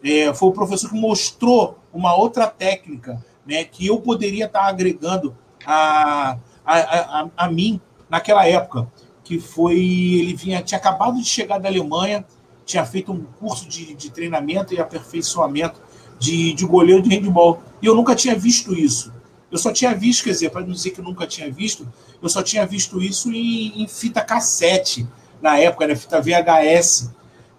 É, 0.03 0.33
foi 0.33 0.49
o 0.49 0.53
professor 0.53 0.91
que 0.91 0.99
mostrou 0.99 1.79
uma 1.93 2.15
outra 2.15 2.47
técnica 2.47 3.25
né, 3.47 3.65
que 3.65 3.87
eu 3.87 4.01
poderia 4.01 4.45
estar 4.45 4.67
agregando 4.67 5.37
a, 5.65 6.39
a, 6.65 6.77
a, 6.77 7.31
a 7.37 7.51
mim 7.51 7.81
naquela 8.09 8.47
época, 8.47 8.91
que 9.25 9.41
foi, 9.41 9.79
ele 9.79 10.35
vinha, 10.35 10.63
tinha 10.63 10.79
acabado 10.79 11.17
de 11.17 11.25
chegar 11.25 11.59
da 11.59 11.69
Alemanha, 11.69 12.25
tinha 12.65 12.85
feito 12.85 13.13
um 13.13 13.25
curso 13.39 13.69
de, 13.69 13.95
de 13.95 14.11
treinamento 14.11 14.75
e 14.75 14.81
aperfeiçoamento 14.81 15.81
de, 16.19 16.53
de 16.53 16.67
goleiro 16.67 17.03
de 17.03 17.09
handball. 17.09 17.63
E 17.81 17.87
eu 17.87 17.95
nunca 17.95 18.15
tinha 18.15 18.35
visto 18.35 18.75
isso. 18.75 19.13
Eu 19.51 19.59
só 19.59 19.73
tinha 19.73 19.95
visto, 19.95 20.25
quer 20.25 20.31
dizer, 20.31 20.51
para 20.51 20.61
não 20.61 20.73
dizer 20.73 20.91
que 20.91 21.01
nunca 21.01 21.27
tinha 21.27 21.51
visto, 21.51 21.91
eu 22.23 22.29
só 22.29 22.43
tinha 22.43 22.67
visto 22.67 23.01
isso 23.01 23.33
em, 23.33 23.83
em 23.83 23.89
fita 23.89 24.23
cassete, 24.23 25.07
na 25.41 25.59
época, 25.59 25.87
né, 25.87 25.97
fita 25.97 26.21
VHS. 26.21 27.11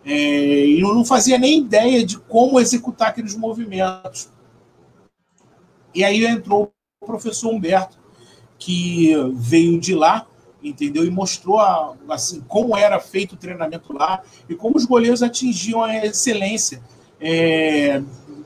É, 0.06 0.12
e 0.12 0.80
eu 0.80 0.94
não 0.94 1.04
fazia 1.04 1.38
nem 1.38 1.60
ideia 1.60 2.06
de 2.06 2.18
como 2.18 2.60
executar 2.60 3.10
aqueles 3.10 3.36
movimentos. 3.36 4.30
E 5.94 6.04
aí 6.04 6.26
entrou 6.26 6.72
o 7.02 7.06
professor 7.06 7.50
Humberto, 7.50 7.98
que 8.58 9.14
veio 9.34 9.80
de 9.80 9.96
lá, 9.96 10.28
entendeu? 10.62 11.06
E 11.06 11.10
mostrou 11.10 11.60
a, 11.60 11.96
assim, 12.10 12.42
como 12.42 12.78
era 12.78 13.00
feito 13.00 13.34
o 13.34 13.38
treinamento 13.38 13.94
lá 13.94 14.22
e 14.48 14.56
como 14.56 14.78
os 14.78 14.86
goleiros 14.86 15.24
atingiam 15.24 15.84
a 15.84 16.06
excelência, 16.06 16.82
é, 17.20 18.02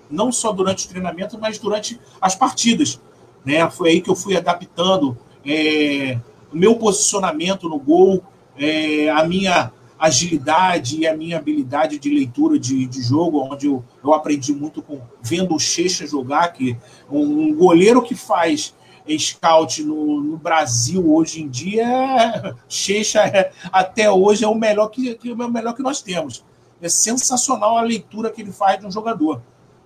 não 0.09 0.31
só 0.31 0.51
durante 0.51 0.85
o 0.85 0.89
treinamento, 0.89 1.37
mas 1.39 1.57
durante 1.57 1.99
as 2.21 2.35
partidas. 2.35 2.99
Né? 3.45 3.69
Foi 3.69 3.89
aí 3.89 4.01
que 4.01 4.09
eu 4.09 4.15
fui 4.15 4.35
adaptando 4.35 5.17
é, 5.45 6.17
o 6.51 6.57
meu 6.57 6.75
posicionamento 6.75 7.67
no 7.67 7.79
gol, 7.79 8.23
é, 8.57 9.09
a 9.09 9.23
minha 9.25 9.71
agilidade 9.99 10.97
e 10.97 11.07
a 11.07 11.15
minha 11.15 11.37
habilidade 11.37 11.97
de 11.97 12.09
leitura 12.09 12.59
de, 12.59 12.85
de 12.85 13.01
jogo, 13.01 13.39
onde 13.39 13.67
eu, 13.67 13.83
eu 14.03 14.13
aprendi 14.13 14.53
muito 14.53 14.81
com 14.81 14.99
vendo 15.21 15.55
o 15.55 15.59
Checha 15.59 16.05
jogar, 16.05 16.49
que 16.49 16.77
um, 17.09 17.21
um 17.21 17.55
goleiro 17.55 18.01
que 18.01 18.13
faz 18.13 18.73
scout 19.17 19.83
no, 19.83 20.21
no, 20.21 20.37
Brasil 20.37 21.09
hoje 21.09 21.41
em 21.41 21.49
dia, 21.49 22.55
Checha 22.67 23.21
é, 23.21 23.51
até 23.71 24.09
hoje 24.09 24.43
é 24.43 24.47
o 24.47 24.55
melhor 24.55 24.87
que, 24.89 25.15
que, 25.15 25.29
é 25.29 25.33
o 25.33 25.51
melhor 25.51 25.73
que 25.73 25.81
nós 25.81 26.01
temos. 26.01 26.43
É 26.81 26.89
sensacional 26.89 27.77
a 27.77 27.81
leitura 27.81 28.29
que 28.29 28.41
ele 28.41 28.51
faz 28.51 28.79
de 28.79 28.85
um 28.85 28.91
jogador 28.91 29.41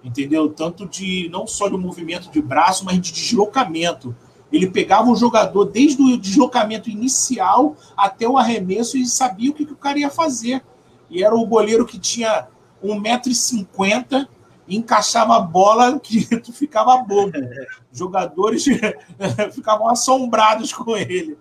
entendeu? 0.07 0.49
Tanto 0.49 0.87
de 0.87 1.29
não 1.29 1.45
só 1.45 1.67
de 1.67 1.77
movimento 1.77 2.31
de 2.31 2.41
braço, 2.41 2.85
mas 2.85 2.99
de 2.99 3.11
deslocamento. 3.11 4.15
Ele 4.51 4.69
pegava 4.69 5.09
o 5.09 5.15
jogador 5.15 5.65
desde 5.65 6.01
o 6.01 6.17
deslocamento 6.17 6.89
inicial 6.89 7.75
até 7.95 8.27
o 8.27 8.37
arremesso 8.37 8.97
e 8.97 9.05
sabia 9.05 9.51
o 9.51 9.53
que, 9.53 9.65
que 9.65 9.73
o 9.73 9.77
cara 9.77 9.99
ia 9.99 10.09
fazer. 10.09 10.63
E 11.09 11.21
era 11.21 11.35
o 11.35 11.45
goleiro 11.45 11.85
que 11.85 11.99
tinha 11.99 12.47
1,50m 12.81 14.27
e 14.65 14.77
encaixava 14.77 15.35
a 15.35 15.39
bola 15.41 15.99
que 16.01 16.25
tu 16.39 16.53
ficava 16.53 16.97
bobo. 17.03 17.33
Jogadores 17.91 18.63
ficavam 19.53 19.89
assombrados 19.89 20.71
com 20.71 20.95
ele, 20.95 21.37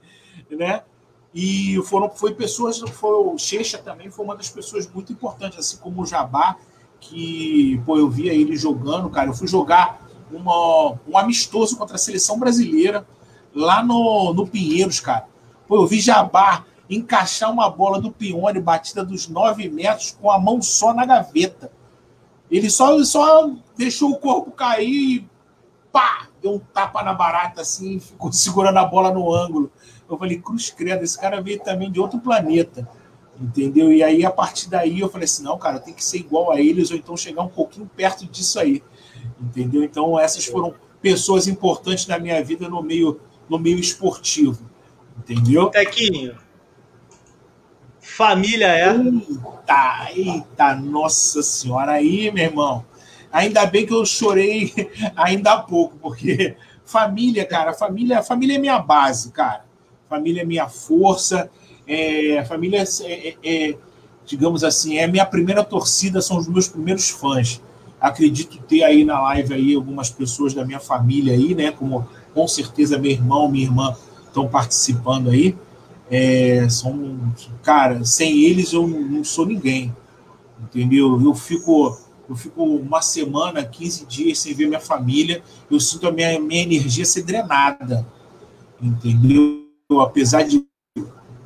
né? 0.50 0.82
E 1.32 1.80
foram 1.84 2.08
foi 2.08 2.34
pessoas, 2.34 2.80
foi 2.80 3.14
o 3.14 3.36
Checha 3.36 3.76
também 3.76 4.10
foi 4.10 4.24
uma 4.24 4.34
das 4.34 4.48
pessoas 4.48 4.90
muito 4.90 5.12
importantes, 5.12 5.58
assim 5.58 5.76
como 5.76 6.02
o 6.02 6.06
Jabá, 6.06 6.56
que, 7.00 7.80
pô, 7.84 7.98
eu 7.98 8.08
via 8.08 8.32
ele 8.32 8.56
jogando, 8.56 9.10
cara. 9.10 9.30
Eu 9.30 9.34
fui 9.34 9.46
jogar 9.46 10.06
uma, 10.30 10.98
um 11.06 11.16
amistoso 11.16 11.76
contra 11.76 11.96
a 11.96 11.98
seleção 11.98 12.38
brasileira 12.38 13.06
lá 13.54 13.82
no, 13.82 14.34
no 14.34 14.46
Pinheiros, 14.46 15.00
cara. 15.00 15.26
Pô, 15.66 15.76
eu 15.76 15.86
vi 15.86 16.00
Jabá 16.00 16.64
encaixar 16.88 17.50
uma 17.50 17.68
bola 17.68 18.00
do 18.00 18.12
Pione 18.12 18.60
batida 18.60 19.04
dos 19.04 19.28
9 19.28 19.68
metros 19.68 20.16
com 20.20 20.30
a 20.30 20.38
mão 20.38 20.62
só 20.62 20.94
na 20.94 21.04
gaveta. 21.04 21.72
Ele 22.50 22.70
só, 22.70 23.02
só 23.04 23.50
deixou 23.76 24.12
o 24.12 24.18
corpo 24.18 24.52
cair 24.52 24.88
e 24.88 25.28
pá! 25.92 26.28
Deu 26.40 26.54
um 26.54 26.58
tapa 26.58 27.02
na 27.02 27.14
barata 27.14 27.62
assim, 27.62 27.98
ficou 27.98 28.30
segurando 28.32 28.78
a 28.78 28.84
bola 28.84 29.10
no 29.10 29.32
ângulo. 29.32 29.70
Eu 30.08 30.16
falei, 30.16 30.38
cruz 30.38 30.70
credo, 30.70 31.02
esse 31.02 31.18
cara 31.18 31.40
veio 31.40 31.58
também 31.60 31.90
de 31.90 31.98
outro 31.98 32.20
planeta. 32.20 32.88
Entendeu? 33.40 33.92
E 33.92 34.02
aí, 34.02 34.24
a 34.24 34.30
partir 34.30 34.70
daí, 34.70 35.00
eu 35.00 35.08
falei 35.08 35.26
assim: 35.26 35.42
não, 35.42 35.58
cara, 35.58 35.78
tem 35.78 35.92
que 35.92 36.04
ser 36.04 36.18
igual 36.18 36.50
a 36.50 36.60
eles, 36.60 36.90
ou 36.90 36.96
então 36.96 37.16
chegar 37.16 37.42
um 37.42 37.48
pouquinho 37.48 37.90
perto 37.94 38.26
disso 38.26 38.58
aí. 38.58 38.82
Entendeu? 39.40 39.82
Então, 39.82 40.18
essas 40.18 40.46
foram 40.46 40.74
pessoas 41.02 41.46
importantes 41.46 42.06
na 42.06 42.18
minha 42.18 42.42
vida 42.42 42.68
no 42.68 42.82
meio, 42.82 43.20
no 43.48 43.58
meio 43.58 43.78
esportivo. 43.78 44.68
Entendeu? 45.18 45.68
Tequinho, 45.68 46.36
família 48.16 48.68
é. 48.68 48.96
Eita, 48.96 50.10
eita, 50.14 50.74
nossa 50.76 51.42
senhora, 51.42 51.92
aí, 51.92 52.30
meu 52.30 52.44
irmão. 52.44 52.84
Ainda 53.30 53.66
bem 53.66 53.84
que 53.84 53.92
eu 53.92 54.06
chorei 54.06 54.72
ainda 55.14 55.52
há 55.52 55.62
pouco, 55.62 55.98
porque 55.98 56.56
família, 56.84 57.44
cara, 57.44 57.74
família, 57.74 58.22
família 58.22 58.56
é 58.56 58.58
minha 58.58 58.78
base, 58.78 59.30
cara. 59.30 59.66
Família 60.08 60.42
é 60.42 60.44
minha 60.44 60.68
força. 60.68 61.50
É, 61.86 62.44
família 62.44 62.82
é, 62.82 63.28
é, 63.28 63.36
é, 63.44 63.78
digamos 64.24 64.64
assim, 64.64 64.96
é 64.96 65.04
a 65.04 65.08
minha 65.08 65.24
primeira 65.24 65.62
torcida, 65.62 66.20
são 66.20 66.36
os 66.36 66.48
meus 66.48 66.68
primeiros 66.68 67.08
fãs. 67.08 67.62
Acredito 68.00 68.58
ter 68.62 68.82
aí 68.82 69.04
na 69.04 69.20
live 69.22 69.54
aí 69.54 69.74
algumas 69.74 70.10
pessoas 70.10 70.52
da 70.52 70.64
minha 70.64 70.80
família 70.80 71.32
aí, 71.32 71.54
né? 71.54 71.70
Como 71.70 72.06
com 72.34 72.46
certeza 72.46 72.98
meu 72.98 73.10
irmão, 73.10 73.48
minha 73.48 73.64
irmã 73.64 73.96
estão 74.26 74.46
participando 74.48 75.30
aí. 75.30 75.56
É, 76.10 76.68
são, 76.68 77.32
cara, 77.62 78.04
sem 78.04 78.44
eles 78.44 78.72
eu 78.72 78.86
não 78.86 79.24
sou 79.24 79.46
ninguém, 79.46 79.94
entendeu? 80.62 81.20
Eu 81.20 81.34
fico, 81.34 81.98
eu 82.28 82.36
fico 82.36 82.62
uma 82.62 83.00
semana, 83.00 83.64
15 83.64 84.06
dias 84.06 84.38
sem 84.38 84.54
ver 84.54 84.68
minha 84.68 84.80
família, 84.80 85.42
eu 85.70 85.80
sinto 85.80 86.06
a 86.06 86.12
minha, 86.12 86.38
minha 86.38 86.62
energia 86.62 87.04
ser 87.04 87.22
drenada, 87.22 88.06
entendeu? 88.80 89.64
Apesar 90.00 90.42
de 90.42 90.64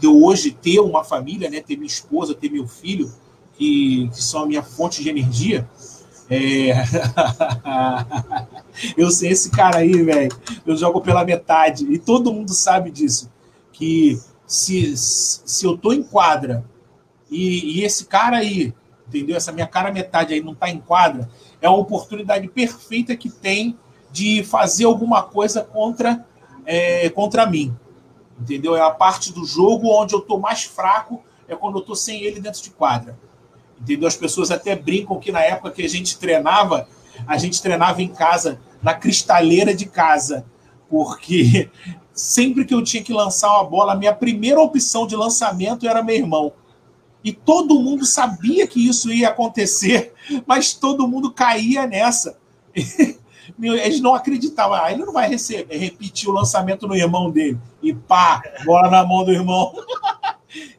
eu 0.06 0.22
hoje 0.22 0.51
ter 0.51 0.81
uma 0.81 1.05
família, 1.05 1.51
né, 1.51 1.60
ter 1.60 1.77
minha 1.77 1.86
esposa, 1.86 2.35
ter 2.35 2.51
meu 2.51 2.66
filho, 2.66 3.12
que, 3.55 4.09
que 4.09 4.22
são 4.22 4.44
a 4.44 4.47
minha 4.47 4.62
fonte 4.62 5.02
de 5.02 5.09
energia, 5.09 5.68
é... 6.31 6.70
eu 8.97 9.10
sei 9.10 9.32
esse 9.32 9.51
cara 9.51 9.78
aí, 9.78 10.02
velho. 10.02 10.31
Eu 10.64 10.77
jogo 10.77 11.01
pela 11.01 11.24
metade. 11.24 11.85
E 11.93 11.98
todo 11.98 12.32
mundo 12.32 12.55
sabe 12.55 12.90
disso. 12.90 13.28
Que 13.72 14.18
se, 14.47 14.97
se 14.97 15.66
eu 15.66 15.77
tô 15.77 15.93
em 15.93 16.05
quadra 16.05 16.64
e, 17.28 17.78
e 17.78 17.85
esse 17.85 18.05
cara 18.05 18.39
aí, 18.39 18.72
entendeu? 19.09 19.36
Essa 19.36 19.51
minha 19.51 19.66
cara 19.66 19.93
metade 19.93 20.32
aí 20.32 20.40
não 20.40 20.55
tá 20.55 20.70
em 20.70 20.78
quadra, 20.78 21.28
é 21.60 21.66
a 21.66 21.72
oportunidade 21.72 22.47
perfeita 22.48 23.16
que 23.16 23.28
tem 23.28 23.77
de 24.12 24.43
fazer 24.44 24.85
alguma 24.85 25.22
coisa 25.22 25.62
contra, 25.62 26.24
é, 26.64 27.09
contra 27.10 27.47
mim. 27.47 27.74
Entendeu? 28.40 28.74
É 28.74 28.80
a 28.80 28.90
parte 28.90 29.32
do 29.32 29.44
jogo 29.44 29.88
onde 29.88 30.14
eu 30.14 30.20
tô 30.20 30.38
mais 30.38 30.64
fraco, 30.64 31.22
é 31.46 31.54
quando 31.54 31.78
eu 31.78 31.82
tô 31.82 31.94
sem 31.94 32.22
ele 32.22 32.40
dentro 32.40 32.62
de 32.62 32.70
quadra. 32.70 33.18
Entendeu? 33.80 34.08
As 34.08 34.16
pessoas 34.16 34.50
até 34.50 34.74
brincam 34.74 35.18
que 35.18 35.30
na 35.30 35.40
época 35.40 35.70
que 35.70 35.82
a 35.84 35.88
gente 35.88 36.18
treinava, 36.18 36.88
a 37.26 37.36
gente 37.36 37.60
treinava 37.60 38.02
em 38.02 38.08
casa, 38.08 38.60
na 38.82 38.94
cristaleira 38.94 39.74
de 39.74 39.86
casa, 39.86 40.46
porque 40.88 41.70
sempre 42.12 42.64
que 42.64 42.74
eu 42.74 42.82
tinha 42.82 43.02
que 43.02 43.12
lançar 43.12 43.52
uma 43.52 43.64
bola, 43.64 43.92
a 43.92 43.96
minha 43.96 44.14
primeira 44.14 44.60
opção 44.60 45.06
de 45.06 45.14
lançamento 45.16 45.86
era 45.86 46.02
meu 46.02 46.16
irmão. 46.16 46.52
E 47.22 47.32
todo 47.32 47.78
mundo 47.78 48.06
sabia 48.06 48.66
que 48.66 48.88
isso 48.88 49.12
ia 49.12 49.28
acontecer, 49.28 50.14
mas 50.46 50.72
todo 50.72 51.06
mundo 51.06 51.30
caía 51.30 51.86
nessa. 51.86 52.38
Eles 53.60 54.01
não 54.01 54.14
acreditavam. 54.14 54.77
Ah, 54.77 54.93
ele 54.93 55.05
não 55.05 55.12
vai 55.12 55.28
receber, 55.28 55.77
repetir 55.77 56.28
o 56.28 56.32
lançamento 56.32 56.86
no 56.86 56.97
irmão 56.97 57.31
dele. 57.31 57.59
E 57.82 57.94
pá, 57.94 58.43
bola 58.64 58.90
na 58.90 59.05
mão 59.05 59.24
do 59.24 59.32
irmão. 59.32 59.72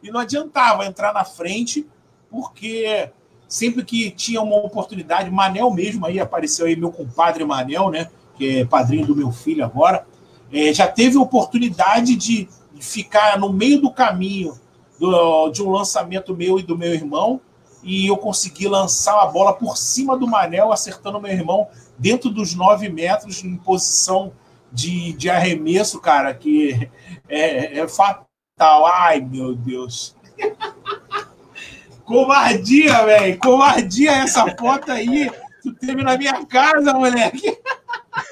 E 0.03 0.11
não 0.11 0.19
adiantava 0.19 0.85
entrar 0.85 1.13
na 1.13 1.23
frente 1.23 1.87
porque 2.29 3.09
sempre 3.47 3.85
que 3.85 4.11
tinha 4.11 4.41
uma 4.41 4.57
oportunidade, 4.57 5.29
Manel 5.29 5.71
mesmo 5.71 6.05
aí 6.05 6.19
apareceu 6.19 6.65
aí, 6.65 6.75
meu 6.75 6.91
compadre 6.91 7.45
Manel, 7.45 7.89
né? 7.89 8.09
Que 8.35 8.59
é 8.59 8.65
padrinho 8.65 9.07
do 9.07 9.15
meu 9.15 9.31
filho 9.31 9.63
agora, 9.63 10.05
é, 10.51 10.73
já 10.73 10.87
teve 10.87 11.17
oportunidade 11.17 12.17
de, 12.17 12.49
ficar 12.81 13.37
no 13.37 13.53
meio 13.53 13.79
do 13.79 13.91
caminho 13.91 14.59
do, 14.99 15.49
de 15.49 15.61
um 15.61 15.69
lançamento 15.69 16.35
meu 16.35 16.59
e 16.59 16.63
do 16.63 16.77
meu 16.77 16.93
irmão, 16.93 17.39
e 17.83 18.07
eu 18.07 18.17
consegui 18.17 18.67
lançar 18.67 19.19
a 19.21 19.25
bola 19.25 19.53
por 19.53 19.77
cima 19.77 20.17
do 20.17 20.27
Manel, 20.27 20.71
acertando 20.71 21.21
meu 21.21 21.31
irmão 21.31 21.67
dentro 22.01 22.31
dos 22.31 22.55
nove 22.55 22.89
metros, 22.89 23.43
em 23.43 23.55
posição 23.55 24.33
de, 24.71 25.13
de 25.13 25.29
arremesso, 25.29 26.01
cara, 26.01 26.33
que 26.33 26.89
é, 27.29 27.79
é 27.79 27.87
fatal. 27.87 28.87
Ai, 28.87 29.21
meu 29.21 29.55
Deus. 29.55 30.15
Covardia, 32.03 33.05
velho. 33.05 33.37
Covardia 33.37 34.11
essa 34.13 34.45
foto 34.57 34.91
aí. 34.91 35.31
Tu 35.61 35.73
teve 35.75 36.03
na 36.03 36.17
minha 36.17 36.43
casa, 36.43 36.91
moleque. 36.91 37.55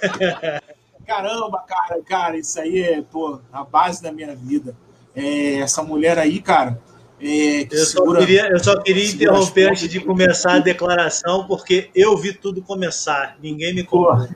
Caramba, 1.05 1.63
cara, 1.67 2.01
cara, 2.03 2.37
isso 2.37 2.59
aí 2.59 2.81
é, 2.81 3.01
pô, 3.01 3.39
a 3.53 3.63
base 3.63 4.01
da 4.01 4.11
minha 4.11 4.35
vida. 4.35 4.75
É, 5.15 5.59
essa 5.59 5.83
mulher 5.83 6.17
aí, 6.17 6.41
cara. 6.41 6.81
É, 7.21 7.67
eu, 7.69 7.85
segura, 7.85 8.19
só 8.19 8.25
queria, 8.25 8.49
eu 8.49 8.59
só 8.63 8.81
queria 8.81 9.11
interromper 9.11 9.69
antes 9.69 9.89
de 9.89 9.99
começar 9.99 10.53
a 10.53 10.59
declaração, 10.59 11.45
porque 11.45 11.89
eu 11.93 12.17
vi 12.17 12.33
tudo 12.33 12.61
começar. 12.61 13.37
Ninguém 13.41 13.75
me 13.75 13.83
contou. 13.83 14.27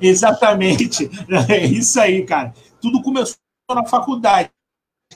Exatamente. 0.00 1.10
É 1.48 1.64
isso 1.66 2.00
aí, 2.00 2.24
cara. 2.24 2.54
Tudo 2.80 3.02
começou 3.02 3.36
na 3.70 3.84
faculdade, 3.84 4.50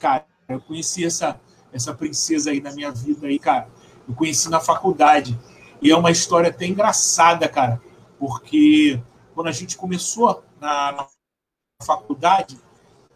cara. 0.00 0.26
Eu 0.48 0.60
conheci 0.60 1.04
essa, 1.04 1.40
essa 1.72 1.94
princesa 1.94 2.50
aí 2.50 2.60
na 2.60 2.72
minha 2.72 2.90
vida 2.90 3.26
aí, 3.26 3.38
cara. 3.38 3.68
Eu 4.08 4.14
conheci 4.14 4.50
na 4.50 4.60
faculdade. 4.60 5.38
E 5.80 5.90
é 5.90 5.96
uma 5.96 6.10
história 6.10 6.50
até 6.50 6.66
engraçada, 6.66 7.48
cara, 7.48 7.80
porque 8.18 9.00
quando 9.34 9.48
a 9.48 9.52
gente 9.52 9.76
começou 9.76 10.42
na, 10.60 10.92
na 10.92 11.06
faculdade, 11.82 12.58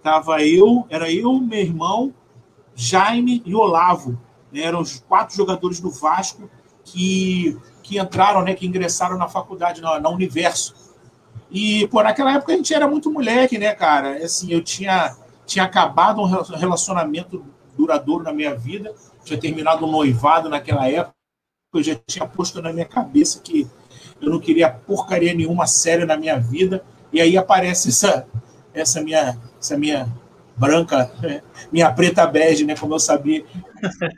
tava 0.02 0.42
eu, 0.42 0.86
era 0.90 1.10
eu, 1.10 1.32
meu 1.40 1.60
irmão, 1.60 2.12
Jaime 2.78 3.42
e 3.44 3.56
Olavo. 3.56 4.16
Né? 4.52 4.60
Eram 4.60 4.80
os 4.80 5.00
quatro 5.00 5.36
jogadores 5.36 5.80
do 5.80 5.90
Vasco 5.90 6.48
que, 6.84 7.58
que 7.82 7.98
entraram, 7.98 8.42
né, 8.42 8.54
que 8.54 8.64
ingressaram 8.64 9.18
na 9.18 9.28
faculdade, 9.28 9.80
na, 9.80 9.98
na 9.98 10.08
Universo. 10.08 10.74
E, 11.50 11.88
por 11.88 12.04
naquela 12.04 12.32
época 12.32 12.52
a 12.52 12.56
gente 12.56 12.72
era 12.72 12.86
muito 12.86 13.10
moleque, 13.10 13.58
né, 13.58 13.74
cara? 13.74 14.24
Assim, 14.24 14.52
eu 14.52 14.62
tinha, 14.62 15.16
tinha 15.44 15.64
acabado 15.64 16.20
um 16.22 16.26
relacionamento 16.26 17.44
duradouro 17.76 18.22
na 18.22 18.32
minha 18.32 18.54
vida. 18.54 18.94
Tinha 19.24 19.40
terminado 19.40 19.84
um 19.84 19.90
noivado 19.90 20.48
naquela 20.48 20.88
época. 20.88 21.14
Eu 21.74 21.82
já 21.82 21.96
tinha 22.06 22.26
posto 22.26 22.62
na 22.62 22.72
minha 22.72 22.86
cabeça 22.86 23.40
que 23.40 23.68
eu 24.20 24.30
não 24.30 24.38
queria 24.38 24.70
porcaria 24.70 25.34
nenhuma 25.34 25.66
séria 25.66 26.06
na 26.06 26.16
minha 26.16 26.38
vida. 26.38 26.84
E 27.12 27.20
aí 27.20 27.36
aparece 27.36 27.88
essa, 27.88 28.26
essa 28.72 29.02
minha, 29.02 29.38
essa 29.58 29.76
minha 29.76 30.08
branca, 30.58 31.10
minha 31.70 31.90
preta 31.92 32.26
bege, 32.26 32.64
né? 32.64 32.74
Como 32.76 32.94
eu 32.94 32.98
sabia, 32.98 33.44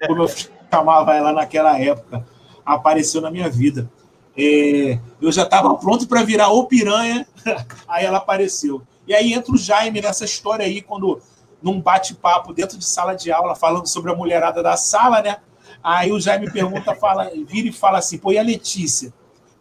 como 0.06 0.22
eu 0.22 0.28
chamava 0.70 1.14
ela 1.14 1.32
naquela 1.32 1.78
época, 1.78 2.26
apareceu 2.64 3.20
na 3.20 3.30
minha 3.30 3.48
vida. 3.48 3.90
É, 4.36 4.98
eu 5.20 5.30
já 5.30 5.42
estava 5.42 5.74
pronto 5.74 6.06
para 6.06 6.22
virar 6.22 6.48
o 6.48 6.64
piranha, 6.66 7.26
aí 7.86 8.04
ela 8.04 8.18
apareceu. 8.18 8.82
E 9.06 9.14
aí 9.14 9.32
entra 9.32 9.52
o 9.52 9.58
Jaime 9.58 10.00
nessa 10.00 10.24
história 10.24 10.64
aí, 10.64 10.80
quando 10.80 11.20
num 11.62 11.80
bate-papo 11.80 12.54
dentro 12.54 12.78
de 12.78 12.84
sala 12.84 13.14
de 13.14 13.30
aula, 13.30 13.54
falando 13.54 13.86
sobre 13.86 14.10
a 14.10 14.14
mulherada 14.14 14.62
da 14.62 14.76
sala, 14.76 15.20
né? 15.20 15.38
Aí 15.82 16.12
o 16.12 16.20
Jaime 16.20 16.50
pergunta, 16.50 16.94
fala, 16.94 17.30
vira 17.46 17.68
e 17.68 17.72
fala 17.72 17.98
assim, 17.98 18.18
pô, 18.18 18.32
e 18.32 18.38
a 18.38 18.42
Letícia? 18.42 19.12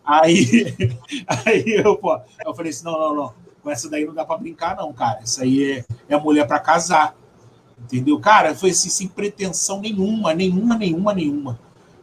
Aí, 0.05 0.75
aí 1.27 1.81
eu, 1.83 1.95
pô, 1.97 2.19
eu 2.45 2.53
falei 2.53 2.71
assim, 2.71 2.85
não, 2.85 2.97
não, 2.97 3.15
não, 3.15 3.33
com 3.61 3.69
essa 3.69 3.89
daí 3.89 4.05
não 4.05 4.13
dá 4.13 4.25
para 4.25 4.37
brincar, 4.37 4.75
não, 4.75 4.91
cara. 4.93 5.19
Isso 5.23 5.41
aí 5.41 5.85
é, 6.09 6.13
é 6.15 6.17
mulher 6.17 6.47
para 6.47 6.59
casar. 6.59 7.15
Entendeu? 7.81 8.19
Cara, 8.19 8.53
foi 8.55 8.71
assim, 8.71 8.89
sem 8.89 9.07
pretensão 9.07 9.79
nenhuma, 9.79 10.33
nenhuma, 10.33 10.75
nenhuma, 10.75 11.13
nenhuma 11.13 11.59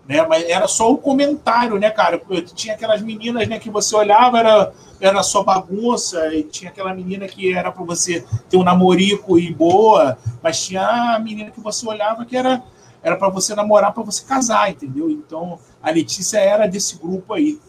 né? 0.08 0.24
Mas 0.26 0.44
era 0.48 0.68
só 0.68 0.90
o 0.90 0.98
comentário, 0.98 1.78
né, 1.78 1.90
cara? 1.90 2.20
Tinha 2.54 2.74
aquelas 2.74 3.02
meninas, 3.02 3.48
né, 3.48 3.58
que 3.58 3.70
você 3.70 3.94
olhava, 3.94 4.38
era, 4.38 4.72
era 5.00 5.22
só 5.22 5.42
bagunça, 5.42 6.34
e 6.34 6.44
tinha 6.44 6.70
aquela 6.70 6.94
menina 6.94 7.26
que 7.26 7.52
era 7.52 7.72
para 7.72 7.84
você 7.84 8.24
ter 8.48 8.56
um 8.56 8.62
namorico 8.62 9.38
e 9.38 9.52
boa, 9.52 10.16
mas 10.42 10.64
tinha 10.64 11.16
a 11.16 11.18
menina 11.18 11.50
que 11.50 11.60
você 11.60 11.86
olhava 11.86 12.24
que 12.24 12.36
era 12.36 12.62
era 13.02 13.14
para 13.14 13.28
você 13.28 13.54
namorar, 13.54 13.94
para 13.94 14.02
você 14.02 14.24
casar, 14.24 14.68
entendeu? 14.68 15.08
Então, 15.08 15.60
a 15.80 15.92
Letícia 15.92 16.38
era 16.38 16.66
desse 16.66 16.98
grupo 16.98 17.34
aí, 17.34 17.60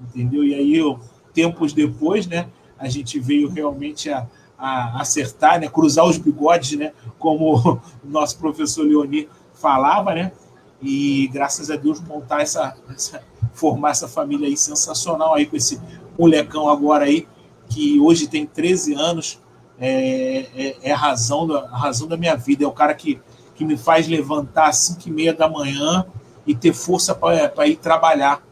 entendeu? 0.00 0.44
E 0.44 0.54
aí, 0.54 0.96
tempos 1.34 1.72
depois, 1.72 2.24
né, 2.24 2.46
a 2.78 2.88
gente 2.88 3.18
veio 3.18 3.48
realmente 3.48 4.10
a, 4.10 4.26
a 4.58 5.00
acertar, 5.00 5.60
né, 5.60 5.68
cruzar 5.68 6.04
os 6.04 6.18
bigodes, 6.18 6.78
né, 6.78 6.92
como 7.18 7.56
o 8.04 8.08
nosso 8.08 8.38
professor 8.38 8.86
Leoni 8.86 9.28
falava, 9.54 10.14
né? 10.14 10.32
e 10.80 11.28
graças 11.32 11.70
a 11.70 11.76
Deus 11.76 12.00
montar 12.00 12.42
essa, 12.42 12.76
essa, 12.94 13.22
formar 13.52 13.90
essa 13.90 14.08
família 14.08 14.46
aí 14.46 14.56
sensacional 14.56 15.34
aí 15.34 15.46
com 15.46 15.56
esse 15.56 15.80
molecão 16.18 16.68
agora 16.68 17.04
aí 17.04 17.26
que 17.68 17.98
hoje 17.98 18.28
tem 18.28 18.46
13 18.46 18.94
anos 18.94 19.40
é, 19.78 20.46
é, 20.54 20.76
é 20.82 20.92
a 20.92 20.96
razão 20.96 21.46
da 21.46 21.60
a 21.60 21.76
razão 21.76 22.06
da 22.06 22.16
minha 22.16 22.36
vida. 22.36 22.64
É 22.64 22.66
o 22.66 22.72
cara 22.72 22.94
que, 22.94 23.20
que 23.54 23.64
me 23.64 23.76
faz 23.76 24.06
levantar 24.08 24.68
às 24.68 24.78
5 24.78 25.08
e 25.08 25.10
meia 25.10 25.34
da 25.34 25.48
manhã 25.48 26.06
e 26.46 26.54
ter 26.54 26.72
força 26.72 27.14
para 27.14 27.66
ir 27.66 27.76
trabalhar 27.76 28.42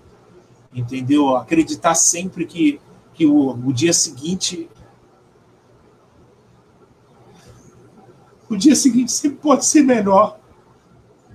entendeu? 0.75 1.37
Acreditar 1.37 1.95
sempre 1.95 2.45
que 2.45 2.81
que 3.15 3.27
o, 3.27 3.51
o 3.51 3.73
dia 3.73 3.93
seguinte 3.93 4.69
o 8.49 8.57
dia 8.57 8.75
seguinte 8.75 9.11
sempre 9.11 9.39
pode 9.39 9.65
ser 9.65 9.83
melhor 9.83 10.39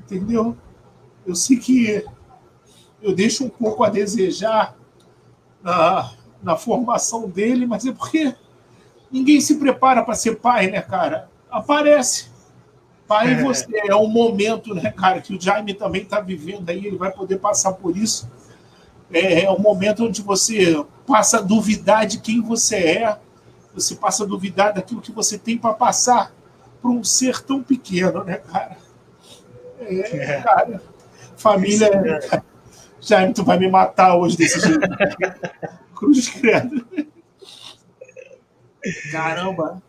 entendeu? 0.10 0.58
Eu 1.26 1.36
sei 1.36 1.58
que 1.58 2.04
eu 3.02 3.14
deixo 3.14 3.46
um 3.46 3.50
pouco 3.50 3.84
a 3.84 3.90
desejar 3.90 4.76
na, 5.62 6.12
na 6.42 6.58
formação 6.58 7.30
dele, 7.30 7.68
mas 7.68 7.86
é 7.86 7.92
porque 7.92 8.34
ninguém 9.12 9.40
se 9.40 9.56
prepara 9.60 10.04
para 10.04 10.16
ser 10.16 10.38
pai, 10.38 10.68
né, 10.68 10.82
cara? 10.82 11.30
Aparece. 11.50 12.30
Pai, 13.08 13.34
é. 13.34 13.44
você 13.44 13.68
é 13.88 13.96
um 13.96 14.08
momento, 14.08 14.74
né, 14.74 14.92
cara, 14.92 15.22
que 15.22 15.36
o 15.36 15.42
Jaime 15.42 15.74
também 15.74 16.02
está 16.02 16.20
vivendo 16.20 16.70
aí, 16.70 16.86
ele 16.86 16.98
vai 16.98 17.12
poder 17.12 17.38
passar 17.38 17.74
por 17.74 17.96
isso. 17.96 18.30
É, 19.12 19.44
é 19.44 19.52
um 19.52 19.60
momento 19.60 20.06
onde 20.06 20.22
você 20.22 20.84
passa 21.08 21.40
a 21.40 21.42
duvidar 21.42 22.06
de 22.06 22.20
quem 22.20 22.42
você 22.42 22.76
é, 22.76 23.20
você 23.74 23.96
passa 23.96 24.24
a 24.24 24.28
duvidar 24.28 24.74
daquilo 24.74 25.02
que 25.02 25.12
você 25.12 25.38
tem 25.38 25.58
para 25.58 25.74
passar 25.74 26.32
para 26.82 26.92
um 26.92 27.04
ser 27.04 27.42
tão 27.42 27.62
pequeno, 27.62 28.24
né, 28.24 28.36
cara? 28.38 28.78
É, 29.80 30.18
é. 30.18 30.42
cara, 30.42 30.82
família. 31.36 31.88
É. 31.88 32.42
Jaime, 33.02 33.34
tu 33.34 33.46
vai 33.46 33.58
me 33.58 33.70
matar 33.70 34.16
hoje 34.16 34.36
desse 34.38 34.60
jeito. 34.60 34.80
Cruz 35.96 36.28
credo. 36.30 36.86
Caramba. 39.12 39.82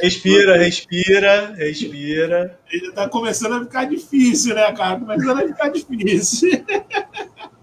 Respira, 0.00 0.58
respira, 0.58 1.54
respira. 1.54 2.58
Ele 2.70 2.92
tá 2.92 3.08
começando 3.08 3.54
a 3.54 3.60
ficar 3.60 3.86
difícil, 3.86 4.54
né, 4.54 4.70
cara? 4.72 5.00
Começando 5.00 5.38
a 5.38 5.46
ficar 5.46 5.68
difícil. 5.68 6.50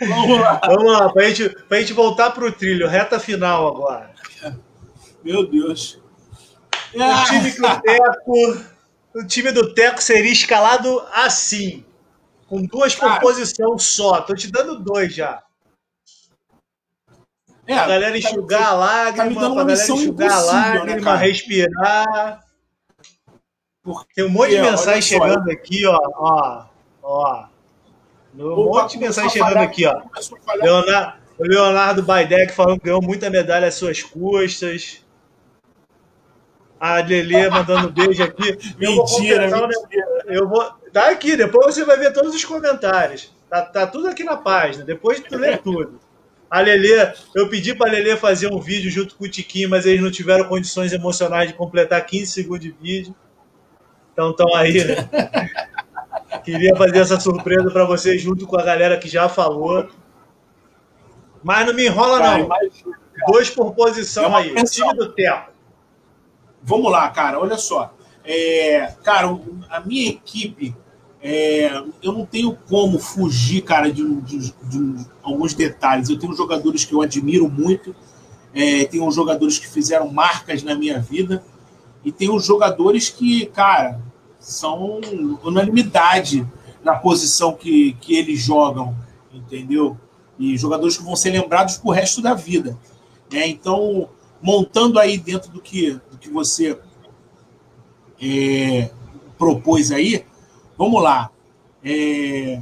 Vamos 0.00 0.40
lá. 0.40 0.60
Vamos 0.64 0.92
lá, 0.92 1.12
pra 1.12 1.28
gente, 1.28 1.48
pra 1.68 1.80
gente 1.80 1.92
voltar 1.92 2.30
pro 2.30 2.52
trilho, 2.52 2.88
reta 2.88 3.18
final 3.20 3.66
agora. 3.68 4.10
Meu 5.22 5.46
Deus. 5.46 6.00
O 6.94 7.24
time 7.24 7.50
do 7.52 7.80
Teco, 7.80 8.64
o 9.14 9.26
time 9.26 9.52
do 9.52 9.74
Teco 9.74 10.02
seria 10.02 10.32
escalado 10.32 11.00
assim, 11.12 11.84
com 12.48 12.64
duas 12.64 12.94
composições 12.94 13.84
só. 13.84 14.20
Tô 14.22 14.34
te 14.34 14.50
dando 14.50 14.80
dois 14.80 15.14
já. 15.14 15.42
É, 17.66 17.74
a 17.74 17.86
galera 17.86 18.10
tá 18.10 18.18
enxugar 18.18 18.60
tá, 18.60 18.68
a 18.68 18.72
lágrima, 18.72 19.40
tá 19.40 19.54
galera 19.54 19.72
enxugar 19.72 20.32
a 20.32 20.40
lágrima, 20.40 21.12
né, 21.12 21.16
respirar. 21.16 22.44
Porque 23.82 24.14
Tem 24.14 24.24
um 24.24 24.28
monte 24.28 24.50
de 24.50 24.60
mensagem 24.60 25.02
chegando 25.02 25.44
só, 25.44 25.52
aqui, 25.52 25.86
ó. 25.86 25.98
ó, 26.16 26.66
ó. 27.02 27.49
Um 28.34 28.64
monte 28.64 28.92
de 28.92 28.98
mensagem 28.98 29.30
chegando 29.30 29.58
aqui, 29.58 29.86
ó. 29.86 30.00
Leonardo, 30.56 31.20
o 31.38 31.44
Leonardo 31.44 32.02
Baidec 32.02 32.52
falando 32.52 32.78
que 32.78 32.84
ganhou 32.84 33.02
muita 33.02 33.30
medalha 33.30 33.66
às 33.66 33.74
suas 33.74 34.02
custas. 34.02 35.04
A 36.78 36.96
Lelê 36.96 37.48
mandando 37.50 37.90
beijo 37.90 38.22
aqui. 38.22 38.56
mentira, 38.78 39.44
eu 39.48 39.50
vou, 39.50 39.68
mentira. 39.68 40.06
Eu 40.26 40.48
vou. 40.48 40.70
Tá 40.92 41.10
aqui, 41.10 41.36
depois 41.36 41.74
você 41.74 41.84
vai 41.84 41.98
ver 41.98 42.12
todos 42.12 42.34
os 42.34 42.44
comentários. 42.44 43.32
Tá, 43.48 43.62
tá 43.62 43.86
tudo 43.86 44.08
aqui 44.08 44.22
na 44.22 44.36
página. 44.36 44.84
Depois 44.84 45.20
tu 45.20 45.36
lê 45.36 45.56
tudo. 45.56 45.98
A 46.50 46.60
Lelê, 46.60 47.12
eu 47.34 47.48
pedi 47.48 47.74
para 47.74 47.88
a 47.88 47.92
Lelê 47.92 48.16
fazer 48.16 48.52
um 48.52 48.60
vídeo 48.60 48.90
junto 48.90 49.14
com 49.14 49.24
o 49.24 49.28
Tiquinho, 49.28 49.70
mas 49.70 49.86
eles 49.86 50.02
não 50.02 50.10
tiveram 50.10 50.44
condições 50.44 50.92
emocionais 50.92 51.48
de 51.48 51.54
completar 51.54 52.04
15 52.04 52.26
segundos 52.26 52.60
de 52.60 52.72
vídeo. 52.72 53.14
Então 54.12 54.30
estão 54.30 54.54
aí, 54.54 54.84
né? 54.84 55.08
Queria 56.44 56.76
fazer 56.76 56.98
essa 56.98 57.18
surpresa 57.18 57.70
para 57.70 57.84
vocês 57.84 58.20
junto 58.22 58.46
com 58.46 58.58
a 58.58 58.62
galera 58.62 58.98
que 58.98 59.08
já 59.08 59.28
falou. 59.28 59.88
Mas 61.42 61.66
não 61.66 61.74
me 61.74 61.86
enrola, 61.86 62.20
não. 62.20 62.48
Dois 63.26 63.50
por 63.50 63.74
posição 63.74 64.36
é 64.38 64.42
aí. 64.42 64.64
Time 64.64 64.94
do 64.94 65.12
tempo. 65.12 65.50
Vamos 66.62 66.90
lá, 66.90 67.08
cara. 67.10 67.40
Olha 67.40 67.56
só. 67.56 67.94
É, 68.24 68.94
cara, 69.02 69.28
a 69.70 69.80
minha 69.80 70.10
equipe 70.10 70.74
é, 71.22 71.70
eu 72.02 72.12
não 72.12 72.24
tenho 72.24 72.56
como 72.68 72.98
fugir, 72.98 73.62
cara, 73.62 73.92
de, 73.92 74.20
de, 74.22 74.54
de, 74.62 75.06
alguns 75.22 75.52
detalhes. 75.52 76.08
Eu 76.08 76.18
tenho 76.18 76.34
jogadores 76.34 76.84
que 76.84 76.94
eu 76.94 77.02
admiro 77.02 77.48
muito, 77.48 77.94
é, 78.54 78.84
tenho 78.86 79.10
jogadores 79.10 79.58
que 79.58 79.68
fizeram 79.68 80.10
marcas 80.10 80.62
na 80.62 80.74
minha 80.74 80.98
vida, 80.98 81.44
e 82.02 82.10
tenho 82.10 82.38
jogadores 82.40 83.10
que, 83.10 83.46
cara, 83.46 84.00
são 84.40 85.00
unanimidade 85.44 86.44
na 86.82 86.96
posição 86.96 87.52
que, 87.52 87.92
que 88.00 88.16
eles 88.16 88.40
jogam, 88.40 88.96
entendeu? 89.32 89.96
E 90.38 90.56
jogadores 90.56 90.96
que 90.96 91.04
vão 91.04 91.14
ser 91.14 91.30
lembrados 91.30 91.76
pro 91.76 91.90
resto 91.90 92.20
da 92.20 92.34
vida. 92.34 92.76
Né? 93.30 93.46
Então, 93.46 94.08
montando 94.42 94.98
aí 94.98 95.16
dentro 95.16 95.52
do 95.52 95.60
que, 95.60 95.92
do 96.10 96.18
que 96.18 96.28
você 96.30 96.76
é, 98.20 98.90
propôs 99.38 99.92
aí, 99.92 100.24
Vamos 100.80 101.02
lá. 101.02 101.30
É... 101.84 102.58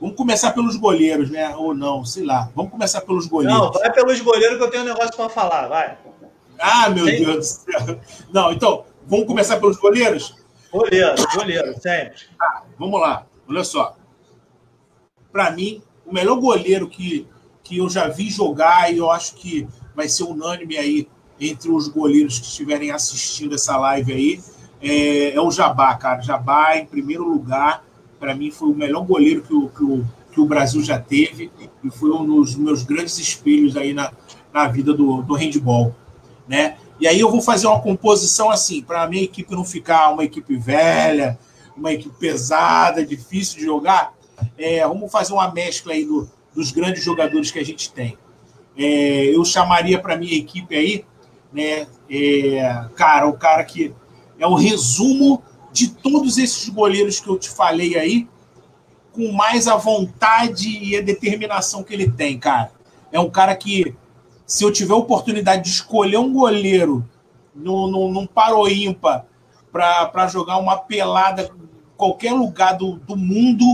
Vamos 0.00 0.16
começar 0.16 0.52
pelos 0.52 0.74
goleiros, 0.76 1.28
né? 1.28 1.54
Ou 1.54 1.74
não, 1.74 2.02
sei 2.02 2.24
lá. 2.24 2.50
Vamos 2.56 2.72
começar 2.72 3.02
pelos 3.02 3.26
goleiros. 3.26 3.60
Não, 3.60 3.70
vai 3.70 3.92
pelos 3.92 4.18
goleiros 4.22 4.56
que 4.56 4.64
eu 4.64 4.70
tenho 4.70 4.84
um 4.84 4.86
negócio 4.86 5.14
para 5.14 5.28
falar, 5.28 5.68
vai. 5.68 5.98
Ah, 6.58 6.88
meu 6.88 7.04
Deus 7.04 7.36
do 7.36 7.42
céu. 7.42 8.00
Não, 8.32 8.50
então, 8.52 8.86
vamos 9.06 9.26
começar 9.26 9.58
pelos 9.58 9.76
goleiros? 9.76 10.34
Goleiro, 10.70 11.14
goleiro, 11.34 11.80
sempre. 11.80 12.18
Ah, 12.40 12.62
vamos 12.78 13.00
lá. 13.00 13.26
Olha 13.48 13.64
só. 13.64 13.96
Para 15.32 15.50
mim, 15.50 15.82
o 16.04 16.12
melhor 16.12 16.36
goleiro 16.36 16.88
que, 16.88 17.26
que 17.62 17.78
eu 17.78 17.88
já 17.88 18.08
vi 18.08 18.30
jogar, 18.30 18.92
e 18.92 18.98
eu 18.98 19.10
acho 19.10 19.34
que 19.34 19.66
vai 19.94 20.08
ser 20.08 20.24
unânime 20.24 20.76
aí 20.76 21.08
entre 21.40 21.70
os 21.70 21.88
goleiros 21.88 22.38
que 22.38 22.46
estiverem 22.46 22.90
assistindo 22.90 23.54
essa 23.54 23.76
live 23.76 24.12
aí, 24.12 24.40
é, 24.82 25.34
é 25.34 25.40
o 25.40 25.50
Jabá, 25.50 25.94
cara. 25.96 26.20
Jabá, 26.20 26.76
em 26.76 26.86
primeiro 26.86 27.24
lugar, 27.24 27.84
para 28.18 28.34
mim 28.34 28.50
foi 28.50 28.68
o 28.68 28.74
melhor 28.74 29.04
goleiro 29.04 29.42
que 29.42 29.54
o, 29.54 29.68
que 29.68 29.84
o, 29.84 30.04
que 30.32 30.40
o 30.40 30.46
Brasil 30.46 30.82
já 30.82 30.98
teve 30.98 31.50
e 31.82 31.90
foi 31.90 32.10
um 32.10 32.26
dos 32.26 32.56
meus 32.56 32.82
grandes 32.82 33.18
espelhos 33.18 33.76
aí 33.76 33.92
na, 33.92 34.12
na 34.52 34.66
vida 34.68 34.92
do, 34.92 35.22
do 35.22 35.34
handball, 35.34 35.94
né? 36.46 36.76
E 37.00 37.06
aí 37.06 37.20
eu 37.20 37.30
vou 37.30 37.40
fazer 37.40 37.66
uma 37.66 37.80
composição 37.80 38.50
assim, 38.50 38.82
para 38.82 39.02
a 39.02 39.08
minha 39.08 39.22
equipe 39.22 39.54
não 39.54 39.64
ficar 39.64 40.10
uma 40.10 40.24
equipe 40.24 40.56
velha, 40.56 41.38
uma 41.76 41.92
equipe 41.92 42.14
pesada, 42.18 43.04
difícil 43.04 43.58
de 43.58 43.64
jogar. 43.64 44.14
É, 44.56 44.86
vamos 44.86 45.10
fazer 45.10 45.32
uma 45.32 45.50
mescla 45.52 45.92
aí 45.92 46.04
do, 46.04 46.28
dos 46.54 46.72
grandes 46.72 47.04
jogadores 47.04 47.50
que 47.50 47.58
a 47.58 47.64
gente 47.64 47.92
tem. 47.92 48.16
É, 48.76 49.34
eu 49.34 49.44
chamaria 49.44 50.00
para 50.00 50.16
minha 50.16 50.36
equipe 50.36 50.74
aí, 50.74 51.04
né? 51.52 51.86
É, 52.10 52.86
cara, 52.94 53.26
o 53.26 53.34
cara 53.34 53.64
que 53.64 53.94
é 54.38 54.46
o 54.46 54.54
resumo 54.54 55.42
de 55.72 55.90
todos 55.90 56.38
esses 56.38 56.68
goleiros 56.68 57.20
que 57.20 57.28
eu 57.28 57.38
te 57.38 57.48
falei 57.48 57.96
aí, 57.96 58.28
com 59.12 59.32
mais 59.32 59.66
a 59.66 59.76
vontade 59.76 60.68
e 60.68 60.96
a 60.96 61.00
determinação 61.00 61.82
que 61.82 61.92
ele 61.92 62.10
tem, 62.10 62.38
cara. 62.38 62.72
É 63.10 63.18
um 63.18 63.30
cara 63.30 63.54
que, 63.56 63.94
se 64.48 64.64
eu 64.64 64.72
tiver 64.72 64.94
a 64.94 64.96
oportunidade 64.96 65.64
de 65.64 65.68
escolher 65.68 66.16
um 66.16 66.32
goleiro 66.32 67.06
num 67.54 68.26
paro 68.26 68.66
ímpar 68.66 69.26
para 69.70 70.26
jogar 70.26 70.56
uma 70.56 70.78
pelada 70.78 71.42
em 71.42 71.96
qualquer 71.98 72.32
lugar 72.32 72.72
do, 72.72 72.94
do 72.96 73.14
mundo, 73.14 73.64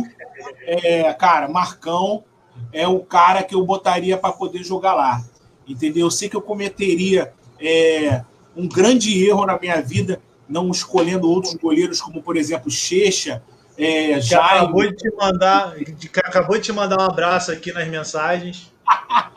é, 0.66 1.12
cara, 1.14 1.46
Marcão 1.46 2.24
é 2.72 2.88
o 2.88 2.98
cara 2.98 3.44
que 3.44 3.54
eu 3.54 3.64
botaria 3.64 4.18
para 4.18 4.32
poder 4.32 4.64
jogar 4.64 4.94
lá. 4.94 5.24
Entendeu? 5.66 6.06
Eu 6.06 6.10
sei 6.10 6.28
que 6.28 6.36
eu 6.36 6.42
cometeria 6.42 7.32
é, 7.60 8.24
um 8.56 8.66
grande 8.66 9.24
erro 9.24 9.46
na 9.46 9.56
minha 9.56 9.80
vida 9.80 10.20
não 10.48 10.72
escolhendo 10.72 11.30
outros 11.30 11.54
goleiros, 11.54 12.00
como 12.00 12.20
por 12.20 12.36
exemplo 12.36 12.68
Checha, 12.68 13.40
é, 13.78 14.20
Jaime. 14.20 14.58
Acabou 14.58 14.82
de 14.82 14.96
te 14.96 15.14
mandar, 15.14 15.74
acabou 16.16 16.56
de 16.56 16.62
te 16.64 16.72
mandar 16.72 17.00
um 17.00 17.04
abraço 17.04 17.52
aqui 17.52 17.72
nas 17.72 17.86
mensagens. 17.86 18.73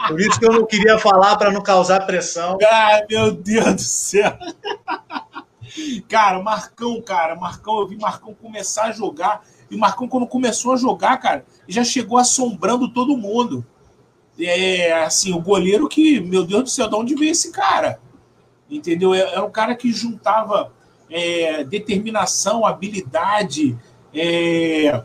Por 0.07 0.19
isso 0.21 0.39
que 0.39 0.45
eu 0.45 0.53
não 0.53 0.65
queria 0.65 0.97
falar 0.97 1.35
para 1.35 1.51
não 1.51 1.61
causar 1.61 2.05
pressão. 2.05 2.57
Ai, 2.63 3.05
meu 3.09 3.31
Deus 3.31 3.75
do 3.75 3.81
céu. 3.81 4.37
Cara, 6.07 6.41
Marcão, 6.41 7.01
cara, 7.01 7.35
Marcão, 7.35 7.79
eu 7.79 7.87
vi 7.87 7.97
Marcão 7.97 8.33
começar 8.33 8.85
a 8.85 8.91
jogar. 8.91 9.43
E 9.69 9.75
Marcão, 9.75 10.07
quando 10.07 10.25
começou 10.25 10.73
a 10.73 10.77
jogar, 10.77 11.17
cara, 11.17 11.45
já 11.67 11.83
chegou 11.83 12.17
assombrando 12.17 12.91
todo 12.91 13.17
mundo. 13.17 13.65
É 14.39 15.03
assim, 15.03 15.33
o 15.33 15.41
goleiro 15.41 15.89
que, 15.89 16.19
meu 16.21 16.45
Deus 16.45 16.63
do 16.63 16.69
céu, 16.69 16.87
de 16.87 16.95
onde 16.95 17.15
veio 17.15 17.31
esse 17.31 17.51
cara? 17.51 17.99
Entendeu? 18.69 19.13
É, 19.13 19.35
é 19.35 19.41
um 19.41 19.49
cara 19.49 19.75
que 19.75 19.91
juntava 19.91 20.71
é, 21.09 21.63
determinação, 21.63 22.65
habilidade, 22.65 23.77
é, 24.13 25.03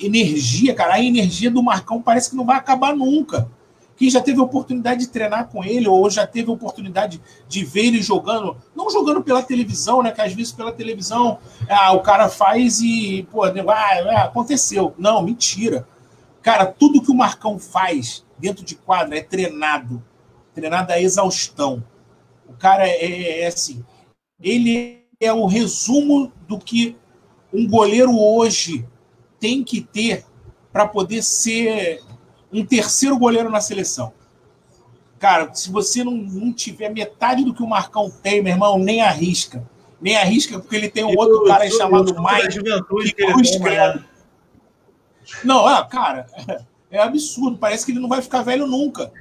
energia, 0.00 0.74
cara. 0.74 0.94
A 0.94 1.02
energia 1.02 1.50
do 1.50 1.62
Marcão 1.62 2.00
parece 2.00 2.30
que 2.30 2.36
não 2.36 2.44
vai 2.44 2.56
acabar 2.56 2.94
nunca. 2.94 3.50
Quem 3.96 4.08
já 4.08 4.20
teve 4.20 4.38
a 4.38 4.44
oportunidade 4.44 5.00
de 5.00 5.08
treinar 5.08 5.48
com 5.48 5.64
ele, 5.64 5.88
ou 5.88 6.08
já 6.08 6.24
teve 6.24 6.48
a 6.48 6.54
oportunidade 6.54 7.20
de 7.48 7.64
ver 7.64 7.86
ele 7.86 8.00
jogando, 8.00 8.56
não 8.74 8.88
jogando 8.88 9.24
pela 9.24 9.42
televisão, 9.42 10.02
né? 10.02 10.12
Que 10.12 10.20
às 10.20 10.32
vezes 10.32 10.52
pela 10.52 10.70
televisão 10.70 11.38
ah, 11.68 11.92
o 11.92 12.00
cara 12.00 12.28
faz 12.28 12.80
e, 12.80 13.26
pô, 13.32 13.42
ah, 13.42 13.52
ah, 13.56 14.22
aconteceu. 14.24 14.94
Não, 14.96 15.20
mentira. 15.20 15.86
Cara, 16.42 16.64
tudo 16.64 17.02
que 17.02 17.10
o 17.10 17.14
Marcão 17.14 17.58
faz 17.58 18.24
dentro 18.38 18.64
de 18.64 18.76
quadra 18.76 19.18
é 19.18 19.22
treinado. 19.22 20.00
Treinado 20.54 20.92
a 20.92 21.00
exaustão. 21.00 21.82
O 22.48 22.52
cara 22.52 22.86
é, 22.86 23.04
é, 23.04 23.40
é 23.40 23.46
assim. 23.48 23.84
Ele 24.40 25.02
é 25.20 25.32
o 25.32 25.46
resumo 25.46 26.32
do 26.46 26.56
que 26.56 26.96
um 27.52 27.66
goleiro 27.66 28.16
hoje 28.16 28.86
tem 29.38 29.62
que 29.62 29.80
ter 29.80 30.24
para 30.72 30.86
poder 30.86 31.22
ser 31.22 32.02
um 32.52 32.64
terceiro 32.64 33.18
goleiro 33.18 33.50
na 33.50 33.60
seleção? 33.60 34.12
Cara, 35.18 35.52
se 35.52 35.70
você 35.70 36.04
não, 36.04 36.12
não 36.12 36.52
tiver 36.52 36.90
metade 36.90 37.44
do 37.44 37.52
que 37.52 37.62
o 37.62 37.66
Marcão 37.66 38.10
tem, 38.22 38.42
meu 38.42 38.52
irmão, 38.52 38.78
nem 38.78 39.02
arrisca. 39.02 39.68
Nem 40.00 40.16
arrisca, 40.16 40.60
porque 40.60 40.76
ele 40.76 40.88
tem 40.88 41.04
um 41.04 41.16
outro 41.16 41.44
cara 41.44 41.68
chamado 41.68 42.14
Mike 42.14 42.62
que 43.14 43.26
cruz 43.26 43.56
credo. 43.56 44.04
Não, 45.42 45.68
é, 45.68 45.84
cara, 45.86 46.26
é 46.90 46.98
absurdo. 47.00 47.58
Parece 47.58 47.84
que 47.84 47.92
ele 47.92 47.98
não 47.98 48.08
vai 48.08 48.22
ficar 48.22 48.42
velho 48.42 48.66
nunca. 48.66 49.12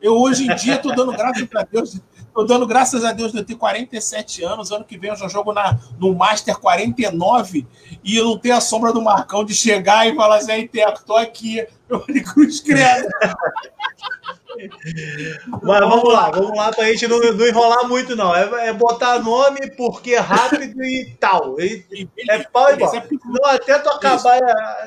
Eu 0.00 0.16
hoje 0.16 0.50
em 0.50 0.54
dia 0.54 0.76
estou 0.76 0.94
dando 0.94 1.12
graças 1.12 1.48
a 1.54 1.62
Deus. 1.62 2.00
Estou 2.30 2.46
dando 2.46 2.66
graças 2.66 3.04
a 3.04 3.12
Deus 3.12 3.32
de 3.32 3.38
eu 3.38 3.44
ter 3.44 3.56
47 3.56 4.44
anos. 4.44 4.70
Ano 4.70 4.84
que 4.84 4.96
vem 4.96 5.10
eu 5.10 5.16
já 5.16 5.28
jogo 5.28 5.52
na, 5.52 5.78
no 5.98 6.14
Master 6.14 6.56
49 6.58 7.66
e 8.04 8.16
eu 8.16 8.24
não 8.24 8.38
tenho 8.38 8.56
a 8.56 8.60
sombra 8.60 8.92
do 8.92 9.02
Marcão 9.02 9.44
de 9.44 9.54
chegar 9.54 10.06
e 10.06 10.14
falar 10.14 10.36
assim: 10.36 10.66
Teco, 10.66 11.04
tô 11.04 11.16
aqui. 11.16 11.66
Eu 11.88 12.04
de 12.06 12.20
cruz 12.22 12.60
credo. 12.60 13.08
Mas 15.62 15.80
vamos 15.80 16.12
lá, 16.12 16.30
vamos 16.30 16.56
lá 16.56 16.70
para 16.70 16.84
a 16.84 16.88
gente 16.88 17.06
não, 17.08 17.18
não, 17.18 17.46
enrolar 17.46 17.88
muito, 17.88 18.14
não. 18.14 18.34
É, 18.34 18.68
é, 18.68 18.72
botar 18.72 19.18
nome 19.18 19.70
porque 19.76 20.16
rápido 20.16 20.82
e 20.84 21.16
tal. 21.18 21.58
E, 21.60 22.08
é 22.28 22.38
pau 22.44 22.72
e 22.72 22.76
bola. 22.76 22.96
É 22.96 23.08
não, 23.24 23.46
até 23.46 23.78
tu 23.78 23.88
acabar, 23.88 24.40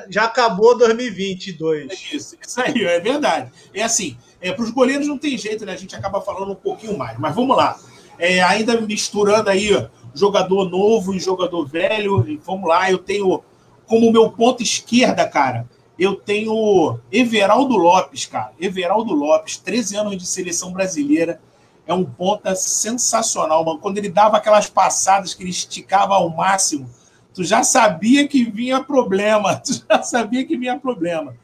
já 0.08 0.24
acabou 0.24 0.76
2022. 0.78 1.90
É 1.90 2.16
isso, 2.16 2.36
isso 2.40 2.60
aí, 2.60 2.84
é 2.84 3.00
verdade. 3.00 3.50
É 3.72 3.82
assim, 3.82 4.16
é, 4.48 4.52
para 4.52 4.64
os 4.64 4.70
goleiros 4.70 5.06
não 5.06 5.18
tem 5.18 5.36
jeito, 5.36 5.64
né? 5.64 5.72
A 5.72 5.76
gente 5.76 5.96
acaba 5.96 6.20
falando 6.20 6.52
um 6.52 6.56
pouquinho 6.56 6.96
mais. 6.96 7.18
Mas 7.18 7.34
vamos 7.34 7.56
lá. 7.56 7.78
É, 8.18 8.42
ainda 8.42 8.80
misturando 8.80 9.50
aí 9.50 9.70
jogador 10.14 10.68
novo 10.68 11.14
e 11.14 11.18
jogador 11.18 11.66
velho. 11.66 12.28
E 12.28 12.36
vamos 12.36 12.68
lá, 12.68 12.90
eu 12.90 12.98
tenho 12.98 13.42
como 13.86 14.12
meu 14.12 14.30
ponto 14.30 14.62
esquerda, 14.62 15.26
cara 15.28 15.66
eu 15.98 16.16
tenho 16.16 16.98
Everaldo 17.10 17.76
Lopes, 17.76 18.26
cara. 18.26 18.52
Everaldo 18.60 19.14
Lopes, 19.14 19.56
13 19.58 19.96
anos 19.96 20.16
de 20.16 20.26
seleção 20.26 20.72
brasileira. 20.72 21.40
É 21.86 21.94
um 21.94 22.04
ponta 22.04 22.54
sensacional, 22.56 23.64
mano. 23.64 23.78
Quando 23.78 23.98
ele 23.98 24.08
dava 24.08 24.36
aquelas 24.38 24.68
passadas 24.68 25.34
que 25.34 25.42
ele 25.42 25.50
esticava 25.50 26.14
ao 26.14 26.30
máximo, 26.30 26.90
tu 27.32 27.44
já 27.44 27.62
sabia 27.62 28.26
que 28.26 28.44
vinha 28.44 28.82
problema. 28.82 29.56
Tu 29.64 29.84
já 29.88 30.02
sabia 30.02 30.44
que 30.44 30.56
vinha 30.56 30.78
problema. 30.78 31.36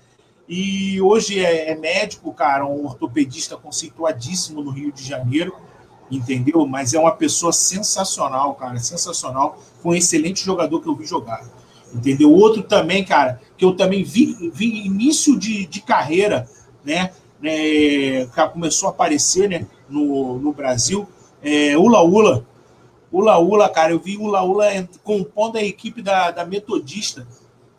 E 0.52 1.00
hoje 1.00 1.38
é, 1.38 1.70
é 1.70 1.76
médico, 1.76 2.34
cara, 2.34 2.66
um 2.66 2.84
ortopedista 2.84 3.56
conceituadíssimo 3.56 4.60
no 4.60 4.72
Rio 4.72 4.90
de 4.90 5.04
Janeiro, 5.04 5.54
entendeu? 6.10 6.66
Mas 6.66 6.92
é 6.92 6.98
uma 6.98 7.12
pessoa 7.12 7.52
sensacional, 7.52 8.56
cara, 8.56 8.76
sensacional. 8.80 9.62
Foi 9.80 9.92
um 9.92 9.94
excelente 9.94 10.44
jogador 10.44 10.80
que 10.80 10.88
eu 10.88 10.96
vi 10.96 11.06
jogar. 11.06 11.40
Entendeu? 11.94 12.32
Outro 12.32 12.64
também, 12.64 13.04
cara, 13.04 13.40
que 13.56 13.64
eu 13.64 13.76
também 13.76 14.02
vi, 14.02 14.50
vi 14.52 14.84
início 14.84 15.38
de, 15.38 15.66
de 15.66 15.80
carreira, 15.82 16.50
né? 16.84 17.12
É, 17.44 18.26
começou 18.52 18.88
a 18.88 18.90
aparecer 18.90 19.48
né, 19.48 19.68
no, 19.88 20.36
no 20.36 20.52
Brasil, 20.52 21.08
é, 21.40 21.78
Ula 21.78 22.02
Ula. 22.02 22.44
Ula 23.12 23.38
Ula, 23.38 23.68
cara, 23.68 23.92
eu 23.92 24.00
vi 24.00 24.16
Ula 24.16 24.42
Ula 24.42 24.66
compondo 25.04 25.58
a 25.58 25.62
equipe 25.62 26.02
da, 26.02 26.32
da 26.32 26.44
Metodista. 26.44 27.24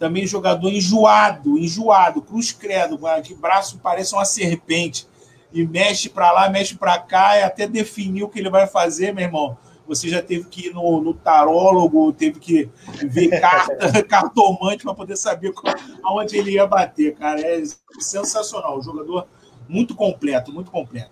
Também 0.01 0.25
jogador 0.25 0.67
enjoado, 0.67 1.59
enjoado, 1.59 2.23
cruz 2.23 2.51
credo, 2.51 2.97
que 3.23 3.35
braço 3.35 3.77
parece 3.77 4.15
uma 4.15 4.25
serpente. 4.25 5.07
E 5.53 5.63
mexe 5.63 6.09
para 6.09 6.31
lá, 6.31 6.49
mexe 6.49 6.75
para 6.75 6.97
cá, 6.97 7.37
e 7.37 7.43
até 7.43 7.67
definir 7.67 8.23
o 8.23 8.27
que 8.27 8.39
ele 8.39 8.49
vai 8.49 8.65
fazer, 8.65 9.13
meu 9.13 9.25
irmão 9.25 9.55
você 9.87 10.07
já 10.07 10.21
teve 10.21 10.45
que 10.45 10.67
ir 10.67 10.73
no, 10.73 11.01
no 11.01 11.13
tarólogo, 11.13 12.13
teve 12.13 12.39
que 12.39 12.69
ver 13.03 13.27
carta, 13.41 14.01
cartomante 14.03 14.83
para 14.83 14.93
poder 14.93 15.17
saber 15.17 15.51
qual, 15.51 15.75
aonde 16.01 16.35
ele 16.35 16.51
ia 16.51 16.65
bater, 16.65 17.13
cara. 17.13 17.39
É 17.41 17.61
sensacional. 17.99 18.79
O 18.79 18.81
jogador 18.81 19.27
muito 19.67 19.93
completo, 19.93 20.51
muito 20.51 20.71
completo. 20.71 21.11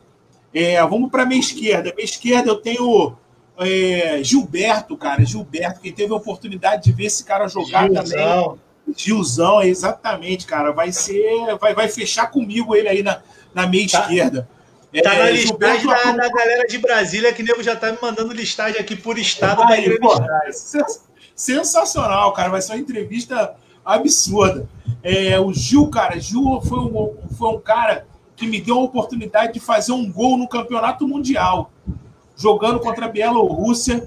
É, 0.53 0.81
vamos 0.87 1.11
para 1.11 1.23
a 1.23 1.25
minha 1.25 1.39
esquerda. 1.39 1.93
Minha 1.93 2.05
esquerda 2.05 2.49
eu 2.49 2.55
tenho 2.55 3.17
é, 3.57 4.23
Gilberto, 4.23 4.97
cara. 4.97 5.25
Gilberto, 5.25 5.81
quem 5.81 5.91
teve 5.91 6.11
a 6.13 6.17
oportunidade 6.17 6.83
de 6.83 6.91
ver 6.91 7.05
esse 7.05 7.23
cara 7.23 7.47
jogar 7.47 7.83
Gilzão. 7.83 8.03
também. 8.03 8.68
Gilzão, 8.95 9.61
exatamente, 9.61 10.45
cara. 10.45 10.71
Vai 10.71 10.91
ser. 10.91 11.57
Vai, 11.59 11.73
vai 11.73 11.87
fechar 11.87 12.27
comigo 12.27 12.75
ele 12.75 12.87
aí 12.87 13.03
na, 13.03 13.21
na 13.53 13.67
minha 13.67 13.87
tá. 13.87 14.01
esquerda. 14.01 14.47
Tá 15.03 15.13
é, 15.13 15.19
na 15.19 15.29
listagem 15.29 15.87
da, 15.87 16.11
da, 16.13 16.29
galera 16.29 16.67
de 16.67 16.77
Brasília, 16.79 17.31
que 17.31 17.43
nego 17.43 17.61
já 17.61 17.75
tá 17.75 17.91
me 17.91 17.99
mandando 18.01 18.33
listagem 18.33 18.81
aqui 18.81 18.95
por 18.95 19.19
estado 19.19 19.61
para 19.61 19.79
entrevistar. 19.79 20.27
Sensacional, 21.35 22.33
cara. 22.33 22.49
Vai 22.49 22.61
ser 22.61 22.73
uma 22.73 22.79
entrevista 22.79 23.55
absurda. 23.85 24.67
É, 25.03 25.39
o 25.39 25.53
Gil, 25.53 25.87
cara, 25.89 26.19
Gil 26.19 26.59
foi 26.61 26.79
um, 26.79 27.15
foi 27.37 27.49
um 27.49 27.59
cara 27.59 28.05
que 28.35 28.47
me 28.47 28.59
deu 28.59 28.77
a 28.77 28.83
oportunidade 28.83 29.53
de 29.53 29.59
fazer 29.59 29.91
um 29.91 30.11
gol 30.11 30.37
no 30.37 30.47
campeonato 30.47 31.07
mundial. 31.07 31.71
Jogando 32.35 32.79
contra 32.79 33.05
a 33.05 33.09
Bielorrússia. 33.09 34.03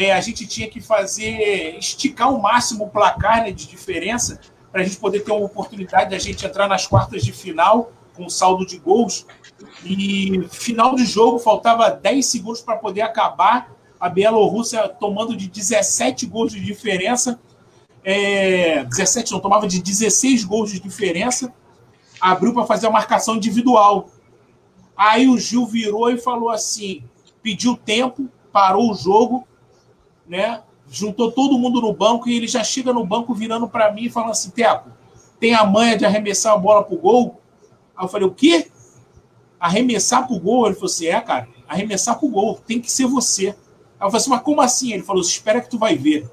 É, 0.00 0.12
a 0.12 0.20
gente 0.20 0.46
tinha 0.46 0.70
que 0.70 0.80
fazer, 0.80 1.76
esticar 1.76 2.32
o 2.32 2.40
máximo 2.40 2.84
o 2.84 2.88
placar 2.88 3.42
né, 3.42 3.50
de 3.50 3.66
diferença 3.66 4.40
para 4.70 4.82
a 4.82 4.84
gente 4.84 4.96
poder 4.96 5.24
ter 5.24 5.32
uma 5.32 5.44
oportunidade 5.44 6.10
de 6.10 6.14
a 6.14 6.20
gente 6.20 6.46
entrar 6.46 6.68
nas 6.68 6.86
quartas 6.86 7.24
de 7.24 7.32
final 7.32 7.90
com 8.14 8.28
saldo 8.28 8.64
de 8.64 8.78
gols. 8.78 9.26
E 9.84 10.46
final 10.52 10.94
de 10.94 11.04
jogo, 11.04 11.40
faltava 11.40 11.90
10 11.90 12.24
segundos 12.24 12.60
para 12.60 12.76
poder 12.76 13.00
acabar. 13.00 13.72
A 13.98 14.08
Bielorrússia 14.08 14.88
tomando 14.88 15.36
de 15.36 15.48
17 15.48 16.26
gols 16.26 16.52
de 16.52 16.60
diferença. 16.60 17.40
É, 18.04 18.84
17 18.84 19.32
não, 19.32 19.40
tomava 19.40 19.66
de 19.66 19.82
16 19.82 20.44
gols 20.44 20.70
de 20.70 20.78
diferença. 20.78 21.52
Abriu 22.20 22.54
para 22.54 22.64
fazer 22.66 22.86
a 22.86 22.90
marcação 22.90 23.34
individual. 23.34 24.08
Aí 24.96 25.28
o 25.28 25.36
Gil 25.36 25.66
virou 25.66 26.08
e 26.08 26.18
falou 26.18 26.50
assim: 26.50 27.02
pediu 27.42 27.76
tempo, 27.76 28.28
parou 28.52 28.92
o 28.92 28.94
jogo, 28.94 29.44
né? 30.28 30.62
Juntou 30.90 31.32
todo 31.32 31.58
mundo 31.58 31.80
no 31.80 31.92
banco 31.92 32.28
e 32.28 32.36
ele 32.36 32.46
já 32.46 32.62
chega 32.62 32.92
no 32.92 33.04
banco 33.04 33.34
virando 33.34 33.68
para 33.68 33.92
mim 33.92 34.04
e 34.04 34.10
falando 34.10 34.30
assim: 34.30 34.50
Teco, 34.50 34.90
tem 35.38 35.54
a 35.54 35.64
manha 35.64 35.96
de 35.96 36.04
arremessar 36.04 36.54
a 36.54 36.58
bola 36.58 36.82
pro 36.82 36.96
gol? 36.96 37.40
Aí 37.96 38.04
eu 38.04 38.08
falei: 38.08 38.26
o 38.26 38.32
quê? 38.32 38.70
arremessar 39.58 40.26
pro 40.26 40.38
gol. 40.38 40.66
Ele 40.66 40.74
falou 40.74 40.86
assim: 40.86 41.06
é, 41.06 41.20
cara, 41.20 41.48
arremessar 41.66 42.18
pro 42.18 42.28
gol, 42.28 42.60
tem 42.66 42.80
que 42.80 42.90
ser 42.90 43.06
você. 43.06 43.48
Aí 43.48 43.54
eu 44.06 44.10
falei 44.10 44.16
assim: 44.18 44.30
mas 44.30 44.42
como 44.42 44.60
assim? 44.60 44.92
Ele 44.92 45.02
falou: 45.02 45.22
espera 45.22 45.60
que 45.60 45.70
tu 45.70 45.78
vai 45.78 45.96
ver. 45.96 46.30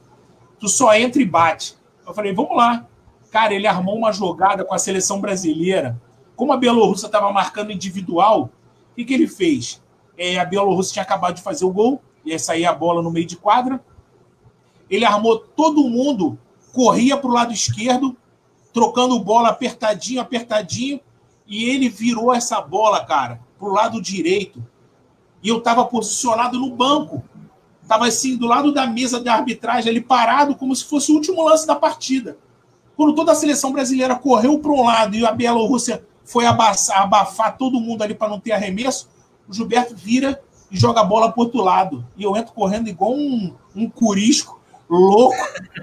Tu 0.59 0.69
só 0.69 0.93
entra 0.95 1.21
e 1.21 1.25
bate. 1.25 1.75
Eu 2.05 2.13
falei: 2.13 2.33
vamos 2.33 2.55
lá. 2.55 2.85
Cara, 3.31 3.53
ele 3.53 3.67
armou 3.67 3.97
uma 3.97 4.11
jogada 4.11 4.63
com 4.63 4.73
a 4.73 4.79
seleção 4.79 5.19
brasileira. 5.19 5.99
Como 6.35 6.53
a 6.53 6.57
Bielorrússia 6.57 7.07
estava 7.07 7.31
marcando 7.31 7.71
individual, 7.71 8.49
o 8.91 8.95
que, 8.95 9.05
que 9.05 9.13
ele 9.13 9.27
fez? 9.27 9.81
É, 10.17 10.39
a 10.39 10.45
Bielorrússia 10.45 10.93
tinha 10.93 11.03
acabado 11.03 11.35
de 11.35 11.41
fazer 11.41 11.65
o 11.65 11.71
gol, 11.71 12.01
ia 12.25 12.39
sair 12.39 12.65
a 12.65 12.73
bola 12.73 13.01
no 13.01 13.11
meio 13.11 13.25
de 13.25 13.37
quadra. 13.37 13.83
Ele 14.89 15.05
armou 15.05 15.37
todo 15.37 15.89
mundo, 15.89 16.37
corria 16.73 17.17
para 17.17 17.29
o 17.29 17.33
lado 17.33 17.53
esquerdo, 17.53 18.15
trocando 18.73 19.19
bola 19.19 19.49
apertadinho, 19.49 20.21
apertadinho 20.21 20.99
e 21.47 21.69
ele 21.69 21.89
virou 21.89 22.33
essa 22.33 22.59
bola, 22.59 23.05
cara, 23.05 23.39
pro 23.57 23.71
lado 23.71 24.01
direito. 24.01 24.65
E 25.43 25.49
eu 25.49 25.59
estava 25.59 25.85
posicionado 25.85 26.59
no 26.59 26.71
banco. 26.71 27.23
Estava 27.81 28.07
assim, 28.07 28.35
do 28.35 28.47
lado 28.47 28.73
da 28.73 28.87
mesa 28.87 29.21
de 29.21 29.29
arbitragem, 29.29 29.91
ali 29.91 30.01
parado, 30.01 30.55
como 30.55 30.75
se 30.75 30.83
fosse 30.85 31.11
o 31.11 31.15
último 31.15 31.43
lance 31.43 31.67
da 31.67 31.75
partida. 31.75 32.37
Quando 32.97 33.13
toda 33.13 33.31
a 33.31 33.35
seleção 33.35 33.71
brasileira 33.71 34.15
correu 34.15 34.57
para 34.57 34.71
um 34.71 34.83
lado 34.83 35.15
e 35.15 35.25
a 35.25 35.31
Bielorrússia 35.31 36.03
foi 36.23 36.45
abafar, 36.47 37.03
abafar 37.03 37.57
todo 37.57 37.79
mundo 37.79 38.01
ali 38.01 38.15
para 38.15 38.29
não 38.29 38.39
ter 38.39 38.53
arremesso, 38.53 39.07
o 39.47 39.53
Gilberto 39.53 39.95
vira 39.95 40.41
e 40.71 40.77
joga 40.77 41.01
a 41.01 41.03
bola 41.03 41.31
para 41.31 41.43
outro 41.43 41.61
lado. 41.61 42.05
E 42.17 42.23
eu 42.23 42.35
entro 42.35 42.53
correndo 42.53 42.87
igual 42.87 43.13
um, 43.13 43.53
um 43.75 43.89
curisco 43.89 44.61
louco. 44.89 45.35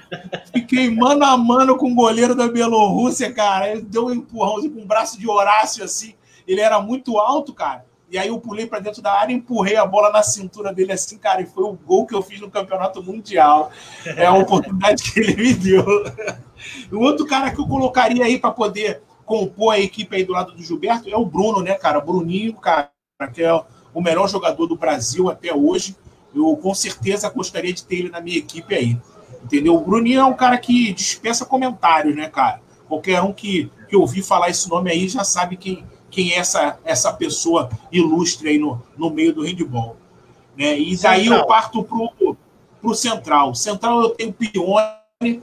Fiquei 0.53 0.91
mano 0.91 1.25
a 1.25 1.37
mano 1.37 1.77
com 1.77 1.91
o 1.91 1.95
goleiro 1.95 2.35
da 2.35 2.49
Bielorrússia, 2.49 3.33
cara. 3.33 3.71
Ele 3.71 3.83
deu 3.83 4.07
um 4.07 4.13
empurrãozinho 4.13 4.75
com 4.75 4.81
um 4.81 4.87
braço 4.87 5.19
de 5.19 5.29
Horácio, 5.29 5.85
assim. 5.85 6.15
Ele 6.47 6.61
era 6.61 6.81
muito 6.81 7.19
alto, 7.19 7.53
cara. 7.53 7.85
E 8.11 8.19
aí 8.19 8.29
eu 8.29 8.39
pulei 8.39 8.67
para 8.67 8.79
dentro 8.79 9.01
da 9.01 9.19
área 9.19 9.33
empurrei 9.33 9.75
a 9.77 9.87
bola 9.87 10.11
na 10.11 10.23
cintura 10.23 10.73
dele 10.73 10.93
assim, 10.93 11.17
cara. 11.17 11.41
E 11.41 11.47
foi 11.47 11.65
o 11.65 11.73
gol 11.73 12.07
que 12.07 12.15
eu 12.15 12.23
fiz 12.23 12.41
no 12.41 12.51
campeonato 12.51 13.03
mundial. 13.03 13.71
É 14.05 14.27
a 14.27 14.35
oportunidade 14.35 15.11
que 15.11 15.21
ele 15.21 15.35
me 15.37 15.55
deu. 15.55 15.85
O 16.93 17.01
outro 17.01 17.27
cara 17.27 17.51
que 17.51 17.61
eu 17.61 17.67
colocaria 17.67 18.25
aí 18.25 18.39
para 18.39 18.53
poder 18.53 19.03
compor 19.25 19.75
a 19.75 19.81
equipe 19.81 20.15
aí 20.15 20.25
do 20.25 20.33
lado 20.33 20.53
do 20.53 20.63
Gilberto 20.63 21.09
é 21.09 21.17
o 21.17 21.25
Bruno, 21.25 21.61
né, 21.61 21.75
cara? 21.75 22.01
Bruninho, 22.01 22.55
cara, 22.55 22.89
que 23.33 23.43
é 23.43 23.65
o 23.95 24.01
melhor 24.01 24.29
jogador 24.29 24.67
do 24.67 24.77
Brasil 24.77 25.31
até 25.31 25.55
hoje 25.55 25.97
eu 26.35 26.57
com 26.57 26.75
certeza 26.75 27.29
gostaria 27.29 27.73
de 27.73 27.85
ter 27.85 27.97
ele 27.97 28.09
na 28.09 28.21
minha 28.21 28.39
equipe 28.39 28.75
aí. 28.75 28.97
Entendeu? 29.45 29.75
O 29.77 29.81
Bruninho 29.81 30.21
é 30.21 30.25
um 30.25 30.35
cara 30.35 30.57
que 30.57 30.93
dispensa 30.93 31.45
comentários, 31.45 32.15
né, 32.17 32.29
cara? 32.29 32.61
Qualquer 32.89 33.21
um 33.23 33.33
que, 33.33 33.71
que 33.89 33.97
ouvir 33.97 34.23
falar 34.23 34.49
esse 34.49 34.69
nome 34.69 34.91
aí 34.91 35.09
já 35.09 35.25
sabe 35.25 35.57
quem, 35.57 35.85
quem 36.11 36.33
é 36.33 36.39
essa, 36.39 36.79
essa 36.85 37.13
pessoa 37.13 37.71
ilustre 37.91 38.51
aí 38.51 38.59
no, 38.59 38.81
no 38.97 39.11
meio 39.11 39.35
do 39.35 39.43
handball. 39.43 39.97
Né? 40.57 40.79
E 40.79 40.97
daí 40.97 41.25
central. 41.25 41.41
eu 41.41 41.47
parto 41.47 41.85
pro, 41.85 42.37
pro 42.81 42.95
Central. 42.95 43.55
Central 43.55 44.03
eu 44.03 44.11
tenho 44.11 44.33
Pione, 44.33 45.43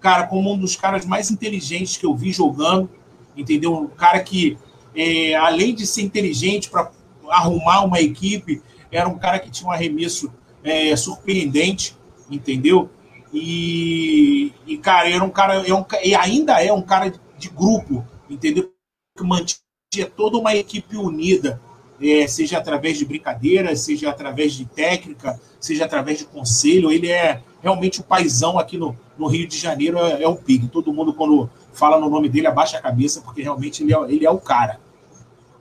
cara, 0.00 0.26
como 0.26 0.52
um 0.52 0.58
dos 0.58 0.76
caras 0.76 1.04
mais 1.04 1.30
inteligentes 1.30 1.96
que 1.96 2.06
eu 2.06 2.14
vi 2.14 2.32
jogando, 2.32 2.90
entendeu? 3.36 3.74
Um 3.74 3.86
cara 3.86 4.20
que, 4.20 4.58
é, 4.94 5.34
além 5.36 5.74
de 5.74 5.86
ser 5.86 6.02
inteligente 6.02 6.68
para 6.68 6.90
arrumar 7.30 7.84
uma 7.84 8.00
equipe, 8.00 8.62
era 8.90 9.08
um 9.08 9.18
cara 9.18 9.38
que 9.38 9.50
tinha 9.50 9.68
um 9.68 9.72
arremesso 9.72 10.32
é, 10.62 10.94
surpreendente, 10.96 11.96
entendeu? 12.30 12.90
E, 13.32 14.52
e, 14.66 14.76
cara, 14.78 15.08
era 15.08 15.22
um 15.22 15.30
cara, 15.30 15.66
é 15.66 15.72
um, 15.72 15.84
e 16.02 16.14
ainda 16.14 16.62
é 16.62 16.72
um 16.72 16.82
cara 16.82 17.12
de 17.38 17.48
grupo, 17.48 18.04
entendeu? 18.28 18.72
Que 19.16 19.24
mantinha 19.24 20.06
toda 20.16 20.36
uma 20.36 20.54
equipe 20.54 20.96
unida, 20.96 21.60
é, 22.02 22.26
seja 22.26 22.58
através 22.58 22.98
de 22.98 23.04
brincadeiras, 23.04 23.80
seja 23.80 24.10
através 24.10 24.54
de 24.54 24.64
técnica, 24.64 25.40
seja 25.60 25.84
através 25.84 26.18
de 26.18 26.24
conselho. 26.24 26.90
Ele 26.90 27.08
é 27.08 27.42
realmente 27.62 28.00
o 28.00 28.04
paizão 28.04 28.58
aqui 28.58 28.76
no, 28.76 28.96
no 29.16 29.26
Rio 29.26 29.46
de 29.46 29.56
Janeiro, 29.56 29.98
é, 29.98 30.22
é 30.22 30.28
o 30.28 30.36
Pig. 30.36 30.68
Todo 30.68 30.92
mundo, 30.92 31.14
quando 31.14 31.48
fala 31.72 32.00
no 32.00 32.10
nome 32.10 32.28
dele, 32.28 32.46
abaixa 32.46 32.78
a 32.78 32.82
cabeça, 32.82 33.20
porque 33.20 33.42
realmente 33.42 33.82
ele 33.82 33.94
é, 33.94 33.98
ele 34.08 34.26
é 34.26 34.30
o 34.30 34.38
cara. 34.38 34.80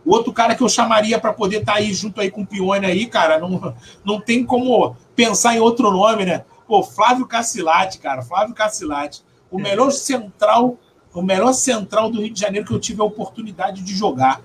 O 0.06 0.14
outro 0.14 0.32
cara 0.32 0.56
que 0.56 0.64
eu 0.64 0.70
chamaria 0.70 1.20
para 1.20 1.34
poder 1.34 1.58
estar 1.58 1.74
tá 1.74 1.78
aí 1.80 1.94
junto 1.94 2.22
aí 2.22 2.32
com 2.32 2.42
o 2.42 2.48
Pione 2.48 2.86
aí, 2.86 3.06
cara, 3.06 3.38
não, 3.38 3.76
não 4.04 4.20
tem 4.20 4.46
como 4.46 4.96
pensar 5.16 5.56
em 5.56 5.60
outro 5.60 5.92
nome, 5.92 6.26
né? 6.26 6.46
Pô, 6.68 6.84
Flávio 6.84 7.26
Cacilate, 7.26 8.00
cara, 8.00 8.22
Flávio 8.22 8.54
Cacilate. 8.54 9.24
O 9.52 9.60
melhor 9.60 9.92
central, 9.92 10.78
o 11.14 11.22
melhor 11.22 11.54
central 11.54 12.10
do 12.10 12.22
Rio 12.22 12.34
de 12.34 12.40
Janeiro 12.40 12.68
que 12.68 12.74
eu 12.74 12.80
tive 12.80 13.02
a 13.02 13.06
oportunidade 13.06 13.82
de 13.82 13.96
jogar. 13.96 14.42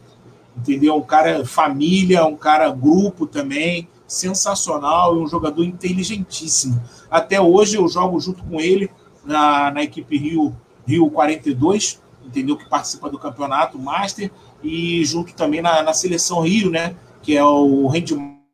Entendeu? 0.57 0.97
Um 0.97 1.03
cara 1.03 1.45
família, 1.45 2.25
um 2.25 2.37
cara 2.37 2.71
grupo 2.71 3.27
também, 3.27 3.89
sensacional 4.07 5.17
e 5.17 5.19
um 5.19 5.27
jogador 5.27 5.65
inteligentíssimo. 5.65 6.81
Até 7.11 7.41
hoje 7.41 7.77
eu 7.77 7.89
jogo 7.89 8.19
junto 8.21 8.43
com 8.45 8.61
ele 8.61 8.91
na, 9.25 9.71
na 9.71 9.83
equipe 9.83 10.17
Rio, 10.17 10.55
Rio 10.87 11.11
42, 11.11 12.01
entendeu? 12.25 12.57
Que 12.57 12.69
participa 12.69 13.11
do 13.11 13.19
campeonato 13.19 13.79
Master 13.79 14.31
e 14.65 15.05
junto 15.05 15.35
também 15.35 15.61
na, 15.61 15.83
na 15.83 15.93
seleção 15.93 16.41
Rio, 16.41 16.71
né? 16.71 16.97
Que 17.23 17.37
é 17.37 17.45
o 17.45 17.89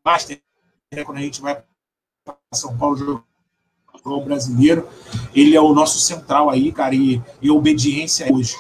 Master, 0.05 0.41
né? 0.93 1.05
quando 1.05 1.19
a 1.19 1.23
gente 1.23 1.41
vai 1.41 1.63
para 2.25 2.37
São 2.53 2.77
Paulo 2.77 2.97
jogar 2.97 3.23
o 4.05 4.25
brasileiro. 4.25 4.89
Ele 5.35 5.55
é 5.55 5.61
o 5.61 5.73
nosso 5.73 6.01
central 6.01 6.51
aí, 6.51 6.73
cara, 6.73 6.95
e, 6.95 7.23
e 7.41 7.51
obediência 7.51 8.31
hoje. 8.33 8.57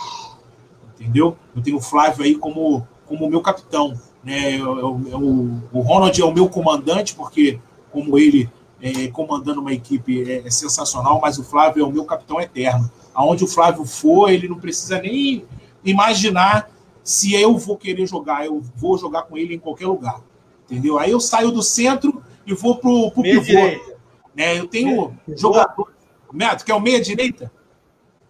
Entendeu? 0.94 1.36
Eu 1.54 1.62
tenho 1.62 1.76
o 1.78 1.80
Flávio 1.80 2.24
aí 2.24 2.36
como, 2.36 2.86
como 3.06 3.28
meu 3.28 3.40
capitão. 3.40 3.98
Né? 4.22 4.54
Eu, 4.54 4.78
eu, 4.78 5.00
eu, 5.08 5.20
o 5.72 5.80
Ronald 5.80 6.20
é 6.20 6.24
o 6.24 6.32
meu 6.32 6.48
comandante, 6.48 7.14
porque, 7.14 7.58
como 7.90 8.18
ele 8.18 8.48
é, 8.80 9.08
comandando 9.08 9.60
uma 9.60 9.72
equipe 9.72 10.30
é, 10.30 10.46
é, 10.46 10.50
sensacional, 10.50 11.20
mas 11.20 11.38
o 11.38 11.44
Flávio 11.44 11.82
é 11.82 11.86
o 11.86 11.90
meu 11.90 12.04
capitão 12.04 12.40
eterno. 12.40 12.90
Aonde 13.14 13.44
o 13.44 13.48
Flávio 13.48 13.84
for, 13.84 14.30
ele 14.30 14.48
não 14.48 14.58
precisa 14.58 15.00
nem 15.00 15.44
imaginar 15.84 16.69
se 17.02 17.34
eu 17.34 17.56
vou 17.56 17.76
querer 17.76 18.06
jogar. 18.06 18.46
Eu 18.46 18.60
vou 18.76 18.98
jogar 18.98 19.22
com 19.22 19.36
ele 19.36 19.54
em 19.54 19.58
qualquer 19.58 19.86
lugar. 19.86 20.20
Entendeu? 20.64 20.98
Aí 20.98 21.10
eu 21.10 21.20
saio 21.20 21.50
do 21.50 21.62
centro 21.62 22.22
e 22.46 22.54
vou 22.54 22.76
pro, 22.76 23.10
pro 23.10 23.22
pivô. 23.22 23.42
Direita. 23.42 23.98
Né? 24.34 24.58
Eu 24.58 24.66
tenho 24.66 25.16
meia, 25.26 25.38
jogador. 25.38 25.92
Neto, 26.32 26.64
que 26.64 26.70
é 26.70 26.74
o 26.74 26.80
meia-direita? 26.80 27.52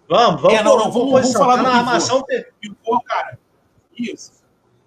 Vamos, 0.08 0.40
vamos. 0.40 0.58
É, 0.58 0.62
não, 0.62 0.76
não, 0.76 0.90
vamos, 0.90 1.12
vamos 1.12 1.32
falar 1.32 1.56
tá 1.56 1.62
do 1.62 1.68
pivô. 1.68 1.78
armação. 1.78 2.24
Pivô, 2.60 3.00
cara. 3.02 3.38
Isso. 3.96 4.32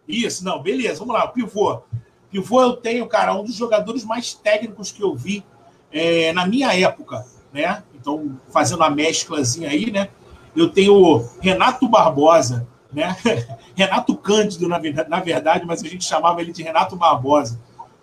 Isso, 0.07 0.43
não, 0.43 0.61
beleza, 0.61 0.99
vamos 0.99 1.13
lá. 1.13 1.27
Pivô. 1.27 1.81
Pivô 2.29 2.61
eu 2.61 2.75
tenho, 2.75 3.07
cara, 3.07 3.33
um 3.33 3.43
dos 3.43 3.55
jogadores 3.55 4.03
mais 4.03 4.33
técnicos 4.33 4.91
que 4.91 5.01
eu 5.01 5.15
vi 5.15 5.45
é, 5.91 6.33
na 6.33 6.45
minha 6.45 6.73
época, 6.73 7.25
né? 7.53 7.83
Então, 7.93 8.37
fazendo 8.51 8.83
a 8.83 8.89
mesclazinha 8.89 9.69
aí, 9.69 9.91
né? 9.91 10.09
Eu 10.55 10.69
tenho 10.69 11.29
Renato 11.39 11.87
Barbosa, 11.87 12.67
né? 12.91 13.15
Renato 13.75 14.15
Cândido, 14.15 14.67
na 14.67 14.77
verdade, 14.77 15.65
mas 15.65 15.83
a 15.83 15.87
gente 15.87 16.05
chamava 16.05 16.41
ele 16.41 16.51
de 16.51 16.63
Renato 16.63 16.95
Barbosa. 16.95 17.59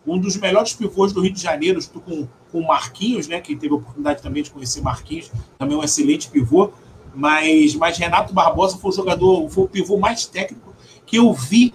Um 0.06 0.18
dos 0.18 0.36
melhores 0.36 0.72
pivôs 0.72 1.12
do 1.12 1.20
Rio 1.20 1.32
de 1.32 1.40
Janeiro, 1.40 1.80
junto 1.80 2.00
com 2.00 2.26
com 2.50 2.60
o 2.60 2.66
Marquinhos, 2.66 3.28
né, 3.28 3.40
que 3.40 3.56
teve 3.56 3.72
a 3.72 3.76
oportunidade 3.76 4.22
também 4.22 4.42
de 4.42 4.50
conhecer 4.50 4.82
Marquinhos, 4.82 5.30
também 5.58 5.76
um 5.76 5.82
excelente 5.82 6.28
pivô, 6.28 6.70
mas, 7.14 7.74
mas 7.74 7.98
Renato 7.98 8.32
Barbosa 8.32 8.78
foi 8.78 8.90
o 8.90 8.94
jogador, 8.94 9.48
foi 9.48 9.64
o 9.64 9.68
pivô 9.68 9.98
mais 9.98 10.26
técnico 10.26 10.74
que 11.06 11.16
eu 11.16 11.32
vi 11.32 11.74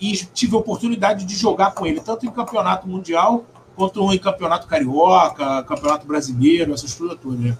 e 0.00 0.12
tive 0.16 0.56
a 0.56 0.58
oportunidade 0.58 1.24
de 1.24 1.36
jogar 1.36 1.72
com 1.72 1.86
ele, 1.86 2.00
tanto 2.00 2.26
em 2.26 2.30
campeonato 2.30 2.88
mundial 2.88 3.44
quanto 3.76 4.12
em 4.12 4.18
campeonato 4.18 4.66
carioca, 4.66 5.62
campeonato 5.62 6.06
brasileiro, 6.06 6.72
essas 6.72 6.94
coisas 6.94 7.18
todas. 7.20 7.38
Né? 7.38 7.56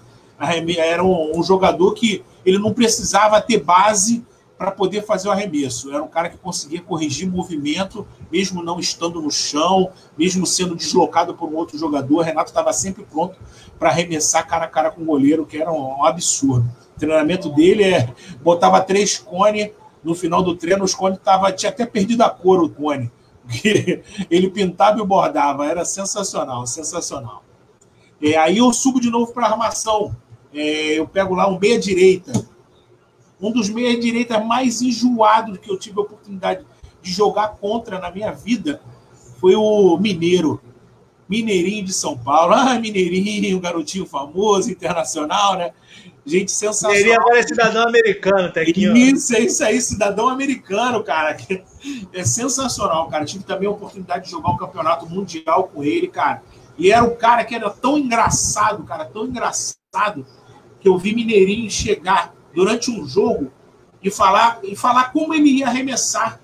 Era 0.77 1.03
um, 1.03 1.39
um 1.39 1.43
jogador 1.43 1.93
que 1.93 2.23
ele 2.45 2.59
não 2.59 2.73
precisava 2.73 3.39
ter 3.41 3.59
base 3.59 4.23
para 4.63 4.71
poder 4.71 5.05
fazer 5.05 5.27
o 5.27 5.31
arremesso. 5.31 5.93
Era 5.93 6.01
um 6.01 6.07
cara 6.07 6.29
que 6.29 6.37
conseguia 6.37 6.81
corrigir 6.81 7.29
movimento, 7.29 8.07
mesmo 8.31 8.63
não 8.63 8.79
estando 8.79 9.21
no 9.21 9.29
chão, 9.29 9.91
mesmo 10.17 10.45
sendo 10.45 10.73
deslocado 10.73 11.33
por 11.33 11.49
um 11.49 11.55
outro 11.57 11.77
jogador. 11.77 12.21
Renato 12.21 12.49
estava 12.49 12.71
sempre 12.71 13.03
pronto 13.03 13.37
para 13.77 13.89
arremessar 13.89 14.47
cara 14.47 14.63
a 14.63 14.69
cara 14.69 14.89
com 14.89 15.01
o 15.01 15.05
goleiro, 15.05 15.45
que 15.45 15.57
era 15.57 15.69
um, 15.69 15.99
um 15.99 16.05
absurdo. 16.05 16.65
O 16.95 16.97
treinamento 16.97 17.49
dele 17.49 17.83
é 17.83 18.13
botava 18.41 18.79
três 18.79 19.17
cones, 19.17 19.71
no 20.01 20.15
final 20.15 20.41
do 20.41 20.55
treino 20.55 20.85
os 20.85 20.95
cones 20.95 21.19
tava, 21.21 21.51
tinha 21.51 21.69
até 21.69 21.85
perdido 21.85 22.21
a 22.21 22.29
cor 22.29 22.63
o 22.63 22.69
cone. 22.69 23.11
ele 24.31 24.49
pintava 24.49 24.97
e 24.97 25.05
bordava, 25.05 25.67
era 25.67 25.83
sensacional, 25.83 26.65
sensacional. 26.65 27.43
É, 28.21 28.37
aí 28.37 28.59
eu 28.59 28.71
subo 28.71 29.01
de 29.01 29.09
novo 29.09 29.33
para 29.33 29.45
a 29.45 29.51
armação. 29.51 30.15
É, 30.53 30.97
eu 30.97 31.05
pego 31.05 31.35
lá 31.35 31.49
um 31.49 31.59
meia 31.59 31.77
direita 31.77 32.52
um 33.43 33.51
dos 33.51 33.69
meias 33.69 33.99
direitas 33.99 34.43
mais 34.45 34.81
enjoados 34.81 35.57
que 35.57 35.69
eu 35.69 35.77
tive 35.77 35.99
a 35.99 36.03
oportunidade 36.03 36.65
de 37.01 37.11
jogar 37.11 37.49
contra 37.49 37.99
na 37.99 38.09
minha 38.09 38.31
vida 38.31 38.81
foi 39.39 39.55
o 39.55 39.97
Mineiro. 39.97 40.61
Mineirinho 41.27 41.83
de 41.83 41.93
São 41.93 42.17
Paulo. 42.17 42.53
Ah, 42.55 42.79
Mineirinho, 42.79 43.59
garotinho 43.59 44.05
famoso, 44.05 44.71
internacional, 44.71 45.57
né? 45.57 45.71
Gente 46.25 46.51
sensacional. 46.51 46.95
Mineirinho 46.95 47.19
agora 47.19 47.39
é 47.39 47.43
cidadão 47.43 47.87
americano, 47.87 48.53
tá 48.53 48.61
aqui, 48.61 48.85
Isso, 48.85 49.35
é 49.35 49.39
isso 49.41 49.63
aí, 49.63 49.81
cidadão 49.81 50.29
americano, 50.29 51.03
cara. 51.03 51.35
É 52.13 52.23
sensacional, 52.23 53.09
cara. 53.09 53.25
Tive 53.25 53.43
também 53.43 53.67
a 53.67 53.71
oportunidade 53.71 54.23
de 54.23 54.31
jogar 54.31 54.51
um 54.51 54.57
campeonato 54.57 55.05
mundial 55.05 55.65
com 55.65 55.83
ele, 55.83 56.07
cara. 56.07 56.41
E 56.77 56.89
era 56.89 57.03
um 57.03 57.13
cara 57.13 57.43
que 57.43 57.53
era 57.53 57.69
tão 57.69 57.97
engraçado, 57.97 58.83
cara, 58.83 59.03
tão 59.03 59.25
engraçado, 59.25 60.25
que 60.79 60.87
eu 60.87 60.97
vi 60.97 61.13
Mineirinho 61.13 61.69
chegar 61.69 62.33
durante 62.53 62.91
um 62.91 63.07
jogo 63.07 63.51
e 64.01 64.11
falar, 64.11 64.59
e 64.63 64.75
falar 64.75 65.11
como 65.11 65.33
ele 65.33 65.49
ia 65.49 65.67
arremessar. 65.67 66.39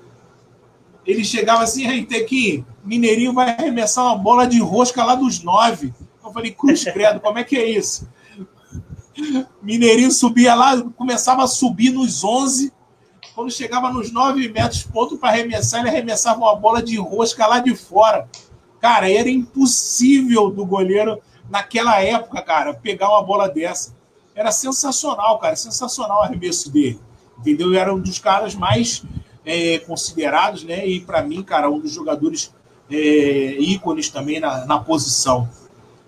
Ele 1.05 1.23
chegava 1.23 1.63
assim, 1.63 2.03
tem 2.05 2.25
que 2.25 2.63
Mineirinho 2.83 3.33
vai 3.33 3.51
arremessar 3.51 4.05
uma 4.05 4.17
bola 4.17 4.47
de 4.47 4.59
rosca 4.59 5.03
lá 5.03 5.15
dos 5.15 5.43
nove. 5.43 5.93
Eu 6.23 6.31
falei, 6.31 6.51
cruz 6.51 6.83
credo, 6.83 7.19
como 7.19 7.37
é 7.37 7.43
que 7.43 7.57
é 7.57 7.69
isso? 7.69 8.07
Mineirinho 9.61 10.11
subia 10.11 10.55
lá, 10.55 10.81
começava 10.95 11.43
a 11.43 11.47
subir 11.47 11.91
nos 11.91 12.23
11. 12.23 12.71
Quando 13.35 13.51
chegava 13.51 13.91
nos 13.91 14.11
9 14.11 14.49
metros, 14.49 14.83
ponto 14.83 15.17
para 15.17 15.29
arremessar, 15.29 15.81
ele 15.81 15.89
arremessava 15.89 16.39
uma 16.39 16.55
bola 16.55 16.81
de 16.81 16.97
rosca 16.97 17.45
lá 17.45 17.59
de 17.59 17.75
fora. 17.75 18.27
Cara, 18.79 19.11
era 19.11 19.29
impossível 19.29 20.49
do 20.49 20.65
goleiro, 20.65 21.21
naquela 21.49 22.01
época, 22.01 22.41
cara, 22.41 22.73
pegar 22.73 23.09
uma 23.09 23.23
bola 23.23 23.49
dessa. 23.49 23.95
Era 24.39 24.53
sensacional, 24.53 25.37
cara, 25.37 25.53
sensacional 25.57 26.19
o 26.19 26.21
arremesso 26.21 26.71
dele. 26.71 26.97
Entendeu? 27.37 27.73
Era 27.73 27.93
um 27.93 27.99
dos 27.99 28.19
caras 28.19 28.55
mais 28.55 29.03
é, 29.45 29.79
considerados, 29.79 30.63
né? 30.63 30.87
E 30.87 31.01
para 31.01 31.21
mim, 31.21 31.43
cara, 31.43 31.69
um 31.69 31.77
dos 31.77 31.91
jogadores 31.91 32.49
é, 32.89 32.95
ícones 33.59 34.07
também 34.07 34.39
na, 34.39 34.65
na 34.65 34.79
posição. 34.79 35.49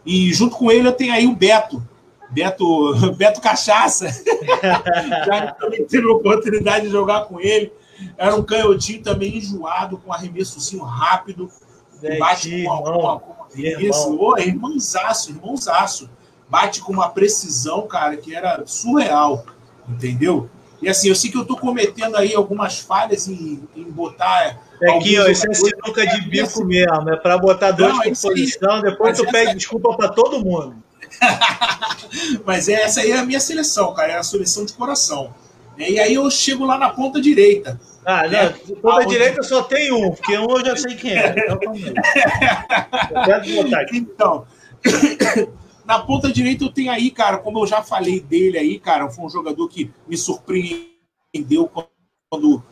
E 0.06 0.34
junto 0.34 0.56
com 0.56 0.72
ele 0.72 0.88
eu 0.88 0.94
tenho 0.94 1.12
aí 1.12 1.28
o 1.28 1.36
Beto, 1.36 1.86
Beto, 2.30 2.96
Beto 3.18 3.42
Cachaça. 3.42 4.08
Já 5.28 5.52
também 5.52 5.84
tive 5.84 6.08
a 6.08 6.14
oportunidade 6.14 6.86
de 6.86 6.92
jogar 6.92 7.26
com 7.26 7.38
ele. 7.38 7.70
Era 8.18 8.34
um 8.34 8.44
canhotinho 8.44 9.04
também 9.04 9.40
enjoado, 9.40 9.98
com 9.98 10.14
arremessozinho 10.14 10.84
rápido. 10.84 11.52
bate 12.18 12.64
com, 12.64 12.72
uma, 12.72 13.20
com, 13.20 13.34
com, 13.34 13.60
isso, 13.60 14.18
oh, 14.18 14.38
irmãozaço, 14.38 15.32
irmãozaço 15.32 16.10
bate 16.52 16.82
com 16.82 16.92
uma 16.92 17.08
precisão, 17.10 17.88
cara, 17.88 18.18
que 18.18 18.36
era 18.36 18.64
surreal, 18.66 19.46
entendeu? 19.88 20.50
E 20.82 20.90
assim, 20.90 21.08
eu 21.08 21.16
sei 21.16 21.32
que 21.32 21.38
eu 21.38 21.46
tô 21.46 21.56
cometendo 21.56 22.18
aí 22.18 22.36
algumas 22.36 22.80
falhas 22.80 23.28
em, 23.28 23.64
em 23.76 23.84
botar. 23.84 24.60
É 24.82 24.98
aqui, 24.98 25.18
ó, 25.18 25.28
isso 25.28 25.50
é 25.50 25.54
sinuca 25.54 26.06
de 26.06 26.22
bico 26.28 26.66
mesmo, 26.66 27.10
é 27.10 27.16
para 27.16 27.38
botar 27.38 27.72
dois 27.72 27.94
Não, 27.94 28.02
por 28.02 28.18
posição, 28.18 28.82
depois 28.82 29.18
tu 29.18 29.26
pede 29.28 29.56
desculpa 29.56 29.96
para 29.96 30.10
todo 30.10 30.44
mundo. 30.44 30.76
Mas 32.46 32.68
é, 32.68 32.82
essa 32.82 33.00
aí 33.02 33.12
é 33.12 33.18
a 33.20 33.26
minha 33.26 33.40
seleção, 33.40 33.94
cara, 33.94 34.14
é 34.14 34.18
a 34.18 34.24
seleção 34.24 34.66
de 34.66 34.74
coração. 34.74 35.34
E 35.78 36.00
aí 36.00 36.14
eu 36.14 36.30
chego 36.30 36.66
lá 36.66 36.78
na 36.78 36.90
ponta 36.90 37.22
direita. 37.22 37.80
Ah, 38.06 38.28
né? 38.28 38.54
ponta 38.82 39.06
direita 39.06 39.42
só 39.44 39.64
tem 39.64 39.92
um, 39.94 40.12
porque 40.12 40.38
um 40.38 40.58
eu 40.58 40.66
já 40.66 40.76
sei 40.76 40.96
quem 40.96 41.14
é. 41.14 41.36
Então, 41.48 41.74
eu 43.16 43.24
quero 43.24 43.64
botar 43.64 43.82
aqui. 43.82 43.98
Então, 43.98 44.46
Na 45.92 46.00
ponta 46.00 46.32
direita 46.32 46.64
eu 46.64 46.72
tenho 46.72 46.90
aí, 46.90 47.12
cara, 47.12 47.38
como 47.38 47.60
eu 47.60 47.68
já 47.68 47.84
falei 47.84 48.22
dele 48.22 48.58
aí, 48.58 48.80
cara, 48.80 49.10
foi 49.10 49.26
um 49.26 49.30
jogador 49.30 49.68
que 49.68 49.92
me 50.08 50.16
surpreendeu 50.16 51.70
quando, 52.30 52.64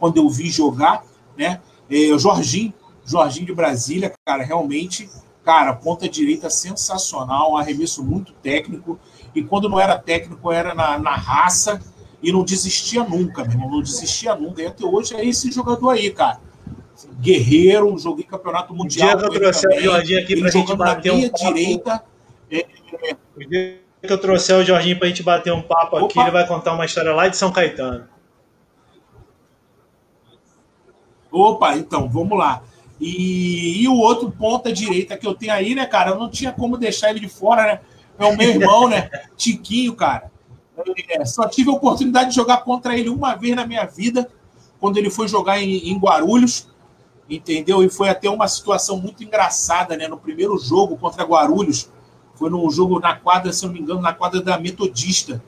quando 0.00 0.16
eu 0.16 0.28
vi 0.28 0.50
jogar, 0.50 1.04
né? 1.38 1.60
É, 1.88 2.12
o 2.12 2.18
Jorginho, 2.18 2.74
Jorginho 3.04 3.46
de 3.46 3.54
Brasília, 3.54 4.12
cara, 4.26 4.42
realmente, 4.42 5.08
cara, 5.44 5.74
ponta 5.74 6.08
direita 6.08 6.50
sensacional, 6.50 7.52
um 7.52 7.56
arremesso 7.56 8.02
muito 8.02 8.32
técnico. 8.32 8.98
E 9.32 9.40
quando 9.40 9.68
não 9.68 9.78
era 9.78 9.96
técnico, 9.96 10.50
era 10.50 10.74
na, 10.74 10.98
na 10.98 11.14
raça 11.14 11.80
e 12.20 12.32
não 12.32 12.42
desistia 12.42 13.04
nunca, 13.04 13.44
meu 13.44 13.52
irmão, 13.52 13.70
não 13.70 13.80
desistia 13.80 14.34
nunca. 14.34 14.60
E 14.60 14.66
até 14.66 14.84
hoje 14.84 15.14
é 15.14 15.24
esse 15.24 15.52
jogador 15.52 15.90
aí, 15.90 16.10
cara. 16.10 16.40
Guerreiro, 17.20 17.96
joguei 17.96 18.24
campeonato 18.24 18.74
mundial. 18.74 19.14
O 19.14 19.18
dia 19.18 19.26
eu 19.28 19.30
trouxe 19.30 19.68
o 19.68 19.80
Jorginho 19.80 20.18
aqui 20.18 20.40
pra 20.40 20.50
gente 20.50 20.74
bater 20.74 21.12
um 21.12 21.30
direita. 21.30 22.02
É, 22.50 22.66
que 24.06 24.12
eu 24.12 24.18
trouxer 24.18 24.56
o 24.56 24.64
Jorginho 24.64 24.98
pra 24.98 25.08
gente 25.08 25.22
bater 25.22 25.52
um 25.52 25.62
papo 25.62 25.96
Opa. 25.96 26.06
aqui, 26.06 26.18
ele 26.18 26.30
vai 26.30 26.46
contar 26.46 26.74
uma 26.74 26.84
história 26.84 27.12
lá 27.12 27.28
de 27.28 27.36
São 27.36 27.50
Caetano. 27.50 28.08
Opa, 31.30 31.76
então, 31.76 32.08
vamos 32.08 32.38
lá. 32.38 32.62
E, 33.00 33.82
e 33.82 33.88
o 33.88 33.96
outro 33.96 34.30
ponta 34.30 34.72
direita 34.72 35.16
que 35.16 35.26
eu 35.26 35.34
tenho 35.34 35.52
aí, 35.52 35.74
né, 35.74 35.84
cara? 35.84 36.10
Eu 36.10 36.18
não 36.18 36.30
tinha 36.30 36.52
como 36.52 36.76
deixar 36.76 37.10
ele 37.10 37.20
de 37.20 37.28
fora, 37.28 37.66
né? 37.66 37.80
É 38.18 38.24
o 38.24 38.36
meu 38.36 38.50
irmão, 38.50 38.88
né? 38.88 39.10
Tiquinho, 39.36 39.94
cara. 39.96 40.30
É, 41.08 41.24
só 41.24 41.48
tive 41.48 41.70
a 41.70 41.74
oportunidade 41.74 42.30
de 42.30 42.36
jogar 42.36 42.58
contra 42.58 42.96
ele 42.96 43.08
uma 43.08 43.34
vez 43.34 43.54
na 43.54 43.66
minha 43.66 43.84
vida, 43.84 44.28
quando 44.80 44.96
ele 44.96 45.10
foi 45.10 45.28
jogar 45.28 45.60
em, 45.60 45.90
em 45.90 45.98
Guarulhos, 45.98 46.68
entendeu? 47.28 47.82
E 47.82 47.88
foi 47.88 48.08
até 48.08 48.28
uma 48.28 48.46
situação 48.48 48.96
muito 48.96 49.22
engraçada, 49.22 49.96
né? 49.96 50.08
No 50.08 50.18
primeiro 50.18 50.58
jogo 50.58 50.96
contra 50.96 51.24
Guarulhos, 51.24 51.90
foi 52.34 52.50
num 52.50 52.68
jogo 52.70 52.98
na 53.00 53.14
quadra, 53.14 53.52
se 53.52 53.64
não 53.64 53.72
me 53.72 53.80
engano, 53.80 54.00
na 54.00 54.12
quadra 54.12 54.40
da 54.40 54.58
Metodista. 54.58 55.42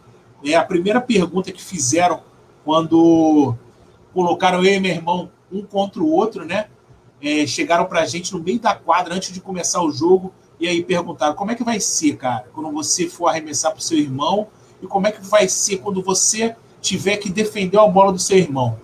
É 0.45 0.55
a 0.55 0.65
primeira 0.65 1.01
pergunta 1.01 1.51
que 1.51 1.63
fizeram 1.63 2.21
quando 2.65 3.55
colocaram 4.13 4.65
eu 4.65 4.75
e 4.75 4.81
meu 4.81 4.93
irmão 4.93 5.31
um 5.53 5.63
contra 5.63 6.03
o 6.03 6.11
outro, 6.11 6.45
né? 6.45 6.67
É, 7.21 7.47
chegaram 7.47 7.87
para 7.87 8.01
a 8.01 8.07
gente 8.07 8.33
no 8.33 8.41
meio 8.41 8.61
da 8.61 8.75
quadra 8.75 9.15
antes 9.15 9.33
de 9.33 9.41
começar 9.41 9.83
o 9.83 9.91
jogo 9.91 10.33
e 10.61 10.69
aí 10.69 10.83
perguntaram 10.83 11.35
como 11.35 11.51
é 11.51 11.55
que 11.55 11.65
vai 11.65 11.81
ser, 11.81 12.17
cara, 12.17 12.47
quando 12.53 12.71
você 12.71 13.09
for 13.09 13.29
arremessar 13.29 13.73
para 13.73 13.79
o 13.79 13.83
seu 13.83 13.99
irmão 13.99 14.49
e 14.83 14.87
como 14.87 15.07
é 15.07 15.13
que 15.13 15.25
vai 15.25 15.49
ser 15.49 15.79
quando 15.79 16.03
você 16.03 16.55
tiver 16.81 17.17
que 17.17 17.31
defender 17.31 17.79
a 17.79 17.87
bola 17.87 18.13
do 18.13 18.19
seu 18.19 18.39
irmão. 18.39 18.79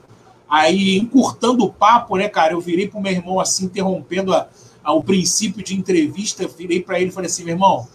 Aí, 0.49 0.99
encurtando 0.99 1.65
o 1.65 1.73
papo, 1.73 2.17
né, 2.17 2.29
cara, 2.29 2.53
eu 2.53 2.61
virei 2.61 2.89
pro 2.89 3.01
meu 3.01 3.13
irmão 3.13 3.41
assim, 3.41 3.67
interrompendo 3.67 4.35
a, 4.35 4.49
a, 4.83 4.93
o 4.93 5.03
princípio 5.03 5.63
de 5.63 5.77
entrevista, 5.77 6.47
virei 6.47 6.83
para 6.83 7.01
ele 7.01 7.11
e 7.11 7.13
falei 7.13 7.31
assim, 7.31 7.45
meu 7.45 7.55
irmão, 7.55 7.87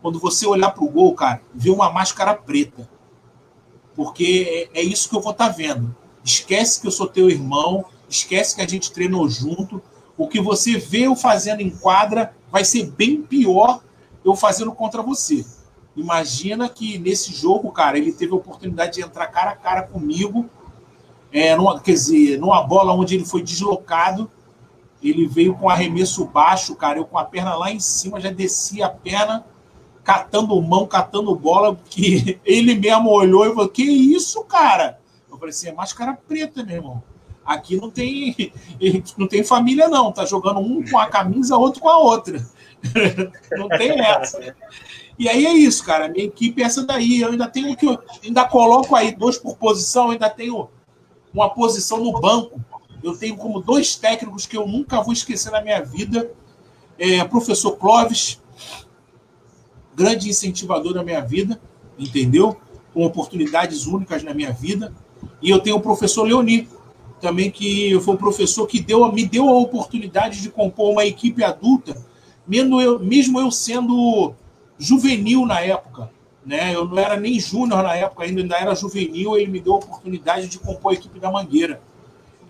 quando 0.00 0.18
você 0.18 0.46
olhar 0.46 0.70
pro 0.70 0.88
gol, 0.88 1.14
cara, 1.14 1.40
vê 1.54 1.70
uma 1.70 1.90
máscara 1.90 2.34
preta. 2.34 2.88
Porque 3.94 4.68
é, 4.74 4.80
é 4.80 4.82
isso 4.82 5.08
que 5.08 5.16
eu 5.16 5.20
vou 5.20 5.32
estar 5.32 5.48
tá 5.48 5.54
vendo. 5.54 5.94
Esquece 6.24 6.80
que 6.80 6.86
eu 6.86 6.90
sou 6.90 7.06
teu 7.06 7.30
irmão, 7.30 7.84
esquece 8.08 8.56
que 8.56 8.62
a 8.62 8.68
gente 8.68 8.92
treinou 8.92 9.28
junto. 9.28 9.82
O 10.16 10.28
que 10.28 10.40
você 10.40 10.78
vê 10.78 11.06
eu 11.06 11.14
fazendo 11.14 11.60
em 11.60 11.70
quadra 11.70 12.34
vai 12.50 12.64
ser 12.64 12.90
bem 12.90 13.22
pior 13.22 13.80
eu 14.24 14.36
fazendo 14.36 14.72
contra 14.72 15.02
você. 15.02 15.44
Imagina 15.96 16.68
que 16.68 16.98
nesse 16.98 17.32
jogo, 17.32 17.70
cara, 17.70 17.98
ele 17.98 18.12
teve 18.12 18.32
a 18.32 18.36
oportunidade 18.36 18.94
de 18.94 19.02
entrar 19.02 19.26
cara 19.26 19.50
a 19.50 19.56
cara 19.56 19.82
comigo, 19.82 20.48
é, 21.32 21.56
numa, 21.56 21.80
quer 21.80 21.92
dizer, 21.92 22.38
numa 22.38 22.62
bola 22.62 22.92
onde 22.92 23.14
ele 23.14 23.24
foi 23.24 23.42
deslocado, 23.42 24.30
ele 25.10 25.26
veio 25.26 25.54
com 25.54 25.68
arremesso 25.68 26.24
baixo, 26.24 26.74
cara, 26.76 26.98
eu 26.98 27.04
com 27.04 27.18
a 27.18 27.24
perna 27.24 27.54
lá 27.54 27.70
em 27.70 27.80
cima, 27.80 28.20
já 28.20 28.30
desci 28.30 28.82
a 28.82 28.88
perna, 28.88 29.44
catando 30.04 30.60
mão, 30.60 30.86
catando 30.86 31.34
bola, 31.34 31.76
que 31.88 32.40
ele 32.44 32.74
mesmo 32.74 33.10
olhou 33.10 33.46
e 33.46 33.54
falou, 33.54 33.68
que 33.68 33.82
isso, 33.82 34.42
cara? 34.44 34.98
Eu 35.30 35.38
falei 35.38 35.50
assim, 35.50 35.68
é 35.68 35.72
máscara 35.72 36.18
preta, 36.28 36.62
meu 36.62 36.76
irmão. 36.76 37.02
Aqui 37.44 37.76
não 37.76 37.90
tem, 37.90 38.52
não 39.18 39.26
tem 39.26 39.42
família, 39.42 39.88
não. 39.88 40.12
Tá 40.12 40.24
jogando 40.24 40.60
um 40.60 40.84
com 40.88 40.98
a 40.98 41.06
camisa, 41.06 41.56
outro 41.56 41.80
com 41.80 41.88
a 41.88 41.98
outra. 41.98 42.46
não 43.56 43.68
tem 43.68 44.00
essa. 44.00 44.54
E 45.18 45.28
aí 45.28 45.46
é 45.46 45.52
isso, 45.52 45.84
cara. 45.84 46.08
Minha 46.08 46.26
equipe 46.26 46.62
é 46.62 46.66
essa 46.66 46.84
daí. 46.84 47.20
Eu 47.20 47.30
ainda 47.30 47.48
tenho 47.48 47.76
que. 47.76 47.98
Ainda 48.24 48.44
coloco 48.44 48.94
aí 48.94 49.14
dois 49.14 49.38
por 49.38 49.56
posição, 49.56 50.10
ainda 50.10 50.30
tenho 50.30 50.68
uma 51.34 51.50
posição 51.50 51.98
no 51.98 52.12
banco. 52.20 52.60
Eu 53.02 53.16
tenho 53.16 53.36
como 53.36 53.60
dois 53.60 53.96
técnicos 53.96 54.46
que 54.46 54.56
eu 54.56 54.66
nunca 54.66 55.02
vou 55.02 55.12
esquecer 55.12 55.50
na 55.50 55.60
minha 55.60 55.82
vida. 55.82 56.30
É, 56.98 57.24
professor 57.24 57.72
Clóvis, 57.72 58.40
grande 59.94 60.28
incentivador 60.28 60.94
da 60.94 61.02
minha 61.02 61.20
vida, 61.20 61.60
entendeu? 61.98 62.56
Com 62.94 63.04
oportunidades 63.04 63.86
únicas 63.86 64.22
na 64.22 64.32
minha 64.32 64.52
vida. 64.52 64.94
E 65.40 65.50
eu 65.50 65.58
tenho 65.58 65.76
o 65.76 65.80
professor 65.80 66.22
Leoni, 66.22 66.68
também 67.20 67.50
que 67.50 67.98
foi 68.00 68.14
o 68.14 68.18
professor 68.18 68.66
que 68.66 68.80
deu, 68.80 69.10
me 69.12 69.26
deu 69.26 69.48
a 69.48 69.58
oportunidade 69.58 70.40
de 70.40 70.50
compor 70.50 70.92
uma 70.92 71.04
equipe 71.04 71.42
adulta, 71.42 71.96
mesmo 72.46 72.80
eu, 72.80 72.98
mesmo 72.98 73.40
eu 73.40 73.50
sendo 73.50 74.34
juvenil 74.78 75.46
na 75.46 75.60
época. 75.60 76.10
Né? 76.44 76.74
Eu 76.74 76.86
não 76.86 76.98
era 76.98 77.16
nem 77.16 77.38
júnior 77.38 77.82
na 77.82 77.94
época, 77.94 78.24
ainda, 78.24 78.40
ainda 78.40 78.56
era 78.56 78.74
juvenil. 78.74 79.36
Ele 79.36 79.50
me 79.50 79.60
deu 79.60 79.74
a 79.74 79.76
oportunidade 79.76 80.48
de 80.48 80.58
compor 80.58 80.92
a 80.92 80.94
equipe 80.94 81.20
da 81.20 81.30
Mangueira. 81.30 81.80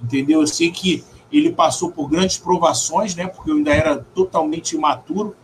Entendeu? 0.03 0.41
Eu 0.41 0.47
sei 0.47 0.71
que 0.71 1.05
ele 1.33 1.53
passou 1.53 1.91
por 1.91 2.09
grandes 2.09 2.37
provações, 2.37 3.15
né? 3.15 3.27
porque 3.27 3.51
eu 3.51 3.57
ainda 3.57 3.73
era 3.73 3.99
totalmente 4.15 4.77
imaturo, 4.77 5.35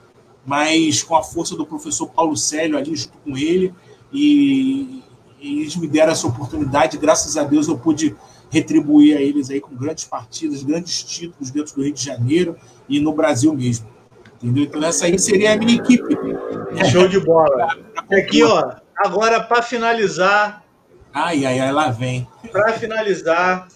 mas 0.44 1.02
com 1.02 1.16
a 1.16 1.22
força 1.22 1.56
do 1.56 1.66
professor 1.66 2.08
Paulo 2.08 2.36
Célio 2.36 2.76
ali 2.76 2.94
junto 2.94 3.16
com 3.18 3.36
ele, 3.36 3.74
e, 4.12 5.02
e 5.40 5.60
eles 5.60 5.76
me 5.76 5.86
deram 5.86 6.12
essa 6.12 6.26
oportunidade. 6.26 6.98
Graças 6.98 7.36
a 7.36 7.44
Deus 7.44 7.68
eu 7.68 7.78
pude 7.78 8.14
retribuir 8.50 9.16
a 9.16 9.20
eles 9.20 9.50
aí 9.50 9.60
com 9.60 9.74
grandes 9.74 10.04
partidas, 10.04 10.62
grandes 10.62 11.02
títulos 11.02 11.50
dentro 11.50 11.74
do 11.74 11.82
Rio 11.82 11.92
de 11.92 12.04
Janeiro 12.04 12.56
e 12.88 13.00
no 13.00 13.12
Brasil 13.12 13.52
mesmo. 13.54 13.86
Entendeu? 14.42 14.64
Então 14.64 14.82
essa 14.82 15.06
aí 15.06 15.18
seria 15.18 15.52
a 15.52 15.56
minha 15.56 15.74
equipe. 15.74 16.16
Show 16.90 17.08
de 17.08 17.20
bola. 17.20 17.76
Aqui, 18.10 18.42
ó, 18.42 18.72
agora 18.96 19.42
para 19.42 19.62
finalizar. 19.62 20.64
Ai, 21.12 21.44
ai, 21.44 21.58
ai, 21.58 21.72
lá 21.72 21.90
vem. 21.90 22.26
Para 22.50 22.72
finalizar, 22.74 23.68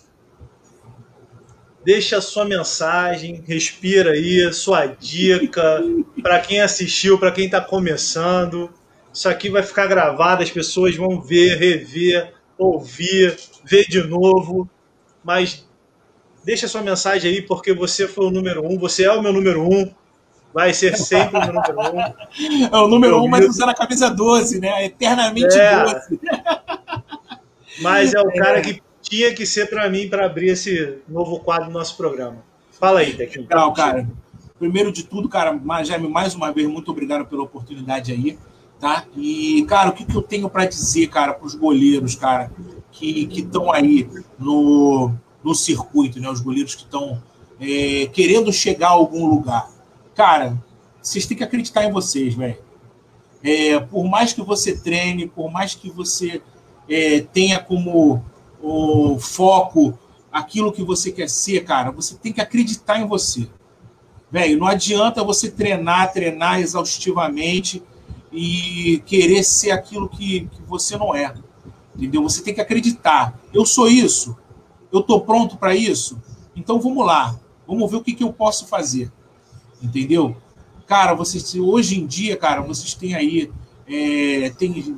deixa 1.84 2.20
sua 2.20 2.44
mensagem, 2.44 3.42
respira 3.46 4.12
aí, 4.12 4.52
sua 4.52 4.86
dica 4.86 5.82
para 6.22 6.40
quem 6.40 6.60
assistiu, 6.60 7.18
para 7.18 7.32
quem 7.32 7.46
está 7.46 7.60
começando. 7.60 8.70
Isso 9.12 9.28
aqui 9.28 9.50
vai 9.50 9.62
ficar 9.62 9.86
gravado, 9.86 10.42
as 10.42 10.50
pessoas 10.50 10.96
vão 10.96 11.20
ver, 11.20 11.58
rever, 11.58 12.32
ouvir, 12.56 13.36
ver 13.64 13.86
de 13.88 14.02
novo, 14.02 14.68
mas 15.22 15.66
deixa 16.44 16.66
sua 16.66 16.82
mensagem 16.82 17.30
aí, 17.30 17.42
porque 17.42 17.74
você 17.74 18.08
foi 18.08 18.26
o 18.26 18.30
número 18.30 18.64
um, 18.64 18.78
você 18.78 19.04
é 19.04 19.12
o 19.12 19.22
meu 19.22 19.32
número 19.32 19.62
um, 19.62 19.92
vai 20.52 20.72
ser 20.72 20.96
sempre 20.96 21.38
o 21.38 21.40
meu 21.40 21.52
número 21.52 21.96
um. 21.96 22.66
É 22.72 22.76
o 22.76 22.88
número 22.88 23.16
eu 23.16 23.22
um, 23.22 23.28
mas 23.28 23.46
usando 23.46 23.70
a 23.70 23.74
camisa 23.74 24.10
12, 24.10 24.60
né? 24.60 24.86
Eternamente 24.86 25.58
é. 25.58 25.84
12. 25.84 26.20
Mas 27.80 28.14
é 28.14 28.20
o 28.20 28.32
cara 28.34 28.60
que 28.60 28.82
tinha 29.02 29.34
que 29.34 29.44
ser 29.44 29.68
para 29.68 29.90
mim 29.90 30.08
para 30.08 30.24
abrir 30.24 30.50
esse 30.50 30.98
novo 31.08 31.40
quadro 31.40 31.66
do 31.66 31.72
nosso 31.72 31.96
programa. 31.96 32.44
Fala 32.70 33.00
aí, 33.00 33.14
Tequinho. 33.14 33.42
Legal, 33.42 33.72
cara. 33.74 34.08
Primeiro 34.58 34.92
de 34.92 35.02
tudo, 35.02 35.28
cara, 35.28 35.60
Jaime, 35.84 36.08
mais 36.08 36.34
uma 36.34 36.52
vez, 36.52 36.68
muito 36.68 36.90
obrigado 36.90 37.26
pela 37.26 37.42
oportunidade 37.42 38.12
aí, 38.12 38.38
tá? 38.78 39.04
E, 39.16 39.64
cara, 39.68 39.90
o 39.90 39.92
que, 39.92 40.04
que 40.04 40.16
eu 40.16 40.22
tenho 40.22 40.48
para 40.48 40.66
dizer, 40.66 41.08
cara, 41.08 41.34
para 41.34 41.46
os 41.46 41.54
goleiros, 41.54 42.14
cara? 42.14 42.50
que 42.92 43.28
estão 43.32 43.72
aí 43.72 44.08
no, 44.38 45.12
no 45.42 45.54
circuito, 45.54 46.20
né? 46.20 46.28
Os 46.30 46.40
goleiros 46.40 46.74
que 46.74 46.82
estão 46.82 47.20
é, 47.60 48.06
querendo 48.12 48.52
chegar 48.52 48.88
a 48.88 48.92
algum 48.92 49.26
lugar. 49.26 49.68
Cara, 50.14 50.62
vocês 51.00 51.26
têm 51.26 51.36
que 51.36 51.42
acreditar 51.42 51.84
em 51.84 51.90
vocês, 51.90 52.34
velho. 52.34 52.58
É, 53.42 53.80
por 53.80 54.04
mais 54.04 54.32
que 54.32 54.42
você 54.42 54.76
treine, 54.76 55.26
por 55.26 55.50
mais 55.50 55.74
que 55.74 55.90
você 55.90 56.40
é, 56.88 57.20
tenha 57.20 57.58
como 57.58 58.22
o 58.62 59.18
foco 59.18 59.98
aquilo 60.30 60.72
que 60.72 60.82
você 60.82 61.12
quer 61.12 61.28
ser, 61.28 61.64
cara, 61.64 61.90
você 61.90 62.14
tem 62.14 62.32
que 62.32 62.40
acreditar 62.40 62.98
em 62.98 63.06
você. 63.06 63.48
Velho, 64.30 64.58
não 64.58 64.66
adianta 64.66 65.22
você 65.22 65.50
treinar, 65.50 66.12
treinar 66.12 66.60
exaustivamente 66.60 67.82
e 68.32 69.02
querer 69.04 69.42
ser 69.42 69.72
aquilo 69.72 70.08
que, 70.08 70.46
que 70.46 70.62
você 70.62 70.96
não 70.96 71.14
é. 71.14 71.34
Entendeu? 71.94 72.22
Você 72.22 72.42
tem 72.42 72.54
que 72.54 72.60
acreditar. 72.60 73.38
Eu 73.52 73.66
sou 73.66 73.88
isso. 73.88 74.34
Eu 74.90 75.00
estou 75.00 75.20
pronto 75.20 75.58
para 75.58 75.74
isso. 75.74 76.18
Então 76.56 76.80
vamos 76.80 77.04
lá. 77.04 77.38
Vamos 77.66 77.90
ver 77.90 77.98
o 77.98 78.02
que, 78.02 78.14
que 78.14 78.24
eu 78.24 78.32
posso 78.32 78.66
fazer. 78.66 79.12
Entendeu? 79.82 80.34
Cara, 80.86 81.12
vocês 81.12 81.54
hoje 81.54 82.00
em 82.00 82.06
dia, 82.06 82.36
cara, 82.36 82.62
vocês 82.62 82.94
têm 82.94 83.14
aí 83.14 83.52
é, 83.86 84.50
tem, 84.56 84.96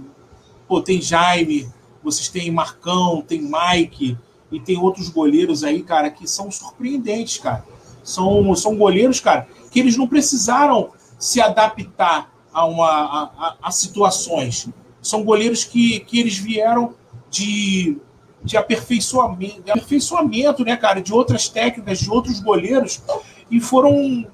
pô, 0.68 0.80
tem 0.80 1.00
Jaime, 1.00 1.68
vocês 2.04 2.28
têm 2.28 2.50
Marcão, 2.50 3.22
tem 3.22 3.40
Mike 3.40 4.16
e 4.52 4.60
tem 4.60 4.78
outros 4.78 5.08
goleiros 5.08 5.64
aí, 5.64 5.82
cara, 5.82 6.10
que 6.10 6.28
são 6.28 6.50
surpreendentes, 6.50 7.38
cara. 7.38 7.64
São, 8.02 8.54
são 8.54 8.76
goleiros, 8.76 9.18
cara, 9.18 9.48
que 9.70 9.80
eles 9.80 9.96
não 9.96 10.06
precisaram 10.06 10.90
se 11.18 11.40
adaptar 11.40 12.30
a, 12.52 12.66
uma, 12.66 12.86
a, 12.86 13.56
a, 13.62 13.70
situações. 13.70 14.68
São 15.00 15.24
goleiros 15.24 15.64
que, 15.64 16.00
que 16.00 16.20
eles 16.20 16.36
vieram 16.36 16.94
de, 17.30 17.98
de 18.42 18.56
aperfeiçoamento, 18.56 19.62
de 19.62 19.70
aperfeiçoamento, 19.70 20.64
né, 20.64 20.76
cara, 20.76 21.00
de 21.00 21.12
outras 21.12 21.48
técnicas, 21.48 21.98
de 21.98 22.10
outros 22.10 22.40
goleiros, 22.40 23.02
e 23.50 23.58
foram 23.58 24.26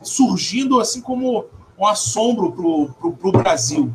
surgindo 0.00 0.80
assim 0.80 1.00
como 1.00 1.44
um 1.76 1.86
assombro 1.86 2.52
pro, 2.52 3.12
pro 3.12 3.32
Brasil, 3.32 3.92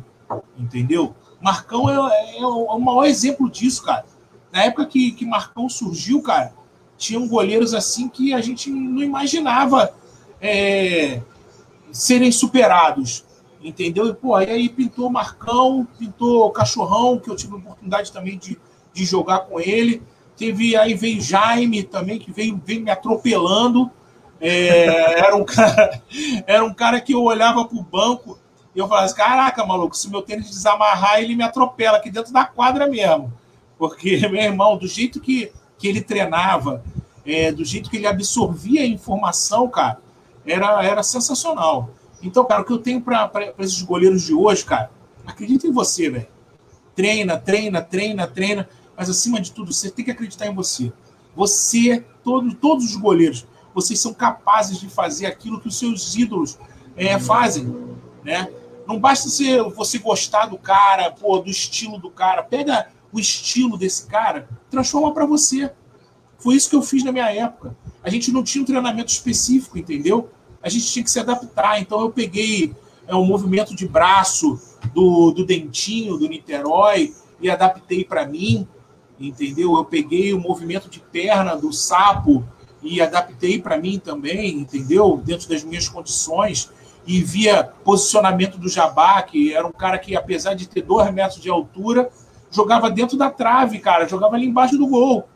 entendeu? 0.58 1.14
Marcão 1.44 1.90
é, 1.90 2.38
é, 2.38 2.46
o 2.46 2.78
maior 2.78 3.04
exemplo 3.04 3.50
disso, 3.50 3.82
cara. 3.82 4.06
Na 4.50 4.64
época 4.64 4.86
que, 4.86 5.12
que 5.12 5.26
Marcão 5.26 5.68
surgiu, 5.68 6.22
cara, 6.22 6.54
tinham 6.96 7.28
goleiros 7.28 7.74
assim 7.74 8.08
que 8.08 8.32
a 8.32 8.40
gente 8.40 8.70
não 8.70 9.02
imaginava 9.02 9.92
é, 10.40 11.20
serem 11.92 12.32
superados, 12.32 13.26
entendeu? 13.62 14.08
E, 14.08 14.14
pô, 14.14 14.34
aí 14.34 14.70
pintou 14.70 15.10
Marcão, 15.10 15.86
pintou 15.98 16.50
Cachorrão, 16.50 17.18
que 17.18 17.28
eu 17.28 17.36
tive 17.36 17.52
a 17.52 17.58
oportunidade 17.58 18.10
também 18.10 18.38
de, 18.38 18.58
de 18.94 19.04
jogar 19.04 19.40
com 19.40 19.60
ele. 19.60 20.02
Teve 20.38 20.74
aí 20.74 20.94
veio 20.94 21.20
Jaime 21.20 21.82
também, 21.82 22.18
que 22.18 22.32
veio, 22.32 22.58
veio 22.64 22.80
me 22.80 22.90
atropelando. 22.90 23.90
É, 24.40 25.18
era, 25.20 25.36
um 25.36 25.44
cara, 25.44 26.02
era 26.46 26.64
um 26.64 26.72
cara 26.72 27.02
que 27.02 27.12
eu 27.12 27.22
olhava 27.22 27.66
pro 27.66 27.82
banco 27.82 28.38
e 28.74 28.78
eu 28.78 28.88
falava 28.88 29.06
assim, 29.06 29.14
caraca, 29.14 29.64
maluco, 29.64 29.96
se 29.96 30.10
meu 30.10 30.22
tênis 30.22 30.50
desamarrar, 30.50 31.20
ele 31.20 31.36
me 31.36 31.44
atropela 31.44 31.98
aqui 31.98 32.10
dentro 32.10 32.32
da 32.32 32.44
quadra 32.44 32.88
mesmo. 32.88 33.32
Porque, 33.78 34.16
meu 34.28 34.42
irmão, 34.42 34.76
do 34.76 34.86
jeito 34.86 35.20
que, 35.20 35.52
que 35.78 35.86
ele 35.86 36.00
treinava, 36.00 36.82
é, 37.24 37.52
do 37.52 37.64
jeito 37.64 37.88
que 37.88 37.96
ele 37.96 38.06
absorvia 38.06 38.82
a 38.82 38.86
informação, 38.86 39.68
cara, 39.68 39.98
era, 40.44 40.84
era 40.84 41.02
sensacional. 41.02 41.90
Então, 42.22 42.44
cara, 42.44 42.62
o 42.62 42.64
que 42.64 42.72
eu 42.72 42.78
tenho 42.78 43.00
para 43.00 43.30
esses 43.58 43.82
goleiros 43.82 44.22
de 44.22 44.34
hoje, 44.34 44.64
cara, 44.64 44.90
acredita 45.26 45.66
em 45.66 45.72
você, 45.72 46.10
velho. 46.10 46.28
Treina, 46.96 47.36
treina, 47.38 47.80
treina, 47.82 48.26
treina, 48.26 48.68
mas 48.96 49.10
acima 49.10 49.40
de 49.40 49.52
tudo, 49.52 49.72
você 49.72 49.90
tem 49.90 50.04
que 50.04 50.10
acreditar 50.10 50.46
em 50.46 50.54
você. 50.54 50.92
Você, 51.36 52.04
todo, 52.22 52.54
todos 52.54 52.84
os 52.84 52.96
goleiros, 52.96 53.46
vocês 53.74 54.00
são 54.00 54.14
capazes 54.14 54.78
de 54.78 54.88
fazer 54.88 55.26
aquilo 55.26 55.60
que 55.60 55.68
os 55.68 55.78
seus 55.78 56.14
ídolos 56.14 56.58
é, 56.96 57.18
fazem, 57.18 57.74
né? 58.22 58.48
Não 58.86 58.98
basta 58.98 59.28
você 59.28 59.98
gostar 59.98 60.46
do 60.46 60.58
cara, 60.58 61.10
pô, 61.10 61.38
do 61.38 61.50
estilo 61.50 61.98
do 61.98 62.10
cara. 62.10 62.42
Pega 62.42 62.88
o 63.12 63.18
estilo 63.18 63.78
desse 63.78 64.06
cara, 64.06 64.48
transforma 64.70 65.12
para 65.12 65.24
você. 65.24 65.72
Foi 66.38 66.56
isso 66.56 66.68
que 66.68 66.76
eu 66.76 66.82
fiz 66.82 67.02
na 67.04 67.12
minha 67.12 67.30
época. 67.30 67.76
A 68.02 68.10
gente 68.10 68.30
não 68.30 68.42
tinha 68.42 68.62
um 68.62 68.66
treinamento 68.66 69.10
específico, 69.10 69.78
entendeu? 69.78 70.30
A 70.62 70.68
gente 70.68 70.86
tinha 70.86 71.02
que 71.02 71.10
se 71.10 71.18
adaptar. 71.18 71.80
Então 71.80 72.00
eu 72.00 72.10
peguei 72.10 72.74
é, 73.06 73.14
um 73.14 73.24
movimento 73.24 73.74
de 73.74 73.86
braço 73.86 74.60
do, 74.92 75.30
do 75.30 75.44
Dentinho, 75.44 76.16
do 76.18 76.28
Niterói, 76.28 77.14
e 77.40 77.50
adaptei 77.50 78.04
para 78.04 78.26
mim, 78.26 78.66
entendeu? 79.18 79.76
Eu 79.76 79.84
peguei 79.84 80.32
o 80.32 80.40
movimento 80.40 80.88
de 80.88 81.00
perna 81.00 81.54
do 81.56 81.72
Sapo 81.72 82.44
e 82.82 83.00
adaptei 83.00 83.60
para 83.60 83.78
mim 83.78 83.98
também, 83.98 84.58
entendeu? 84.58 85.20
Dentro 85.24 85.48
das 85.48 85.64
minhas 85.64 85.88
condições. 85.88 86.70
E 87.06 87.22
via 87.22 87.64
posicionamento 87.84 88.56
do 88.56 88.68
Jabá, 88.68 89.20
que 89.22 89.52
era 89.52 89.66
um 89.66 89.72
cara 89.72 89.98
que, 89.98 90.16
apesar 90.16 90.54
de 90.54 90.68
ter 90.68 90.82
dois 90.82 91.12
metros 91.12 91.40
de 91.40 91.50
altura, 91.50 92.10
jogava 92.50 92.90
dentro 92.90 93.16
da 93.16 93.30
trave, 93.30 93.78
cara, 93.78 94.08
jogava 94.08 94.36
ali 94.36 94.46
embaixo 94.46 94.78
do 94.78 94.86
gol. 94.86 95.28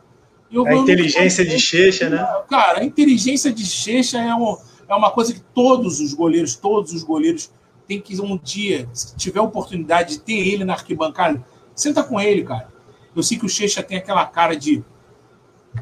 Eu, 0.51 0.65
a 0.65 0.73
inteligência 0.73 1.45
de 1.45 1.59
Checha, 1.59 2.09
né? 2.09 2.25
Cara, 2.49 2.79
a 2.79 2.83
inteligência 2.83 3.51
de 3.51 3.65
Checha 3.65 4.17
é, 4.17 4.33
um, 4.33 4.57
é 4.87 4.95
uma 4.95 5.11
coisa 5.11 5.31
que 5.31 5.41
todos 5.53 5.99
os 5.99 6.13
goleiros, 6.13 6.55
todos 6.55 6.91
os 6.91 7.03
goleiros 7.03 7.51
têm 7.87 8.01
que 8.01 8.19
um 8.19 8.37
dia, 8.37 8.87
se 8.93 9.15
tiver 9.15 9.41
oportunidade 9.41 10.13
de 10.13 10.19
ter 10.19 10.47
ele 10.47 10.63
na 10.63 10.73
arquibancada, 10.73 11.43
senta 11.75 12.03
com 12.03 12.19
ele, 12.19 12.43
cara. 12.43 12.67
Eu 13.15 13.21
sei 13.21 13.37
que 13.37 13.45
o 13.45 13.49
Checha 13.49 13.83
tem 13.83 13.97
aquela 13.97 14.25
cara 14.25 14.55
de 14.55 14.83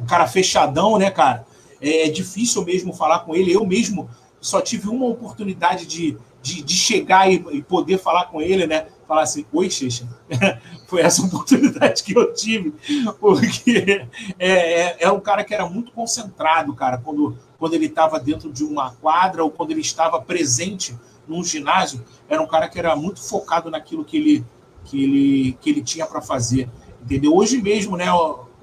cara 0.07 0.27
fechadão, 0.27 0.97
né, 0.97 1.11
cara? 1.11 1.45
É 1.81 2.09
difícil 2.09 2.64
mesmo 2.65 2.93
falar 2.93 3.19
com 3.19 3.35
ele. 3.35 3.53
Eu 3.53 3.65
mesmo 3.65 4.09
só 4.39 4.61
tive 4.61 4.89
uma 4.89 5.05
oportunidade 5.05 5.85
de, 5.85 6.18
de, 6.41 6.61
de 6.61 6.73
chegar 6.73 7.31
e, 7.31 7.43
e, 7.51 7.61
poder 7.61 7.97
falar 7.97 8.26
com 8.26 8.41
ele, 8.41 8.68
né? 8.68 8.88
Falar 9.07 9.23
assim, 9.23 9.45
oi, 9.51 9.69
Checha. 9.69 10.07
Foi 10.88 11.01
essa 11.01 11.22
oportunidade 11.26 12.03
que 12.03 12.18
eu 12.18 12.34
tive, 12.34 12.73
porque 13.19 14.05
é, 14.39 14.81
é, 14.81 14.97
é 14.99 15.11
um 15.11 15.19
cara 15.19 15.43
que 15.43 15.53
era 15.53 15.68
muito 15.68 15.91
concentrado, 15.91 16.73
cara, 16.73 16.97
quando, 16.97 17.38
quando 17.59 17.73
ele 17.73 17.88
estava 17.88 18.19
dentro 18.19 18.51
de 18.51 18.64
uma 18.64 18.91
quadra 18.91 19.43
ou 19.43 19.51
quando 19.51 19.72
ele 19.72 19.81
estava 19.81 20.22
presente 20.22 20.97
num 21.27 21.43
ginásio, 21.43 22.03
era 22.30 22.41
um 22.41 22.47
cara 22.47 22.69
que 22.69 22.80
era 22.80 22.95
muito 22.95 23.22
focado 23.22 23.69
naquilo 23.69 24.05
que 24.05 24.15
ele, 24.15 24.45
que 24.85 25.03
ele, 25.03 25.57
que 25.59 25.69
ele 25.69 25.81
tinha 25.81 26.05
para 26.05 26.22
fazer, 26.22 26.69
entendeu? 27.01 27.35
Hoje 27.35 27.61
mesmo, 27.61 27.97
né, 27.97 28.05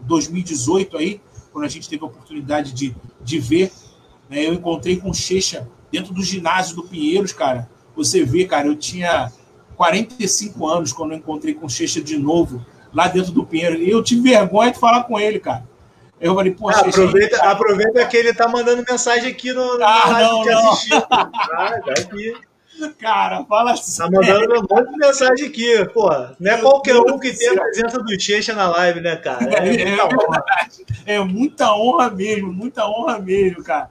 2018 0.00 0.96
aí, 0.96 1.20
quando 1.52 1.64
a 1.64 1.68
gente 1.68 1.88
teve 1.88 2.02
a 2.02 2.06
oportunidade 2.06 2.72
de, 2.72 2.96
de 3.22 3.38
ver, 3.38 3.70
né, 4.28 4.46
eu 4.46 4.54
encontrei 4.54 4.96
com 4.96 5.12
Checha 5.12 5.68
dentro 5.90 6.12
do 6.12 6.22
ginásio 6.22 6.76
do 6.76 6.82
Pinheiros, 6.82 7.32
cara, 7.32 7.68
você 7.94 8.24
vê, 8.24 8.44
cara, 8.44 8.66
eu 8.66 8.74
tinha 8.74 9.32
45 9.76 10.66
anos 10.66 10.92
quando 10.92 11.12
eu 11.12 11.18
encontrei 11.18 11.54
com 11.54 11.68
Checha 11.68 12.00
de 12.00 12.18
novo, 12.18 12.64
lá 12.92 13.08
dentro 13.08 13.32
do 13.32 13.44
Pinheiro. 13.46 13.76
E 13.76 13.90
eu 13.90 14.02
tive 14.02 14.30
vergonha 14.30 14.72
de 14.72 14.78
falar 14.78 15.04
com 15.04 15.18
ele, 15.18 15.38
cara. 15.38 15.64
Eu 16.20 16.34
falei, 16.34 16.52
pô, 16.52 16.68
ah, 16.68 16.80
aproveita, 16.80 17.42
aí, 17.42 17.48
aproveita 17.48 18.06
que 18.06 18.16
ele 18.16 18.32
tá 18.32 18.48
mandando 18.48 18.84
mensagem 18.88 19.30
aqui 19.30 19.52
no, 19.52 19.62
ah, 19.82 20.20
não, 20.20 20.44
não. 20.44 20.72
Ah, 20.92 21.80
tá 21.84 21.92
aqui. 21.92 22.34
Cara, 22.98 23.44
fala 23.44 23.72
assim. 23.72 24.02
Tá 24.02 24.10
mandando 24.10 24.60
um 24.60 24.66
monte 24.68 24.90
de 24.90 24.96
mensagem 24.96 25.46
aqui, 25.46 25.84
pô. 25.92 26.08
Não 26.40 26.52
é 26.52 26.56
qualquer 26.58 26.96
um 26.96 27.18
que 27.18 27.32
tem 27.32 27.48
a 27.48 27.60
presença 27.60 27.98
do 27.98 28.20
Checha 28.20 28.52
na 28.52 28.68
live, 28.68 29.00
né, 29.00 29.16
cara? 29.16 29.44
É, 29.54 29.82
é, 29.82 29.96
muita 29.96 30.04
honra. 30.04 30.44
É 31.06 31.20
muita 31.20 31.74
honra 31.74 32.10
mesmo, 32.10 32.52
muita 32.52 32.86
honra 32.88 33.18
mesmo, 33.18 33.62
cara. 33.62 33.90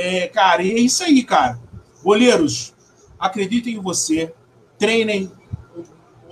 É, 0.00 0.28
cara, 0.28 0.62
e 0.62 0.70
é 0.70 0.78
isso 0.78 1.02
aí, 1.02 1.24
cara. 1.24 1.58
Goleiros, 2.04 2.72
acreditem 3.18 3.74
em 3.74 3.80
você, 3.80 4.32
treinem 4.78 5.28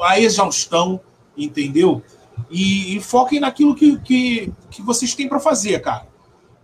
a 0.00 0.20
exaustão, 0.20 1.00
entendeu? 1.36 2.00
E, 2.48 2.96
e 2.96 3.00
foquem 3.00 3.40
naquilo 3.40 3.74
que, 3.74 3.98
que, 3.98 4.52
que 4.70 4.82
vocês 4.82 5.16
têm 5.16 5.28
para 5.28 5.40
fazer, 5.40 5.80
cara. 5.80 6.06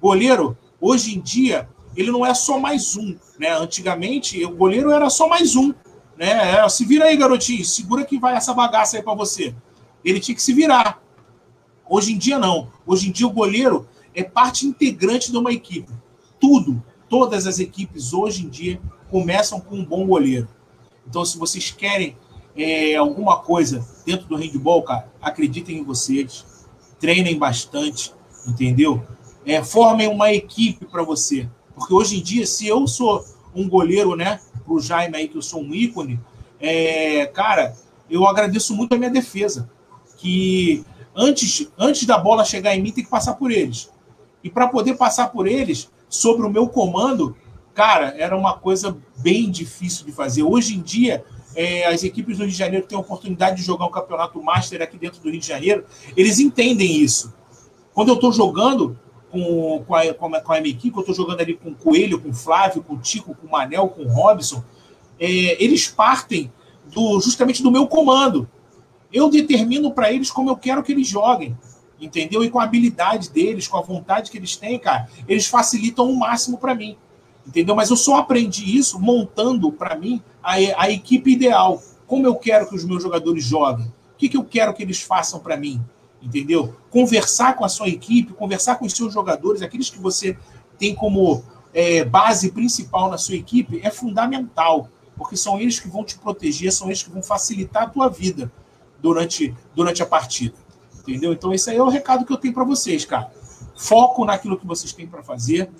Goleiro, 0.00 0.56
hoje 0.80 1.16
em 1.16 1.20
dia, 1.20 1.68
ele 1.96 2.12
não 2.12 2.24
é 2.24 2.32
só 2.34 2.56
mais 2.60 2.96
um, 2.96 3.16
né? 3.36 3.50
Antigamente, 3.50 4.44
o 4.44 4.50
goleiro 4.50 4.92
era 4.92 5.10
só 5.10 5.28
mais 5.28 5.56
um, 5.56 5.74
né? 6.16 6.54
É, 6.54 6.68
se 6.68 6.84
vira 6.84 7.06
aí, 7.06 7.16
garotinho, 7.16 7.64
segura 7.64 8.04
que 8.04 8.16
vai 8.16 8.36
essa 8.36 8.54
bagaça 8.54 8.96
aí 8.96 9.02
para 9.02 9.14
você. 9.14 9.52
Ele 10.04 10.20
tinha 10.20 10.36
que 10.36 10.42
se 10.42 10.52
virar. 10.52 11.02
Hoje 11.90 12.12
em 12.12 12.18
dia, 12.18 12.38
não. 12.38 12.70
Hoje 12.86 13.08
em 13.08 13.12
dia, 13.12 13.26
o 13.26 13.32
goleiro 13.32 13.88
é 14.14 14.22
parte 14.22 14.68
integrante 14.68 15.32
de 15.32 15.36
uma 15.36 15.52
equipe. 15.52 15.92
Tudo, 16.38 16.82
todas 17.12 17.46
as 17.46 17.58
equipes 17.58 18.14
hoje 18.14 18.46
em 18.46 18.48
dia 18.48 18.80
começam 19.10 19.60
com 19.60 19.76
um 19.76 19.84
bom 19.84 20.06
goleiro. 20.06 20.48
Então, 21.06 21.22
se 21.26 21.36
vocês 21.36 21.70
querem 21.70 22.16
é, 22.56 22.96
alguma 22.96 23.38
coisa 23.40 23.86
dentro 24.06 24.26
do 24.26 24.34
handball, 24.34 24.82
cara, 24.82 25.12
acreditem 25.20 25.80
em 25.80 25.84
vocês, 25.84 26.42
treinem 26.98 27.38
bastante, 27.38 28.14
entendeu? 28.48 29.02
É, 29.44 29.62
formem 29.62 30.08
uma 30.08 30.32
equipe 30.32 30.86
para 30.86 31.02
você. 31.02 31.46
Porque 31.74 31.92
hoje 31.92 32.18
em 32.18 32.22
dia, 32.22 32.46
se 32.46 32.66
eu 32.66 32.86
sou 32.86 33.22
um 33.54 33.68
goleiro, 33.68 34.16
né, 34.16 34.40
pro 34.64 34.80
Jaime 34.80 35.18
aí, 35.18 35.28
que 35.28 35.36
eu 35.36 35.42
sou 35.42 35.60
um 35.60 35.74
ícone, 35.74 36.18
é, 36.58 37.26
cara, 37.26 37.76
eu 38.08 38.26
agradeço 38.26 38.74
muito 38.74 38.94
a 38.94 38.98
minha 38.98 39.10
defesa. 39.10 39.70
Que 40.16 40.82
antes, 41.14 41.68
antes 41.76 42.06
da 42.06 42.16
bola 42.16 42.42
chegar 42.42 42.74
em 42.74 42.80
mim, 42.80 42.90
tem 42.90 43.04
que 43.04 43.10
passar 43.10 43.34
por 43.34 43.50
eles. 43.50 43.90
E 44.42 44.48
para 44.48 44.66
poder 44.66 44.96
passar 44.96 45.26
por 45.28 45.46
eles, 45.46 45.90
sobre 46.12 46.46
o 46.46 46.50
meu 46.50 46.68
comando, 46.68 47.34
cara, 47.72 48.14
era 48.18 48.36
uma 48.36 48.58
coisa 48.58 48.94
bem 49.16 49.50
difícil 49.50 50.04
de 50.04 50.12
fazer. 50.12 50.42
Hoje 50.42 50.76
em 50.76 50.82
dia, 50.82 51.24
é, 51.56 51.86
as 51.86 52.04
equipes 52.04 52.36
do 52.36 52.44
Rio 52.44 52.52
de 52.52 52.58
Janeiro 52.58 52.86
têm 52.86 52.98
a 52.98 53.00
oportunidade 53.00 53.56
de 53.56 53.62
jogar 53.62 53.86
um 53.86 53.90
campeonato 53.90 54.40
master 54.42 54.82
aqui 54.82 54.98
dentro 54.98 55.22
do 55.22 55.30
Rio 55.30 55.40
de 55.40 55.46
Janeiro, 55.46 55.86
eles 56.14 56.38
entendem 56.38 57.00
isso. 57.00 57.32
Quando 57.94 58.10
eu 58.10 58.16
estou 58.16 58.30
jogando 58.30 58.98
com, 59.30 59.82
com, 59.86 59.94
a, 59.94 60.12
com, 60.12 60.34
a, 60.34 60.40
com 60.42 60.52
a 60.52 60.60
minha 60.60 60.74
equipe, 60.74 60.94
eu 60.94 61.00
estou 61.00 61.14
jogando 61.14 61.40
ali 61.40 61.54
com 61.54 61.70
o 61.70 61.74
Coelho, 61.74 62.20
com 62.20 62.28
o 62.28 62.34
Flávio, 62.34 62.82
com 62.82 62.94
o 62.94 62.98
Tico, 62.98 63.34
com 63.34 63.46
o 63.46 63.50
Manel, 63.50 63.88
com 63.88 64.02
o 64.02 64.12
Robson, 64.12 64.62
é, 65.18 65.64
eles 65.64 65.88
partem 65.88 66.52
do, 66.92 67.18
justamente 67.20 67.62
do 67.62 67.70
meu 67.70 67.86
comando. 67.86 68.46
Eu 69.10 69.30
determino 69.30 69.92
para 69.92 70.12
eles 70.12 70.30
como 70.30 70.50
eu 70.50 70.56
quero 70.56 70.82
que 70.82 70.92
eles 70.92 71.08
joguem 71.08 71.56
entendeu? 72.02 72.44
E 72.44 72.50
com 72.50 72.60
a 72.60 72.64
habilidade 72.64 73.30
deles, 73.30 73.66
com 73.66 73.78
a 73.78 73.82
vontade 73.82 74.30
que 74.30 74.36
eles 74.36 74.56
têm, 74.56 74.78
cara, 74.78 75.08
eles 75.26 75.46
facilitam 75.46 76.10
o 76.10 76.18
máximo 76.18 76.58
para 76.58 76.74
mim 76.74 76.98
entendeu? 77.46 77.74
Mas 77.74 77.90
eu 77.90 77.96
só 77.96 78.16
aprendi 78.16 78.76
isso 78.76 78.98
montando 78.98 79.70
para 79.72 79.96
mim 79.96 80.22
a, 80.42 80.52
a, 80.52 80.90
equipe 80.90 81.32
ideal. 81.32 81.82
Como 82.06 82.26
eu 82.26 82.34
quero 82.36 82.68
que 82.68 82.74
os 82.74 82.84
meus 82.84 83.02
jogadores 83.02 83.44
joguem? 83.44 83.86
O 83.86 84.16
que, 84.16 84.28
que 84.28 84.36
eu 84.36 84.44
quero 84.44 84.72
que 84.72 84.82
eles 84.82 85.02
façam 85.02 85.40
para 85.40 85.56
mim? 85.56 85.80
Entendeu? 86.22 86.74
Conversar 86.90 87.56
com 87.56 87.64
a 87.64 87.68
sua 87.68 87.88
equipe, 87.88 88.32
conversar 88.32 88.76
com 88.76 88.86
os 88.86 88.92
seus 88.92 89.12
jogadores, 89.12 89.62
aqueles 89.62 89.90
que 89.90 89.98
você 89.98 90.36
tem 90.78 90.94
como 90.94 91.42
é, 91.74 92.04
base 92.04 92.52
principal 92.52 93.10
na 93.10 93.18
sua 93.18 93.34
equipe, 93.34 93.80
é 93.82 93.90
fundamental. 93.90 94.88
porque 95.16 95.36
são 95.36 95.60
eles 95.60 95.78
que 95.78 95.88
vão 95.88 96.04
te 96.04 96.18
proteger, 96.18 96.72
são 96.72 96.88
eles 96.88 97.02
que 97.02 97.10
vão 97.10 97.22
facilitar 97.22 97.84
a 97.84 97.86
tua 97.86 98.08
vida 98.08 98.50
durante, 99.00 99.54
durante 99.74 100.02
a 100.02 100.06
partida. 100.06 100.54
Entendeu? 101.02 101.32
Então, 101.32 101.52
esse 101.52 101.68
aí 101.68 101.76
é 101.76 101.82
o 101.82 101.88
recado 101.88 102.24
que 102.24 102.32
eu 102.32 102.36
tenho 102.36 102.54
para 102.54 102.64
vocês, 102.64 103.04
cara. 103.04 103.30
Foco 103.76 104.24
naquilo 104.24 104.58
que 104.58 104.66
vocês 104.66 104.92
têm 104.92 105.06
para 105.06 105.22
fazer. 105.22 105.70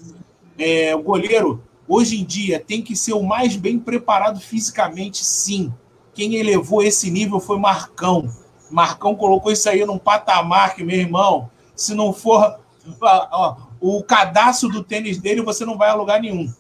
É, 0.59 0.95
o 0.95 1.03
goleiro, 1.03 1.63
hoje 1.87 2.21
em 2.21 2.25
dia, 2.25 2.59
tem 2.59 2.83
que 2.83 2.97
ser 2.97 3.13
o 3.13 3.23
mais 3.23 3.57
bem 3.57 3.79
preparado 3.79 4.41
fisicamente, 4.41 5.25
sim. 5.25 5.73
Quem 6.13 6.35
elevou 6.35 6.83
esse 6.83 7.11
nível 7.11 7.39
foi 7.39 7.59
Marcão. 7.59 8.29
Marcão 8.71 9.15
colocou 9.15 9.53
isso 9.53 9.69
aí 9.69 9.85
num 9.87 9.99
patamar 9.99 10.75
que, 10.75 10.83
meu 10.83 10.97
irmão, 10.97 11.51
se 11.75 11.95
não 11.95 12.13
for 12.13 12.59
ó, 13.01 13.57
o 13.81 14.03
cadastro 14.03 14.69
do 14.69 14.83
tênis 14.83 15.19
dele, 15.19 15.43
você 15.43 15.65
não 15.65 15.79
vai 15.79 15.91
a 15.91 15.95
lugar 15.95 16.21
nenhum. 16.21 16.53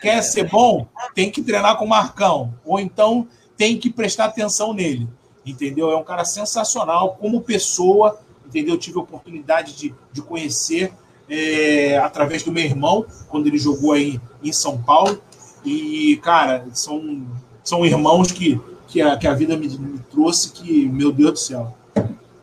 Quer 0.00 0.22
ser 0.22 0.48
bom? 0.48 0.86
Tem 1.14 1.30
que 1.30 1.42
treinar 1.42 1.76
com 1.76 1.84
o 1.84 1.88
Marcão. 1.88 2.54
Ou 2.64 2.78
então 2.78 3.26
tem 3.56 3.76
que 3.76 3.90
prestar 3.90 4.26
atenção 4.26 4.72
nele. 4.72 5.08
Entendeu? 5.50 5.90
É 5.90 5.96
um 5.96 6.04
cara 6.04 6.24
sensacional 6.24 7.16
como 7.20 7.40
pessoa. 7.40 8.18
Entendeu? 8.46 8.74
Eu 8.74 8.78
tive 8.78 8.98
a 8.98 9.02
oportunidade 9.02 9.76
de, 9.76 9.94
de 10.12 10.22
conhecer 10.22 10.92
é, 11.28 11.98
através 11.98 12.42
do 12.42 12.50
meu 12.50 12.64
irmão, 12.64 13.04
quando 13.28 13.46
ele 13.46 13.58
jogou 13.58 13.92
aí 13.92 14.20
em 14.42 14.52
São 14.52 14.80
Paulo. 14.80 15.22
E, 15.64 16.18
cara, 16.22 16.66
são, 16.72 17.26
são 17.62 17.84
irmãos 17.84 18.32
que, 18.32 18.60
que, 18.86 19.02
a, 19.02 19.16
que 19.16 19.26
a 19.26 19.34
vida 19.34 19.56
me, 19.56 19.68
me 19.68 19.98
trouxe, 20.10 20.52
que, 20.52 20.88
meu 20.88 21.12
Deus 21.12 21.32
do 21.32 21.38
céu. 21.38 21.76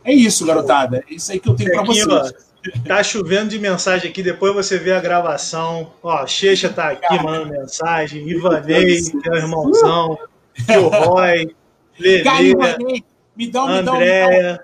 É 0.04 0.14
isso, 0.14 0.46
garotada. 0.46 1.04
É 1.10 1.14
isso 1.14 1.32
aí 1.32 1.40
que 1.40 1.50
eu 1.50 1.56
tenho 1.56 1.72
para 1.72 1.84
vocês. 1.84 2.46
Tá 2.88 3.04
chovendo 3.04 3.50
de 3.50 3.60
mensagem 3.60 4.10
aqui, 4.10 4.24
depois 4.24 4.54
você 4.54 4.78
vê 4.78 4.92
a 4.92 5.00
gravação. 5.00 5.92
Ó, 6.02 6.26
Checha 6.26 6.70
tá 6.70 6.90
aqui 6.90 7.22
mandando 7.24 7.50
mensagem, 7.50 8.28
Ivanei, 8.28 9.02
que 9.04 9.30
é 9.30 9.32
o 9.32 9.36
irmãozão, 9.36 10.18
Tio 10.66 10.88
Roy, 10.88 11.56
Lelê, 12.00 13.04
me 13.36 13.48
dá, 13.48 13.66
me 13.66 13.74
Andréia. 13.74 14.64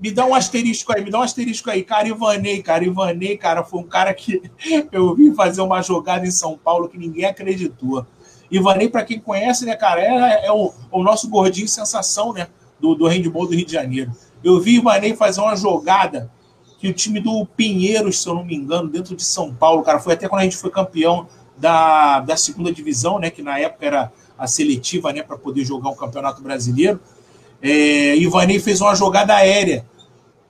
Me 0.00 0.10
dá 0.10 0.24
um 0.24 0.34
asterisco 0.34 0.92
aí, 0.94 1.04
me 1.04 1.10
dá 1.10 1.18
um 1.18 1.22
asterisco 1.22 1.70
aí. 1.70 1.82
Cara, 1.82 2.08
Ivanei, 2.08 2.62
cara, 2.62 2.82
Ivanei, 2.84 3.36
cara, 3.36 3.62
foi 3.62 3.80
um 3.80 3.86
cara 3.86 4.14
que 4.14 4.40
eu 4.90 5.14
vi 5.14 5.34
fazer 5.34 5.60
uma 5.60 5.82
jogada 5.82 6.26
em 6.26 6.30
São 6.30 6.56
Paulo 6.56 6.88
que 6.88 6.96
ninguém 6.96 7.26
acreditou. 7.26 8.06
Ivanei, 8.50 8.88
para 8.88 9.04
quem 9.04 9.20
conhece, 9.20 9.66
né, 9.66 9.76
cara, 9.76 10.00
é, 10.00 10.46
é 10.46 10.52
o, 10.52 10.72
o, 10.90 11.02
nosso 11.02 11.28
gordinho 11.28 11.68
sensação, 11.68 12.32
né, 12.32 12.48
do, 12.80 12.94
do 12.94 13.06
handball 13.06 13.46
do 13.46 13.54
Rio 13.54 13.66
de 13.66 13.72
Janeiro. 13.72 14.10
Eu 14.42 14.58
vi 14.58 14.76
Ivanei 14.76 15.14
fazer 15.14 15.42
uma 15.42 15.54
jogada 15.54 16.30
que 16.78 16.88
o 16.88 16.94
time 16.94 17.20
do 17.20 17.44
Pinheiros, 17.44 18.22
se 18.22 18.28
eu 18.28 18.34
não 18.34 18.44
me 18.44 18.56
engano, 18.56 18.88
dentro 18.88 19.14
de 19.14 19.22
São 19.22 19.54
Paulo, 19.54 19.82
cara, 19.82 20.00
foi 20.00 20.14
até 20.14 20.26
quando 20.26 20.40
a 20.40 20.44
gente 20.44 20.56
foi 20.56 20.70
campeão 20.70 21.28
da, 21.58 22.20
da 22.20 22.38
segunda 22.38 22.72
divisão, 22.72 23.18
né, 23.18 23.30
que 23.30 23.42
na 23.42 23.58
época 23.58 23.84
era 23.84 24.12
a 24.40 24.46
seletiva, 24.46 25.12
né, 25.12 25.22
para 25.22 25.36
poder 25.36 25.64
jogar 25.66 25.90
um 25.90 25.94
campeonato 25.94 26.42
brasileiro. 26.42 26.98
É, 27.60 28.16
Ivanei 28.16 28.58
fez 28.58 28.80
uma 28.80 28.94
jogada 28.94 29.34
aérea. 29.36 29.84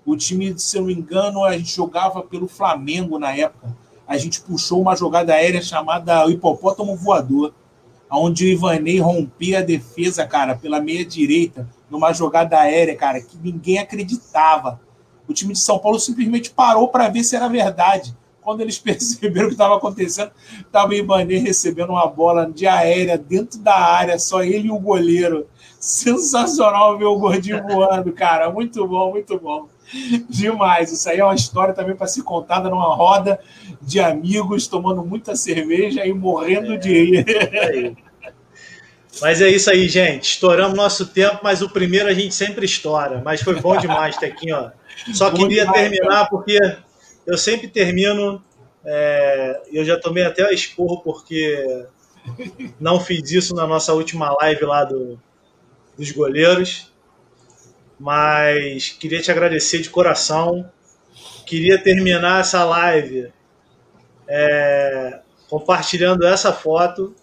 O 0.07 0.17
time, 0.17 0.57
se 0.57 0.77
eu 0.77 0.83
não 0.83 0.87
me 0.87 0.95
engano, 0.95 1.45
a 1.45 1.59
gente 1.59 1.75
jogava 1.75 2.23
pelo 2.23 2.47
Flamengo 2.47 3.19
na 3.19 3.37
época. 3.37 3.77
A 4.07 4.17
gente 4.17 4.41
puxou 4.43 4.81
uma 4.81 4.95
jogada 4.95 5.35
aérea 5.35 5.61
chamada 5.61 6.25
hipopótamo 6.31 6.95
voador, 6.95 7.53
onde 8.09 8.45
o 8.45 8.49
Ivanei 8.49 9.01
rompia 9.01 9.59
a 9.59 9.63
defesa, 9.63 10.25
cara, 10.25 10.55
pela 10.55 10.81
meia 10.81 11.05
direita, 11.05 11.69
numa 11.91 12.13
jogada 12.13 12.61
aérea, 12.61 12.97
cara, 12.97 13.21
que 13.21 13.37
ninguém 13.43 13.79
acreditava. 13.79 14.81
O 15.29 15.33
time 15.33 15.53
de 15.53 15.59
São 15.59 15.81
Paulo 15.81 15.99
simplesmente 15.99 16.51
parou 16.51 16.89
para 16.89 17.09
ver 17.09 17.25
se 17.25 17.35
era 17.35 17.49
verdade. 17.49 18.17
Quando 18.51 18.63
eles 18.63 18.79
perceberam 18.83 19.47
o 19.47 19.49
que 19.51 19.55
estava 19.55 19.77
acontecendo, 19.77 20.33
estava 20.59 20.91
o 20.91 20.95
Ibanê 20.95 21.39
recebendo 21.39 21.91
uma 21.91 22.09
bola 22.09 22.51
de 22.51 22.67
aérea 22.67 23.17
dentro 23.17 23.61
da 23.61 23.77
área, 23.77 24.19
só 24.19 24.43
ele 24.43 24.67
e 24.67 24.73
o 24.73 24.79
goleiro. 24.79 25.47
Sensacional 25.79 26.99
ver 26.99 27.05
o 27.05 27.17
gordinho 27.17 27.63
voando, 27.63 28.13
cara. 28.13 28.51
Muito 28.51 28.85
bom, 28.89 29.13
muito 29.13 29.39
bom. 29.39 29.69
Demais. 30.29 30.91
Isso 30.91 31.09
aí 31.09 31.21
é 31.21 31.25
uma 31.25 31.35
história 31.37 31.73
também 31.73 31.95
para 31.95 32.09
ser 32.09 32.23
contada 32.23 32.69
numa 32.69 32.93
roda 32.93 33.39
de 33.81 34.01
amigos, 34.01 34.67
tomando 34.67 35.05
muita 35.05 35.37
cerveja 35.37 36.05
e 36.05 36.13
morrendo 36.13 36.73
é, 36.73 36.77
de 36.77 36.93
rir. 36.93 37.25
É 37.29 37.93
mas 39.23 39.41
é 39.41 39.49
isso 39.49 39.71
aí, 39.71 39.89
gente. 39.89 40.25
Estouramos 40.25 40.77
nosso 40.77 41.07
tempo, 41.07 41.39
mas 41.41 41.63
o 41.63 41.71
primeiro 41.71 42.09
a 42.09 42.13
gente 42.13 42.35
sempre 42.35 42.67
estoura. 42.67 43.23
Mas 43.25 43.43
foi 43.43 43.61
bom 43.61 43.77
demais, 43.77 44.17
Tequinho. 44.17 44.57
Ó. 44.57 44.71
Só 45.15 45.31
queria 45.31 45.71
terminar 45.71 46.29
porque 46.29 46.59
eu 47.31 47.39
sempre 47.39 47.69
termino. 47.69 48.43
É, 48.85 49.63
eu 49.71 49.85
já 49.85 49.99
tomei 49.99 50.25
até 50.25 50.43
a 50.43 50.53
esporro 50.53 51.01
porque 51.03 51.87
não 52.81 52.99
fiz 52.99 53.31
isso 53.31 53.55
na 53.55 53.67
nossa 53.67 53.93
última 53.93 54.33
live 54.41 54.65
lá 54.65 54.85
do, 54.85 55.21
dos 55.97 56.11
goleiros. 56.11 56.93
Mas 57.99 58.89
queria 58.89 59.21
te 59.21 59.31
agradecer 59.31 59.81
de 59.81 59.91
coração. 59.91 60.71
Queria 61.47 61.83
terminar 61.83 62.41
essa 62.41 62.65
live 62.65 63.33
é, 64.27 65.21
compartilhando 65.49 66.27
essa 66.27 66.53
foto. 66.53 67.15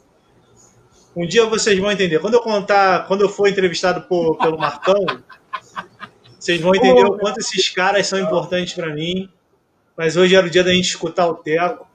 Um 1.16 1.26
dia 1.26 1.46
vocês 1.48 1.80
vão 1.80 1.92
entender. 1.92 2.20
Quando 2.20 2.36
eu 2.36 2.42
contar, 2.42 3.08
quando 3.08 3.22
eu 3.22 3.30
for 3.30 3.48
entrevistado 3.48 4.02
por, 4.02 4.38
pelo 4.38 4.58
Marcão, 4.58 5.04
vocês 6.40 6.62
vão 6.62 6.76
entender 6.76 7.06
o 7.06 7.18
quanto 7.18 7.40
esses 7.40 7.70
caras 7.70 8.06
são 8.06 8.20
importantes 8.20 8.74
para 8.74 8.94
mim. 8.94 9.28
Mas 9.98 10.16
hoje 10.16 10.36
era 10.36 10.46
o 10.46 10.50
dia 10.50 10.64
da 10.64 10.74
gente 10.74 10.90
escutar 10.90 11.28
o 11.28 11.36
Teco. 11.36 11.88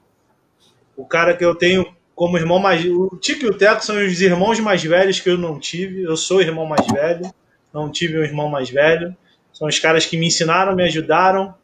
O 0.97 1.05
cara 1.05 1.35
que 1.35 1.45
eu 1.45 1.55
tenho 1.55 1.85
como 2.13 2.37
irmão 2.37 2.59
mais. 2.59 2.85
O 2.85 3.17
Tico 3.19 3.45
e 3.45 3.49
o 3.49 3.57
Teco 3.57 3.83
são 3.83 3.95
os 4.05 4.21
irmãos 4.21 4.59
mais 4.59 4.83
velhos 4.83 5.19
que 5.19 5.29
eu 5.29 5.37
não 5.37 5.59
tive. 5.59 6.03
Eu 6.03 6.17
sou 6.17 6.37
o 6.37 6.41
irmão 6.41 6.65
mais 6.65 6.85
velho. 6.87 7.33
Não 7.73 7.89
tive 7.89 8.19
um 8.19 8.23
irmão 8.23 8.49
mais 8.49 8.69
velho. 8.69 9.15
São 9.53 9.67
os 9.67 9.79
caras 9.79 10.05
que 10.05 10.17
me 10.17 10.27
ensinaram, 10.27 10.75
me 10.75 10.83
ajudaram. 10.83 11.55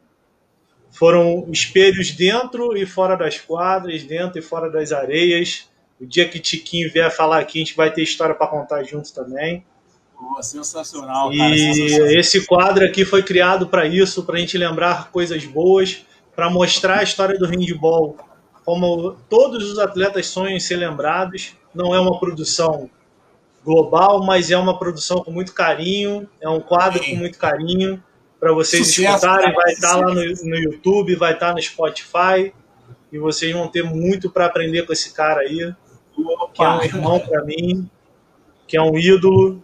Foram 0.90 1.46
espelhos 1.52 2.10
dentro 2.12 2.76
e 2.76 2.84
fora 2.86 3.16
das 3.16 3.38
quadras, 3.38 4.02
dentro 4.02 4.38
e 4.38 4.42
fora 4.42 4.70
das 4.70 4.92
areias. 4.92 5.68
O 6.00 6.06
dia 6.06 6.26
que 6.26 6.40
Tiquinho 6.40 6.90
vier 6.90 7.10
falar 7.14 7.38
aqui, 7.38 7.58
a 7.58 7.64
gente 7.64 7.76
vai 7.76 7.92
ter 7.92 8.02
história 8.02 8.34
para 8.34 8.46
contar 8.46 8.82
junto 8.82 9.12
também. 9.12 9.64
Pô, 10.18 10.42
sensacional, 10.42 11.30
cara, 11.30 11.54
e 11.54 11.74
sensacional. 11.74 12.10
esse 12.10 12.46
quadro 12.46 12.84
aqui 12.84 13.04
foi 13.04 13.22
criado 13.22 13.68
para 13.68 13.86
isso, 13.86 14.24
para 14.24 14.36
a 14.36 14.38
gente 14.38 14.58
lembrar 14.58 15.10
coisas 15.10 15.44
boas, 15.44 16.04
para 16.40 16.48
mostrar 16.48 17.00
a 17.00 17.02
história 17.02 17.38
do 17.38 17.44
handball, 17.44 18.16
como 18.64 19.12
todos 19.28 19.70
os 19.70 19.78
atletas 19.78 20.28
sonham 20.28 20.56
em 20.56 20.58
ser 20.58 20.76
lembrados. 20.76 21.54
Não 21.74 21.94
é 21.94 22.00
uma 22.00 22.18
produção 22.18 22.88
global, 23.62 24.24
mas 24.24 24.50
é 24.50 24.56
uma 24.56 24.78
produção 24.78 25.22
com 25.22 25.30
muito 25.30 25.52
carinho, 25.52 26.26
é 26.40 26.48
um 26.48 26.58
quadro 26.58 27.04
Sim. 27.04 27.10
com 27.10 27.16
muito 27.16 27.38
carinho 27.38 28.02
para 28.40 28.54
vocês 28.54 28.86
Sucesso, 28.86 29.16
escutarem. 29.16 29.52
Vai 29.52 29.72
estar 29.74 29.96
lá 29.96 30.14
no, 30.14 30.14
no 30.14 30.56
YouTube, 30.56 31.14
vai 31.14 31.34
estar 31.34 31.52
no 31.52 31.60
Spotify 31.60 32.54
e 33.12 33.18
vocês 33.18 33.52
vão 33.52 33.68
ter 33.68 33.84
muito 33.84 34.30
para 34.30 34.46
aprender 34.46 34.86
com 34.86 34.94
esse 34.94 35.12
cara 35.12 35.42
aí, 35.42 35.74
que 36.54 36.62
é 36.62 36.68
um 36.70 36.82
irmão 36.82 37.20
para 37.20 37.44
mim, 37.44 37.86
que 38.66 38.78
é 38.78 38.82
um 38.82 38.96
ídolo 38.96 39.62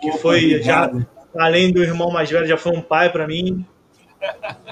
que 0.00 0.12
foi 0.12 0.62
já 0.62 0.90
além 1.36 1.70
do 1.70 1.82
irmão 1.82 2.10
mais 2.10 2.30
velho, 2.30 2.46
já 2.46 2.56
foi 2.56 2.72
um 2.72 2.80
pai 2.80 3.12
para 3.12 3.26
mim. 3.26 3.66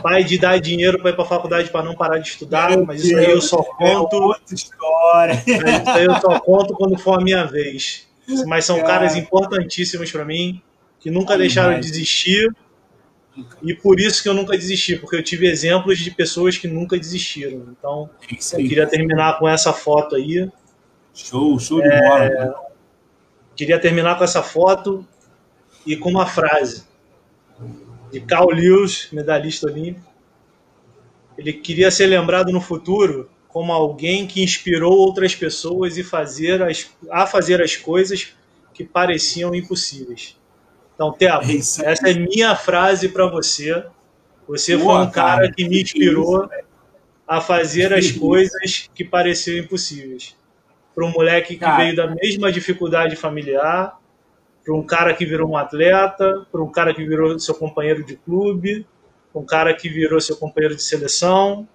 Pai 0.03 0.25
de 0.25 0.39
dar 0.39 0.59
dinheiro 0.59 0.99
para 0.99 1.11
ir 1.11 1.17
para 1.17 1.25
faculdade 1.25 1.71
para 1.71 1.85
não 1.85 1.95
parar 1.95 2.19
de 2.19 2.29
estudar, 2.29 2.71
Meu 2.71 2.85
mas 2.85 3.05
isso 3.05 3.17
aí 3.17 3.31
eu 3.31 3.41
só 3.41 3.61
é 3.61 3.65
conto. 3.65 4.17
É 4.17 4.21
outra 4.21 4.55
história. 4.55 5.45
Isso 5.47 5.91
aí 5.91 6.05
eu 6.05 6.21
só 6.21 6.41
conto 6.41 6.75
quando 6.75 6.99
for 6.99 7.21
a 7.21 7.23
minha 7.23 7.45
vez. 7.45 8.07
Mas 8.47 8.65
são 8.65 8.83
caras 8.83 9.17
importantíssimos 9.17 10.11
para 10.11 10.25
mim, 10.25 10.63
que 11.01 11.11
nunca 11.11 11.37
deixaram 11.37 11.79
de 11.79 11.91
desistir. 11.91 12.55
E 13.63 13.75
por 13.75 13.99
isso 13.99 14.23
que 14.23 14.29
eu 14.29 14.35
nunca 14.35 14.57
desisti, 14.57 14.97
porque 14.97 15.17
eu 15.17 15.23
tive 15.23 15.49
exemplos 15.49 15.99
de 15.99 16.11
pessoas 16.11 16.57
que 16.57 16.69
nunca 16.69 16.97
desistiram. 16.97 17.67
Então, 17.77 18.09
eu 18.53 18.59
queria 18.59 18.87
terminar 18.87 19.39
com 19.39 19.49
essa 19.49 19.73
foto 19.73 20.15
aí. 20.15 20.49
Show, 21.13 21.59
show 21.59 21.81
de 21.81 21.89
bola. 21.89 22.25
É, 22.25 22.55
queria 23.57 23.79
terminar 23.79 24.17
com 24.17 24.25
essa 24.25 24.43
foto 24.43 25.05
e 25.87 25.97
com 25.97 26.11
uma 26.11 26.27
frase 26.27 26.85
de 28.15 28.21
Carl 28.21 28.49
Lewis, 28.51 29.09
medalhista 29.11 29.67
olímpico. 29.67 30.07
Ele 31.37 31.53
queria 31.53 31.91
ser 31.91 32.07
lembrado 32.07 32.53
no 32.53 32.61
futuro 32.61 33.29
como 33.49 33.73
alguém 33.73 34.25
que 34.25 34.41
inspirou 34.41 34.93
outras 34.93 35.35
pessoas 35.35 35.99
e 35.99 36.05
fazer 36.05 36.63
as, 36.63 36.89
a 37.11 37.27
fazer 37.27 37.61
as 37.61 37.75
coisas 37.75 38.33
que 38.73 38.85
pareciam 38.85 39.53
impossíveis. 39.53 40.37
Então, 40.95 41.13
Tebo, 41.13 41.43
é 41.43 41.57
essa 41.57 42.09
é 42.09 42.15
minha 42.15 42.55
frase 42.55 43.09
para 43.09 43.27
você. 43.27 43.85
Você 44.47 44.77
Boa, 44.77 44.99
foi 44.99 45.07
um 45.07 45.11
cara, 45.11 45.41
cara 45.43 45.53
que 45.53 45.69
me 45.69 45.83
inspirou 45.83 46.49
a 47.27 47.41
fazer 47.41 47.93
as 47.93 48.13
coisas 48.13 48.89
que 48.95 49.05
pareciam 49.05 49.59
impossíveis. 49.59 50.37
Para 50.95 51.05
um 51.05 51.11
moleque 51.11 51.55
que 51.55 51.61
cara. 51.61 51.83
veio 51.83 51.97
da 51.97 52.07
mesma 52.07 52.53
dificuldade 52.53 53.17
familiar, 53.17 53.99
para 54.65 54.75
um 54.75 54.83
cara 54.83 55.13
que 55.13 55.27
virou 55.27 55.51
um 55.51 55.57
atleta, 55.57 56.47
para 56.51 56.63
um 56.63 56.71
cara 56.73 56.95
que 56.95 57.05
virou 57.05 57.39
seu 57.39 57.55
companheiro 57.55 58.03
de 58.03 58.17
clube, 58.17 58.87
para 59.31 59.43
um 59.43 59.45
cara 59.45 59.75
que 59.75 59.89
virou 59.89 60.21
seu 60.21 60.37
companheiro 60.37 60.75
de 60.75 60.83
seleção, 60.83 61.69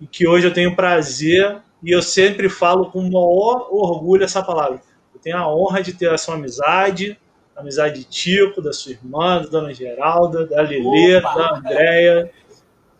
e 0.00 0.06
que 0.06 0.28
hoje 0.28 0.46
eu 0.46 0.52
tenho 0.52 0.76
prazer, 0.76 1.60
e 1.82 1.90
eu 1.90 2.00
sempre 2.00 2.48
falo 2.48 2.90
com 2.90 3.00
o 3.00 3.10
maior 3.10 3.68
orgulho 3.70 4.22
essa 4.22 4.42
palavra. 4.42 4.80
Eu 5.12 5.20
tenho 5.20 5.36
a 5.36 5.52
honra 5.52 5.82
de 5.82 5.92
ter 5.92 6.08
a 6.08 6.16
sua 6.16 6.36
amizade, 6.36 7.18
a 7.56 7.60
amizade 7.60 7.98
de 7.98 8.04
Tico, 8.04 8.62
da 8.62 8.72
sua 8.72 8.92
irmã, 8.92 9.42
da 9.42 9.48
dona 9.48 9.74
Geralda, 9.74 10.46
da 10.46 10.62
Lelê, 10.62 11.16
Opa. 11.18 11.34
da 11.34 11.56
Andréia, 11.56 12.30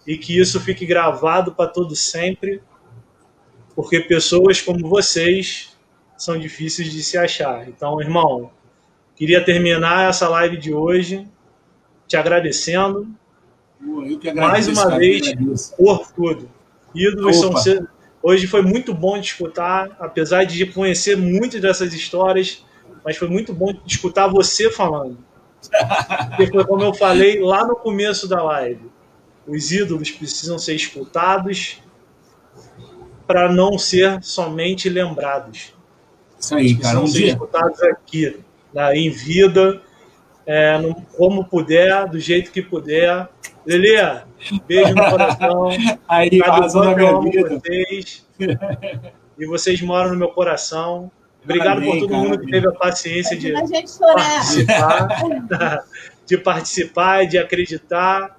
e 0.06 0.18
que 0.18 0.38
isso 0.38 0.58
fique 0.60 0.84
gravado 0.84 1.54
para 1.54 1.70
todo 1.70 1.94
sempre, 1.94 2.60
porque 3.76 4.00
pessoas 4.00 4.60
como 4.60 4.88
vocês 4.88 5.78
são 6.16 6.36
difíceis 6.38 6.90
de 6.90 7.02
se 7.02 7.16
achar. 7.16 7.68
Então, 7.68 8.00
irmão, 8.00 8.50
queria 9.20 9.44
terminar 9.44 10.08
essa 10.08 10.26
live 10.30 10.56
de 10.56 10.72
hoje 10.72 11.28
te 12.08 12.16
agradecendo 12.16 13.06
mais 14.34 14.66
uma 14.66 14.96
vez 14.96 15.34
por 15.76 16.10
tudo. 16.10 16.48
Ídolos 16.94 17.42
Opa. 17.42 17.58
são 17.58 17.86
Hoje 18.22 18.46
foi 18.46 18.62
muito 18.62 18.94
bom 18.94 19.18
de 19.18 19.26
escutar, 19.26 19.94
apesar 20.00 20.44
de 20.44 20.64
conhecer 20.66 21.18
muitas 21.18 21.60
dessas 21.60 21.92
histórias, 21.92 22.64
mas 23.04 23.18
foi 23.18 23.28
muito 23.28 23.52
bom 23.52 23.74
de 23.74 23.80
escutar 23.86 24.26
você 24.26 24.70
falando. 24.70 25.18
Porque 26.36 26.46
foi 26.46 26.64
como 26.64 26.82
eu 26.82 26.94
falei 26.94 27.40
lá 27.40 27.66
no 27.66 27.76
começo 27.76 28.26
da 28.26 28.42
live. 28.42 28.90
Os 29.46 29.70
ídolos 29.70 30.10
precisam 30.10 30.58
ser 30.58 30.74
escutados 30.74 31.82
para 33.26 33.52
não 33.52 33.76
ser 33.76 34.22
somente 34.22 34.88
lembrados. 34.88 35.74
Isso 36.38 36.54
aí, 36.54 36.74
cara. 36.74 36.78
Precisam 36.80 37.04
um 37.04 37.06
ser 37.06 37.18
dia. 37.18 37.32
escutados 37.32 37.82
aqui, 37.82 38.40
né, 38.72 38.96
em 38.96 39.10
vida, 39.10 39.80
é, 40.46 40.78
no, 40.78 40.94
como 41.16 41.44
puder, 41.44 42.08
do 42.08 42.18
jeito 42.18 42.50
que 42.50 42.62
puder. 42.62 43.28
Lelê, 43.66 44.22
beijo 44.66 44.94
no 44.94 45.10
coração. 45.10 45.68
Aí, 46.08 46.38
razão 46.40 46.82
da 46.82 46.96
minha 46.96 47.20
vida. 47.20 47.48
Vocês, 47.48 48.26
e 49.38 49.46
vocês 49.46 49.80
moram 49.82 50.10
no 50.10 50.16
meu 50.16 50.28
coração. 50.28 51.10
Obrigado 51.42 51.78
Amém, 51.78 51.90
por 51.90 52.00
todo 52.00 52.10
cara, 52.10 52.22
mundo 52.22 52.38
que 52.38 52.50
teve 52.50 52.68
a 52.68 52.72
paciência 52.72 53.36
de 53.36 53.52
participar, 53.52 55.08
de 56.26 56.36
participar 56.36 57.24
e 57.24 57.28
de 57.28 57.38
acreditar 57.38 58.38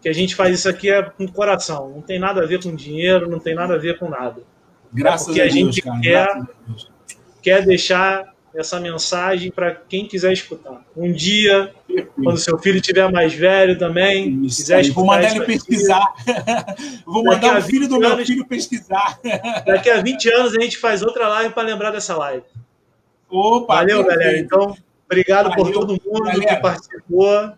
que 0.00 0.08
a 0.08 0.12
gente 0.12 0.34
faz 0.34 0.58
isso 0.58 0.68
aqui 0.68 0.90
é 0.90 1.02
com 1.02 1.24
o 1.24 1.32
coração. 1.32 1.90
Não 1.90 2.00
tem 2.00 2.18
nada 2.18 2.42
a 2.42 2.46
ver 2.46 2.62
com 2.62 2.74
dinheiro, 2.74 3.28
não 3.28 3.38
tem 3.38 3.54
nada 3.54 3.74
a 3.74 3.78
ver 3.78 3.98
com 3.98 4.08
nada. 4.08 4.42
Graças 4.92 5.28
é 5.28 5.30
porque 5.30 5.40
a, 5.40 5.44
Deus, 5.44 5.54
a 5.54 5.58
gente 5.58 5.82
cara, 5.82 6.00
quer, 6.00 6.28
quer 7.42 7.66
deixar 7.66 8.34
essa 8.54 8.80
mensagem 8.80 9.50
para 9.50 9.72
quem 9.72 10.06
quiser 10.06 10.32
escutar. 10.32 10.84
Um 10.96 11.12
dia, 11.12 11.72
quando 12.14 12.36
seu 12.38 12.58
filho 12.58 12.80
tiver 12.80 13.10
mais 13.10 13.32
velho 13.32 13.78
também, 13.78 14.44
isso 14.44 14.58
quiser 14.58 14.80
escutar. 14.80 14.94
Vou 15.00 15.06
mandar 15.06 15.36
ele 15.36 15.44
pesquisar. 15.44 16.14
Vou 17.06 17.24
mandar 17.24 17.58
o 17.58 17.62
filho 17.62 17.88
do 17.88 17.96
anos, 17.96 18.16
meu 18.16 18.26
filho 18.26 18.46
pesquisar. 18.46 19.18
Daqui 19.66 19.90
a 19.90 20.00
20 20.00 20.34
anos 20.34 20.56
a 20.56 20.60
gente 20.60 20.78
faz 20.78 21.02
outra 21.02 21.28
live 21.28 21.54
para 21.54 21.62
lembrar 21.62 21.90
dessa 21.90 22.16
live. 22.16 22.44
Opa, 23.28 23.76
Valeu, 23.76 24.04
galera. 24.04 24.38
Então, 24.38 24.76
obrigado 25.06 25.50
Valeu, 25.50 25.64
por 25.64 25.72
todo 25.72 26.00
mundo 26.04 26.24
galera. 26.24 26.46
que 26.46 26.56
participou. 26.56 27.52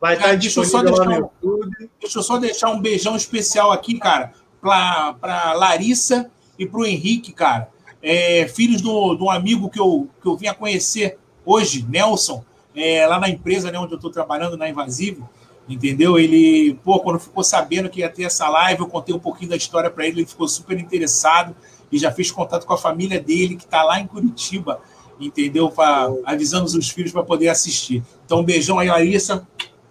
Vai 0.00 0.16
cara, 0.16 0.34
estar 0.34 0.34
disponível 0.34 0.96
lá 0.96 1.04
no 1.04 1.12
YouTube. 1.14 1.90
Deixa 2.00 2.18
eu 2.18 2.22
só 2.22 2.36
deixar 2.36 2.70
um 2.70 2.80
beijão 2.80 3.14
especial 3.14 3.70
aqui, 3.70 4.00
cara, 4.00 4.32
para 4.60 5.52
Larissa 5.52 6.28
e 6.58 6.66
para 6.66 6.80
o 6.80 6.84
Henrique, 6.84 7.32
cara 7.32 7.71
é, 8.02 8.48
filhos 8.48 8.80
do, 8.80 9.14
do 9.14 9.30
amigo 9.30 9.70
que 9.70 9.78
eu, 9.78 10.08
que 10.20 10.26
eu 10.26 10.36
vim 10.36 10.48
a 10.48 10.54
conhecer 10.54 11.18
hoje, 11.44 11.86
Nelson, 11.88 12.44
é, 12.74 13.06
lá 13.06 13.18
na 13.18 13.28
empresa 13.28 13.70
né, 13.70 13.78
onde 13.78 13.92
eu 13.92 13.96
estou 13.96 14.10
trabalhando, 14.10 14.56
na 14.56 14.68
Invasivo, 14.68 15.28
entendeu? 15.68 16.18
Ele, 16.18 16.74
pô, 16.82 16.98
quando 17.00 17.20
ficou 17.20 17.44
sabendo 17.44 17.88
que 17.88 18.00
ia 18.00 18.08
ter 18.08 18.24
essa 18.24 18.48
live, 18.48 18.80
eu 18.80 18.88
contei 18.88 19.14
um 19.14 19.18
pouquinho 19.18 19.50
da 19.50 19.56
história 19.56 19.90
para 19.90 20.06
ele, 20.06 20.20
ele 20.20 20.26
ficou 20.26 20.48
super 20.48 20.78
interessado 20.78 21.54
e 21.90 21.98
já 21.98 22.10
fez 22.10 22.30
contato 22.30 22.66
com 22.66 22.72
a 22.72 22.78
família 22.78 23.20
dele, 23.20 23.56
que 23.56 23.64
está 23.64 23.82
lá 23.82 24.00
em 24.00 24.06
Curitiba, 24.06 24.80
entendeu? 25.20 25.70
Pra, 25.70 26.08
avisando 26.24 26.64
os 26.64 26.88
filhos 26.88 27.12
para 27.12 27.22
poder 27.22 27.48
assistir. 27.48 28.02
Então, 28.24 28.40
um 28.40 28.44
beijão 28.44 28.78
aí, 28.78 28.88
Larissa, 28.88 29.46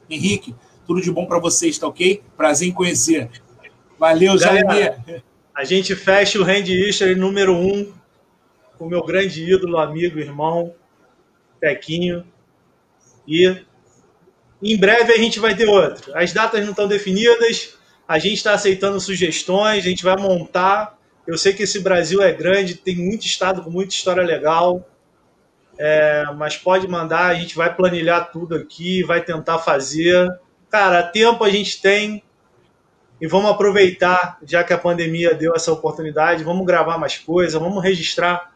Henrique, 0.09 0.55
tudo 0.85 0.99
de 0.99 1.11
bom 1.11 1.25
para 1.25 1.39
vocês, 1.39 1.77
tá 1.77 1.87
ok? 1.87 2.21
Prazer 2.35 2.67
em 2.67 2.71
conhecer. 2.71 3.29
Valeu, 3.97 4.37
Jair. 4.37 5.23
A 5.55 5.63
gente 5.63 5.95
fecha 5.95 6.39
o 6.39 6.43
Hand 6.43 6.67
History 6.67 7.13
número 7.13 7.53
1 7.53 7.73
um 7.73 8.00
o 8.81 8.89
meu 8.89 9.03
grande 9.03 9.43
ídolo, 9.43 9.77
amigo, 9.77 10.19
irmão, 10.19 10.73
Tequinho. 11.59 12.25
E 13.27 13.63
em 14.61 14.77
breve 14.77 15.13
a 15.13 15.17
gente 15.17 15.39
vai 15.39 15.55
ter 15.55 15.67
outro. 15.67 16.11
As 16.15 16.33
datas 16.33 16.61
não 16.61 16.71
estão 16.71 16.87
definidas, 16.87 17.77
a 18.07 18.17
gente 18.17 18.35
está 18.35 18.53
aceitando 18.53 18.99
sugestões, 18.99 19.85
a 19.85 19.89
gente 19.89 20.03
vai 20.03 20.17
montar. 20.17 20.97
Eu 21.27 21.37
sei 21.37 21.53
que 21.53 21.63
esse 21.63 21.79
Brasil 21.79 22.21
é 22.23 22.31
grande, 22.31 22.75
tem 22.75 22.95
muito 22.95 23.25
estado 23.25 23.63
com 23.63 23.69
muita 23.69 23.93
história 23.93 24.23
legal. 24.23 24.87
É, 25.77 26.25
mas 26.35 26.57
pode 26.57 26.87
mandar, 26.87 27.27
a 27.27 27.33
gente 27.35 27.55
vai 27.55 27.73
planilhar 27.73 28.31
tudo 28.31 28.55
aqui, 28.55 29.03
vai 29.03 29.23
tentar 29.23 29.59
fazer. 29.59 30.27
Cara, 30.69 31.03
tempo 31.03 31.43
a 31.43 31.49
gente 31.49 31.79
tem 31.79 32.23
e 33.21 33.27
vamos 33.27 33.51
aproveitar, 33.51 34.39
já 34.43 34.63
que 34.63 34.73
a 34.73 34.77
pandemia 34.77 35.35
deu 35.35 35.53
essa 35.55 35.71
oportunidade, 35.71 36.43
vamos 36.43 36.65
gravar 36.65 36.97
mais 36.97 37.19
coisas, 37.19 37.59
vamos 37.59 37.83
registrar 37.83 38.50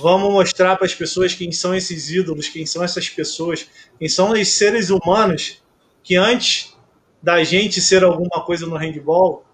Vamos 0.00 0.32
mostrar 0.32 0.76
para 0.76 0.86
as 0.86 0.94
pessoas 0.94 1.34
quem 1.34 1.50
são 1.52 1.74
esses 1.74 2.10
ídolos, 2.10 2.48
quem 2.48 2.66
são 2.66 2.84
essas 2.84 3.08
pessoas, 3.08 3.66
quem 3.98 4.08
são 4.08 4.32
os 4.32 4.48
seres 4.48 4.90
humanos 4.90 5.62
que 6.02 6.16
antes 6.16 6.76
da 7.22 7.42
gente 7.42 7.80
ser 7.80 8.04
alguma 8.04 8.44
coisa 8.44 8.66
no 8.66 8.76
handball 8.76 9.44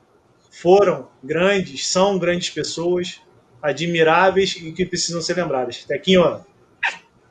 foram 0.50 1.08
grandes, 1.22 1.88
são 1.88 2.18
grandes 2.18 2.50
pessoas, 2.50 3.20
admiráveis 3.62 4.56
e 4.56 4.72
que 4.72 4.84
precisam 4.84 5.22
ser 5.22 5.36
lembradas. 5.36 5.84
Tequinho, 5.84 6.44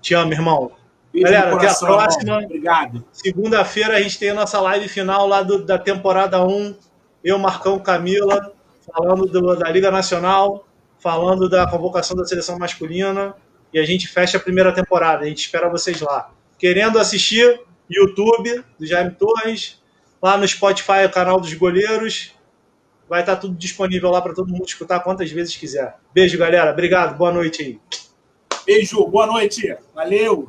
te 0.02 0.14
amo, 0.16 0.34
irmão. 0.34 0.72
Beijo 1.14 1.26
Galera, 1.26 1.56
até 1.56 1.68
a 1.68 1.76
próxima. 1.76 2.24
Irmão. 2.24 2.44
Obrigado. 2.46 3.06
Segunda-feira 3.12 3.98
a 3.98 4.02
gente 4.02 4.18
tem 4.18 4.30
a 4.30 4.34
nossa 4.34 4.60
live 4.62 4.88
final 4.88 5.28
lá 5.28 5.44
do, 5.44 5.64
da 5.64 5.78
temporada 5.78 6.44
1. 6.44 6.76
Eu, 7.24 7.38
Marcão 7.38 7.78
Camila, 7.78 8.54
falando 8.92 9.28
do, 9.28 9.56
da 9.56 9.70
Liga 9.70 9.92
Nacional 9.92 10.66
falando 11.02 11.50
da 11.50 11.70
convocação 11.70 12.16
da 12.16 12.24
seleção 12.24 12.58
masculina 12.58 13.36
e 13.74 13.80
a 13.80 13.84
gente 13.84 14.08
fecha 14.08 14.38
a 14.38 14.40
primeira 14.40 14.72
temporada. 14.72 15.26
A 15.26 15.28
gente 15.28 15.40
espera 15.40 15.70
vocês 15.70 16.00
lá. 16.00 16.32
Querendo 16.58 17.00
assistir, 17.00 17.60
YouTube 17.90 18.64
do 18.80 18.86
Jaime 18.86 19.12
Torres, 19.12 19.82
lá 20.22 20.38
no 20.38 20.48
Spotify, 20.48 21.06
o 21.06 21.12
canal 21.12 21.40
dos 21.40 21.54
goleiros. 21.54 22.34
Vai 23.10 23.22
estar 23.22 23.36
tudo 23.36 23.56
disponível 23.56 24.10
lá 24.10 24.22
para 24.22 24.34
todo 24.34 24.50
mundo 24.50 24.66
escutar 24.66 25.02
quantas 25.02 25.30
vezes 25.32 25.58
quiser. 25.58 25.98
Beijo, 26.14 26.38
galera. 26.38 26.72
Obrigado. 26.72 27.18
Boa 27.18 27.32
noite 27.32 27.62
aí. 27.62 27.80
Beijo. 28.66 29.06
Boa 29.08 29.26
noite. 29.26 29.76
Valeu. 29.94 30.48